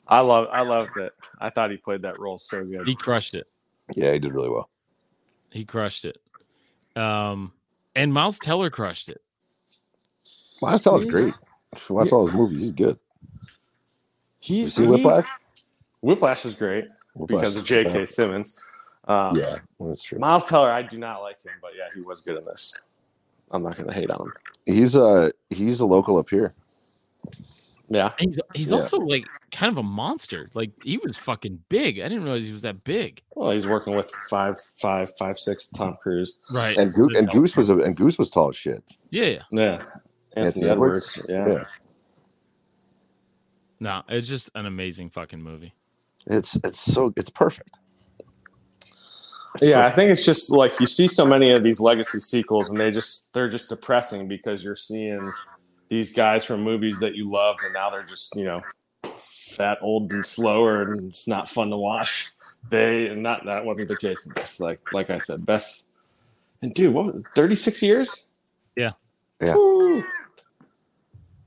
I 0.07 0.19
love 0.21 0.47
I 0.51 0.61
loved 0.61 0.97
it. 0.97 1.13
I 1.39 1.49
thought 1.51 1.71
he 1.71 1.77
played 1.77 2.01
that 2.01 2.19
role 2.19 2.37
so 2.39 2.65
good. 2.65 2.87
he 2.87 2.95
crushed 2.95 3.35
it 3.35 3.47
Yeah, 3.95 4.11
he 4.13 4.19
did 4.19 4.33
really 4.33 4.49
well. 4.49 4.69
he 5.51 5.63
crushed 5.63 6.05
it 6.05 6.17
um 6.97 7.53
and 7.95 8.13
miles 8.13 8.39
teller 8.39 8.69
crushed 8.69 9.09
it 9.09 9.21
Miles 10.61 10.83
Teller's 10.83 11.05
Yeah. 11.05 11.11
great. 11.11 11.33
Watch 11.89 12.11
all 12.11 12.27
his 12.27 12.35
movies. 12.35 12.59
He's 12.59 12.71
good. 12.71 12.99
You 13.39 13.47
He's 14.39 14.73
see 14.75 14.83
he- 14.85 14.91
Whiplash? 14.91 15.25
Whiplash 16.01 16.45
is 16.45 16.53
great 16.55 16.85
Whiplash 17.15 17.39
because 17.41 17.57
of 17.57 17.63
J.K. 17.63 17.91
bad. 17.93 18.09
Simmons. 18.09 18.55
Um, 19.07 19.35
Yeah, 19.35 19.57
well, 19.79 19.89
that's 19.89 20.03
true. 20.03 20.19
Miles 20.19 20.45
Teller, 20.45 20.69
I 20.71 20.83
do 20.83 20.99
not 20.99 21.21
like 21.23 21.41
him, 21.43 21.53
but 21.63 21.71
yeah, 21.75 21.85
he 21.95 22.01
was 22.01 22.21
good 22.21 22.37
in 22.37 22.45
this. 22.45 22.79
I'm 23.49 23.63
not 23.63 23.75
going 23.75 23.89
to 23.89 23.93
hate 23.95 24.11
on 24.11 24.27
him. 24.27 24.33
He's 24.67 24.95
a 24.95 25.33
he's 25.49 25.79
a 25.79 25.85
local 25.87 26.17
up 26.19 26.29
here. 26.29 26.53
Yeah, 27.89 28.11
he's 28.19 28.39
he's 28.53 28.69
Yeah. 28.69 28.75
also 28.75 28.97
like 28.97 29.25
kind 29.61 29.71
of 29.71 29.77
a 29.77 29.83
monster 29.83 30.49
like 30.55 30.71
he 30.83 30.97
was 30.97 31.15
fucking 31.15 31.59
big 31.69 31.99
i 31.99 32.09
didn't 32.09 32.23
realize 32.23 32.43
he 32.43 32.51
was 32.51 32.63
that 32.63 32.83
big 32.83 33.21
well, 33.35 33.51
he's 33.51 33.67
working 33.67 33.95
with 33.95 34.09
five, 34.27 34.59
five, 34.81 35.11
five, 35.19 35.37
six 35.37 35.67
Tom 35.67 35.97
Cruise. 36.01 36.39
right 36.51 36.75
And 36.75 36.91
Goose, 36.91 37.15
and 37.15 37.29
Goose 37.29 37.55
was 37.55 37.69
a, 37.69 37.77
and 37.77 37.95
Goose 37.95 38.17
was 38.17 38.31
tall 38.31 38.49
as 38.49 38.55
shit. 38.55 38.83
yeah 39.11 39.25
yeah 39.25 39.41
Yeah, 39.51 39.83
Anthony, 40.35 40.45
Anthony 40.47 40.69
Edwards. 40.69 41.15
Edwards? 41.29 41.29
Yeah. 41.29 41.53
Yeah. 41.53 41.63
no 43.79 44.01
it's 44.09 44.27
just 44.27 44.49
an 44.55 44.65
amazing 44.65 45.11
fucking 45.11 45.43
movie 45.43 45.75
It's 46.25 46.57
it's 46.63 46.79
so 46.79 47.13
it's 47.15 47.29
perfect. 47.29 47.77
It's 49.53 49.63
Yeah, 49.63 49.85
I 49.85 49.91
think 49.91 50.09
it's 50.09 50.25
just 50.25 50.49
like 50.49 50.79
you 50.79 50.87
see 50.87 51.07
so 51.07 51.23
many 51.23 51.51
of 51.51 51.61
these 51.61 51.79
legacy 51.79 52.19
sequels, 52.19 52.71
and 52.71 52.79
they 52.79 52.89
just 52.89 53.31
they're 53.33 53.49
just 53.49 53.69
depressing 53.69 54.27
because 54.27 54.63
you're 54.63 54.75
seeing 54.75 55.31
these 55.89 56.11
guys 56.11 56.43
from 56.43 56.63
movies 56.63 56.99
that 57.01 57.13
you 57.13 57.29
loved, 57.29 57.59
and 57.63 57.73
now 57.75 57.91
they're 57.91 58.01
just 58.01 58.35
you 58.35 58.45
know 58.45 58.61
fat, 59.51 59.77
old, 59.81 60.11
and 60.11 60.25
slower, 60.25 60.81
and 60.83 61.07
it's 61.07 61.27
not 61.27 61.47
fun 61.49 61.69
to 61.69 61.77
watch. 61.77 62.29
They 62.69 63.07
and 63.07 63.21
not 63.23 63.45
that 63.45 63.65
wasn't 63.65 63.87
the 63.89 63.97
case 63.97 64.25
in 64.25 64.33
this. 64.35 64.59
Like 64.59 64.79
like 64.93 65.09
I 65.09 65.17
said, 65.17 65.45
best 65.45 65.91
and 66.61 66.73
dude, 66.73 66.93
what 66.93 67.13
was 67.13 67.23
thirty 67.35 67.55
six 67.55 67.81
years? 67.83 68.31
Yeah. 68.75 68.91
Yeah. 69.41 69.55
Woo. 69.55 70.03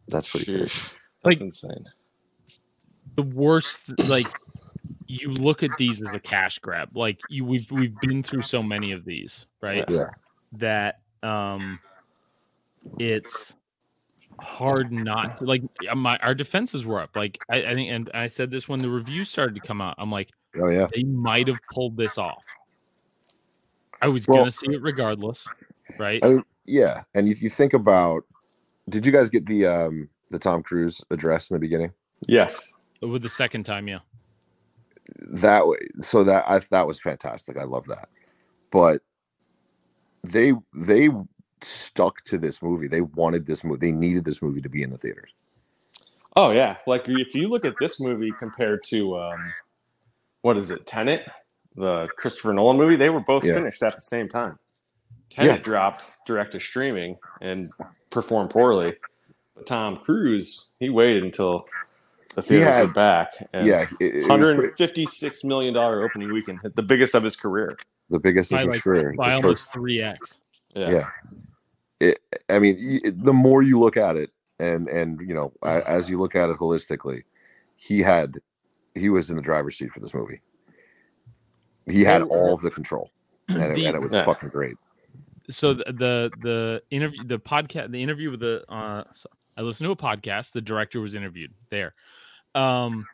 that's 0.08 0.30
pretty 0.30 0.46
crazy. 0.46 0.64
Sheesh. 0.64 0.92
Like- 1.24 1.38
That's 1.38 1.40
insane. 1.40 1.84
the 3.16 3.22
worst 3.22 3.90
like 4.08 4.26
you 5.06 5.30
look 5.30 5.62
at 5.62 5.70
these 5.78 6.02
as 6.02 6.14
a 6.14 6.18
cash 6.20 6.58
grab 6.58 6.94
like 6.96 7.18
you 7.30 7.44
we've 7.44 7.70
we've 7.70 7.98
been 8.00 8.22
through 8.22 8.42
so 8.42 8.62
many 8.62 8.92
of 8.92 9.04
these 9.04 9.46
right 9.62 9.84
Yeah. 9.88 10.06
that 10.52 11.00
um 11.22 11.78
it's 12.98 13.54
hard 14.40 14.92
not 14.92 15.38
to 15.38 15.44
like 15.44 15.62
my 15.94 16.16
our 16.18 16.34
defenses 16.34 16.84
were 16.84 17.00
up 17.00 17.14
like 17.14 17.38
I, 17.50 17.64
I 17.64 17.74
think 17.74 17.90
and 17.90 18.10
i 18.14 18.26
said 18.26 18.50
this 18.50 18.68
when 18.68 18.80
the 18.80 18.90
review 18.90 19.24
started 19.24 19.54
to 19.54 19.60
come 19.60 19.80
out 19.80 19.94
i'm 19.98 20.10
like 20.10 20.30
Oh 20.60 20.68
yeah. 20.68 20.86
they 20.94 21.02
might 21.04 21.48
have 21.48 21.58
pulled 21.72 21.96
this 21.96 22.18
off 22.18 22.42
i 24.02 24.08
was 24.08 24.26
Well- 24.26 24.38
gonna 24.40 24.50
see 24.50 24.72
it 24.74 24.82
regardless 24.82 25.46
right 25.98 26.24
I, 26.24 26.38
yeah. 26.66 27.02
And 27.14 27.28
if 27.28 27.42
you 27.42 27.50
think 27.50 27.74
about, 27.74 28.24
did 28.88 29.04
you 29.04 29.12
guys 29.12 29.28
get 29.28 29.44
the 29.44 29.66
um 29.66 30.08
the 30.30 30.38
Tom 30.38 30.62
Cruise 30.62 31.04
address 31.10 31.50
in 31.50 31.54
the 31.56 31.60
beginning? 31.60 31.92
Yes. 32.26 32.78
with 33.02 33.20
the 33.20 33.28
second 33.28 33.64
time 33.64 33.86
yeah 33.86 33.98
That 35.18 35.66
way, 35.68 35.76
so 36.00 36.24
that 36.24 36.48
I 36.48 36.60
that 36.70 36.86
was 36.86 36.98
fantastic. 37.00 37.58
I 37.58 37.64
love 37.64 37.84
that. 37.88 38.08
But 38.70 39.02
they 40.22 40.54
they 40.74 41.10
stuck 41.64 42.22
to 42.24 42.38
this 42.38 42.62
movie. 42.62 42.88
They 42.88 43.00
wanted 43.00 43.46
this 43.46 43.64
movie. 43.64 43.78
They 43.86 43.92
needed 43.92 44.24
this 44.24 44.40
movie 44.42 44.60
to 44.60 44.68
be 44.68 44.82
in 44.82 44.90
the 44.90 44.98
theaters. 44.98 45.30
Oh 46.36 46.50
yeah, 46.50 46.76
like 46.86 47.08
if 47.08 47.34
you 47.34 47.48
look 47.48 47.64
at 47.64 47.74
this 47.78 48.00
movie 48.00 48.32
compared 48.38 48.82
to 48.84 49.16
um, 49.18 49.52
what 50.42 50.56
is 50.56 50.70
it, 50.70 50.84
Tenet, 50.86 51.28
the 51.76 52.08
Christopher 52.16 52.52
Nolan 52.52 52.76
movie, 52.76 52.96
they 52.96 53.08
were 53.10 53.20
both 53.20 53.44
Yeah. 53.44 53.54
finished 53.54 53.82
at 53.82 53.94
the 53.94 54.00
same 54.00 54.28
time. 54.28 54.58
Tenet 55.30 55.56
Yeah. 55.58 55.62
dropped 55.62 56.10
direct 56.26 56.52
to 56.52 56.60
streaming 56.60 57.18
and 57.40 57.70
performed 58.10 58.50
poorly. 58.50 58.96
But 59.54 59.66
Tom 59.66 59.96
Cruise, 59.98 60.70
he 60.80 60.88
waited 60.90 61.22
until 61.22 61.66
the 62.34 62.42
He 62.42 62.48
theaters 62.48 62.74
had- 62.76 62.88
were 62.88 62.92
back. 62.94 63.30
And 63.52 63.66
yeah, 63.68 63.86
it- 64.00 64.06
it 64.06 64.14
was 64.16 64.26
hundred 64.26 64.56
pretty- 64.56 64.68
and 64.70 64.76
fifty-six 64.76 65.44
million 65.44 65.72
dollar 65.72 66.04
opening 66.04 66.32
weekend, 66.32 66.58
the 66.74 66.82
biggest 66.82 67.14
of 67.14 67.22
his 67.22 67.36
career. 67.36 67.76
the 68.10 68.18
biggest 68.18 68.52
of 68.52 68.56
by 68.56 68.60
his 68.62 68.68
like 68.68 68.82
career. 68.82 69.14
by 69.16 69.26
His 69.30 69.34
almost 69.36 69.72
3x 69.72 70.16
Yeah, 70.74 70.90
yeah. 70.90 71.10
It, 72.08 72.20
I 72.48 72.58
mean, 72.58 73.00
y- 73.04 73.10
the 73.12 73.32
more 73.32 73.62
you 73.62 73.78
look 73.78 73.96
at 73.96 74.16
it, 74.16 74.30
and 74.58 74.88
and 74.88 75.20
you 75.20 75.34
know, 75.34 75.52
a- 75.62 75.88
as 75.88 76.08
you 76.08 76.18
look 76.18 76.34
at 76.34 76.50
it 76.50 76.56
holistically, 76.58 77.22
he 77.76 78.00
had 78.00 78.38
he 78.94 79.08
was 79.08 79.30
in 79.30 79.36
the 79.36 79.42
driver's 79.42 79.76
seat 79.78 79.92
for 79.92 80.00
this 80.00 80.14
movie. 80.14 80.40
He 81.86 82.02
had 82.02 82.22
all 82.22 82.54
of 82.54 82.60
the 82.62 82.70
control, 82.70 83.10
and 83.48 83.60
it, 83.62 83.84
and 83.86 83.94
it 83.96 84.00
was 84.02 84.12
Yeah. 84.12 84.24
fucking 84.24 84.48
great. 84.50 84.76
so 85.50 85.74
the 85.74 85.84
the, 85.92 86.32
the 86.40 86.82
interview 86.90 87.24
the 87.26 87.38
podcast 87.38 87.90
the 87.90 88.02
interview 88.02 88.30
with 88.30 88.40
the 88.40 88.64
uh 88.72 89.04
so 89.12 89.28
i 89.58 89.60
listened 89.60 89.86
to 89.86 89.92
a 89.92 89.96
podcast 89.96 90.52
the 90.52 90.60
director 90.62 91.00
was 91.02 91.14
interviewed 91.14 91.52
there 91.68 91.92
um 92.54 93.06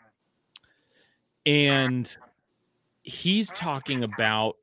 and 1.44 2.16
he's 3.02 3.50
talking 3.50 4.04
about 4.04 4.56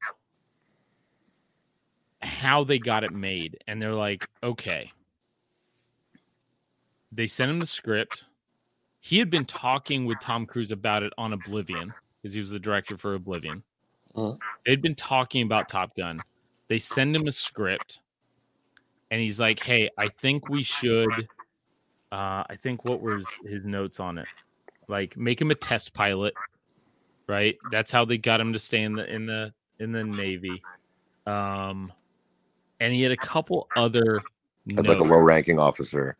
how 2.22 2.64
they 2.64 2.80
got 2.80 3.04
it 3.04 3.14
made 3.14 3.58
and 3.68 3.82
they're 3.82 3.94
like 3.94 4.28
okay. 4.44 4.90
They 7.12 7.28
sent 7.28 7.50
him 7.50 7.60
the 7.60 7.66
script. 7.66 8.26
He 9.00 9.20
had 9.20 9.30
been 9.30 9.46
talking 9.46 10.06
with 10.06 10.20
tom 10.20 10.46
cruise 10.46 10.72
about 10.72 11.04
it 11.04 11.14
on 11.18 11.34
oblivion 11.34 11.94
because 12.22 12.34
he 12.34 12.40
was 12.42 12.52
the 12.52 12.60
director 12.60 12.98
for 12.98 13.14
oblivion. 13.14 13.64
Mhm. 14.16 14.40
they'd 14.66 14.82
been 14.82 14.96
talking 14.96 15.44
about 15.44 15.70
top 15.70 15.96
gun. 15.96 16.20
They 16.68 16.80
send 16.80 17.16
him 17.16 17.28
a 17.28 17.32
script 17.32 18.00
and 19.12 19.22
he's 19.22 19.40
like 19.40 19.62
hey 19.64 19.90
i 19.98 20.10
think 20.10 20.50
we 20.50 20.64
should 20.64 21.30
uh 22.12 22.44
i 22.50 22.58
think 22.62 22.84
what 22.84 23.02
was 23.02 23.26
his 23.46 23.64
notes 23.64 24.00
on 24.00 24.18
it? 24.18 24.28
Like 24.88 25.16
make 25.16 25.40
him 25.40 25.52
a 25.52 25.56
test 25.56 25.94
pilot 25.94 26.34
right? 27.28 27.58
That's 27.72 27.92
how 27.92 28.06
they 28.06 28.18
got 28.18 28.40
him 28.40 28.54
to 28.54 28.60
stay 28.60 28.82
in 28.82 28.96
the 28.96 29.14
in 29.14 29.26
the 29.26 29.54
in 29.80 29.92
the 29.92 30.04
navy. 30.04 30.64
Um, 31.26 31.92
and 32.80 32.94
he 32.94 33.02
had 33.02 33.12
a 33.12 33.18
couple 33.18 33.68
other 33.76 34.22
As 34.78 34.88
like 34.88 35.00
a 35.00 35.04
low 35.04 35.18
ranking 35.20 35.60
officer. 35.60 36.18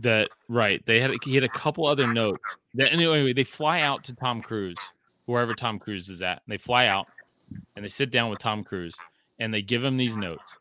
that 0.00 0.28
right. 0.48 0.84
They 0.86 1.00
had 1.00 1.12
he 1.22 1.34
had 1.34 1.44
a 1.44 1.48
couple 1.48 1.86
other 1.86 2.06
notes 2.06 2.56
that 2.74 2.92
anyway. 2.92 3.32
They 3.32 3.44
fly 3.44 3.80
out 3.80 4.04
to 4.04 4.14
Tom 4.14 4.42
Cruise, 4.42 4.76
wherever 5.26 5.54
Tom 5.54 5.78
Cruise 5.78 6.08
is 6.08 6.22
at. 6.22 6.42
And 6.46 6.52
They 6.52 6.58
fly 6.58 6.86
out 6.86 7.06
and 7.76 7.84
they 7.84 7.88
sit 7.88 8.10
down 8.10 8.30
with 8.30 8.38
Tom 8.38 8.64
Cruise 8.64 8.96
and 9.38 9.52
they 9.52 9.62
give 9.62 9.82
him 9.84 9.96
these 9.96 10.16
notes, 10.16 10.58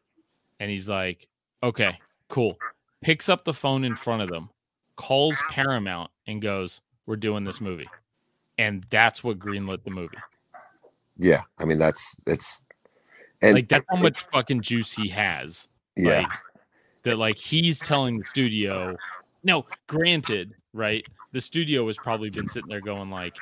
and 0.60 0.70
he's 0.70 0.90
like, 0.90 1.28
"Okay, 1.62 1.98
cool." 2.30 2.58
Picks 3.02 3.30
up 3.30 3.44
the 3.46 3.54
phone 3.54 3.84
in 3.84 3.96
front 3.96 4.22
of 4.22 4.30
them, 4.30 4.50
calls 4.96 5.38
Paramount, 5.50 6.10
and 6.28 6.42
goes, 6.42 6.82
"We're 7.06 7.16
doing 7.18 7.44
this 7.44 7.62
movie," 7.62 7.88
and 8.58 8.86
that's 8.90 9.24
what 9.24 9.40
greenlit 9.40 9.84
the 9.84 9.92
movie. 9.92 10.18
Yeah. 11.18 11.42
I 11.60 11.66
mean, 11.66 11.78
that's 11.78 12.18
it's. 12.28 12.64
And 13.44 13.54
like 13.56 13.68
that's 13.70 13.86
how 13.90 13.98
much 13.98 14.22
fucking 14.32 14.62
juice 14.62 14.92
he 14.94 15.08
has. 15.10 15.68
Yeah. 15.96 16.20
Like, 16.22 16.28
that 17.04 17.18
like 17.18 17.38
he's 17.38 17.80
telling 17.80 18.20
the 18.20 18.26
studio. 18.26 18.96
No, 19.44 19.66
granted, 19.88 20.54
right? 20.74 21.06
The 21.34 21.42
studio 21.42 21.86
has 21.88 21.98
probably 21.98 22.30
been 22.30 22.48
sitting 22.48 22.70
there 22.70 22.80
going 22.82 23.10
like 23.10 23.36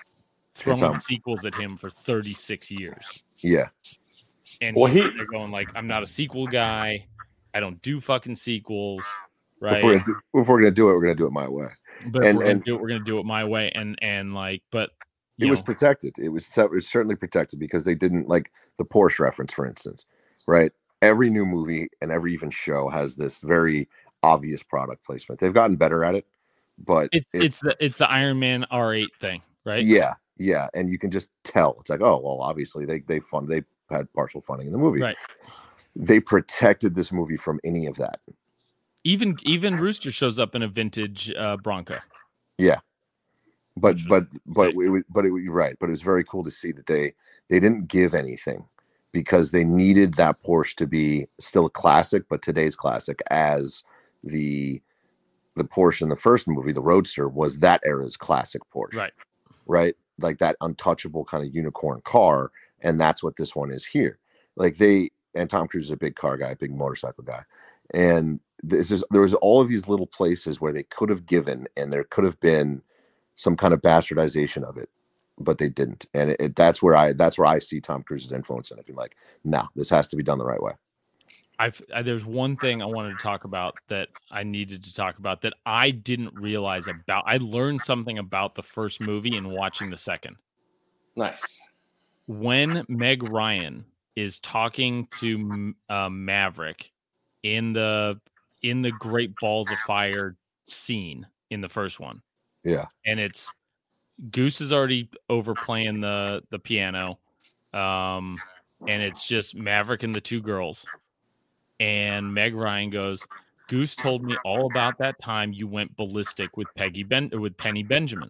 throwing 0.56 0.84
um, 0.84 0.95
sequels 0.95 1.45
at 1.45 1.53
him 1.56 1.78
for 1.78 1.90
36 1.90 2.72
years. 2.72 3.23
yeah. 3.44 3.68
And 4.61 4.76
Well, 4.76 4.88
he's 4.91 5.03
he- 5.03 5.18
there 5.18 5.28
going 5.28 5.52
like, 5.52 5.69
I'm 5.76 5.88
not 5.88 6.03
a 6.03 6.07
sequel 6.07 6.48
guy. 6.48 7.06
I 7.53 7.60
don't 7.60 7.82
do 7.82 8.02
fucking 8.02 8.36
sequels. 8.36 9.06
If 9.57 9.61
Right. 9.61 9.84
we're, 9.84 9.99
gonna 9.99 10.06
do, 10.06 10.40
if 10.41 10.48
we're 10.48 10.57
gonna 10.60 10.72
do 10.72 10.90
it, 10.90 10.94
we're 10.94 11.02
gonna 11.02 11.15
do 11.15 11.28
it 11.28 11.32
my 11.32 11.48
way. 11.48 11.68
but 12.07 12.23
if 12.23 12.30
and- 12.30 12.38
we're 12.40 12.45
gonna 12.48 12.60
do 12.65 12.76
it, 12.76 12.82
we're 12.82 12.88
gonna 12.90 13.03
do 13.03 13.19
it 13.19 13.26
my 13.26 13.44
way. 13.45 13.72
And 13.76 13.98
and 14.02 14.34
like, 14.34 14.64
but 14.72 14.90
It 15.41 15.49
was 15.49 15.59
know, 15.59 15.65
protected. 15.65 16.15
It 16.18 16.30
was, 16.30 16.47
it 16.57 16.72
was 16.72 16.88
certainly 16.88 17.15
protected 17.15 17.59
because 17.59 17.84
they 17.84 17.95
didn't 17.95 18.27
like 18.27 18.51
the 18.77 18.85
Porsche 18.85 19.19
reference, 19.19 19.53
for 19.53 19.65
instance, 19.65 20.05
right? 20.47 20.72
Every 21.01 21.30
new 21.30 21.45
movie 21.45 21.89
and 22.01 22.11
every 22.11 22.34
even 22.34 22.51
show 22.51 22.89
has 22.89 23.15
this 23.15 23.41
very 23.41 23.89
obvious 24.23 24.63
product 24.63 25.05
placement. 25.05 25.39
They've 25.39 25.53
gotten 25.53 25.76
better 25.76 26.03
at 26.05 26.15
it, 26.15 26.26
but 26.77 27.09
it's 27.11 27.27
it's 27.34 27.59
the 27.59 27.76
it's 27.80 27.97
the 27.97 28.09
Iron 28.09 28.39
Man 28.39 28.65
R8 28.72 29.07
thing, 29.19 29.41
right? 29.65 29.84
yeah, 29.84 30.13
yeah, 30.38 30.68
and 30.73 30.89
you 30.89 30.99
can 30.99 31.11
just 31.11 31.30
tell. 31.43 31.77
It's 31.80 31.89
like, 31.89 32.01
oh 32.01 32.19
well, 32.23 32.41
obviously 32.41 32.85
they 32.85 32.99
they 32.99 33.19
fund 33.19 33.47
they 33.47 33.63
had 33.89 34.11
partial 34.13 34.41
funding 34.41 34.68
in 34.68 34.73
the 34.73 34.80
movie. 34.80 35.01
Right. 35.01 35.18
They 35.95 36.19
protected 36.19 36.95
this 36.95 37.11
movie 37.11 37.38
from 37.38 37.59
any 37.63 37.85
of 37.85 37.95
that. 37.97 38.19
Even 39.03 39.38
even 39.43 39.76
Rooster 39.76 40.11
shows 40.11 40.39
up 40.39 40.55
in 40.55 40.63
a 40.63 40.68
vintage 40.68 41.31
uh, 41.38 41.57
Bronco. 41.57 41.97
Mm-hmm. 43.80 44.10
but 44.10 44.26
but 44.26 44.27
but 44.53 44.68
it, 44.69 44.89
was- 44.89 45.03
but 45.10 45.26
it, 45.26 45.31
you're 45.41 45.53
right 45.53 45.77
but 45.80 45.88
it 45.88 45.91
was 45.93 46.02
very 46.02 46.23
cool 46.26 46.43
to 46.43 46.52
see 46.52 46.72
that 46.73 46.85
they 46.88 47.14
they 47.48 47.60
didn't 47.60 47.88
give 47.88 48.14
anything 48.14 48.65
because 49.14 49.52
they 49.52 49.64
needed 49.64 50.15
that 50.15 50.41
Porsche 50.43 50.76
to 50.76 50.88
be 50.88 51.27
still 51.39 51.65
a 51.68 51.69
classic 51.69 52.23
but 52.30 52.41
today's 52.41 52.76
classic 52.76 53.22
as 53.30 53.84
the 54.23 54.81
the 55.56 55.64
Porsche 55.64 56.02
in 56.02 56.10
the 56.10 56.15
first 56.18 56.48
movie 56.48 56.73
the 56.73 56.81
Roadster 56.81 57.30
was 57.30 57.57
that 57.60 57.81
era's 57.85 58.18
classic 58.18 58.61
Porsche 58.73 58.95
Right. 58.95 59.14
right? 59.68 59.95
Like 60.19 60.39
that 60.39 60.57
untouchable 60.61 61.23
kind 61.26 61.45
of 61.48 61.56
unicorn 61.56 62.02
car 62.03 62.52
and 62.81 62.99
that's 62.99 63.23
what 63.23 63.35
this 63.38 63.56
one 63.56 63.72
is 63.72 63.85
here. 63.85 64.19
Like 64.57 64.77
they 64.77 65.11
and 65.34 65.49
Tom 65.49 65.68
Cruise 65.69 65.85
is 65.85 65.91
a 65.91 65.98
big 65.98 66.15
car 66.15 66.35
guy 66.35 66.53
big 66.56 66.76
motorcycle 66.76 67.23
guy 67.23 67.41
and 67.93 68.39
this 68.64 68.91
is 68.91 69.02
there 69.11 69.22
was 69.22 69.34
all 69.35 69.61
of 69.61 69.69
these 69.69 69.88
little 69.88 70.07
places 70.07 70.60
where 70.60 70.73
they 70.73 70.84
could 70.84 71.10
have 71.10 71.26
given 71.26 71.68
and 71.77 71.91
there 71.91 72.03
could 72.03 72.26
have 72.26 72.39
been 72.41 72.81
some 73.35 73.55
kind 73.57 73.73
of 73.73 73.81
bastardization 73.81 74.63
of 74.63 74.77
it 74.77 74.89
but 75.39 75.57
they 75.57 75.69
didn't 75.69 76.05
and 76.13 76.31
it, 76.31 76.37
it- 76.39 76.55
that's 76.55 76.81
where 76.83 76.95
i 76.95 77.13
that's 77.13 77.37
where 77.37 77.47
i 77.47 77.57
see 77.59 77.79
tom 77.81 78.03
cruise's 78.03 78.31
influence 78.31 78.71
in 78.71 78.77
it 78.79 78.85
being 78.85 78.97
like 78.97 79.15
no 79.43 79.63
this 79.75 79.89
has 79.89 80.07
to 80.07 80.15
be 80.15 80.23
done 80.23 80.37
the 80.37 80.45
right 80.45 80.61
way 80.61 80.73
I've 81.59 81.79
I, 81.93 82.01
there's 82.01 82.25
one 82.25 82.57
thing 82.57 82.81
I 82.81 82.85
wanted 82.87 83.17
to 83.17 83.23
talk 83.23 83.43
about 83.43 83.75
that 83.87 84.07
I 84.31 84.41
needed 84.41 84.83
to 84.83 84.93
talk 84.95 85.19
about 85.19 85.41
that 85.43 85.53
I 85.63 85.91
didn't 85.91 86.33
realize 86.33 86.87
about. 86.87 87.25
I 87.27 87.37
learned 87.37 87.83
something 87.83 88.17
about 88.17 88.55
the 88.55 88.63
first 88.63 88.99
movie 88.99 89.37
in 89.37 89.47
watching 89.47 89.91
the 89.91 89.97
second. 89.97 90.37
Nice. 91.15 91.61
When 92.25 92.83
Meg 92.87 93.21
Ryan 93.29 93.85
is 94.15 94.39
talking 94.39 95.07
to 95.19 95.75
uh, 95.87 96.09
Maverick 96.09 96.91
in 97.43 97.73
the 97.73 98.19
in 98.63 98.81
the 98.81 98.91
Great 98.93 99.35
Balls 99.35 99.69
of 99.69 99.77
Fire 99.79 100.37
scene 100.65 101.27
in 101.51 101.61
the 101.61 101.69
first 101.69 101.99
one, 101.99 102.23
yeah 102.63 102.85
and 103.05 103.19
it's 103.19 103.51
Goose 104.29 104.61
is 104.61 104.71
already 104.71 105.09
overplaying 105.29 106.01
the 106.01 106.43
the 106.51 106.59
piano, 106.59 107.17
um, 107.73 108.38
and 108.88 109.01
it's 109.01 109.27
just 109.27 109.55
Maverick 109.55 110.03
and 110.03 110.15
the 110.15 110.21
two 110.21 110.41
girls. 110.41 110.85
And 111.79 112.31
Meg 112.31 112.53
Ryan 112.53 112.91
goes, 112.91 113.25
"Goose 113.67 113.95
told 113.95 114.23
me 114.23 114.38
all 114.45 114.67
about 114.69 114.99
that 114.99 115.17
time 115.19 115.53
you 115.53 115.67
went 115.67 115.95
ballistic 115.95 116.55
with 116.55 116.67
Peggy 116.75 117.03
Ben 117.03 117.31
with 117.33 117.57
Penny 117.57 117.81
Benjamin." 117.81 118.29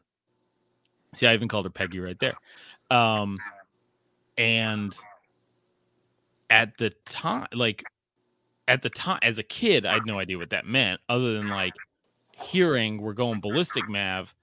See, 1.13 1.27
I 1.27 1.33
even 1.33 1.49
called 1.49 1.65
her 1.65 1.71
Peggy 1.71 1.99
right 1.99 2.17
there. 2.19 2.35
Um, 2.89 3.37
and 4.37 4.95
at 6.49 6.77
the 6.77 6.91
time, 7.03 7.47
like 7.51 7.83
at 8.69 8.81
the 8.81 8.89
time, 8.89 9.19
as 9.23 9.39
a 9.39 9.43
kid, 9.43 9.85
I 9.85 9.95
had 9.95 10.05
no 10.05 10.19
idea 10.19 10.37
what 10.37 10.51
that 10.51 10.65
meant, 10.65 11.01
other 11.09 11.33
than 11.33 11.49
like 11.49 11.73
hearing 12.41 13.01
"We're 13.01 13.13
going 13.13 13.39
ballistic, 13.39 13.87
Mav." 13.89 14.33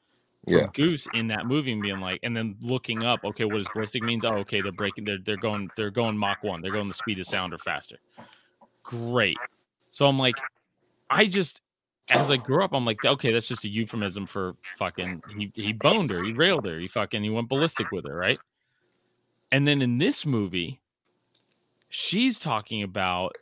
Yeah. 0.47 0.69
Goose 0.73 1.07
in 1.12 1.27
that 1.29 1.45
movie 1.45 1.73
and 1.73 1.83
being 1.83 2.01
like, 2.01 2.20
and 2.23 2.35
then 2.35 2.57
looking 2.62 3.03
up, 3.03 3.23
okay, 3.23 3.45
what 3.45 3.57
does 3.57 3.66
ballistic 3.75 4.03
means? 4.03 4.25
Oh, 4.25 4.39
okay, 4.39 4.62
they're 4.62 4.73
breaking, 4.73 5.05
they're 5.05 5.19
they're 5.19 5.37
going, 5.37 5.69
they're 5.77 5.91
going 5.91 6.16
Mach 6.16 6.43
one, 6.43 6.62
they're 6.62 6.73
going 6.73 6.89
the 6.89 6.95
speed 6.95 7.20
of 7.20 7.27
sound 7.27 7.53
or 7.53 7.59
faster. 7.59 7.97
Great. 8.83 9.37
So 9.91 10.07
I'm 10.07 10.19
like, 10.19 10.37
I 11.11 11.27
just, 11.27 11.61
as 12.11 12.31
I 12.31 12.37
grew 12.37 12.65
up, 12.65 12.73
I'm 12.73 12.87
like, 12.87 13.05
okay, 13.05 13.31
that's 13.31 13.49
just 13.49 13.65
a 13.65 13.69
euphemism 13.69 14.27
for 14.27 14.55
fucking. 14.79 15.20
He 15.37 15.53
he 15.55 15.73
boned 15.75 16.11
her, 16.11 16.25
he 16.25 16.33
railed 16.33 16.65
her, 16.65 16.79
he 16.79 16.89
fucking, 16.89 17.23
he 17.23 17.31
went 17.31 17.51
ballistic 17.51 17.91
with 17.91 18.07
her, 18.07 18.16
right? 18.16 18.39
And 19.53 19.69
then 19.69 19.83
in 19.83 19.99
this 19.99 20.25
movie, 20.25 20.81
she's 21.91 22.39
talking 22.39 22.83
about, 22.83 23.37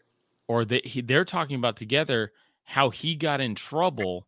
or 0.49 0.65
they 0.65 0.81
he, 0.83 1.03
they're 1.03 1.24
talking 1.24 1.57
about 1.57 1.77
together 1.77 2.33
how 2.65 2.91
he 2.91 3.15
got 3.15 3.41
in 3.41 3.55
trouble 3.55 4.27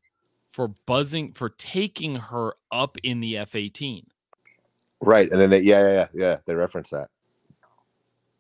for 0.59 0.67
buzzing 0.87 1.33
for 1.35 1.51
taking 1.51 2.17
her 2.17 2.53
up 2.73 2.99
in 3.05 3.21
the 3.21 3.37
F-18. 3.39 4.03
right 5.01 5.31
and 5.31 5.41
then 5.41 5.51
they 5.51 5.61
yeah 5.61 5.87
yeah 5.87 5.93
yeah, 5.95 6.09
yeah 6.13 6.37
they 6.47 6.55
reference 6.57 6.91
that 6.91 7.09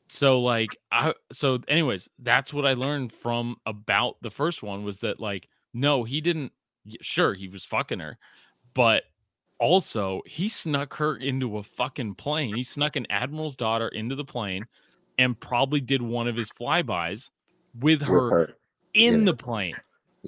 So 0.09 0.41
like 0.41 0.77
I 0.91 1.15
so 1.31 1.61
anyways, 1.69 2.09
that's 2.19 2.53
what 2.53 2.67
I 2.67 2.73
learned 2.75 3.13
from 3.13 3.57
about 3.67 4.17
the 4.23 4.31
first 4.31 4.63
one 4.63 4.83
was 4.83 5.01
that 5.01 5.21
like 5.21 5.49
no, 5.75 6.03
he 6.05 6.21
didn't 6.21 6.53
sure 7.03 7.35
he 7.35 7.47
was 7.49 7.65
fucking 7.65 8.01
her, 8.01 8.19
but 8.75 9.05
also 9.61 10.23
he 10.27 10.49
snuck 10.49 10.95
her 10.97 11.17
into 11.17 11.59
a 11.59 11.63
fucking 11.63 12.15
plane. 12.17 12.57
He 12.57 12.65
snuck 12.65 12.97
an 12.97 13.07
admiral's 13.11 13.55
daughter 13.57 13.89
into 13.89 14.17
the 14.17 14.25
plane 14.25 14.67
and 15.19 15.39
probably 15.39 15.81
did 15.81 16.03
one 16.03 16.27
of 16.27 16.37
his 16.37 16.51
flybys 16.51 17.31
with 17.79 18.03
With 18.09 18.29
her 18.31 18.31
her. 18.31 18.55
in 18.95 19.21
yeah. 19.21 19.25
the 19.27 19.35
plane. 19.35 19.77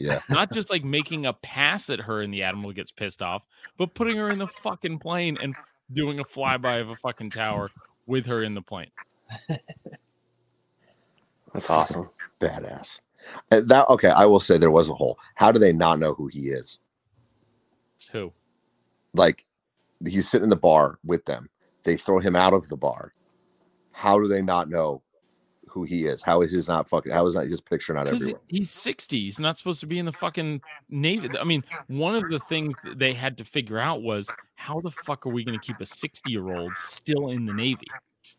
Yeah 0.00 0.20
not 0.30 0.50
just 0.52 0.70
like 0.70 0.82
making 0.82 1.26
a 1.26 1.32
pass 1.32 1.90
at 1.90 2.00
her 2.00 2.22
and 2.22 2.34
the 2.34 2.42
admiral 2.42 2.72
gets 2.72 2.90
pissed 2.90 3.22
off, 3.22 3.42
but 3.78 3.94
putting 3.94 4.16
her 4.16 4.30
in 4.30 4.38
the 4.38 4.48
fucking 4.48 4.98
plane 4.98 5.36
and 5.40 5.54
doing 5.92 6.18
a 6.18 6.24
flyby 6.24 6.80
of 6.80 6.88
a 6.88 6.96
fucking 6.96 7.30
tower 7.30 7.68
with 8.06 8.26
her 8.26 8.42
in 8.42 8.54
the 8.54 8.62
plane. 8.62 8.90
That's 11.52 11.70
awesome. 11.70 12.10
badass 12.40 13.00
eh, 13.50 13.60
that 13.66 13.88
okay 13.88 14.08
i 14.08 14.24
will 14.24 14.40
say 14.40 14.56
there 14.56 14.70
was 14.70 14.88
a 14.88 14.94
hole 14.94 15.18
how 15.34 15.52
do 15.52 15.58
they 15.58 15.72
not 15.72 15.98
know 15.98 16.14
who 16.14 16.26
he 16.28 16.48
is 16.48 16.80
Who? 18.12 18.32
like 19.12 19.44
he's 20.06 20.28
sitting 20.28 20.44
in 20.44 20.50
the 20.50 20.56
bar 20.56 20.98
with 21.04 21.24
them 21.26 21.50
they 21.84 21.96
throw 21.96 22.18
him 22.18 22.36
out 22.36 22.54
of 22.54 22.68
the 22.68 22.76
bar 22.76 23.12
how 23.92 24.18
do 24.18 24.26
they 24.28 24.40
not 24.40 24.70
know 24.70 25.02
who 25.70 25.84
he 25.84 26.06
is 26.06 26.22
how 26.22 26.42
is 26.42 26.52
his 26.52 26.68
not 26.68 26.88
fucking 26.88 27.12
how 27.12 27.26
is 27.26 27.34
not 27.34 27.46
his 27.46 27.60
picture 27.60 27.94
not 27.94 28.04
Because 28.04 28.22
everywhere 28.22 28.40
he's 28.48 28.70
60. 28.70 29.18
He's 29.18 29.38
not 29.38 29.58
supposed 29.58 29.80
to 29.80 29.86
be 29.86 29.98
in 29.98 30.06
the 30.06 30.12
fucking 30.12 30.60
Navy. 30.88 31.28
I 31.38 31.44
mean, 31.44 31.64
one 31.86 32.14
of 32.14 32.28
the 32.30 32.38
things 32.40 32.74
that 32.84 32.98
they 32.98 33.12
had 33.12 33.38
to 33.38 33.44
figure 33.44 33.78
out 33.78 34.02
was 34.02 34.28
how 34.56 34.80
the 34.80 34.90
fuck 34.90 35.26
are 35.26 35.30
we 35.30 35.44
going 35.44 35.58
to 35.58 35.64
keep 35.64 35.80
a 35.80 35.86
60 35.86 36.30
year 36.30 36.46
old 36.54 36.72
still 36.78 37.30
in 37.30 37.46
the 37.46 37.52
Navy? 37.52 37.86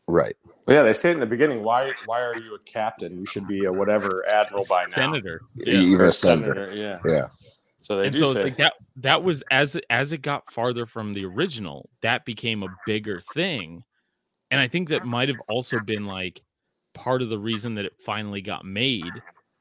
right 0.08 0.36
Well, 0.66 0.78
yeah, 0.78 0.84
they 0.84 0.94
say 0.94 1.12
it 1.12 1.14
in 1.14 1.20
the 1.20 1.26
beginning. 1.26 1.64
Why? 1.64 1.92
Why 2.06 2.22
are 2.22 2.38
you 2.38 2.56
a 2.56 2.60
captain? 2.60 3.18
You 3.18 3.26
should 3.26 3.48
be 3.48 3.66
a 3.66 3.72
whatever 3.72 4.28
admiral 4.28 4.66
by 4.70 4.84
now. 4.86 4.96
Senator. 4.96 5.42
Yeah. 5.56 5.80
even 5.80 6.06
a 6.06 6.12
senator 6.12 6.54
senator. 6.54 6.74
Yeah. 6.74 7.00
yeah 7.06 7.28
So 7.80 7.98
they 7.98 8.08
and 8.08 8.14
do 8.14 8.20
so 8.20 8.34
say 8.34 8.44
like 8.46 8.58
that 8.58 8.74
that 8.98 9.24
was 9.24 9.44
as 9.52 9.78
as 9.90 10.12
it 10.12 10.22
got 10.22 10.52
farther 10.52 10.86
from 10.86 11.14
the 11.14 11.26
original 11.26 11.90
that 12.02 12.26
became 12.26 12.64
a 12.64 12.68
bigger 12.86 13.22
thing 13.34 13.84
and 14.50 14.60
i 14.60 14.68
think 14.68 14.90
that 14.90 15.06
might 15.06 15.30
have 15.30 15.40
also 15.50 15.80
been 15.80 16.06
like 16.06 16.42
part 16.94 17.22
of 17.22 17.30
the 17.30 17.40
reason 17.40 17.76
that 17.76 17.86
it 17.86 17.94
finally 18.00 18.42
got 18.42 18.66
made 18.66 19.12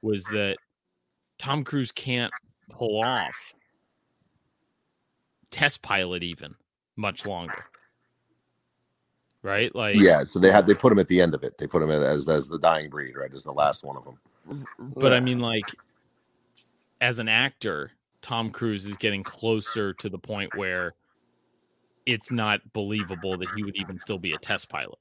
was 0.03 0.25
that 0.27 0.57
tom 1.39 1.65
cruise 1.65 1.93
can't 1.93 2.33
pull 2.71 3.03
off 3.03 3.55
test 5.51 5.83
pilot 5.83 6.23
even 6.23 6.55
much 6.97 7.27
longer 7.27 7.65
right? 9.43 9.75
Like 9.75 9.97
Yeah, 9.97 10.25
so 10.27 10.39
they 10.39 10.51
had 10.51 10.67
they 10.67 10.75
put 10.75 10.93
him 10.93 10.99
at 10.99 11.09
the 11.09 11.21
end 11.21 11.35
of 11.35 11.43
it. 11.43 11.59
They 11.59 11.67
put 11.67 11.83
him 11.83 11.91
as 11.91 12.29
as 12.29 12.49
the 12.49 12.59
dying 12.59 12.91
breed, 12.91 13.17
right? 13.17 13.33
As 13.33 13.45
the 13.45 13.53
last 13.53 13.85
one 13.85 13.97
of 13.97 14.05
them. 14.05 14.67
but 14.97 15.13
I 15.13 15.21
mean, 15.21 15.41
like, 15.41 15.67
as 17.01 17.19
an 17.19 17.29
actor, 17.29 17.93
Tom 18.23 18.51
Cruise 18.51 18.87
is 18.87 18.97
getting 18.97 19.23
closer 19.23 19.93
to 19.95 20.09
the 20.09 20.19
point 20.19 20.55
where 20.57 20.95
it's 22.07 22.31
not 22.31 22.61
believable 22.73 23.37
that 23.39 23.49
he 23.55 23.63
would 23.63 23.77
even 23.77 23.99
still 23.99 24.19
be 24.19 24.33
a 24.33 24.39
test 24.39 24.69
pilot. 24.69 24.99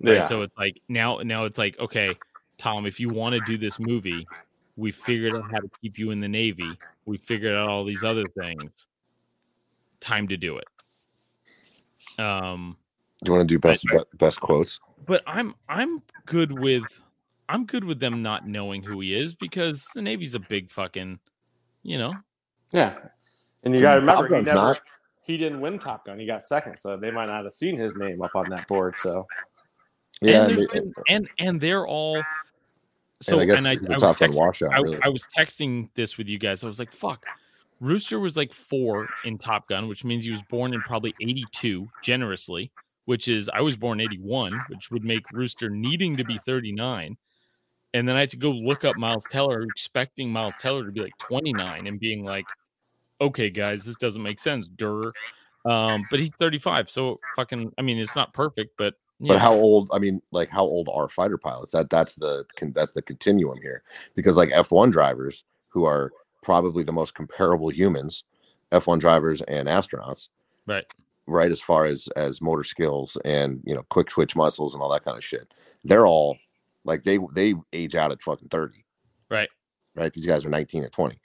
Right? 0.00 0.14
Yeah. 0.14 0.26
So 0.26 0.42
it's 0.42 0.56
like 0.56 0.80
now, 0.88 1.18
now 1.18 1.44
it's 1.44 1.58
like, 1.58 1.78
okay, 1.78 2.16
Tom, 2.58 2.86
if 2.86 2.98
you 2.98 3.08
want 3.08 3.34
to 3.34 3.40
do 3.46 3.56
this 3.58 3.78
movie, 3.78 4.26
we 4.76 4.92
figured 4.92 5.34
out 5.34 5.50
how 5.50 5.58
to 5.58 5.70
keep 5.80 5.98
you 5.98 6.10
in 6.10 6.20
the 6.20 6.28
Navy. 6.28 6.78
We 7.04 7.18
figured 7.18 7.54
out 7.54 7.68
all 7.68 7.84
these 7.84 8.04
other 8.04 8.24
things. 8.38 8.86
Time 10.00 10.28
to 10.28 10.36
do 10.36 10.58
it. 10.58 12.20
Um, 12.20 12.76
you 13.24 13.32
want 13.32 13.48
to 13.48 13.54
do 13.54 13.58
best 13.58 13.84
be- 13.86 13.98
best 14.18 14.40
quotes? 14.40 14.80
but 15.06 15.22
I'm 15.26 15.54
I'm 15.68 16.02
good 16.26 16.52
with 16.52 16.84
I'm 17.48 17.66
good 17.66 17.84
with 17.84 18.00
them 18.00 18.22
not 18.22 18.46
knowing 18.46 18.82
who 18.82 19.00
he 19.00 19.14
is 19.14 19.34
because 19.34 19.86
the 19.94 20.02
Navy's 20.02 20.34
a 20.34 20.38
big 20.40 20.70
fucking, 20.70 21.18
you 21.82 21.98
know. 21.98 22.12
Yeah. 22.72 22.96
And 23.64 23.74
you 23.74 23.82
got 23.82 23.94
to 23.94 24.00
remember, 24.00 24.22
Top 24.22 24.24
he, 24.24 24.30
Gun's 24.30 24.46
never, 24.46 24.58
not. 24.58 24.80
he 25.22 25.36
didn't 25.36 25.60
win 25.60 25.78
Top 25.78 26.06
Gun. 26.06 26.18
He 26.18 26.26
got 26.26 26.42
second, 26.42 26.78
so 26.78 26.96
they 26.96 27.10
might 27.10 27.26
not 27.26 27.44
have 27.44 27.52
seen 27.52 27.76
his 27.76 27.94
name 27.96 28.22
up 28.22 28.34
on 28.34 28.48
that 28.50 28.66
board. 28.68 28.98
So 28.98 29.26
Yeah, 30.22 30.44
and, 30.44 30.52
and, 30.52 30.60
they- 30.60 30.66
been- 30.80 30.92
and 31.08 31.28
and 31.38 31.60
they're 31.60 31.86
all 31.86 32.22
so 33.20 33.38
and 33.38 33.50
I 33.50 33.54
guess 33.54 33.58
and 33.58 33.68
I, 33.68 33.94
I 33.94 34.26
was 34.26 34.36
washout. 34.36 34.72
I, 34.72 34.78
Really. 34.80 34.98
I 35.02 35.08
was 35.08 35.26
texting 35.36 35.88
this 35.94 36.18
with 36.18 36.28
you 36.28 36.38
guys. 36.38 36.64
I 36.64 36.68
was 36.68 36.78
like, 36.78 36.92
fuck. 36.92 37.24
Rooster 37.80 38.18
was 38.20 38.36
like 38.36 38.52
four 38.52 39.08
in 39.24 39.38
Top 39.38 39.68
Gun, 39.68 39.88
which 39.88 40.04
means 40.04 40.22
he 40.24 40.30
was 40.30 40.42
born 40.42 40.72
in 40.72 40.80
probably 40.82 41.12
82, 41.20 41.88
generously, 42.02 42.70
which 43.06 43.26
is 43.26 43.48
I 43.52 43.60
was 43.60 43.76
born 43.76 44.00
81, 44.00 44.52
which 44.68 44.90
would 44.92 45.04
make 45.04 45.22
Rooster 45.32 45.68
needing 45.68 46.16
to 46.16 46.24
be 46.24 46.38
39. 46.46 47.16
And 47.94 48.08
then 48.08 48.16
I 48.16 48.20
had 48.20 48.30
to 48.30 48.36
go 48.36 48.50
look 48.50 48.84
up 48.84 48.96
Miles 48.96 49.24
Teller, 49.30 49.62
expecting 49.62 50.30
Miles 50.30 50.54
Teller 50.56 50.86
to 50.86 50.92
be 50.92 51.00
like 51.00 51.16
29 51.18 51.86
and 51.86 51.98
being 52.00 52.24
like, 52.24 52.46
okay, 53.20 53.50
guys, 53.50 53.84
this 53.84 53.96
doesn't 53.96 54.22
make 54.22 54.38
sense. 54.38 54.68
Dur. 54.68 55.12
Um, 55.64 56.02
but 56.10 56.18
he's 56.20 56.30
35. 56.38 56.88
So 56.90 57.20
fucking, 57.36 57.72
I 57.78 57.82
mean, 57.82 57.98
it's 57.98 58.16
not 58.16 58.32
perfect, 58.32 58.74
but 58.78 58.94
But 59.28 59.38
how 59.38 59.54
old? 59.54 59.88
I 59.92 59.98
mean, 59.98 60.20
like 60.32 60.48
how 60.48 60.64
old 60.64 60.88
are 60.92 61.08
fighter 61.08 61.38
pilots? 61.38 61.72
That 61.72 61.90
that's 61.90 62.14
the 62.16 62.44
that's 62.74 62.92
the 62.92 63.02
continuum 63.02 63.58
here, 63.62 63.82
because 64.14 64.36
like 64.36 64.50
F 64.52 64.70
one 64.72 64.90
drivers, 64.90 65.44
who 65.68 65.84
are 65.84 66.10
probably 66.42 66.82
the 66.82 66.92
most 66.92 67.14
comparable 67.14 67.70
humans, 67.70 68.24
F 68.72 68.86
one 68.86 68.98
drivers 68.98 69.40
and 69.42 69.68
astronauts, 69.68 70.28
right. 70.66 70.84
right? 71.26 71.52
As 71.52 71.60
far 71.60 71.84
as 71.84 72.08
as 72.16 72.40
motor 72.40 72.64
skills 72.64 73.16
and 73.24 73.60
you 73.64 73.74
know 73.74 73.84
quick 73.90 74.08
twitch 74.08 74.34
muscles 74.34 74.74
and 74.74 74.82
all 74.82 74.90
that 74.90 75.04
kind 75.04 75.16
of 75.16 75.24
shit, 75.24 75.54
they're 75.84 76.06
all 76.06 76.36
like 76.84 77.04
they 77.04 77.18
they 77.32 77.54
age 77.72 77.94
out 77.94 78.10
at 78.12 78.22
fucking 78.22 78.48
thirty, 78.48 78.84
Right. 79.30 79.48
right? 79.94 80.12
These 80.12 80.26
guys 80.26 80.44
are 80.44 80.50
nineteen 80.50 80.82
at 80.84 80.92
twenty, 80.92 81.18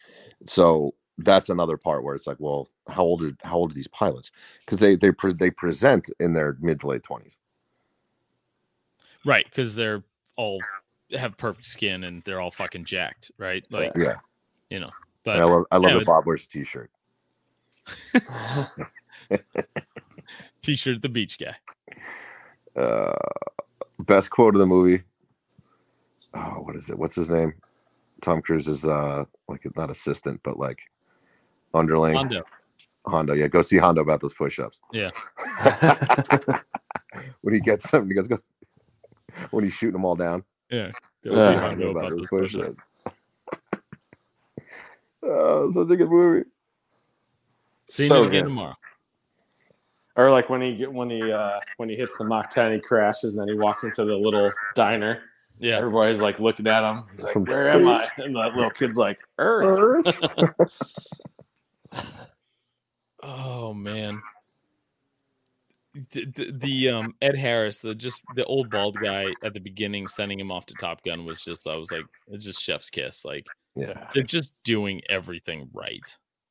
so 0.45 0.93
that's 1.19 1.49
another 1.49 1.77
part 1.77 2.03
where 2.03 2.13
it's 2.13 2.27
like, 2.27 2.37
well, 2.39 2.69
how 2.87 3.01
old 3.01 3.23
are 3.23 3.35
how 3.43 3.55
old 3.55 3.71
are 3.71 3.75
these 3.75 3.87
pilots? 3.87 4.29
Because 4.59 4.77
they 4.77 4.95
they 4.95 5.11
pre- 5.11 5.33
they 5.33 5.49
present 5.49 6.11
in 6.19 6.33
their 6.33 6.57
mid 6.61 6.79
to 6.81 6.87
late 6.87 7.01
twenties. 7.01 7.39
Right, 9.27 9.45
because 9.45 9.75
they're 9.75 10.03
all 10.37 10.61
have 11.11 11.37
perfect 11.37 11.65
skin 11.67 12.05
and 12.05 12.23
they're 12.23 12.39
all 12.39 12.49
fucking 12.51 12.85
jacked, 12.85 13.29
right? 13.37 13.65
Like 13.69 13.91
Yeah, 13.97 14.15
you 14.69 14.79
know. 14.79 14.89
and 15.25 15.41
I 15.41 15.43
love 15.43 15.65
I 15.69 15.75
love 15.77 15.89
yeah, 15.89 15.93
that 15.95 16.01
it- 16.01 16.07
Bob 16.07 16.25
wears 16.25 16.45
a 16.45 16.47
t-shirt. 16.47 16.89
t-shirt 20.61 21.01
the 21.01 21.09
beach 21.09 21.37
guy. 21.37 21.55
uh 22.81 23.11
best 24.05 24.29
quote 24.29 24.55
of 24.55 24.59
the 24.59 24.65
movie 24.65 25.01
oh 26.33 26.61
what 26.61 26.75
is 26.75 26.89
it 26.89 26.97
what's 26.97 27.15
his 27.15 27.29
name 27.29 27.53
tom 28.21 28.41
cruise 28.41 28.67
is 28.67 28.85
uh 28.85 29.23
like 29.47 29.65
not 29.75 29.89
assistant 29.89 30.39
but 30.43 30.57
like 30.59 30.81
underling 31.73 32.15
Hondo. 32.15 32.43
hondo 33.05 33.33
yeah 33.33 33.47
go 33.47 33.61
see 33.61 33.77
hondo 33.77 34.01
about 34.01 34.19
those 34.21 34.33
push-ups 34.33 34.79
Yeah. 34.93 35.11
when 37.41 37.53
he 37.53 37.59
gets 37.59 37.89
something, 37.89 38.09
he 38.09 38.13
goes 38.15 38.27
go 38.27 38.39
when 39.51 39.63
he's 39.63 39.73
shooting 39.73 39.93
them 39.93 40.05
all 40.05 40.15
down 40.15 40.43
Yeah. 40.69 40.91
Go 41.23 41.31
Yeah. 41.33 41.53
see 41.53 41.59
Hondo 41.59 41.89
about 41.91 41.99
about 42.05 42.09
those 42.11 42.19
those 42.19 42.27
push-ups. 42.29 42.75
push-ups 43.05 43.17
oh 45.23 45.71
such 45.71 45.89
a 45.91 45.95
good 45.95 46.09
movie 46.09 46.47
See 47.89 48.07
so 48.07 48.23
you 48.23 48.27
again 48.29 48.43
good. 48.43 48.49
tomorrow. 48.49 48.75
Or 50.17 50.29
like 50.31 50.49
when 50.49 50.61
he 50.61 50.73
get 50.75 50.91
when 50.91 51.09
he 51.09 51.31
uh 51.31 51.59
when 51.77 51.89
he 51.89 51.95
hits 51.95 52.11
the 52.17 52.23
Mach 52.25 52.49
10, 52.49 52.73
he 52.73 52.79
crashes, 52.79 53.37
and 53.37 53.41
then 53.47 53.55
he 53.55 53.59
walks 53.59 53.83
into 53.83 54.03
the 54.03 54.15
little 54.15 54.51
diner. 54.75 55.21
Yeah. 55.59 55.77
Everybody's 55.77 56.19
like 56.21 56.39
looking 56.39 56.67
at 56.67 56.83
him. 56.83 57.03
He's 57.11 57.23
like, 57.23 57.33
From 57.33 57.45
"Where 57.45 57.69
am 57.69 57.87
I?" 57.87 58.09
And 58.17 58.35
the 58.35 58.39
little 58.55 58.69
kid's 58.71 58.97
like, 58.97 59.17
"Earth." 59.37 60.05
Oh 63.23 63.73
man. 63.73 64.21
The, 66.11 66.25
the, 66.35 66.51
the 66.51 66.89
um 66.89 67.15
Ed 67.21 67.35
Harris, 67.35 67.79
the 67.79 67.95
just 67.95 68.21
the 68.35 68.45
old 68.45 68.69
bald 68.69 68.97
guy 69.01 69.25
at 69.43 69.53
the 69.53 69.59
beginning 69.59 70.07
sending 70.07 70.39
him 70.39 70.51
off 70.51 70.65
to 70.67 70.73
Top 70.79 71.03
Gun 71.03 71.25
was 71.25 71.41
just 71.41 71.67
I 71.67 71.75
was 71.75 71.91
like 71.91 72.05
it's 72.29 72.43
just 72.45 72.61
chef's 72.61 72.89
kiss. 72.89 73.23
Like 73.25 73.45
yeah 73.75 74.07
they're 74.13 74.23
just 74.23 74.53
doing 74.63 75.01
everything 75.09 75.69
right. 75.73 76.01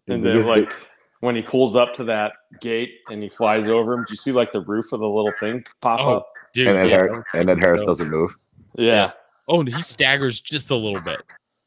And 0.09 0.23
They 0.25 0.33
then 0.33 0.47
like 0.47 0.73
when 1.21 1.35
he 1.35 1.43
pulls 1.43 1.77
up 1.77 1.93
to 1.95 2.05
that 2.05 2.33
gate 2.61 2.91
and 3.11 3.23
he 3.23 3.29
flies 3.29 3.69
over 3.69 3.95
him, 3.95 4.05
do 4.07 4.13
you 4.13 4.17
see 4.17 4.33
like 4.33 4.53
the 4.53 4.61
roof 4.61 4.93
of 4.93 5.01
the 5.01 5.09
little 5.09 5.33
thing 5.41 5.65
pop 5.81 6.01
Oh, 6.03 6.15
up? 6.17 6.33
Dude, 6.53 6.69
and 6.69 6.79
Ed, 6.79 6.85
yeah, 6.85 6.97
Harris, 6.97 7.25
and 7.35 7.51
Ed 7.51 7.59
Harris 7.61 7.81
doesn't 7.83 8.09
move 8.11 8.35
Yeah, 8.77 9.11
Oh, 9.49 9.61
and 9.61 9.69
he 9.69 9.81
staggers 9.83 10.41
just 10.41 10.71
a 10.71 10.77
little 10.77 11.01
bit. 11.01 11.23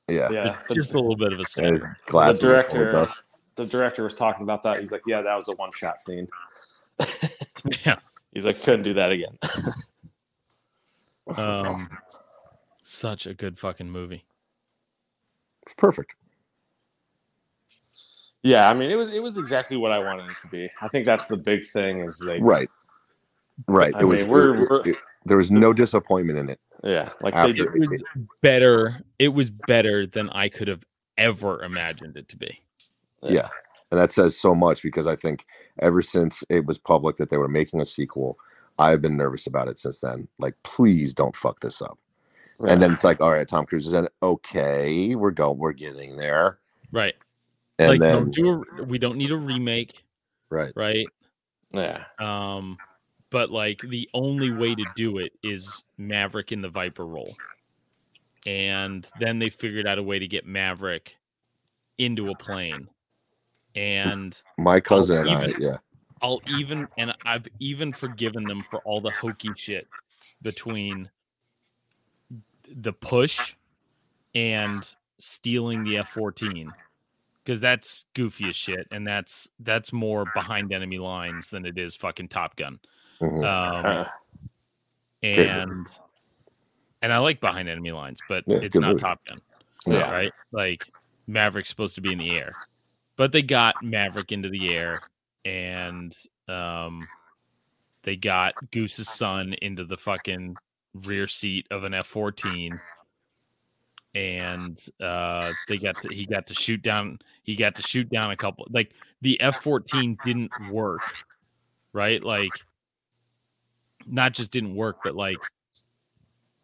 yeah, 0.07 0.29
yeah. 0.31 0.59
Just 0.73 0.93
a 0.93 0.99
little 0.99 1.15
bit 1.17 1.33
of 1.33 1.39
a 1.39 1.41
and 1.41 1.47
stagger. 1.47 1.97
glasses 2.07 2.43
are 2.43 2.47
director- 2.47 3.07
the 3.55 3.65
director 3.65 4.03
was 4.03 4.13
talking 4.15 4.43
about 4.43 4.63
that. 4.63 4.79
He's 4.79 4.91
like, 4.91 5.01
"Yeah, 5.05 5.21
that 5.21 5.35
was 5.35 5.49
a 5.49 5.53
one 5.55 5.71
shot 5.73 5.99
scene." 5.99 6.25
Yeah. 7.85 7.99
He's 8.33 8.45
like, 8.45 8.61
"Couldn't 8.61 8.83
do 8.83 8.93
that 8.95 9.11
again." 9.11 9.37
Um, 11.27 11.37
awesome. 11.37 11.97
Such 12.81 13.27
a 13.27 13.35
good 13.35 13.59
fucking 13.59 13.91
movie. 13.91 14.25
it's 15.61 15.75
perfect 15.75 16.15
yeah, 18.41 18.69
I 18.69 18.73
mean, 18.73 18.89
it 18.89 18.95
was 18.95 19.13
it 19.13 19.21
was 19.21 19.37
exactly 19.37 19.77
what 19.77 19.91
I 19.91 19.99
wanted 19.99 20.29
it 20.31 20.37
to 20.41 20.47
be. 20.47 20.69
I 20.81 20.87
think 20.87 21.05
that's 21.05 21.27
the 21.27 21.37
big 21.37 21.65
thing. 21.65 21.99
Is 21.99 22.23
like, 22.25 22.41
right 22.41 22.69
right 23.67 23.93
I 23.93 23.99
it 23.99 24.05
was 24.05 24.23
we're- 24.25 24.63
it- 24.63 24.69
we're- 24.69 24.89
it- 24.91 24.97
there 25.25 25.37
was 25.37 25.51
no 25.51 25.73
disappointment 25.73 26.39
in 26.39 26.49
it 26.49 26.59
yeah, 26.83 27.11
like 27.21 27.33
they 27.33 27.61
It 27.61 27.89
was 27.89 28.01
better. 28.41 29.03
It 29.19 29.27
was 29.29 29.49
better 29.49 30.07
than 30.07 30.29
I 30.29 30.47
could 30.47 30.69
have 30.69 30.83
ever 31.17 31.61
imagined 31.63 32.15
it 32.15 32.29
to 32.29 32.37
be. 32.37 32.59
Yeah. 33.21 33.49
And 33.91 33.99
that 33.99 34.11
says 34.11 34.37
so 34.37 34.53
much 34.53 34.83
because 34.83 35.07
I 35.07 35.15
think 35.15 35.45
ever 35.79 36.01
since 36.01 36.43
it 36.49 36.65
was 36.65 36.77
public 36.77 37.17
that 37.17 37.29
they 37.29 37.37
were 37.37 37.47
making 37.47 37.81
a 37.81 37.85
sequel, 37.85 38.37
I've 38.77 39.01
been 39.01 39.17
nervous 39.17 39.47
about 39.47 39.67
it 39.67 39.79
since 39.79 39.99
then. 39.99 40.27
Like, 40.37 40.55
please 40.63 41.13
don't 41.13 41.35
fuck 41.35 41.59
this 41.59 41.81
up. 41.81 41.97
And 42.67 42.81
then 42.81 42.91
it's 42.91 43.05
like, 43.05 43.21
all 43.21 43.31
right, 43.31 43.47
Tom 43.47 43.65
Cruise 43.65 43.87
is 43.87 43.93
in 43.93 44.05
it. 44.05 44.13
Okay, 44.21 45.15
we're 45.15 45.31
going, 45.31 45.57
we're 45.57 45.71
getting 45.71 46.17
there. 46.17 46.59
Right. 46.91 47.15
And 47.77 47.91
like 47.91 47.99
then, 48.01 48.13
don't 48.13 48.33
do 48.33 48.63
a 48.79 48.83
we 48.83 48.99
don't 48.99 49.17
need 49.17 49.31
a 49.31 49.37
remake, 49.37 50.03
right, 50.49 50.73
right? 50.75 51.07
yeah, 51.71 52.03
Um 52.19 52.77
but 53.29 53.49
like 53.51 53.79
the 53.81 54.09
only 54.13 54.51
way 54.51 54.75
to 54.75 54.85
do 54.95 55.19
it 55.19 55.31
is 55.43 55.83
Maverick 55.97 56.51
in 56.51 56.61
the 56.61 56.67
Viper 56.67 57.05
role. 57.05 57.33
And 58.45 59.07
then 59.19 59.39
they 59.39 59.49
figured 59.49 59.87
out 59.87 59.97
a 59.97 60.03
way 60.03 60.19
to 60.19 60.27
get 60.27 60.45
Maverick 60.45 61.15
into 61.97 62.31
a 62.31 62.35
plane. 62.35 62.89
And 63.75 64.39
my 64.57 64.79
cousin 64.79 65.27
and 65.27 65.29
I, 65.29 65.53
yeah, 65.59 65.77
I'll 66.21 66.41
even 66.47 66.87
and 66.97 67.13
I've 67.25 67.47
even 67.59 67.93
forgiven 67.93 68.43
them 68.43 68.63
for 68.69 68.79
all 68.79 69.01
the 69.01 69.11
hokey 69.11 69.51
shit 69.55 69.87
between 70.41 71.09
the 72.75 72.93
push 72.93 73.55
and 74.35 74.95
stealing 75.17 75.83
the 75.83 75.97
F-14 75.97 76.69
because 77.43 77.59
that's 77.59 78.05
goofy 78.13 78.49
as 78.49 78.55
shit 78.55 78.87
and 78.91 79.07
that's 79.07 79.49
that's 79.59 79.91
more 79.91 80.25
behind 80.33 80.71
enemy 80.71 80.99
lines 80.99 81.49
than 81.49 81.65
it 81.65 81.77
is 81.77 81.95
fucking 81.95 82.27
Top 82.27 82.55
Gun. 82.55 82.79
mhm. 83.21 83.43
Um, 83.43 84.05
and 85.23 85.87
and 87.01 87.13
I 87.13 87.17
like 87.19 87.39
behind 87.39 87.69
enemy 87.69 87.91
lines, 87.91 88.19
but 88.27 88.43
Yeah, 88.45 88.57
it's 88.57 88.75
not 88.75 88.89
movie. 88.89 89.01
Top 89.01 89.25
Gun 89.25 89.39
yeah, 89.87 90.11
right? 90.11 90.33
Like 90.51 90.91
Maverick's 91.27 91.69
supposed 91.69 91.95
to 91.95 92.01
be 92.01 92.11
in 92.11 92.19
the 92.19 92.37
air, 92.37 92.53
but 93.19 93.33
they 93.33 93.41
got 93.41 93.75
Maverick 93.83 94.31
into 94.31 94.47
the 94.47 94.69
air, 94.73 95.01
and 95.43 96.15
um, 96.47 97.05
they 98.03 98.15
got 98.15 98.53
Goose's 98.71 99.09
son 99.09 99.53
into 99.61 99.83
the 99.83 99.97
fucking 99.97 100.55
rear 100.93 101.27
seat 101.27 101.67
of 101.69 101.83
an 101.83 101.93
F 101.93 102.07
fourteen, 102.07 102.79
and 104.15 104.79
uh, 105.01 105.51
they 105.67 105.77
got 105.77 106.01
to 106.01 106.15
he 106.15 106.25
got 106.25 106.47
to 106.47 106.53
shoot 106.53 106.81
down 106.81 107.19
he 107.43 107.57
got 107.57 107.75
to 107.75 107.83
shoot 107.83 108.09
down 108.09 108.31
a 108.31 108.37
couple 108.37 108.65
like 108.69 108.93
the 109.21 109.39
F 109.41 109.61
fourteen 109.61 110.17
didn't 110.23 110.51
work, 110.71 111.01
right? 111.91 112.23
Like 112.23 112.53
not 114.07 114.33
just 114.33 114.49
didn't 114.49 114.75
work, 114.75 114.99
but 115.03 115.13
like 115.13 115.37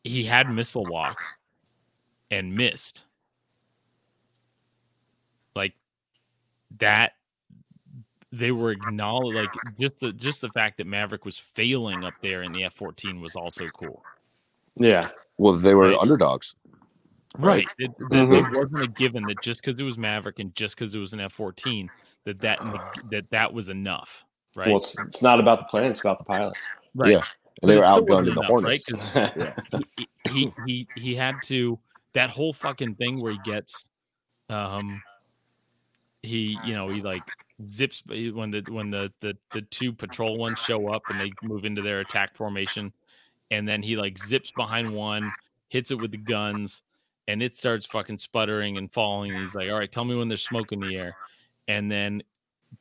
he 0.06 0.23
had 0.23 0.49
missile 0.49 0.88
lock 0.90 1.18
and 2.32 2.56
missed. 2.56 3.03
Like 5.53 5.73
that 6.80 7.14
they 8.32 8.52
were 8.52 8.72
acknowledged 8.72 9.36
like 9.38 9.50
just 9.80 10.00
the 10.00 10.12
just 10.12 10.42
the 10.42 10.50
fact 10.50 10.78
that 10.78 10.88
Maverick 10.88 11.24
was 11.26 11.38
failing 11.38 12.04
up 12.04 12.14
there 12.22 12.44
in 12.44 12.52
the 12.52 12.64
F 12.66 12.74
fourteen 12.74 13.22
was 13.22 13.36
also 13.36 13.68
cool. 13.70 14.04
Yeah. 14.76 15.08
Well, 15.38 15.54
they 15.54 15.74
were 15.76 15.90
Right. 15.90 15.98
underdogs. 16.00 16.56
Right. 17.38 17.68
It, 17.78 17.98
that 17.98 18.10
Mhm. 18.10 18.38
It 18.54 18.58
wasn't 18.58 18.82
a 18.84 18.88
given 18.88 19.24
that 19.24 19.42
just 19.42 19.62
because 19.62 19.80
it 19.80 19.84
was 19.84 19.98
Maverick 19.98 20.40
and 20.40 20.54
just 20.56 20.76
because 20.76 20.96
it 20.96 21.00
was 21.00 21.14
an 21.14 21.20
F 21.22 21.34
fourteen 21.34 21.90
that 22.26 22.40
that 22.42 22.60
that 23.12 23.30
that 23.30 23.54
was 23.54 23.70
enough. 23.70 24.24
Right. 24.56 24.68
Well, 24.68 24.78
it's, 24.78 24.98
it's 25.00 25.22
not 25.22 25.40
about 25.40 25.60
the 25.60 25.66
plane; 25.66 25.90
it's 25.92 26.00
about 26.00 26.18
the 26.18 26.24
pilot. 26.26 26.56
right. 26.94 27.12
Yeah. 27.12 27.24
And 27.62 27.72
they 27.72 27.76
it 27.76 27.80
were 27.80 27.84
outgunned 27.86 28.20
in 28.28 28.36
the 28.36 28.42
enough, 28.42 28.46
Hornets. 28.48 28.84
right? 29.16 29.32
'Cause 29.32 29.82
he, 29.96 30.08
he 30.30 30.54
he 30.66 30.88
he 30.96 31.16
had 31.16 31.36
to 31.44 31.80
that 32.14 32.30
whole 32.30 32.52
fucking 32.54 32.96
thing 32.96 33.22
where 33.22 33.32
he 33.34 33.40
gets 33.46 33.90
um 34.50 35.02
he 36.26 36.58
you 36.66 36.74
know 36.74 36.90
he 36.90 37.02
like 37.02 37.24
zips 37.66 38.04
when 38.08 38.52
the 38.52 38.64
when 38.70 38.92
the 38.92 39.12
the 39.22 39.36
the 39.54 39.62
two 39.62 39.94
patrol 39.94 40.38
ones 40.38 40.60
show 40.60 40.90
up 40.90 41.04
and 41.10 41.20
they 41.20 41.32
move 41.42 41.64
into 41.66 41.82
their 41.82 42.02
attack 42.02 42.36
formation 42.36 42.92
and 43.52 43.68
then 43.68 43.82
he 43.82 43.96
like 43.96 44.18
zips 44.18 44.52
behind 44.52 44.94
one 44.94 45.32
hits 45.70 45.92
it 45.92 45.96
with 45.96 46.12
the 46.12 46.18
guns 46.18 46.84
and 47.28 47.42
it 47.42 47.56
starts 47.56 47.86
fucking 47.86 48.18
sputtering 48.18 48.78
and 48.78 48.92
falling 48.92 49.32
and 49.32 49.40
he's 49.40 49.56
like 49.56 49.70
all 49.70 49.78
right 49.78 49.92
tell 49.92 50.06
me 50.06 50.16
when 50.16 50.28
there's 50.28 50.44
smoke 50.44 50.72
in 50.72 50.80
the 50.80 50.96
air 50.98 51.16
and 51.68 51.90
then 51.92 52.22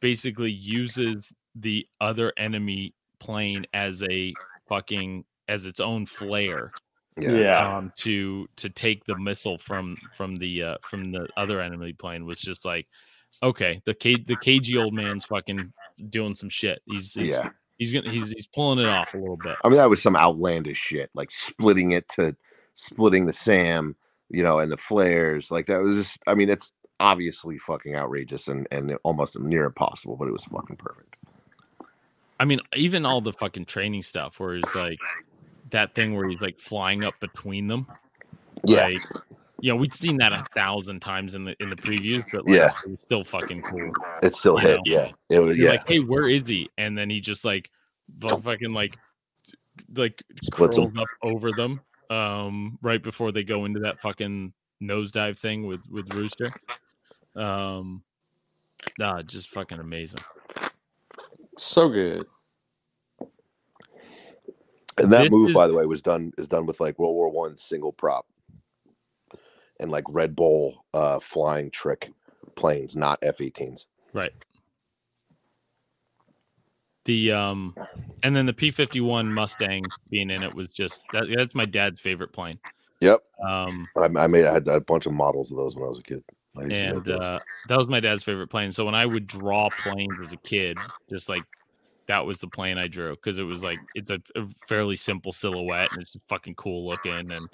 basically 0.01 0.51
uses 0.51 1.33
the 1.55 1.87
other 2.01 2.33
enemy 2.37 2.93
plane 3.21 3.65
as 3.75 4.03
a 4.11 4.35
fucking 4.69 5.25
as 5.49 5.66
its 5.66 5.79
own 5.79 6.05
flare 6.05 6.73
Yeah. 7.19 7.31
Yeah. 7.31 7.77
um 7.77 7.93
to 7.99 8.49
to 8.57 8.69
take 8.69 9.05
the 9.05 9.16
missile 9.19 9.57
from 9.59 9.97
from 10.16 10.37
the 10.37 10.62
uh 10.62 10.77
from 10.83 11.12
the 11.12 11.29
other 11.37 11.61
enemy 11.61 11.93
plane 11.93 12.27
was 12.27 12.41
just 12.41 12.65
like 12.65 12.89
okay 13.43 13.82
the 13.85 13.94
K, 13.94 14.16
the 14.16 14.36
cagey 14.36 14.77
old 14.78 14.94
man's 14.94 15.24
fucking 15.24 15.73
doing 16.09 16.35
some 16.35 16.48
shit 16.48 16.81
he's, 16.86 17.15
he's 17.15 17.31
Yeah. 17.31 17.51
he's 17.78 17.93
gonna 17.93 18.11
he's 18.11 18.31
he's 18.31 18.47
pulling 18.47 18.78
it 18.78 18.86
off 18.89 19.15
a 19.15 19.19
little 19.19 19.36
bit 19.36 19.56
I 19.65 19.69
mean, 19.69 19.77
that 19.78 19.90
was 19.90 20.02
some 20.02 20.16
outlandish 20.16 20.78
shit, 20.78 21.11
like 21.15 21.31
splitting 21.31 21.93
it 21.93 22.09
to 22.11 22.35
splitting 22.74 23.27
the 23.27 23.32
SAM, 23.32 23.94
you 24.31 24.43
know, 24.43 24.59
and 24.59 24.70
the 24.73 24.77
flares. 24.77 25.51
Like 25.51 25.66
that 25.66 25.81
was 25.81 25.98
just, 26.01 26.19
I 26.27 26.35
mean, 26.35 26.51
it's 26.51 26.73
obviously 27.01 27.59
fucking 27.59 27.94
outrageous 27.94 28.48
and, 28.48 28.66
and 28.70 28.97
almost 29.05 29.39
near 29.39 29.65
impossible, 29.65 30.16
but 30.16 30.27
it 30.28 30.32
was 30.32 30.44
fucking 30.44 30.77
perfect. 30.77 31.15
i 32.40 32.44
mean 32.44 32.61
even 32.74 33.05
all 33.06 33.20
the 33.20 33.32
fucking 33.32 33.65
training 33.65 34.02
stuff 34.02 34.40
where 34.40 34.56
he's 34.56 34.74
like 34.74 34.98
that 35.70 35.94
thing 35.94 36.15
where 36.15 36.28
he's 36.28 36.40
like 36.40 36.59
flying 36.59 37.05
up 37.05 37.15
between 37.20 37.69
them 37.69 37.86
Yeah. 38.65 38.86
like, 38.86 39.01
you 39.65 39.70
know 39.73 39.77
we'd 39.77 39.95
seen 39.95 40.19
that 40.19 40.31
a 40.35 40.45
thousand 40.55 41.01
times 41.01 41.35
in 41.35 41.43
the 41.45 41.57
in 41.59 41.70
the 41.70 41.77
previews 41.77 42.23
but 42.31 42.47
like, 42.47 42.55
Yeah. 42.55 42.73
it 42.85 42.91
was 42.91 43.01
still 43.01 43.24
fucking 43.24 43.62
cool 43.62 43.91
It 44.23 44.35
still 44.36 44.61
You 44.61 44.69
hit. 44.69 44.77
know? 44.77 44.82
Yeah. 44.85 45.11
It 45.31 45.39
was, 45.41 45.57
You're 45.57 45.69
yeah. 45.69 45.78
like, 45.78 45.89
hey, 45.89 46.01
where 46.01 46.28
is 46.28 46.47
he? 46.47 46.69
And 46.77 46.99
then 46.99 47.09
he 47.09 47.19
just 47.20 47.47
like, 47.47 47.70
fu- 48.20 48.41
fucking 48.43 48.74
like, 48.74 48.99
like 49.97 50.23
Splits 50.43 50.77
'em. 50.77 50.85
curls 50.93 50.97
up 50.99 51.09
over 51.23 51.51
them, 51.53 51.81
um, 52.11 52.78
right 52.82 53.03
before 53.03 53.32
they 53.32 53.43
go 53.43 53.65
into 53.65 53.81
that 53.81 54.03
fucking 54.03 54.53
nosedive 54.82 55.39
thing 55.39 55.66
with 55.66 55.89
with 55.91 56.12
Rooster. 56.12 56.51
Um, 57.35 58.03
nah, 58.99 59.23
just 59.23 59.49
fucking 59.49 59.78
amazing. 59.81 60.20
So 61.57 61.89
good. 61.89 62.27
And 64.99 65.11
that 65.12 65.23
This 65.23 65.31
move, 65.32 65.51
is- 65.51 65.57
by 65.57 65.66
the 65.69 65.74
way, 65.74 65.86
was 65.86 66.03
done 66.03 66.32
is 66.36 66.49
done 66.49 66.66
with 66.66 66.81
like 66.81 66.99
World 66.99 67.15
War 67.15 67.31
One 67.31 67.57
single 67.57 67.93
prop 67.93 68.27
and 69.80 69.90
like 69.90 70.05
Red 70.09 70.36
Bull 70.36 70.84
uh, 70.94 71.20
flying 71.20 71.70
trick 71.70 72.10
planes, 72.56 72.96
not 72.96 73.18
F-18s. 73.22 73.86
Right. 74.12 74.32
The 77.05 77.32
um, 77.32 77.74
and 78.22 78.34
then 78.34 78.46
the 78.46 78.52
P 78.55 78.70
fifty 78.70 79.01
one 79.01 79.30
Mustang 79.30 79.84
being 80.09 80.30
in 80.30 80.42
it 80.42 80.55
was 80.55 80.70
just 80.70 81.02
that, 81.12 81.24
that's 81.34 81.55
my 81.55 81.66
dad's 81.66 82.01
favorite 82.01 82.32
plane. 82.32 82.59
Yep, 83.01 83.22
Um, 83.46 83.86
I, 83.96 84.05
I 84.05 84.26
made 84.26 84.46
I 84.46 84.55
had 84.55 84.66
a 84.68 84.80
bunch 84.80 85.05
of 85.05 85.12
models 85.12 85.51
of 85.51 85.59
those 85.59 85.74
when 85.74 85.84
I 85.84 85.88
was 85.88 85.98
a 85.98 86.02
kid. 86.02 86.24
I 86.56 86.62
used 86.62 86.70
to 86.70 86.82
make 86.82 86.94
and 86.94 87.09
uh, 87.10 87.40
that 87.68 87.76
was 87.76 87.88
my 87.88 88.01
dad's 88.01 88.22
favorite 88.22 88.48
plane. 88.48 88.72
So 88.72 88.86
when 88.86 88.94
I 88.94 89.05
would 89.05 89.26
draw 89.26 89.68
planes 89.82 90.14
as 90.22 90.32
a 90.32 90.38
kid, 90.38 90.78
just 91.10 91.28
like 91.28 91.42
that 92.06 92.24
was 92.24 92.38
the 92.38 92.48
plane 92.48 92.78
I 92.78 92.86
drew 92.86 93.14
because 93.14 93.38
it 93.38 93.42
was 93.42 93.62
like 93.62 93.80
it's 93.94 94.10
a, 94.10 94.20
a 94.36 94.46
fairly 94.68 94.96
simple 94.96 95.32
silhouette 95.32 95.90
and 95.92 96.01
it's 96.01 96.12
just 96.12 96.24
fucking 96.28 96.55
cool 96.55 96.86
looking. 96.86 97.30
And 97.32 97.48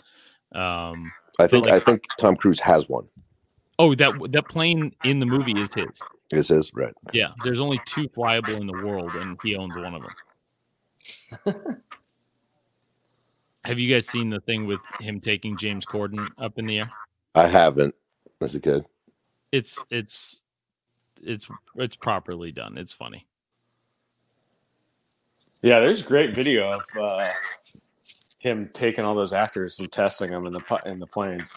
um, 0.55 1.11
I 1.39 1.47
think 1.47 1.67
like- 1.67 1.75
I 1.75 1.85
think 1.85 2.03
Tom 2.19 2.37
Cruise 2.37 2.61
has 2.61 2.89
one. 2.89 3.07
oh, 3.79 3.95
that 3.95 4.13
that 4.33 4.49
plane 4.49 4.95
in 5.05 5.21
the 5.21 5.27
movie 5.27 5.59
is 5.61 5.73
his. 5.75 5.89
Is 6.33 6.49
his 6.49 6.73
right? 6.75 6.95
Yeah, 7.13 7.29
there's 7.43 7.61
only 7.61 7.81
two 7.87 8.09
flyable 8.11 8.61
in 8.61 8.67
the 8.67 8.87
world, 8.87 9.15
and 9.17 9.37
he 9.43 9.57
owns 9.57 9.75
one 9.75 9.95
of 9.95 10.03
them. 11.45 11.75
Have 13.65 13.79
you 13.79 13.93
guys 13.93 14.07
seen 14.07 14.31
the 14.31 14.41
thing 14.41 14.67
with 14.67 14.81
him 15.01 15.21
taking 15.21 15.57
James 15.57 15.85
Corden 15.85 16.29
up 16.39 16.59
in 16.59 16.65
the 16.65 16.79
air? 16.79 16.91
I 17.35 17.47
haven't. 17.47 17.95
Is 18.41 18.55
it 18.55 18.63
good? 18.63 18.85
It's 19.53 19.79
it's 19.91 20.41
it's 21.23 21.47
it's 21.77 21.97
properly 21.97 22.53
done. 22.53 22.79
It's 22.79 22.93
funny. 22.93 23.27
Yeah, 25.63 25.81
there's 25.81 26.03
great 26.03 26.35
video 26.35 26.73
of 26.73 26.83
uh, 26.99 27.33
him 28.41 28.69
taking 28.73 29.05
all 29.05 29.15
those 29.15 29.33
actors 29.33 29.79
and 29.79 29.93
testing 29.93 30.31
them 30.31 30.47
in 30.47 30.53
the 30.53 30.83
in 30.87 30.99
the 30.99 31.07
planes. 31.07 31.57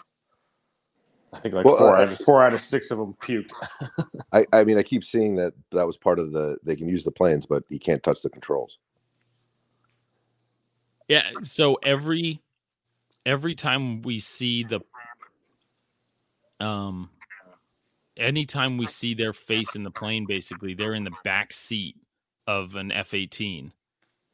I 1.32 1.40
think 1.40 1.54
like 1.54 1.64
Well, 1.64 1.76
four 1.76 1.96
uh, 1.96 2.02
out 2.02 2.12
of 2.12 2.18
four 2.20 2.44
out 2.44 2.52
of 2.52 2.60
six 2.60 2.90
of 2.90 2.98
them 2.98 3.14
puked. 3.14 3.52
I, 4.32 4.46
I 4.52 4.64
mean, 4.64 4.78
I 4.78 4.82
keep 4.82 5.02
seeing 5.02 5.34
that 5.36 5.54
that 5.72 5.86
was 5.86 5.96
part 5.96 6.18
of 6.18 6.30
the. 6.30 6.56
They 6.62 6.76
can 6.76 6.88
use 6.88 7.02
the 7.02 7.10
planes, 7.10 7.46
but 7.46 7.64
he 7.68 7.78
can't 7.78 8.02
touch 8.02 8.22
the 8.22 8.30
controls. 8.30 8.78
Yeah. 11.08 11.24
So 11.42 11.74
every 11.76 12.40
every 13.26 13.54
time 13.54 14.02
we 14.02 14.20
see 14.20 14.64
the 14.64 14.80
um 16.64 17.10
anytime 18.16 18.76
we 18.76 18.86
see 18.86 19.14
their 19.14 19.32
face 19.32 19.74
in 19.74 19.82
the 19.82 19.90
plane, 19.90 20.26
basically 20.26 20.74
they're 20.74 20.94
in 20.94 21.04
the 21.04 21.16
back 21.24 21.52
seat 21.52 21.96
of 22.46 22.76
an 22.76 22.92
F 22.92 23.14
eighteen, 23.14 23.72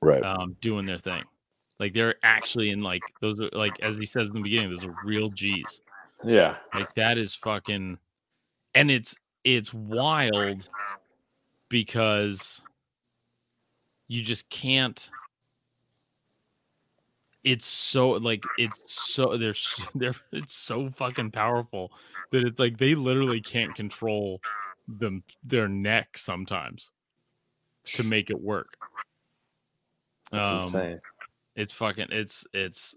Right. 0.02 0.22
um, 0.22 0.56
doing 0.60 0.84
their 0.84 0.98
thing. 0.98 1.22
Like 1.80 1.94
they're 1.94 2.14
actually 2.22 2.70
in 2.70 2.82
like 2.82 3.02
those 3.20 3.40
are 3.40 3.48
like 3.52 3.80
as 3.80 3.96
he 3.96 4.06
says 4.06 4.28
in 4.28 4.34
the 4.34 4.42
beginning, 4.42 4.70
those 4.70 4.84
are 4.84 4.94
real 5.04 5.30
G's. 5.30 5.80
Yeah, 6.22 6.56
Like 6.74 6.94
that 6.94 7.16
is 7.16 7.34
fucking 7.34 7.98
and 8.74 8.90
it's 8.90 9.16
it's 9.42 9.72
wild 9.72 10.68
because 11.70 12.62
you 14.08 14.22
just 14.22 14.50
can't 14.50 15.10
it's 17.42 17.64
so 17.64 18.10
like 18.10 18.44
it's 18.58 19.02
so 19.02 19.38
they're 19.38 19.54
they're 19.94 20.14
it's 20.32 20.54
so 20.54 20.90
fucking 20.90 21.30
powerful 21.30 21.90
that 22.32 22.44
it's 22.44 22.60
like 22.60 22.78
they 22.78 22.94
literally 22.94 23.40
can't 23.40 23.74
control 23.74 24.40
them 24.86 25.22
their 25.44 25.68
neck 25.68 26.18
sometimes 26.18 26.90
to 27.84 28.04
make 28.04 28.30
it 28.30 28.40
work. 28.40 28.76
that's 30.30 30.48
Um, 30.48 30.56
insane. 30.56 31.00
It's 31.60 31.74
fucking 31.74 32.06
it's 32.10 32.46
it's 32.54 32.94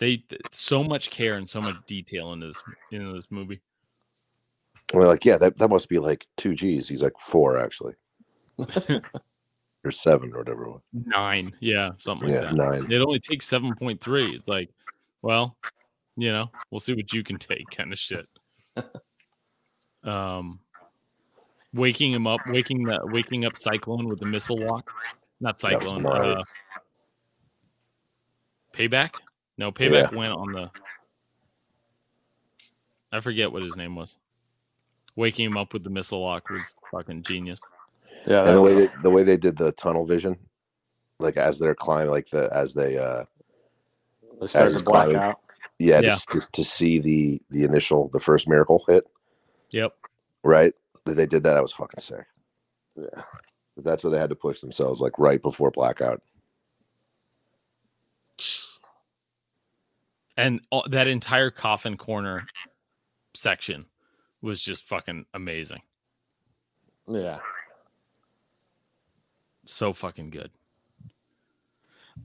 they 0.00 0.24
so 0.50 0.82
much 0.82 1.10
care 1.10 1.34
and 1.34 1.48
so 1.48 1.60
much 1.60 1.76
detail 1.86 2.32
in 2.32 2.40
this 2.40 2.60
in 2.90 3.12
this 3.12 3.26
movie. 3.30 3.60
And 4.92 5.00
we're 5.00 5.06
like, 5.06 5.24
yeah, 5.24 5.38
that, 5.38 5.56
that 5.58 5.68
must 5.68 5.88
be 5.88 5.98
like 5.98 6.26
two 6.36 6.54
G's. 6.54 6.88
He's 6.88 7.02
like 7.02 7.14
four 7.18 7.58
actually, 7.58 7.94
or 9.84 9.92
seven 9.92 10.34
or 10.34 10.38
whatever. 10.38 10.72
Nine, 10.92 11.52
yeah, 11.60 11.90
something 11.98 12.28
like 12.28 12.34
yeah, 12.34 12.50
that. 12.50 12.54
nine. 12.54 12.90
It 12.90 13.00
only 13.00 13.20
takes 13.20 13.46
seven 13.46 13.74
point 13.76 14.00
three. 14.00 14.34
It's 14.34 14.48
like, 14.48 14.70
well, 15.22 15.56
you 16.16 16.32
know, 16.32 16.50
we'll 16.70 16.80
see 16.80 16.94
what 16.94 17.12
you 17.12 17.22
can 17.22 17.38
take, 17.38 17.70
kind 17.70 17.92
of 17.92 17.98
shit. 17.98 18.26
um, 20.02 20.58
waking 21.72 22.12
him 22.12 22.26
up, 22.26 22.40
waking 22.48 22.82
the 22.82 23.00
waking 23.04 23.44
up 23.44 23.56
Cyclone 23.56 24.08
with 24.08 24.18
the 24.18 24.26
missile 24.26 24.58
lock, 24.58 24.90
not 25.40 25.60
Cyclone. 25.60 26.04
Uh, 26.04 26.42
payback? 28.74 29.10
No, 29.58 29.70
payback 29.72 30.14
went 30.14 30.32
on 30.32 30.52
the. 30.52 30.70
I 33.12 33.20
forget 33.20 33.50
what 33.52 33.62
his 33.62 33.76
name 33.76 33.94
was. 33.94 34.16
Waking 35.16 35.46
him 35.46 35.56
up 35.56 35.72
with 35.72 35.84
the 35.84 35.90
missile 35.90 36.20
lock 36.22 36.50
was 36.50 36.74
fucking 36.90 37.22
genius. 37.22 37.60
Yeah, 38.26 38.44
And 38.46 38.56
the 38.56 38.60
way 38.60 38.74
they, 38.74 38.88
the 39.02 39.10
way 39.10 39.22
they 39.22 39.36
did 39.36 39.56
the 39.56 39.70
tunnel 39.72 40.04
vision, 40.04 40.36
like 41.20 41.36
as 41.36 41.58
they're 41.58 41.74
climbing, 41.74 42.10
like 42.10 42.28
the 42.30 42.50
as 42.52 42.74
they 42.74 42.98
uh 42.98 43.24
they 44.40 44.46
started 44.46 44.74
as 44.74 44.80
to 44.80 44.84
black 44.84 45.14
out. 45.14 45.38
yeah, 45.78 46.00
Yeah. 46.00 46.10
Just, 46.10 46.30
just 46.32 46.52
to 46.54 46.64
see 46.64 46.98
the 46.98 47.40
the 47.50 47.62
initial 47.64 48.08
the 48.08 48.18
first 48.18 48.48
miracle 48.48 48.82
hit, 48.88 49.06
Yep. 49.70 49.94
right? 50.42 50.72
They 51.06 51.26
did 51.26 51.42
that. 51.44 51.54
That 51.54 51.62
was 51.62 51.72
fucking 51.72 52.00
sick. 52.00 52.24
Yeah. 52.96 53.22
But 53.76 53.84
that's 53.84 54.02
where 54.02 54.10
they 54.10 54.18
had 54.18 54.30
to 54.30 54.36
push 54.36 54.60
themselves, 54.60 55.00
like 55.00 55.18
right 55.18 55.40
before 55.42 55.70
blackout. 55.70 56.22
And 60.36 60.60
all, 60.70 60.84
that 60.90 61.06
entire 61.06 61.50
coffin 61.50 61.96
corner 61.96 62.46
section 63.34 63.86
was 64.42 64.60
just 64.60 64.86
fucking 64.88 65.24
amazing. 65.34 65.80
Yeah. 67.08 67.38
So 69.66 69.92
fucking 69.92 70.30
good. 70.30 70.50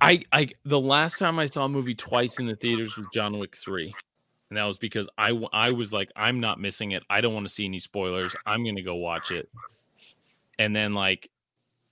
I 0.02 0.23
I 0.31 0.49
the 0.65 0.80
last 0.80 1.19
time 1.19 1.40
I 1.40 1.45
saw 1.45 1.65
a 1.65 1.69
movie 1.69 1.95
twice 1.95 2.40
in 2.40 2.45
the 2.45 2.56
theaters 2.56 2.95
was 2.98 3.07
John 3.14 3.38
Wick 3.38 3.56
3. 3.56 3.94
And 4.49 4.57
that 4.57 4.64
was 4.64 4.77
because 4.77 5.07
I 5.18 5.31
I 5.53 5.72
was 5.72 5.94
like 5.94 6.10
I'm 6.15 6.40
not 6.40 6.60
missing 6.60 6.91
it. 6.91 7.03
I 7.10 7.22
don't 7.22 7.34
want 7.34 7.48
to 7.48 7.53
see 7.53 7.65
any 7.65 7.80
spoilers. 7.80 8.36
I'm 8.45 8.64
going 8.64 8.76
to 8.76 8.81
go 8.81 8.95
watch 8.95 9.31
it. 9.31 9.49
And 10.57 10.76
then 10.76 10.94
like 10.94 11.30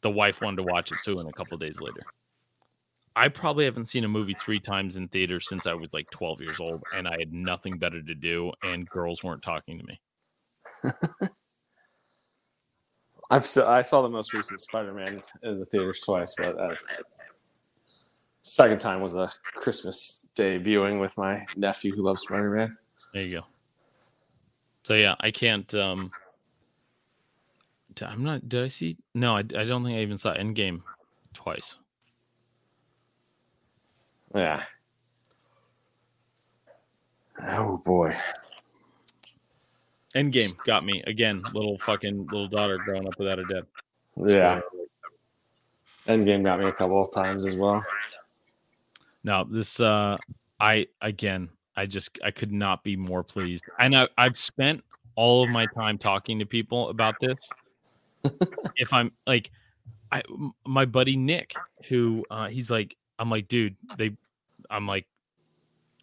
the 0.01 0.09
wife 0.09 0.41
wanted 0.41 0.57
to 0.57 0.63
watch 0.63 0.91
it 0.91 0.97
too 1.03 1.19
and 1.19 1.29
a 1.29 1.33
couple 1.33 1.57
days 1.57 1.79
later. 1.79 2.01
I 3.17 3.29
probably 3.29 3.65
haven't 3.65 3.87
seen 3.87 4.03
a 4.03 4.07
movie 4.07 4.35
3 4.35 4.59
times 4.59 4.95
in 4.95 5.07
theaters 5.07 5.49
since 5.49 5.65
I 5.65 5.73
was 5.73 5.91
like 5.93 6.07
12 6.11 6.39
years 6.41 6.59
old 6.59 6.83
and 6.95 7.07
I 7.07 7.15
had 7.17 7.33
nothing 7.33 7.79
better 7.79 8.01
to 8.01 8.15
do 8.15 8.51
and 8.63 8.87
girls 8.87 9.23
weren't 9.23 9.41
talking 9.41 9.79
to 9.79 9.85
me. 9.85 9.99
I've 13.31 13.47
se- 13.47 13.63
I 13.63 13.81
saw 13.81 14.03
the 14.03 14.09
most 14.09 14.33
recent 14.33 14.61
Spider-Man 14.61 15.21
in 15.41 15.59
the 15.59 15.65
theaters 15.65 15.99
twice, 15.99 16.35
but 16.37 16.59
uh, 16.59 16.75
second 18.43 18.79
time 18.79 19.01
was 19.01 19.15
a 19.15 19.29
Christmas 19.55 20.27
Day 20.35 20.57
viewing 20.57 20.99
with 20.99 21.17
my 21.17 21.45
nephew 21.55 21.95
who 21.95 22.03
loves 22.03 22.21
Spider-Man. 22.21 22.77
There 23.13 23.23
you 23.23 23.39
go. 23.39 23.45
So 24.83 24.93
yeah, 24.93 25.15
I 25.19 25.31
can't. 25.31 25.73
um 25.73 26.11
I'm 28.01 28.23
not. 28.23 28.47
Did 28.47 28.63
I 28.63 28.67
see? 28.67 28.95
No, 29.15 29.35
I, 29.35 29.39
I 29.39 29.65
don't 29.65 29.83
think 29.83 29.97
I 29.97 30.01
even 30.01 30.19
saw 30.19 30.35
Endgame 30.35 30.81
twice. 31.33 31.77
Yeah. 34.35 34.63
Oh 37.49 37.77
boy. 37.77 38.15
Endgame 40.15 40.55
got 40.65 40.83
me 40.83 41.03
again. 41.05 41.43
Little 41.53 41.77
fucking 41.79 42.27
little 42.27 42.47
daughter 42.47 42.77
growing 42.77 43.07
up 43.07 43.17
without 43.19 43.39
a 43.39 43.43
dad. 43.45 43.65
Yeah. 44.25 44.61
Endgame 46.07 46.43
got 46.43 46.59
me 46.59 46.65
a 46.67 46.71
couple 46.71 47.01
of 47.01 47.11
times 47.11 47.45
as 47.45 47.55
well. 47.55 47.85
No, 49.23 49.45
this. 49.49 49.79
uh 49.79 50.17
I 50.59 50.87
again. 51.01 51.49
I 51.75 51.85
just 51.85 52.17
I 52.23 52.31
could 52.31 52.51
not 52.51 52.83
be 52.83 52.95
more 52.95 53.23
pleased. 53.23 53.63
And 53.79 53.95
I, 53.95 54.07
I've 54.17 54.37
spent 54.37 54.83
all 55.15 55.43
of 55.43 55.49
my 55.49 55.67
time 55.67 55.97
talking 55.97 56.39
to 56.39 56.45
people 56.45 56.89
about 56.89 57.15
this. 57.21 57.49
if 58.77 58.91
I'm 58.93 59.11
like, 59.27 59.51
I 60.11 60.23
my 60.65 60.85
buddy 60.85 61.15
Nick, 61.15 61.53
who 61.87 62.25
uh, 62.31 62.47
he's 62.47 62.71
like, 62.71 62.95
I'm 63.19 63.29
like, 63.29 63.47
dude, 63.47 63.75
they, 63.97 64.15
I'm 64.69 64.87
like, 64.87 65.07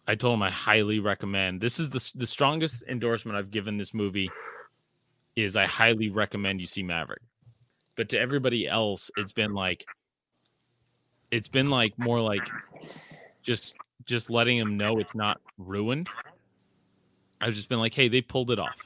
I 0.07 0.15
told 0.15 0.35
him 0.35 0.43
I 0.43 0.51
highly 0.51 0.99
recommend. 0.99 1.61
This 1.61 1.79
is 1.79 1.89
the 1.89 2.11
the 2.15 2.27
strongest 2.27 2.83
endorsement 2.87 3.37
I've 3.37 3.51
given 3.51 3.77
this 3.77 3.93
movie. 3.93 4.29
Is 5.35 5.57
I 5.57 5.65
highly 5.65 6.09
recommend 6.09 6.61
you 6.61 6.67
see 6.67 6.83
Maverick, 6.83 7.21
but 7.97 8.07
to 8.09 8.19
everybody 8.19 8.67
else, 8.67 9.11
it's 9.17 9.33
been 9.33 9.53
like, 9.53 9.85
it's 11.31 11.49
been 11.49 11.69
like 11.69 11.97
more 11.97 12.21
like, 12.21 12.47
just 13.41 13.75
just 14.05 14.29
letting 14.29 14.59
them 14.59 14.77
know 14.77 14.99
it's 14.99 15.15
not 15.15 15.41
ruined. 15.57 16.07
I've 17.41 17.53
just 17.53 17.67
been 17.67 17.79
like, 17.79 17.93
hey, 17.93 18.07
they 18.07 18.21
pulled 18.21 18.51
it 18.51 18.59
off. 18.59 18.77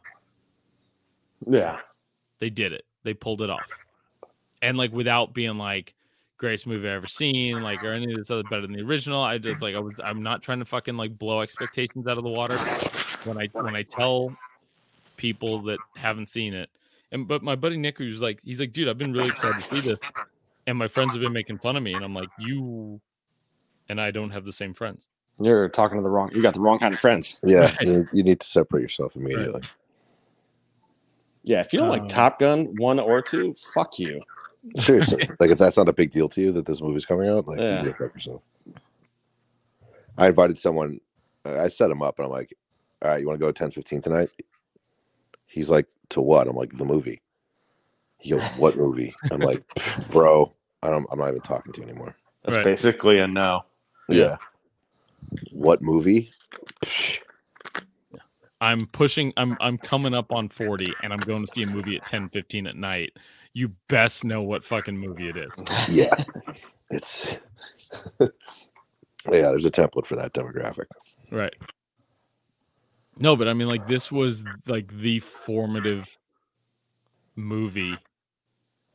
Yeah. 1.48 1.80
They 2.40 2.50
did 2.50 2.74
it. 2.74 2.86
They 3.04 3.14
pulled 3.14 3.42
it 3.42 3.50
off. 3.50 3.68
And 4.62 4.78
like 4.78 4.92
without 4.92 5.34
being 5.34 5.58
like 5.58 5.94
greatest 6.40 6.66
movie 6.66 6.88
I've 6.88 6.96
ever 6.96 7.08
seen, 7.08 7.62
like 7.62 7.84
or 7.84 7.92
any 7.92 8.12
of 8.12 8.18
this 8.18 8.32
other 8.32 8.44
better 8.44 8.62
than 8.62 8.72
the 8.74 8.82
original. 8.82 9.22
I 9.22 9.38
just 9.38 9.62
like 9.62 9.76
I 9.76 9.80
was 9.80 10.00
I'm 10.04 10.24
not 10.24 10.42
trying 10.42 10.60
to 10.60 10.66
fucking 10.66 10.98
like 10.98 11.20
blow 11.20 11.42
expectations 11.42 12.08
out 12.08 12.18
of 12.18 12.24
the 12.24 12.30
water 12.30 12.58
when 13.26 13.38
I 13.38 13.48
when 13.54 13.76
I 13.76 13.84
tell 13.84 14.36
people 15.18 15.62
that 15.64 15.78
haven't 15.96 16.30
seen 16.30 16.54
it. 16.56 16.70
And 17.12 17.28
but 17.28 17.44
my 17.44 17.56
buddy 17.56 17.78
Nick 17.78 18.00
was 18.00 18.22
like, 18.22 18.40
he's 18.44 18.60
like, 18.60 18.74
dude, 18.74 18.88
I've 18.90 18.98
been 18.98 19.14
really 19.14 19.30
excited 19.30 19.62
to 19.64 19.76
see 19.76 19.82
this. 19.82 20.00
And 20.66 20.78
my 20.78 20.88
friends 20.88 21.14
have 21.14 21.22
been 21.22 21.34
making 21.34 21.58
fun 21.60 21.76
of 21.76 21.84
me, 21.84 21.94
and 21.94 22.04
I'm 22.04 22.14
like, 22.14 22.30
you 22.40 23.00
and 23.90 24.00
I 24.00 24.12
don't 24.12 24.30
have 24.30 24.46
the 24.46 24.54
same 24.54 24.74
friends. 24.74 25.08
You're 25.42 25.70
talking 25.70 25.98
to 25.98 26.04
the 26.04 26.10
wrong 26.10 26.32
you 26.34 26.42
got 26.42 26.54
the 26.54 26.62
wrong 26.62 26.80
kind 26.80 26.94
of 26.94 27.00
friends. 27.00 27.40
Yeah, 27.46 27.60
Right. 27.60 27.82
you, 27.82 28.06
you 28.14 28.24
need 28.24 28.40
to 28.40 28.48
separate 28.48 28.82
yourself 28.82 29.16
immediately. 29.16 29.62
Yeah, 31.44 31.62
if 31.62 31.74
you 31.74 31.80
don't 31.80 31.90
Um, 31.90 31.98
like 32.00 32.08
Top 32.08 32.40
Gun 32.40 32.76
one 32.78 33.00
or 33.00 33.22
two, 33.22 33.54
fuck 33.74 33.98
you. 34.00 34.22
Seriously, 34.78 35.30
like 35.40 35.52
if 35.52 35.58
that's 35.58 35.78
not 35.78 35.90
a 35.90 35.94
big 35.94 36.12
deal 36.12 36.30
to 36.30 36.42
you 36.42 36.52
that 36.54 36.66
this 36.66 36.82
movie's 36.82 37.06
coming 37.06 37.30
out, 37.30 37.48
like 37.48 37.60
Yeah. 37.60 37.84
you 37.84 37.92
go 37.92 38.06
fuck 38.06 38.14
yourself. 38.16 38.42
I 40.18 40.28
invited 40.28 40.58
someone. 40.60 41.00
I 41.46 41.60
I 41.60 41.70
set 41.70 41.90
him 41.90 42.02
up, 42.02 42.20
and 42.20 42.26
I'm 42.26 42.32
like, 42.32 42.54
"All 43.02 43.10
right, 43.12 43.20
you 43.22 43.28
want 43.28 43.40
to 43.40 43.44
go 43.44 43.50
at 43.50 43.56
ten 43.56 43.72
fifteen 43.72 44.02
tonight?" 44.02 44.30
He's 45.48 45.70
like, 45.70 45.88
"To 46.10 46.22
what?" 46.22 46.48
I'm 46.48 46.56
like, 46.56 46.78
"The 46.78 46.86
movie." 46.86 47.22
He 48.18 48.32
goes, 48.32 48.46
"What 48.58 48.76
movie?" 48.78 49.14
I'm 49.32 49.40
like, 49.40 49.64
"Bro, 50.12 50.54
I 50.84 50.90
don't. 50.90 51.08
I'm 51.12 51.20
not 51.20 51.30
even 51.30 51.42
talking 51.42 51.72
to 51.74 51.82
you 51.82 51.88
anymore." 51.88 52.16
That's 52.44 52.58
Right. 52.58 52.66
basically 52.66 53.20
a 53.20 53.28
no. 53.28 53.64
Yeah. 54.10 54.38
What 55.52 55.82
movie? 55.82 56.32
I'm 58.62 58.88
pushing 58.88 59.32
I'm 59.38 59.56
I'm 59.62 59.78
coming 59.78 60.14
up 60.14 60.32
on 60.32 60.50
40 60.50 60.94
and 61.04 61.14
I'm 61.14 61.20
going 61.20 61.46
to 61.46 61.54
see 61.54 61.64
a 61.64 61.68
movie 61.68 61.96
at 61.96 62.06
10:15 62.08 62.68
at 62.68 62.76
night. 62.76 63.14
You 63.60 63.74
best 63.90 64.24
know 64.24 64.42
what 64.42 64.64
fucking 64.64 64.98
movie 64.98 65.28
it 65.28 65.36
is. 65.36 65.52
Yeah, 65.90 66.16
it's. 66.90 67.28
yeah, 68.22 68.30
there's 69.26 69.66
a 69.66 69.70
template 69.70 70.06
for 70.06 70.16
that 70.16 70.32
demographic. 70.32 70.86
Right. 71.30 71.54
No, 73.18 73.36
but 73.36 73.50
I 73.50 73.54
mean 73.54 73.68
like 73.68 73.86
this 73.86 74.14
was 74.14 74.46
like 74.66 74.98
the 74.98 75.20
formative 75.20 76.08
movie. 77.36 77.98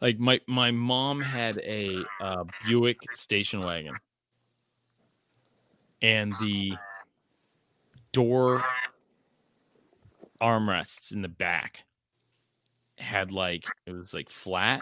Like 0.01 0.19
my 0.19 0.41
my 0.49 0.71
mom 0.71 1.21
had 1.21 1.59
a 1.59 2.03
uh, 2.23 2.45
Buick 2.67 2.97
station 3.13 3.61
wagon. 3.61 3.93
And 6.01 6.33
the 6.41 6.73
door 8.13 8.65
armrests 10.41 11.13
in 11.13 11.21
the 11.21 11.29
back 11.29 11.84
had 12.99 13.33
like 13.33 13.65
it 13.87 13.93
was 13.93 14.15
like 14.15 14.31
flat 14.31 14.81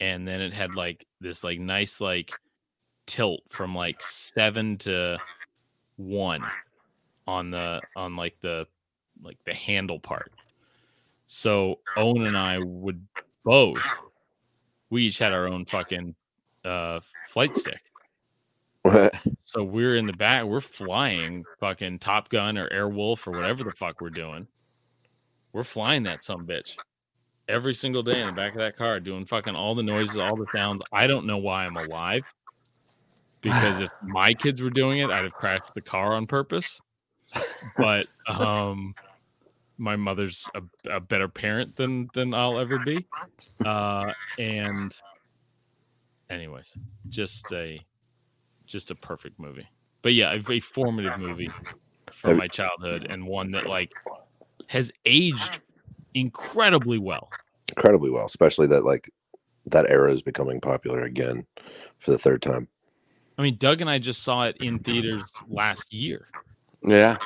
and 0.00 0.26
then 0.26 0.40
it 0.40 0.52
had 0.52 0.74
like 0.74 1.06
this 1.20 1.44
like 1.44 1.58
nice 1.58 2.00
like 2.00 2.32
tilt 3.06 3.42
from 3.48 3.74
like 3.74 4.00
7 4.02 4.78
to 4.78 5.18
1 5.96 6.42
on 7.26 7.50
the 7.50 7.80
on 7.96 8.16
like 8.16 8.36
the 8.40 8.66
like 9.22 9.38
the 9.44 9.54
handle 9.54 9.98
part. 9.98 10.32
So 11.26 11.80
Owen 11.96 12.26
and 12.26 12.36
I 12.36 12.58
would 12.58 13.06
both 13.44 13.84
we 14.90 15.04
each 15.06 15.18
had 15.18 15.32
our 15.32 15.48
own 15.48 15.64
fucking 15.64 16.14
uh 16.64 17.00
flight 17.28 17.56
stick. 17.56 17.80
What? 18.82 19.14
So 19.40 19.64
we're 19.64 19.96
in 19.96 20.06
the 20.06 20.12
back, 20.12 20.44
we're 20.44 20.60
flying 20.60 21.44
fucking 21.60 21.98
Top 21.98 22.28
Gun 22.30 22.56
or 22.56 22.68
Airwolf 22.70 23.26
or 23.26 23.32
whatever 23.32 23.64
the 23.64 23.72
fuck 23.72 24.00
we're 24.00 24.10
doing. 24.10 24.46
We're 25.52 25.64
flying 25.64 26.04
that 26.04 26.24
some 26.24 26.46
bitch 26.46 26.76
every 27.48 27.74
single 27.74 28.02
day 28.02 28.20
in 28.20 28.26
the 28.26 28.32
back 28.32 28.52
of 28.52 28.58
that 28.58 28.76
car, 28.76 29.00
doing 29.00 29.24
fucking 29.24 29.54
all 29.54 29.74
the 29.74 29.82
noises, 29.82 30.16
all 30.16 30.36
the 30.36 30.46
sounds. 30.52 30.82
I 30.92 31.06
don't 31.06 31.26
know 31.26 31.38
why 31.38 31.64
I'm 31.64 31.76
alive. 31.76 32.24
Because 33.40 33.80
if 33.80 33.90
my 34.02 34.34
kids 34.34 34.62
were 34.62 34.70
doing 34.70 35.00
it, 35.00 35.10
I'd 35.10 35.24
have 35.24 35.32
crashed 35.32 35.74
the 35.74 35.80
car 35.80 36.14
on 36.14 36.26
purpose. 36.26 36.80
But 37.76 38.06
um 38.26 38.94
my 39.80 39.94
mother's 39.94 40.48
a, 40.54 40.96
a 40.96 41.00
better 41.00 41.28
parent 41.28 41.76
than 41.76 42.08
than 42.14 42.34
I'll 42.34 42.58
ever 42.58 42.78
be. 42.78 43.06
Uh 43.64 44.12
and 44.38 44.94
anyways, 46.30 46.76
just 47.08 47.52
a 47.52 47.80
just 48.66 48.90
a 48.90 48.94
perfect 48.94 49.38
movie. 49.38 49.68
But 50.02 50.14
yeah, 50.14 50.32
a, 50.32 50.38
very 50.38 50.60
formative 50.60 51.18
movie 51.18 51.50
from 52.12 52.36
my 52.36 52.48
childhood 52.48 53.06
and 53.10 53.26
one 53.26 53.50
that 53.50 53.66
like 53.66 53.92
has 54.68 54.92
aged 55.04 55.60
incredibly 56.18 56.98
well. 56.98 57.28
Incredibly 57.68 58.10
well, 58.10 58.26
especially 58.26 58.66
that 58.68 58.84
like 58.84 59.10
that 59.66 59.86
era 59.88 60.12
is 60.12 60.22
becoming 60.22 60.60
popular 60.60 61.02
again 61.02 61.46
for 62.00 62.10
the 62.10 62.18
third 62.18 62.42
time. 62.42 62.68
I 63.36 63.42
mean, 63.42 63.56
Doug 63.56 63.80
and 63.80 63.88
I 63.88 63.98
just 63.98 64.22
saw 64.22 64.44
it 64.44 64.56
in 64.60 64.80
theaters 64.80 65.22
last 65.48 65.92
year. 65.92 66.26
Yeah. 66.82 67.18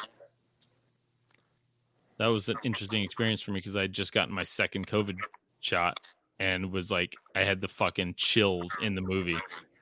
That 2.19 2.27
was 2.27 2.49
an 2.49 2.57
interesting 2.65 3.03
experience 3.03 3.41
for 3.41 3.53
me 3.53 3.59
because 3.59 3.77
I 3.77 3.83
had 3.83 3.93
just 3.93 4.13
gotten 4.13 4.35
my 4.35 4.45
second 4.45 4.87
COVID 4.87 5.17
shot 5.61 5.97
and 6.39 6.71
was 6.71 6.91
like, 6.91 7.15
I 7.35 7.45
had 7.45 7.61
the 7.61 7.69
fucking 7.69 8.15
chills 8.19 8.71
in 8.83 8.95
the 8.95 9.01
movie. 9.01 9.39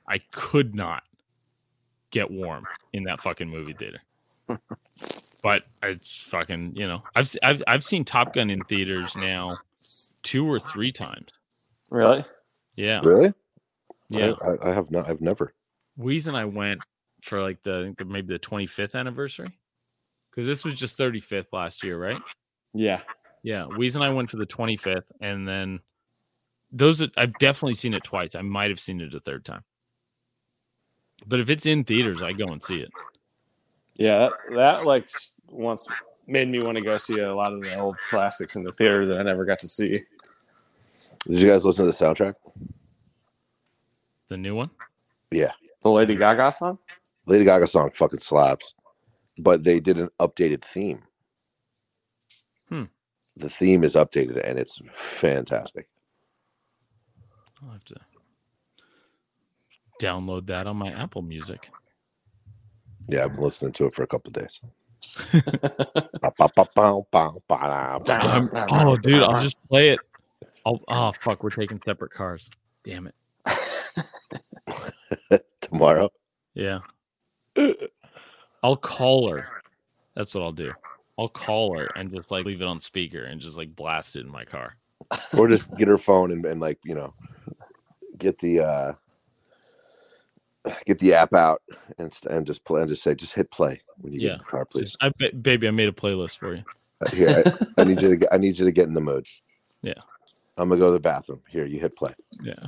I 0.07 0.19
could 0.31 0.73
not 0.73 1.03
get 2.11 2.31
warm 2.31 2.65
in 2.93 3.03
that 3.03 3.19
fucking 3.21 3.49
movie 3.49 3.73
theater. 3.73 4.01
but 5.41 5.63
I 5.81 5.97
fucking 6.03 6.73
you 6.75 6.87
know 6.87 7.03
I've 7.15 7.33
I've 7.43 7.63
I've 7.67 7.83
seen 7.83 8.05
Top 8.05 8.33
Gun 8.33 8.49
in 8.49 8.61
theaters 8.61 9.15
now 9.15 9.57
two 10.23 10.49
or 10.49 10.59
three 10.59 10.91
times. 10.91 11.31
Really? 11.89 12.23
Yeah, 12.75 13.01
Really? 13.03 13.33
yeah. 14.09 14.33
I, 14.41 14.49
I, 14.49 14.69
I 14.69 14.73
have 14.73 14.91
not. 14.91 15.09
I've 15.09 15.21
never. 15.21 15.53
Weeze 15.99 16.27
and 16.27 16.37
I 16.37 16.45
went 16.45 16.81
for 17.21 17.41
like 17.41 17.61
the, 17.63 17.93
the 17.97 18.05
maybe 18.05 18.33
the 18.33 18.39
25th 18.39 18.95
anniversary? 18.95 19.49
Because 20.29 20.47
this 20.47 20.63
was 20.63 20.75
just 20.75 20.97
35th 20.97 21.47
last 21.51 21.83
year, 21.83 21.99
right? 21.99 22.21
Yeah. 22.73 23.01
Yeah, 23.43 23.65
Weez 23.65 23.95
and 23.95 24.03
I 24.03 24.13
went 24.13 24.29
for 24.29 24.37
the 24.37 24.45
25th, 24.45 25.03
and 25.19 25.47
then 25.47 25.79
those 26.71 27.01
are, 27.01 27.07
I've 27.17 27.37
definitely 27.39 27.73
seen 27.73 27.95
it 27.95 28.03
twice. 28.03 28.35
I 28.35 28.41
might 28.43 28.69
have 28.69 28.79
seen 28.79 29.01
it 29.01 29.15
a 29.15 29.19
third 29.19 29.43
time. 29.45 29.63
But 31.25 31.39
if 31.39 31.49
it's 31.49 31.65
in 31.65 31.83
theaters, 31.83 32.21
I 32.21 32.33
go 32.33 32.47
and 32.49 32.61
see 32.61 32.77
it. 32.77 32.91
Yeah, 33.95 34.19
that, 34.19 34.55
that 34.55 34.85
like 34.85 35.07
once 35.49 35.87
made 36.27 36.47
me 36.47 36.61
want 36.61 36.77
to 36.77 36.83
go 36.83 36.97
see 36.97 37.19
a 37.19 37.33
lot 37.33 37.53
of 37.53 37.61
the 37.61 37.77
old 37.77 37.97
classics 38.09 38.55
in 38.55 38.63
the 38.63 38.71
theater 38.73 39.05
that 39.07 39.19
I 39.19 39.23
never 39.23 39.45
got 39.45 39.59
to 39.59 39.67
see. 39.67 39.99
Did 41.27 41.39
you 41.39 41.47
guys 41.47 41.65
listen 41.65 41.85
to 41.85 41.91
the 41.91 41.97
soundtrack? 41.97 42.35
The 44.29 44.37
new 44.37 44.55
one. 44.55 44.71
Yeah, 45.29 45.51
The 45.81 45.91
Lady 45.91 46.15
Gaga 46.15 46.51
song? 46.51 46.79
Lady 47.25 47.45
Gaga 47.45 47.67
song 47.67 47.91
fucking 47.93 48.19
slaps, 48.19 48.73
but 49.37 49.63
they 49.63 49.79
did 49.79 49.97
an 49.97 50.09
updated 50.19 50.63
theme. 50.73 51.03
Hmm. 52.69 52.85
The 53.37 53.49
theme 53.49 53.83
is 53.83 53.95
updated 53.95 54.41
and 54.47 54.57
it's 54.57 54.81
fantastic. 55.19 55.87
I'll 57.63 57.71
have 57.71 57.85
to 57.85 57.95
download 60.01 60.47
that 60.47 60.65
on 60.65 60.77
my 60.77 60.91
Apple 60.91 61.21
Music. 61.21 61.69
Yeah, 63.11 63.25
I've 63.25 63.35
been 63.35 63.43
listening 63.43 63.73
to 63.73 63.85
it 63.87 63.93
for 63.93 64.03
a 64.03 64.07
couple 64.07 64.29
of 64.29 64.35
days. 64.35 64.61
I'm- 68.09 68.49
oh, 68.71 68.95
dude, 68.95 69.21
I'll 69.21 69.41
just 69.41 69.57
play 69.67 69.89
it. 69.89 69.99
I'll, 70.65 70.79
oh, 70.87 71.11
fuck, 71.21 71.43
we're 71.43 71.49
taking 71.49 71.81
separate 71.83 72.13
cars. 72.13 72.49
Damn 72.85 73.07
it. 73.07 73.15
tomorrow. 75.61 76.09
Yeah. 76.53 76.79
I'll 78.63 78.77
call 78.77 79.29
her. 79.29 79.45
That's 80.15 80.33
what 80.33 80.43
I'll 80.43 80.51
do. 80.53 80.71
I'll 81.19 81.27
call 81.27 81.77
her 81.77 81.89
and 81.97 82.09
just 82.13 82.31
like 82.31 82.45
leave 82.45 82.61
it 82.61 82.67
on 82.67 82.79
speaker 82.79 83.25
and 83.25 83.41
just 83.41 83.57
like 83.57 83.75
blast 83.75 84.15
it 84.15 84.21
in 84.21 84.31
my 84.31 84.45
car. 84.45 84.77
or 85.37 85.49
just 85.49 85.75
get 85.75 85.89
her 85.89 85.97
phone 85.97 86.31
and, 86.31 86.45
and 86.45 86.61
like 86.61 86.79
you 86.85 86.95
know 86.95 87.13
get 88.17 88.39
the 88.39 88.61
uh 88.61 88.93
get 90.85 90.99
the 90.99 91.13
app 91.13 91.33
out 91.33 91.61
and 91.99 92.13
and 92.29 92.45
just 92.47 92.63
play 92.65 92.81
and 92.81 92.89
just 92.89 93.03
say 93.03 93.13
just 93.15 93.33
hit 93.33 93.49
play 93.51 93.81
when 93.99 94.13
you 94.13 94.19
Yeah. 94.19 94.21
get 94.21 94.31
in 94.33 94.37
the 94.39 94.45
car 94.45 94.65
please 94.65 94.97
I 95.01 95.11
baby, 95.41 95.67
I 95.67 95.71
made 95.71 95.89
a 95.89 95.93
playlist 95.93 96.37
for 96.37 96.55
you. 96.55 96.63
Uh, 97.01 97.07
here 97.13 97.29
I, 97.77 97.81
I 97.81 97.85
need 97.85 98.01
you 98.01 98.09
to 98.09 98.15
get 98.19 98.29
i 98.33 98.37
need 98.37 98.57
you 98.59 98.65
to 98.65 98.71
get 98.71 98.87
in 98.87 98.93
the 98.95 99.01
mood 99.01 99.25
Yeah. 99.83 99.93
i'm 100.57 100.69
gonna 100.69 100.79
go 100.79 100.87
to 100.87 100.93
the 100.93 100.99
bathroom 100.99 101.41
here 101.49 101.65
you 101.65 101.79
hit 101.79 101.95
play 101.97 102.13
Yeah. 102.41 102.67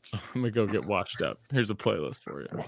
I'm 0.14 0.20
gonna 0.42 0.50
go 0.52 0.66
get 0.66 0.84
washed 0.84 1.22
up. 1.22 1.38
Here's 1.52 1.70
a 1.70 1.74
playlist 1.74 2.20
for 2.24 2.42
you. 2.42 2.48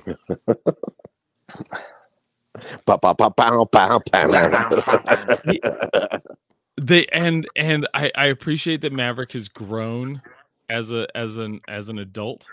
They 6.81 7.07
and 7.07 7.47
and 7.57 7.86
I, 7.94 8.11
I 8.16 8.27
appreciate 8.27 8.81
that 8.82 8.93
Maverick 8.93 9.32
has 9.32 9.48
grown 9.48 10.23
as 10.69 10.93
a 10.93 11.07
as 11.16 11.36
an 11.36 11.61
as 11.69 11.89
an 11.89 11.98
adult 11.98 12.51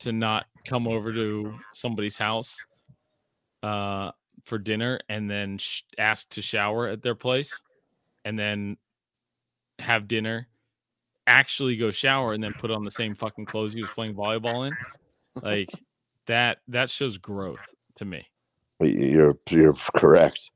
to 0.00 0.12
not 0.12 0.46
come 0.66 0.86
over 0.86 1.12
to 1.12 1.54
somebody's 1.74 2.16
house 2.16 2.56
uh 3.62 4.10
for 4.44 4.58
dinner 4.58 5.00
and 5.08 5.28
then 5.28 5.58
sh- 5.58 5.82
ask 5.98 6.28
to 6.30 6.40
shower 6.40 6.86
at 6.86 7.02
their 7.02 7.14
place 7.14 7.60
and 8.24 8.38
then 8.38 8.76
have 9.78 10.06
dinner 10.06 10.48
actually 11.28 11.76
go 11.76 11.90
shower 11.90 12.32
and 12.32 12.42
then 12.42 12.54
put 12.54 12.70
on 12.70 12.84
the 12.84 12.90
same 12.90 13.14
fucking 13.14 13.44
clothes 13.44 13.74
he 13.74 13.82
was 13.82 13.90
playing 13.90 14.14
volleyball 14.14 14.66
in. 14.66 14.76
Like 15.42 15.68
that 16.26 16.58
that 16.68 16.90
shows 16.90 17.18
growth 17.18 17.74
to 17.96 18.04
me. 18.04 18.26
You're 18.80 19.36
you're 19.50 19.74
correct. 19.96 20.50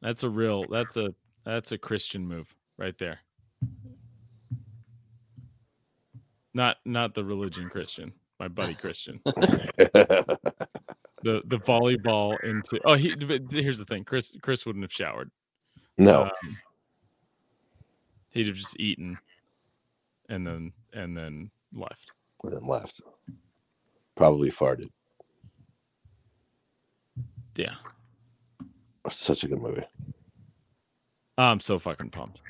That's 0.00 0.22
a 0.22 0.30
real 0.30 0.64
that's 0.68 0.96
a 0.96 1.14
that's 1.44 1.72
a 1.72 1.78
christian 1.78 2.26
move 2.26 2.52
right 2.76 2.96
there 2.98 3.20
not 6.56 6.78
not 6.86 7.14
the 7.14 7.22
religion 7.22 7.68
christian 7.68 8.12
my 8.40 8.48
buddy 8.48 8.74
christian. 8.74 9.20
The 11.22 11.42
the 11.46 11.56
volleyball 11.56 12.38
into 12.44 12.78
oh 12.84 12.94
he 12.94 13.12
here's 13.50 13.78
the 13.78 13.84
thing 13.84 14.04
chris 14.04 14.32
chris 14.42 14.64
wouldn't 14.64 14.84
have 14.84 14.92
showered. 14.92 15.30
No. 15.98 16.24
Um, 16.24 16.58
he'd 18.30 18.46
have 18.46 18.54
just 18.54 18.78
eaten 18.78 19.18
and 20.28 20.46
then 20.46 20.72
and 20.92 21.16
then 21.16 21.50
left. 21.72 22.12
And 22.44 22.52
then 22.52 22.66
left. 22.66 23.00
Probably 24.14 24.52
farted. 24.52 24.90
Yeah. 27.56 27.74
Such 29.10 29.42
a 29.42 29.48
good 29.48 29.60
movie. 29.60 29.86
I'm 31.38 31.60
so 31.60 31.78
fucking 31.78 32.10
pumped. 32.10 32.42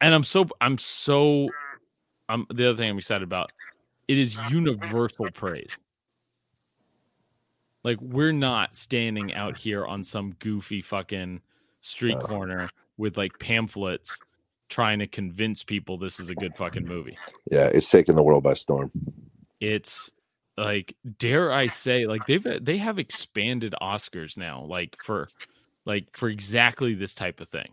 And 0.00 0.14
i'm 0.14 0.24
so 0.24 0.46
i'm 0.60 0.78
so 0.78 1.48
i'm 2.32 2.46
the 2.52 2.68
other 2.68 2.76
thing 2.76 2.90
i'm 2.90 2.98
excited 2.98 3.22
about 3.22 3.52
it 4.08 4.18
is 4.18 4.36
universal 4.50 5.30
praise. 5.30 5.76
Like 7.84 7.98
we're 8.00 8.32
not 8.32 8.76
standing 8.76 9.34
out 9.34 9.56
here 9.56 9.86
on 9.86 10.04
some 10.04 10.34
goofy 10.38 10.82
fucking 10.82 11.40
street 11.80 12.20
corner 12.20 12.70
with 12.96 13.16
like 13.16 13.36
pamphlets 13.38 14.20
trying 14.68 14.98
to 15.00 15.06
convince 15.06 15.62
people 15.64 15.98
this 15.98 16.20
is 16.20 16.30
a 16.30 16.34
good 16.34 16.56
fucking 16.56 16.86
movie. 16.86 17.16
Yeah 17.50 17.66
it's 17.66 17.90
taking 17.90 18.14
the 18.14 18.22
world 18.22 18.42
by 18.42 18.54
storm. 18.54 18.90
It's 19.60 20.10
like 20.58 20.94
dare 21.18 21.50
i 21.50 21.66
say 21.66 22.06
like 22.06 22.26
they've 22.26 22.46
they 22.60 22.76
have 22.76 22.98
expanded 22.98 23.74
oscars 23.80 24.36
now 24.36 24.62
like 24.62 24.94
for 25.02 25.26
like 25.86 26.06
for 26.12 26.28
exactly 26.28 26.92
this 26.92 27.14
type 27.14 27.40
of 27.40 27.48
thing 27.48 27.72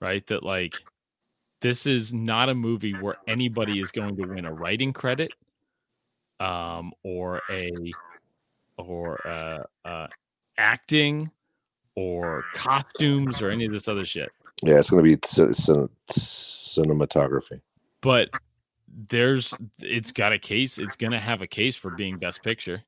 right? 0.00 0.26
That 0.28 0.42
like 0.42 0.74
this 1.60 1.86
is 1.86 2.12
not 2.12 2.48
a 2.48 2.54
movie 2.54 2.94
where 2.94 3.16
anybody 3.28 3.80
is 3.80 3.90
going 3.90 4.16
to 4.16 4.24
win 4.24 4.44
a 4.44 4.52
writing 4.52 4.92
credit 4.92 5.32
um 6.40 6.92
or 7.04 7.42
a 7.50 7.70
or 8.78 9.26
uh 9.26 9.62
uh 9.84 10.06
acting 10.56 11.30
or 11.96 12.44
costumes 12.54 13.42
or 13.42 13.50
any 13.50 13.66
of 13.66 13.72
this 13.72 13.88
other 13.88 14.04
shit. 14.04 14.30
Yeah 14.62 14.78
it's 14.78 14.88
gonna 14.90 15.02
be 15.02 15.18
c- 15.24 15.52
c- 15.52 15.88
cinematography. 16.10 17.60
But 18.00 18.30
there's 19.08 19.54
it's 19.80 20.12
got 20.12 20.32
a 20.32 20.38
case 20.38 20.78
it's 20.78 20.96
gonna 20.96 21.20
have 21.20 21.42
a 21.42 21.46
case 21.46 21.76
for 21.76 21.90
being 21.90 22.18
best 22.18 22.42
picture. 22.42 22.82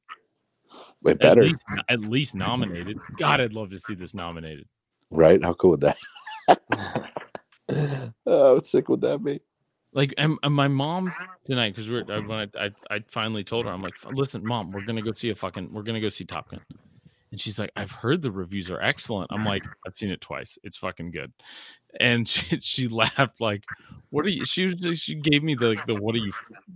It 1.04 1.10
at 1.10 1.18
better. 1.18 1.42
least, 1.42 1.64
at 1.88 2.00
least 2.00 2.34
nominated. 2.34 2.98
God 3.18 3.40
i'd 3.40 3.52
love 3.54 3.70
to 3.70 3.78
see 3.78 3.94
this 3.94 4.14
nominated. 4.14 4.66
Right? 5.10 5.42
How 5.44 5.52
cool 5.54 5.70
would 5.72 5.80
that 5.80 5.98
oh 7.70 8.12
how 8.26 8.58
sick 8.58 8.88
would 8.88 9.00
that 9.00 9.22
be 9.22 9.40
like 9.92 10.14
and, 10.18 10.38
and 10.42 10.54
my 10.54 10.68
mom 10.68 11.12
tonight 11.44 11.74
because 11.74 11.90
we're 11.90 12.04
I, 12.10 12.18
when 12.18 12.50
I, 12.56 12.64
I 12.64 12.70
i 12.90 13.00
finally 13.08 13.44
told 13.44 13.66
her 13.66 13.72
i'm 13.72 13.82
like 13.82 13.94
listen 14.12 14.44
mom 14.44 14.70
we're 14.70 14.84
gonna 14.84 15.02
go 15.02 15.12
see 15.12 15.30
a 15.30 15.34
fucking 15.34 15.72
we're 15.72 15.82
gonna 15.82 16.00
go 16.00 16.08
see 16.08 16.24
top 16.24 16.50
gun. 16.50 16.60
And 17.30 17.40
she's 17.40 17.58
like 17.58 17.70
i've 17.76 17.90
heard 17.90 18.20
the 18.20 18.30
reviews 18.30 18.70
are 18.70 18.80
excellent. 18.80 19.32
I'm 19.32 19.44
like 19.44 19.62
i've 19.86 19.96
seen 19.96 20.10
it 20.10 20.20
twice. 20.20 20.58
It's 20.64 20.76
fucking 20.76 21.12
good. 21.12 21.32
And 21.98 22.28
she, 22.28 22.58
she 22.60 22.88
laughed 22.88 23.40
like 23.40 23.64
what 24.10 24.26
are 24.26 24.30
you 24.30 24.44
she 24.44 24.66
was 24.66 24.74
just, 24.74 25.04
she 25.04 25.14
gave 25.14 25.42
me 25.42 25.54
the 25.54 25.68
like 25.68 25.86
the 25.86 25.94
what 25.94 26.14
are 26.14 26.18
you 26.18 26.32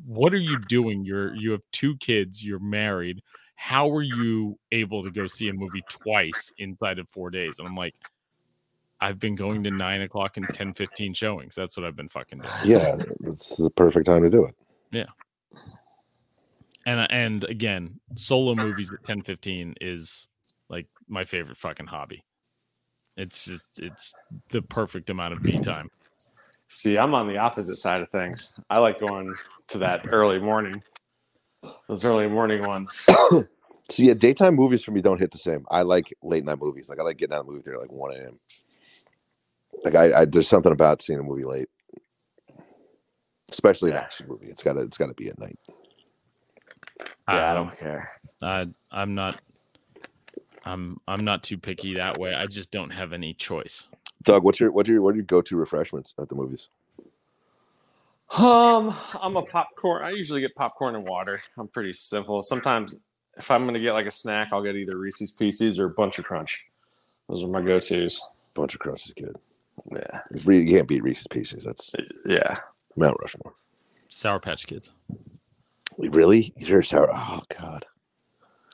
what 0.06 0.32
are 0.32 0.38
you 0.38 0.58
doing? 0.60 1.04
You're 1.04 1.34
you 1.34 1.50
have 1.52 1.62
two 1.72 1.96
kids 1.98 2.42
you're 2.42 2.58
married. 2.58 3.22
How 3.56 3.90
are 3.90 4.02
you 4.02 4.58
able 4.72 5.02
to 5.02 5.10
go 5.10 5.26
see 5.26 5.48
a 5.48 5.52
movie 5.52 5.82
twice 5.88 6.52
inside 6.58 6.98
of 6.98 7.08
four 7.08 7.30
days? 7.30 7.58
And 7.58 7.68
i'm 7.68 7.74
like 7.74 7.94
i've 9.01 9.18
been 9.18 9.35
going 9.35 9.62
to 9.62 9.70
nine 9.70 10.01
o'clock 10.02 10.36
and 10.36 10.48
10 10.52 10.74
15 10.74 11.14
showings 11.14 11.55
that's 11.55 11.77
what 11.77 11.85
i've 11.85 11.97
been 11.97 12.09
fucking 12.09 12.39
doing 12.39 12.52
yeah 12.64 12.97
it's 13.24 13.55
the 13.56 13.70
perfect 13.70 14.06
time 14.06 14.23
to 14.23 14.31
do 14.31 14.44
it 14.47 14.55
Yeah. 14.93 15.05
and 16.86 17.06
and 17.10 17.44
again 17.44 18.01
solo 18.14 18.55
movies 18.55 18.93
at 18.93 19.05
10 19.05 19.23
15 19.23 19.74
is 19.81 20.28
like 20.68 20.86
my 21.09 21.24
favorite 21.24 21.56
fucking 21.59 21.86
hobby 21.86 22.24
it's 23.16 23.44
just 23.44 23.66
it's 23.78 24.12
the 24.51 24.62
perfect 24.62 25.10
amount 25.10 25.32
of 25.35 25.43
me 25.43 25.59
time 25.60 25.89
See, 26.68 26.98
I'm 26.98 27.14
on 27.14 27.28
the 27.28 27.39
opposite 27.39 27.77
side 27.77 28.01
of 28.01 28.09
things. 28.09 28.52
I 28.68 28.78
like 28.78 28.98
going 28.98 29.32
to 29.68 29.78
that 29.78 30.12
early 30.12 30.40
morning. 30.40 30.82
Those 31.89 32.05
early 32.05 32.27
morning 32.27 32.66
ones. 32.66 32.90
so 33.09 33.47
yeah 34.02 34.14
daytime 34.20 34.56
movies 34.56 34.82
for 34.82 34.90
me 34.90 35.01
don't 35.01 35.20
hit 35.20 35.31
the 35.31 35.39
same 35.39 35.64
i 35.70 35.82
like 35.82 36.12
late 36.24 36.44
night 36.44 36.59
movies 36.60 36.89
like 36.89 36.98
i 36.98 37.02
like 37.02 37.18
getting 37.18 37.35
out 37.35 37.40
of 37.43 37.47
the 37.47 37.52
movie 37.52 37.62
theater 37.62 37.78
like 37.78 37.93
1 37.93 38.14
a.m 38.16 38.40
like 39.86 39.96
I, 39.96 40.22
I 40.22 40.26
there's 40.26 40.48
something 40.48 40.72
about 40.72 41.02
seeing 41.02 41.20
a 41.20 41.24
movie 41.24 41.44
late 41.44 41.70
especially 43.50 43.92
an 43.92 43.98
action 43.98 44.28
movie 44.28 44.48
it's 44.48 44.64
gotta 44.64 44.80
it's 44.80 44.98
gotta 44.98 45.14
be 45.14 45.28
at 45.28 45.38
night 45.40 45.58
Yeah, 47.28 47.50
I 47.50 47.54
Um, 47.54 47.54
don't 47.54 47.76
care. 47.76 48.08
I, 48.42 48.68
i'm 48.92 49.14
not 49.14 49.40
i'm 50.64 50.98
i'm 51.08 51.24
not 51.24 51.42
too 51.44 51.58
picky 51.58 51.94
that 51.96 52.18
way 52.18 52.34
i 52.34 52.46
just 52.46 52.70
don't 52.72 52.90
have 52.90 53.12
any 53.14 53.34
choice 53.34 53.88
doug 54.24 54.44
what's 54.44 54.60
your 54.60 54.72
what's 54.72 54.88
your 54.88 55.02
what 55.02 55.12
are 55.14 55.16
your 55.18 55.24
go-to 55.26 55.56
refreshments 55.56 56.14
at 56.20 56.28
the 56.28 56.36
movies 56.36 56.68
Um, 58.38 58.94
I'm 59.22 59.36
a 59.36 59.42
popcorn. 59.42 60.04
I 60.04 60.10
usually 60.10 60.40
get 60.42 60.54
popcorn 60.56 60.96
and 60.96 61.04
water. 61.04 61.42
I'm 61.58 61.68
pretty 61.68 61.94
simple. 61.94 62.42
Sometimes, 62.42 62.94
if 63.36 63.50
I'm 63.50 63.66
gonna 63.66 63.80
get 63.80 63.94
like 63.94 64.06
a 64.06 64.10
snack, 64.12 64.48
I'll 64.52 64.62
get 64.64 64.76
either 64.76 64.98
Reese's 64.98 65.32
Pieces 65.32 65.80
or 65.80 65.86
a 65.88 65.94
Buncha 65.94 66.24
Crunch. 66.24 66.66
Those 67.28 67.44
are 67.44 67.48
my 67.48 67.62
go-tos. 67.62 68.20
Buncha 68.56 68.78
Crunch 68.78 69.06
is 69.06 69.14
good. 69.14 69.36
Yeah, 69.93 70.20
You 70.44 70.66
can't 70.66 70.89
beat 70.89 71.03
Reese's 71.03 71.27
Pieces. 71.28 71.65
That's 71.65 71.94
uh, 71.94 72.03
yeah. 72.27 72.57
Mount 72.97 73.16
Rushmore. 73.20 73.55
Sour 74.09 74.40
Patch 74.40 74.66
Kids. 74.66 74.93
We 75.97 76.09
really? 76.09 76.53
You're 76.57 76.82
sour. 76.82 77.11
Oh 77.12 77.43
God, 77.59 77.85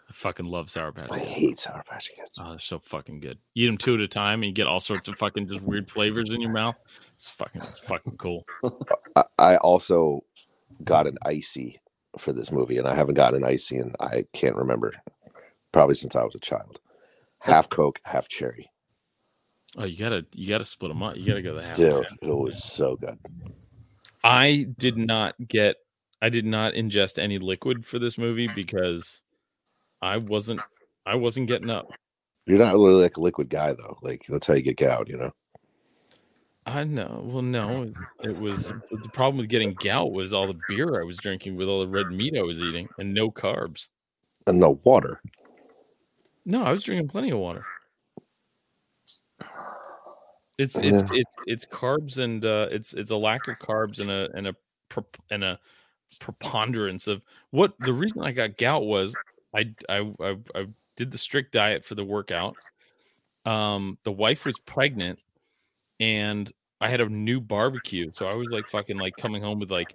I 0.08 0.12
fucking 0.12 0.46
love 0.46 0.70
Sour 0.70 0.92
Patch 0.92 1.10
I 1.10 1.18
hate 1.18 1.58
Sour 1.58 1.82
Patch 1.88 2.10
Kids. 2.14 2.36
Oh, 2.38 2.50
they're 2.50 2.58
so 2.58 2.78
fucking 2.78 3.20
good. 3.20 3.38
You 3.54 3.64
eat 3.64 3.66
them 3.68 3.78
two 3.78 3.94
at 3.94 4.00
a 4.00 4.08
time, 4.08 4.42
and 4.42 4.48
you 4.48 4.52
get 4.52 4.66
all 4.66 4.80
sorts 4.80 5.08
of 5.08 5.16
fucking 5.16 5.48
just 5.48 5.62
weird 5.62 5.90
flavors 5.90 6.30
in 6.30 6.40
your 6.40 6.50
mouth. 6.50 6.76
It's 7.14 7.30
fucking, 7.30 7.60
it's 7.62 7.78
fucking 7.78 8.16
cool. 8.16 8.44
I, 9.16 9.24
I 9.38 9.56
also 9.58 10.24
got 10.84 11.06
an 11.06 11.18
icy 11.24 11.80
for 12.18 12.32
this 12.32 12.52
movie, 12.52 12.78
and 12.78 12.88
I 12.88 12.94
haven't 12.94 13.14
gotten 13.14 13.42
an 13.42 13.48
icy, 13.48 13.78
and 13.78 13.94
I 14.00 14.24
can't 14.32 14.56
remember. 14.56 14.92
Probably 15.72 15.94
since 15.94 16.16
I 16.16 16.22
was 16.24 16.34
a 16.34 16.40
child. 16.40 16.80
Half 17.38 17.70
Coke, 17.70 17.98
half 18.04 18.28
cherry. 18.28 18.70
Oh, 19.76 19.84
you 19.84 19.96
gotta, 19.98 20.26
you 20.34 20.48
gotta 20.48 20.64
split 20.64 20.90
them 20.90 21.02
up. 21.02 21.16
You 21.16 21.26
gotta 21.26 21.42
go 21.42 21.54
the 21.54 21.62
half. 21.62 21.76
Dude, 21.76 22.06
it 22.20 22.28
was 22.28 22.62
so 22.62 22.96
good. 22.96 23.18
I 24.22 24.66
did 24.78 24.96
not 24.96 25.34
get, 25.48 25.76
I 26.20 26.28
did 26.28 26.44
not 26.44 26.74
ingest 26.74 27.18
any 27.18 27.38
liquid 27.38 27.84
for 27.84 27.98
this 27.98 28.18
movie 28.18 28.48
because 28.54 29.22
I 30.00 30.18
wasn't, 30.18 30.60
I 31.06 31.16
wasn't 31.16 31.48
getting 31.48 31.70
up. 31.70 31.92
You're 32.46 32.58
not 32.58 32.74
really 32.74 33.02
like 33.02 33.16
a 33.16 33.20
liquid 33.20 33.48
guy 33.48 33.72
though. 33.72 33.96
Like 34.02 34.24
that's 34.28 34.46
how 34.46 34.54
you 34.54 34.62
get 34.62 34.76
gout, 34.76 35.08
you 35.08 35.16
know. 35.16 35.32
I 36.64 36.84
know. 36.84 37.22
Well, 37.24 37.42
no, 37.42 37.92
it 38.22 38.36
was 38.36 38.68
the 38.68 39.10
problem 39.12 39.38
with 39.38 39.48
getting 39.48 39.74
gout 39.74 40.12
was 40.12 40.32
all 40.32 40.46
the 40.46 40.58
beer 40.68 41.00
I 41.00 41.04
was 41.04 41.16
drinking 41.16 41.56
with 41.56 41.66
all 41.66 41.80
the 41.80 41.88
red 41.88 42.12
meat 42.12 42.36
I 42.36 42.42
was 42.42 42.60
eating 42.60 42.88
and 42.98 43.12
no 43.12 43.30
carbs. 43.30 43.88
And 44.46 44.60
no 44.60 44.80
water. 44.84 45.20
No, 46.44 46.62
I 46.62 46.70
was 46.70 46.82
drinking 46.82 47.08
plenty 47.08 47.30
of 47.30 47.38
water. 47.38 47.64
It's 50.62 50.76
it's 50.76 51.02
Yeah. 51.02 51.20
it's 51.20 51.34
it's 51.46 51.66
carbs 51.66 52.18
and 52.18 52.44
uh, 52.44 52.68
it's 52.70 52.94
it's 52.94 53.10
a 53.10 53.16
lack 53.16 53.48
of 53.48 53.58
carbs 53.58 53.98
and 53.98 54.10
a 54.10 54.28
and 54.34 54.46
a 54.46 54.54
and 55.30 55.42
a 55.44 55.58
preponderance 56.20 57.06
of 57.08 57.24
what 57.50 57.74
the 57.80 57.92
reason 57.92 58.22
I 58.22 58.32
got 58.32 58.56
gout 58.56 58.84
was 58.84 59.14
I 59.54 59.74
I 59.88 60.12
I, 60.20 60.36
I 60.54 60.66
did 60.96 61.10
the 61.10 61.18
strict 61.18 61.52
diet 61.52 61.84
for 61.84 61.94
the 61.94 62.04
workout. 62.04 62.56
Um, 63.44 63.98
the 64.04 64.12
wife 64.12 64.44
was 64.44 64.56
pregnant, 64.58 65.18
and 65.98 66.50
I 66.80 66.88
had 66.88 67.00
a 67.00 67.08
new 67.08 67.40
barbecue, 67.40 68.10
so 68.12 68.26
I 68.26 68.34
was 68.36 68.48
like 68.50 68.68
fucking 68.68 68.98
like 68.98 69.16
coming 69.16 69.42
home 69.42 69.58
with 69.58 69.70
like 69.70 69.92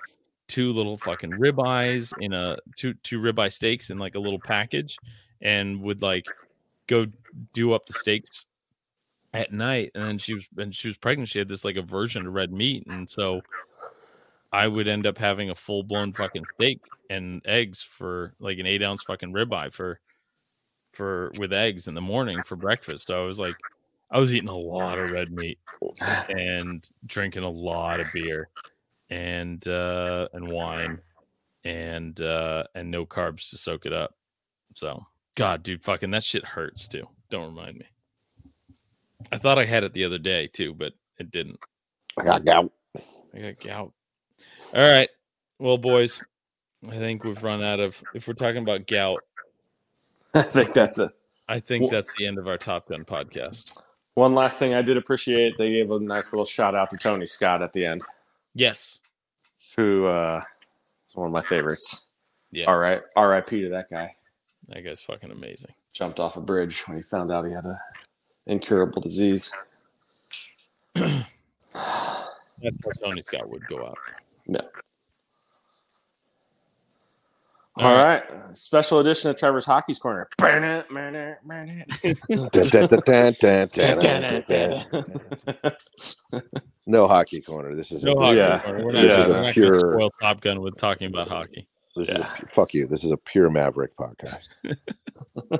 two 0.47 0.73
little 0.73 0.97
fucking 0.97 1.31
ribeyes 1.31 2.13
in 2.19 2.33
a 2.33 2.57
two 2.75 2.93
two 3.03 3.19
ribeye 3.21 3.51
steaks 3.53 3.89
in 3.89 3.99
like 3.99 4.15
a 4.15 4.19
little 4.19 4.39
package, 4.39 4.97
and 5.41 5.81
would 5.81 6.01
like 6.01 6.25
go 6.87 7.05
do 7.53 7.73
up 7.73 7.85
the 7.85 7.93
steaks 7.93 8.47
at 9.37 9.53
night 9.53 9.91
and 9.93 10.03
then 10.03 10.17
she 10.17 10.33
was 10.33 10.47
and 10.57 10.75
she 10.75 10.87
was 10.87 10.97
pregnant 10.97 11.29
she 11.29 11.37
had 11.37 11.47
this 11.47 11.63
like 11.63 11.75
aversion 11.75 12.23
to 12.23 12.29
red 12.31 12.51
meat 12.51 12.83
and 12.87 13.07
so 13.07 13.39
i 14.51 14.67
would 14.67 14.87
end 14.87 15.05
up 15.05 15.15
having 15.15 15.51
a 15.51 15.55
full-blown 15.55 16.11
fucking 16.11 16.43
steak 16.55 16.79
and 17.11 17.39
eggs 17.45 17.83
for 17.83 18.33
like 18.39 18.57
an 18.57 18.65
eight 18.65 18.81
ounce 18.81 19.03
fucking 19.03 19.31
ribeye 19.31 19.71
for 19.71 19.99
for 20.91 21.31
with 21.37 21.53
eggs 21.53 21.87
in 21.87 21.93
the 21.93 22.01
morning 22.01 22.41
for 22.41 22.55
breakfast 22.55 23.05
so 23.05 23.21
i 23.21 23.25
was 23.27 23.37
like 23.37 23.55
i 24.09 24.19
was 24.19 24.33
eating 24.33 24.49
a 24.49 24.57
lot 24.57 24.97
of 24.97 25.11
red 25.11 25.31
meat 25.31 25.59
and 26.29 26.89
drinking 27.05 27.43
a 27.43 27.49
lot 27.49 27.99
of 27.99 28.07
beer 28.11 28.49
and 29.11 29.67
uh 29.67 30.27
and 30.33 30.47
wine 30.47 30.99
and 31.63 32.21
uh 32.21 32.63
and 32.73 32.89
no 32.89 33.05
carbs 33.05 33.51
to 33.51 33.57
soak 33.57 33.85
it 33.85 33.93
up 33.93 34.15
so 34.73 35.05
god 35.35 35.61
dude 35.61 35.83
fucking 35.83 36.09
that 36.09 36.23
shit 36.23 36.43
hurts 36.43 36.87
too 36.87 37.07
don't 37.29 37.45
remind 37.45 37.77
me 37.77 37.85
I 39.31 39.37
thought 39.37 39.59
I 39.59 39.65
had 39.65 39.83
it 39.83 39.93
the 39.93 40.03
other 40.05 40.17
day 40.17 40.47
too, 40.47 40.73
but 40.73 40.93
it 41.17 41.31
didn't. 41.31 41.59
I 42.19 42.23
got 42.23 42.45
gout. 42.45 42.71
I 43.33 43.39
got 43.39 43.59
gout. 43.59 43.93
All 44.73 44.89
right. 44.89 45.09
Well, 45.59 45.77
boys, 45.77 46.21
I 46.87 46.95
think 46.97 47.23
we've 47.23 47.41
run 47.41 47.63
out 47.63 47.79
of. 47.79 47.95
If 48.13 48.27
we're 48.27 48.33
talking 48.33 48.57
about 48.61 48.87
gout, 48.87 49.19
I 50.33 50.41
think 50.43 50.73
that's 50.73 50.99
it. 50.99 51.11
I 51.49 51.59
think 51.59 51.83
Well- 51.83 51.91
that's 51.91 52.13
the 52.15 52.27
end 52.27 52.37
of 52.37 52.47
our 52.47 52.57
Top 52.57 52.89
Gun 52.89 53.05
podcast. 53.05 53.79
One 54.15 54.33
last 54.33 54.57
thing 54.57 54.73
I 54.73 54.81
did 54.81 54.97
appreciate, 54.97 55.57
they 55.57 55.69
gave 55.71 55.91
a 55.91 55.99
nice 55.99 56.33
little 56.33 56.45
shout 56.45 56.73
out 56.73 56.89
to 56.89 56.97
Tony 56.97 57.27
Scott 57.27 57.61
at 57.61 57.71
the 57.73 57.85
end, 57.85 58.01
Yes. 58.55 58.99
who 59.75 60.07
uh, 60.07 60.41
is 60.95 61.15
one 61.15 61.27
of 61.27 61.33
my 61.33 61.43
favorites. 61.43 62.13
Yeah. 62.51 62.65
All 62.65 62.77
right, 62.79 62.99
R.I.P. 63.15 63.61
to 63.61 63.69
that 63.69 63.89
guy. 63.91 64.11
That 64.69 64.83
guy's 64.83 65.01
fucking 65.01 65.29
amazing. 65.29 65.71
Jumped 65.93 66.19
off 66.19 66.35
a 66.35 66.41
bridge 66.41 66.87
when 66.87 66.97
he 66.97 67.03
found 67.03 67.31
out 67.31 67.45
he 67.45 67.51
had 67.53 67.65
a 67.65 67.79
incurable 68.47 69.01
disease. 69.01 69.51
That's 70.95 71.23
how 71.73 72.25
Tony 73.03 73.21
Scott 73.21 73.49
would 73.49 73.65
go 73.67 73.85
out. 73.85 73.97
Yeah. 74.47 74.61
All 77.79 77.93
right. 77.93 78.23
Special 78.53 78.99
edition 78.99 79.29
of 79.29 79.37
Trevor's 79.37 79.65
Hockey's 79.65 79.99
Corner. 79.99 80.27
No 86.89 87.05
hockey 87.07 87.41
corner. 87.41 87.75
This 87.75 87.91
is 87.91 88.03
No 88.03 88.13
a, 88.13 88.19
hockey. 88.21 88.37
Yeah. 88.37 88.59
corner. 88.59 88.85
We're 88.85 88.91
not, 88.93 89.01
This 89.01 89.17
is 89.19 89.27
we're 89.29 89.41
not 89.43 89.53
pure- 89.53 89.69
going 89.71 89.81
to 89.83 89.91
spoil 89.91 90.09
Top 90.21 90.41
Gun 90.41 90.61
with 90.61 90.77
talking 90.77 91.07
about 91.07 91.27
hockey. 91.27 91.67
this 91.97 92.07
is 92.09 92.15
a, 92.17 92.23
fuck 92.53 92.73
you. 92.73 92.87
This 92.87 93.03
is 93.03 93.11
a 93.11 93.17
pure 93.17 93.49
Maverick 93.49 93.91
podcast. 93.97 94.47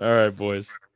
All 0.00 0.14
right, 0.14 0.30
boys. 0.30 0.70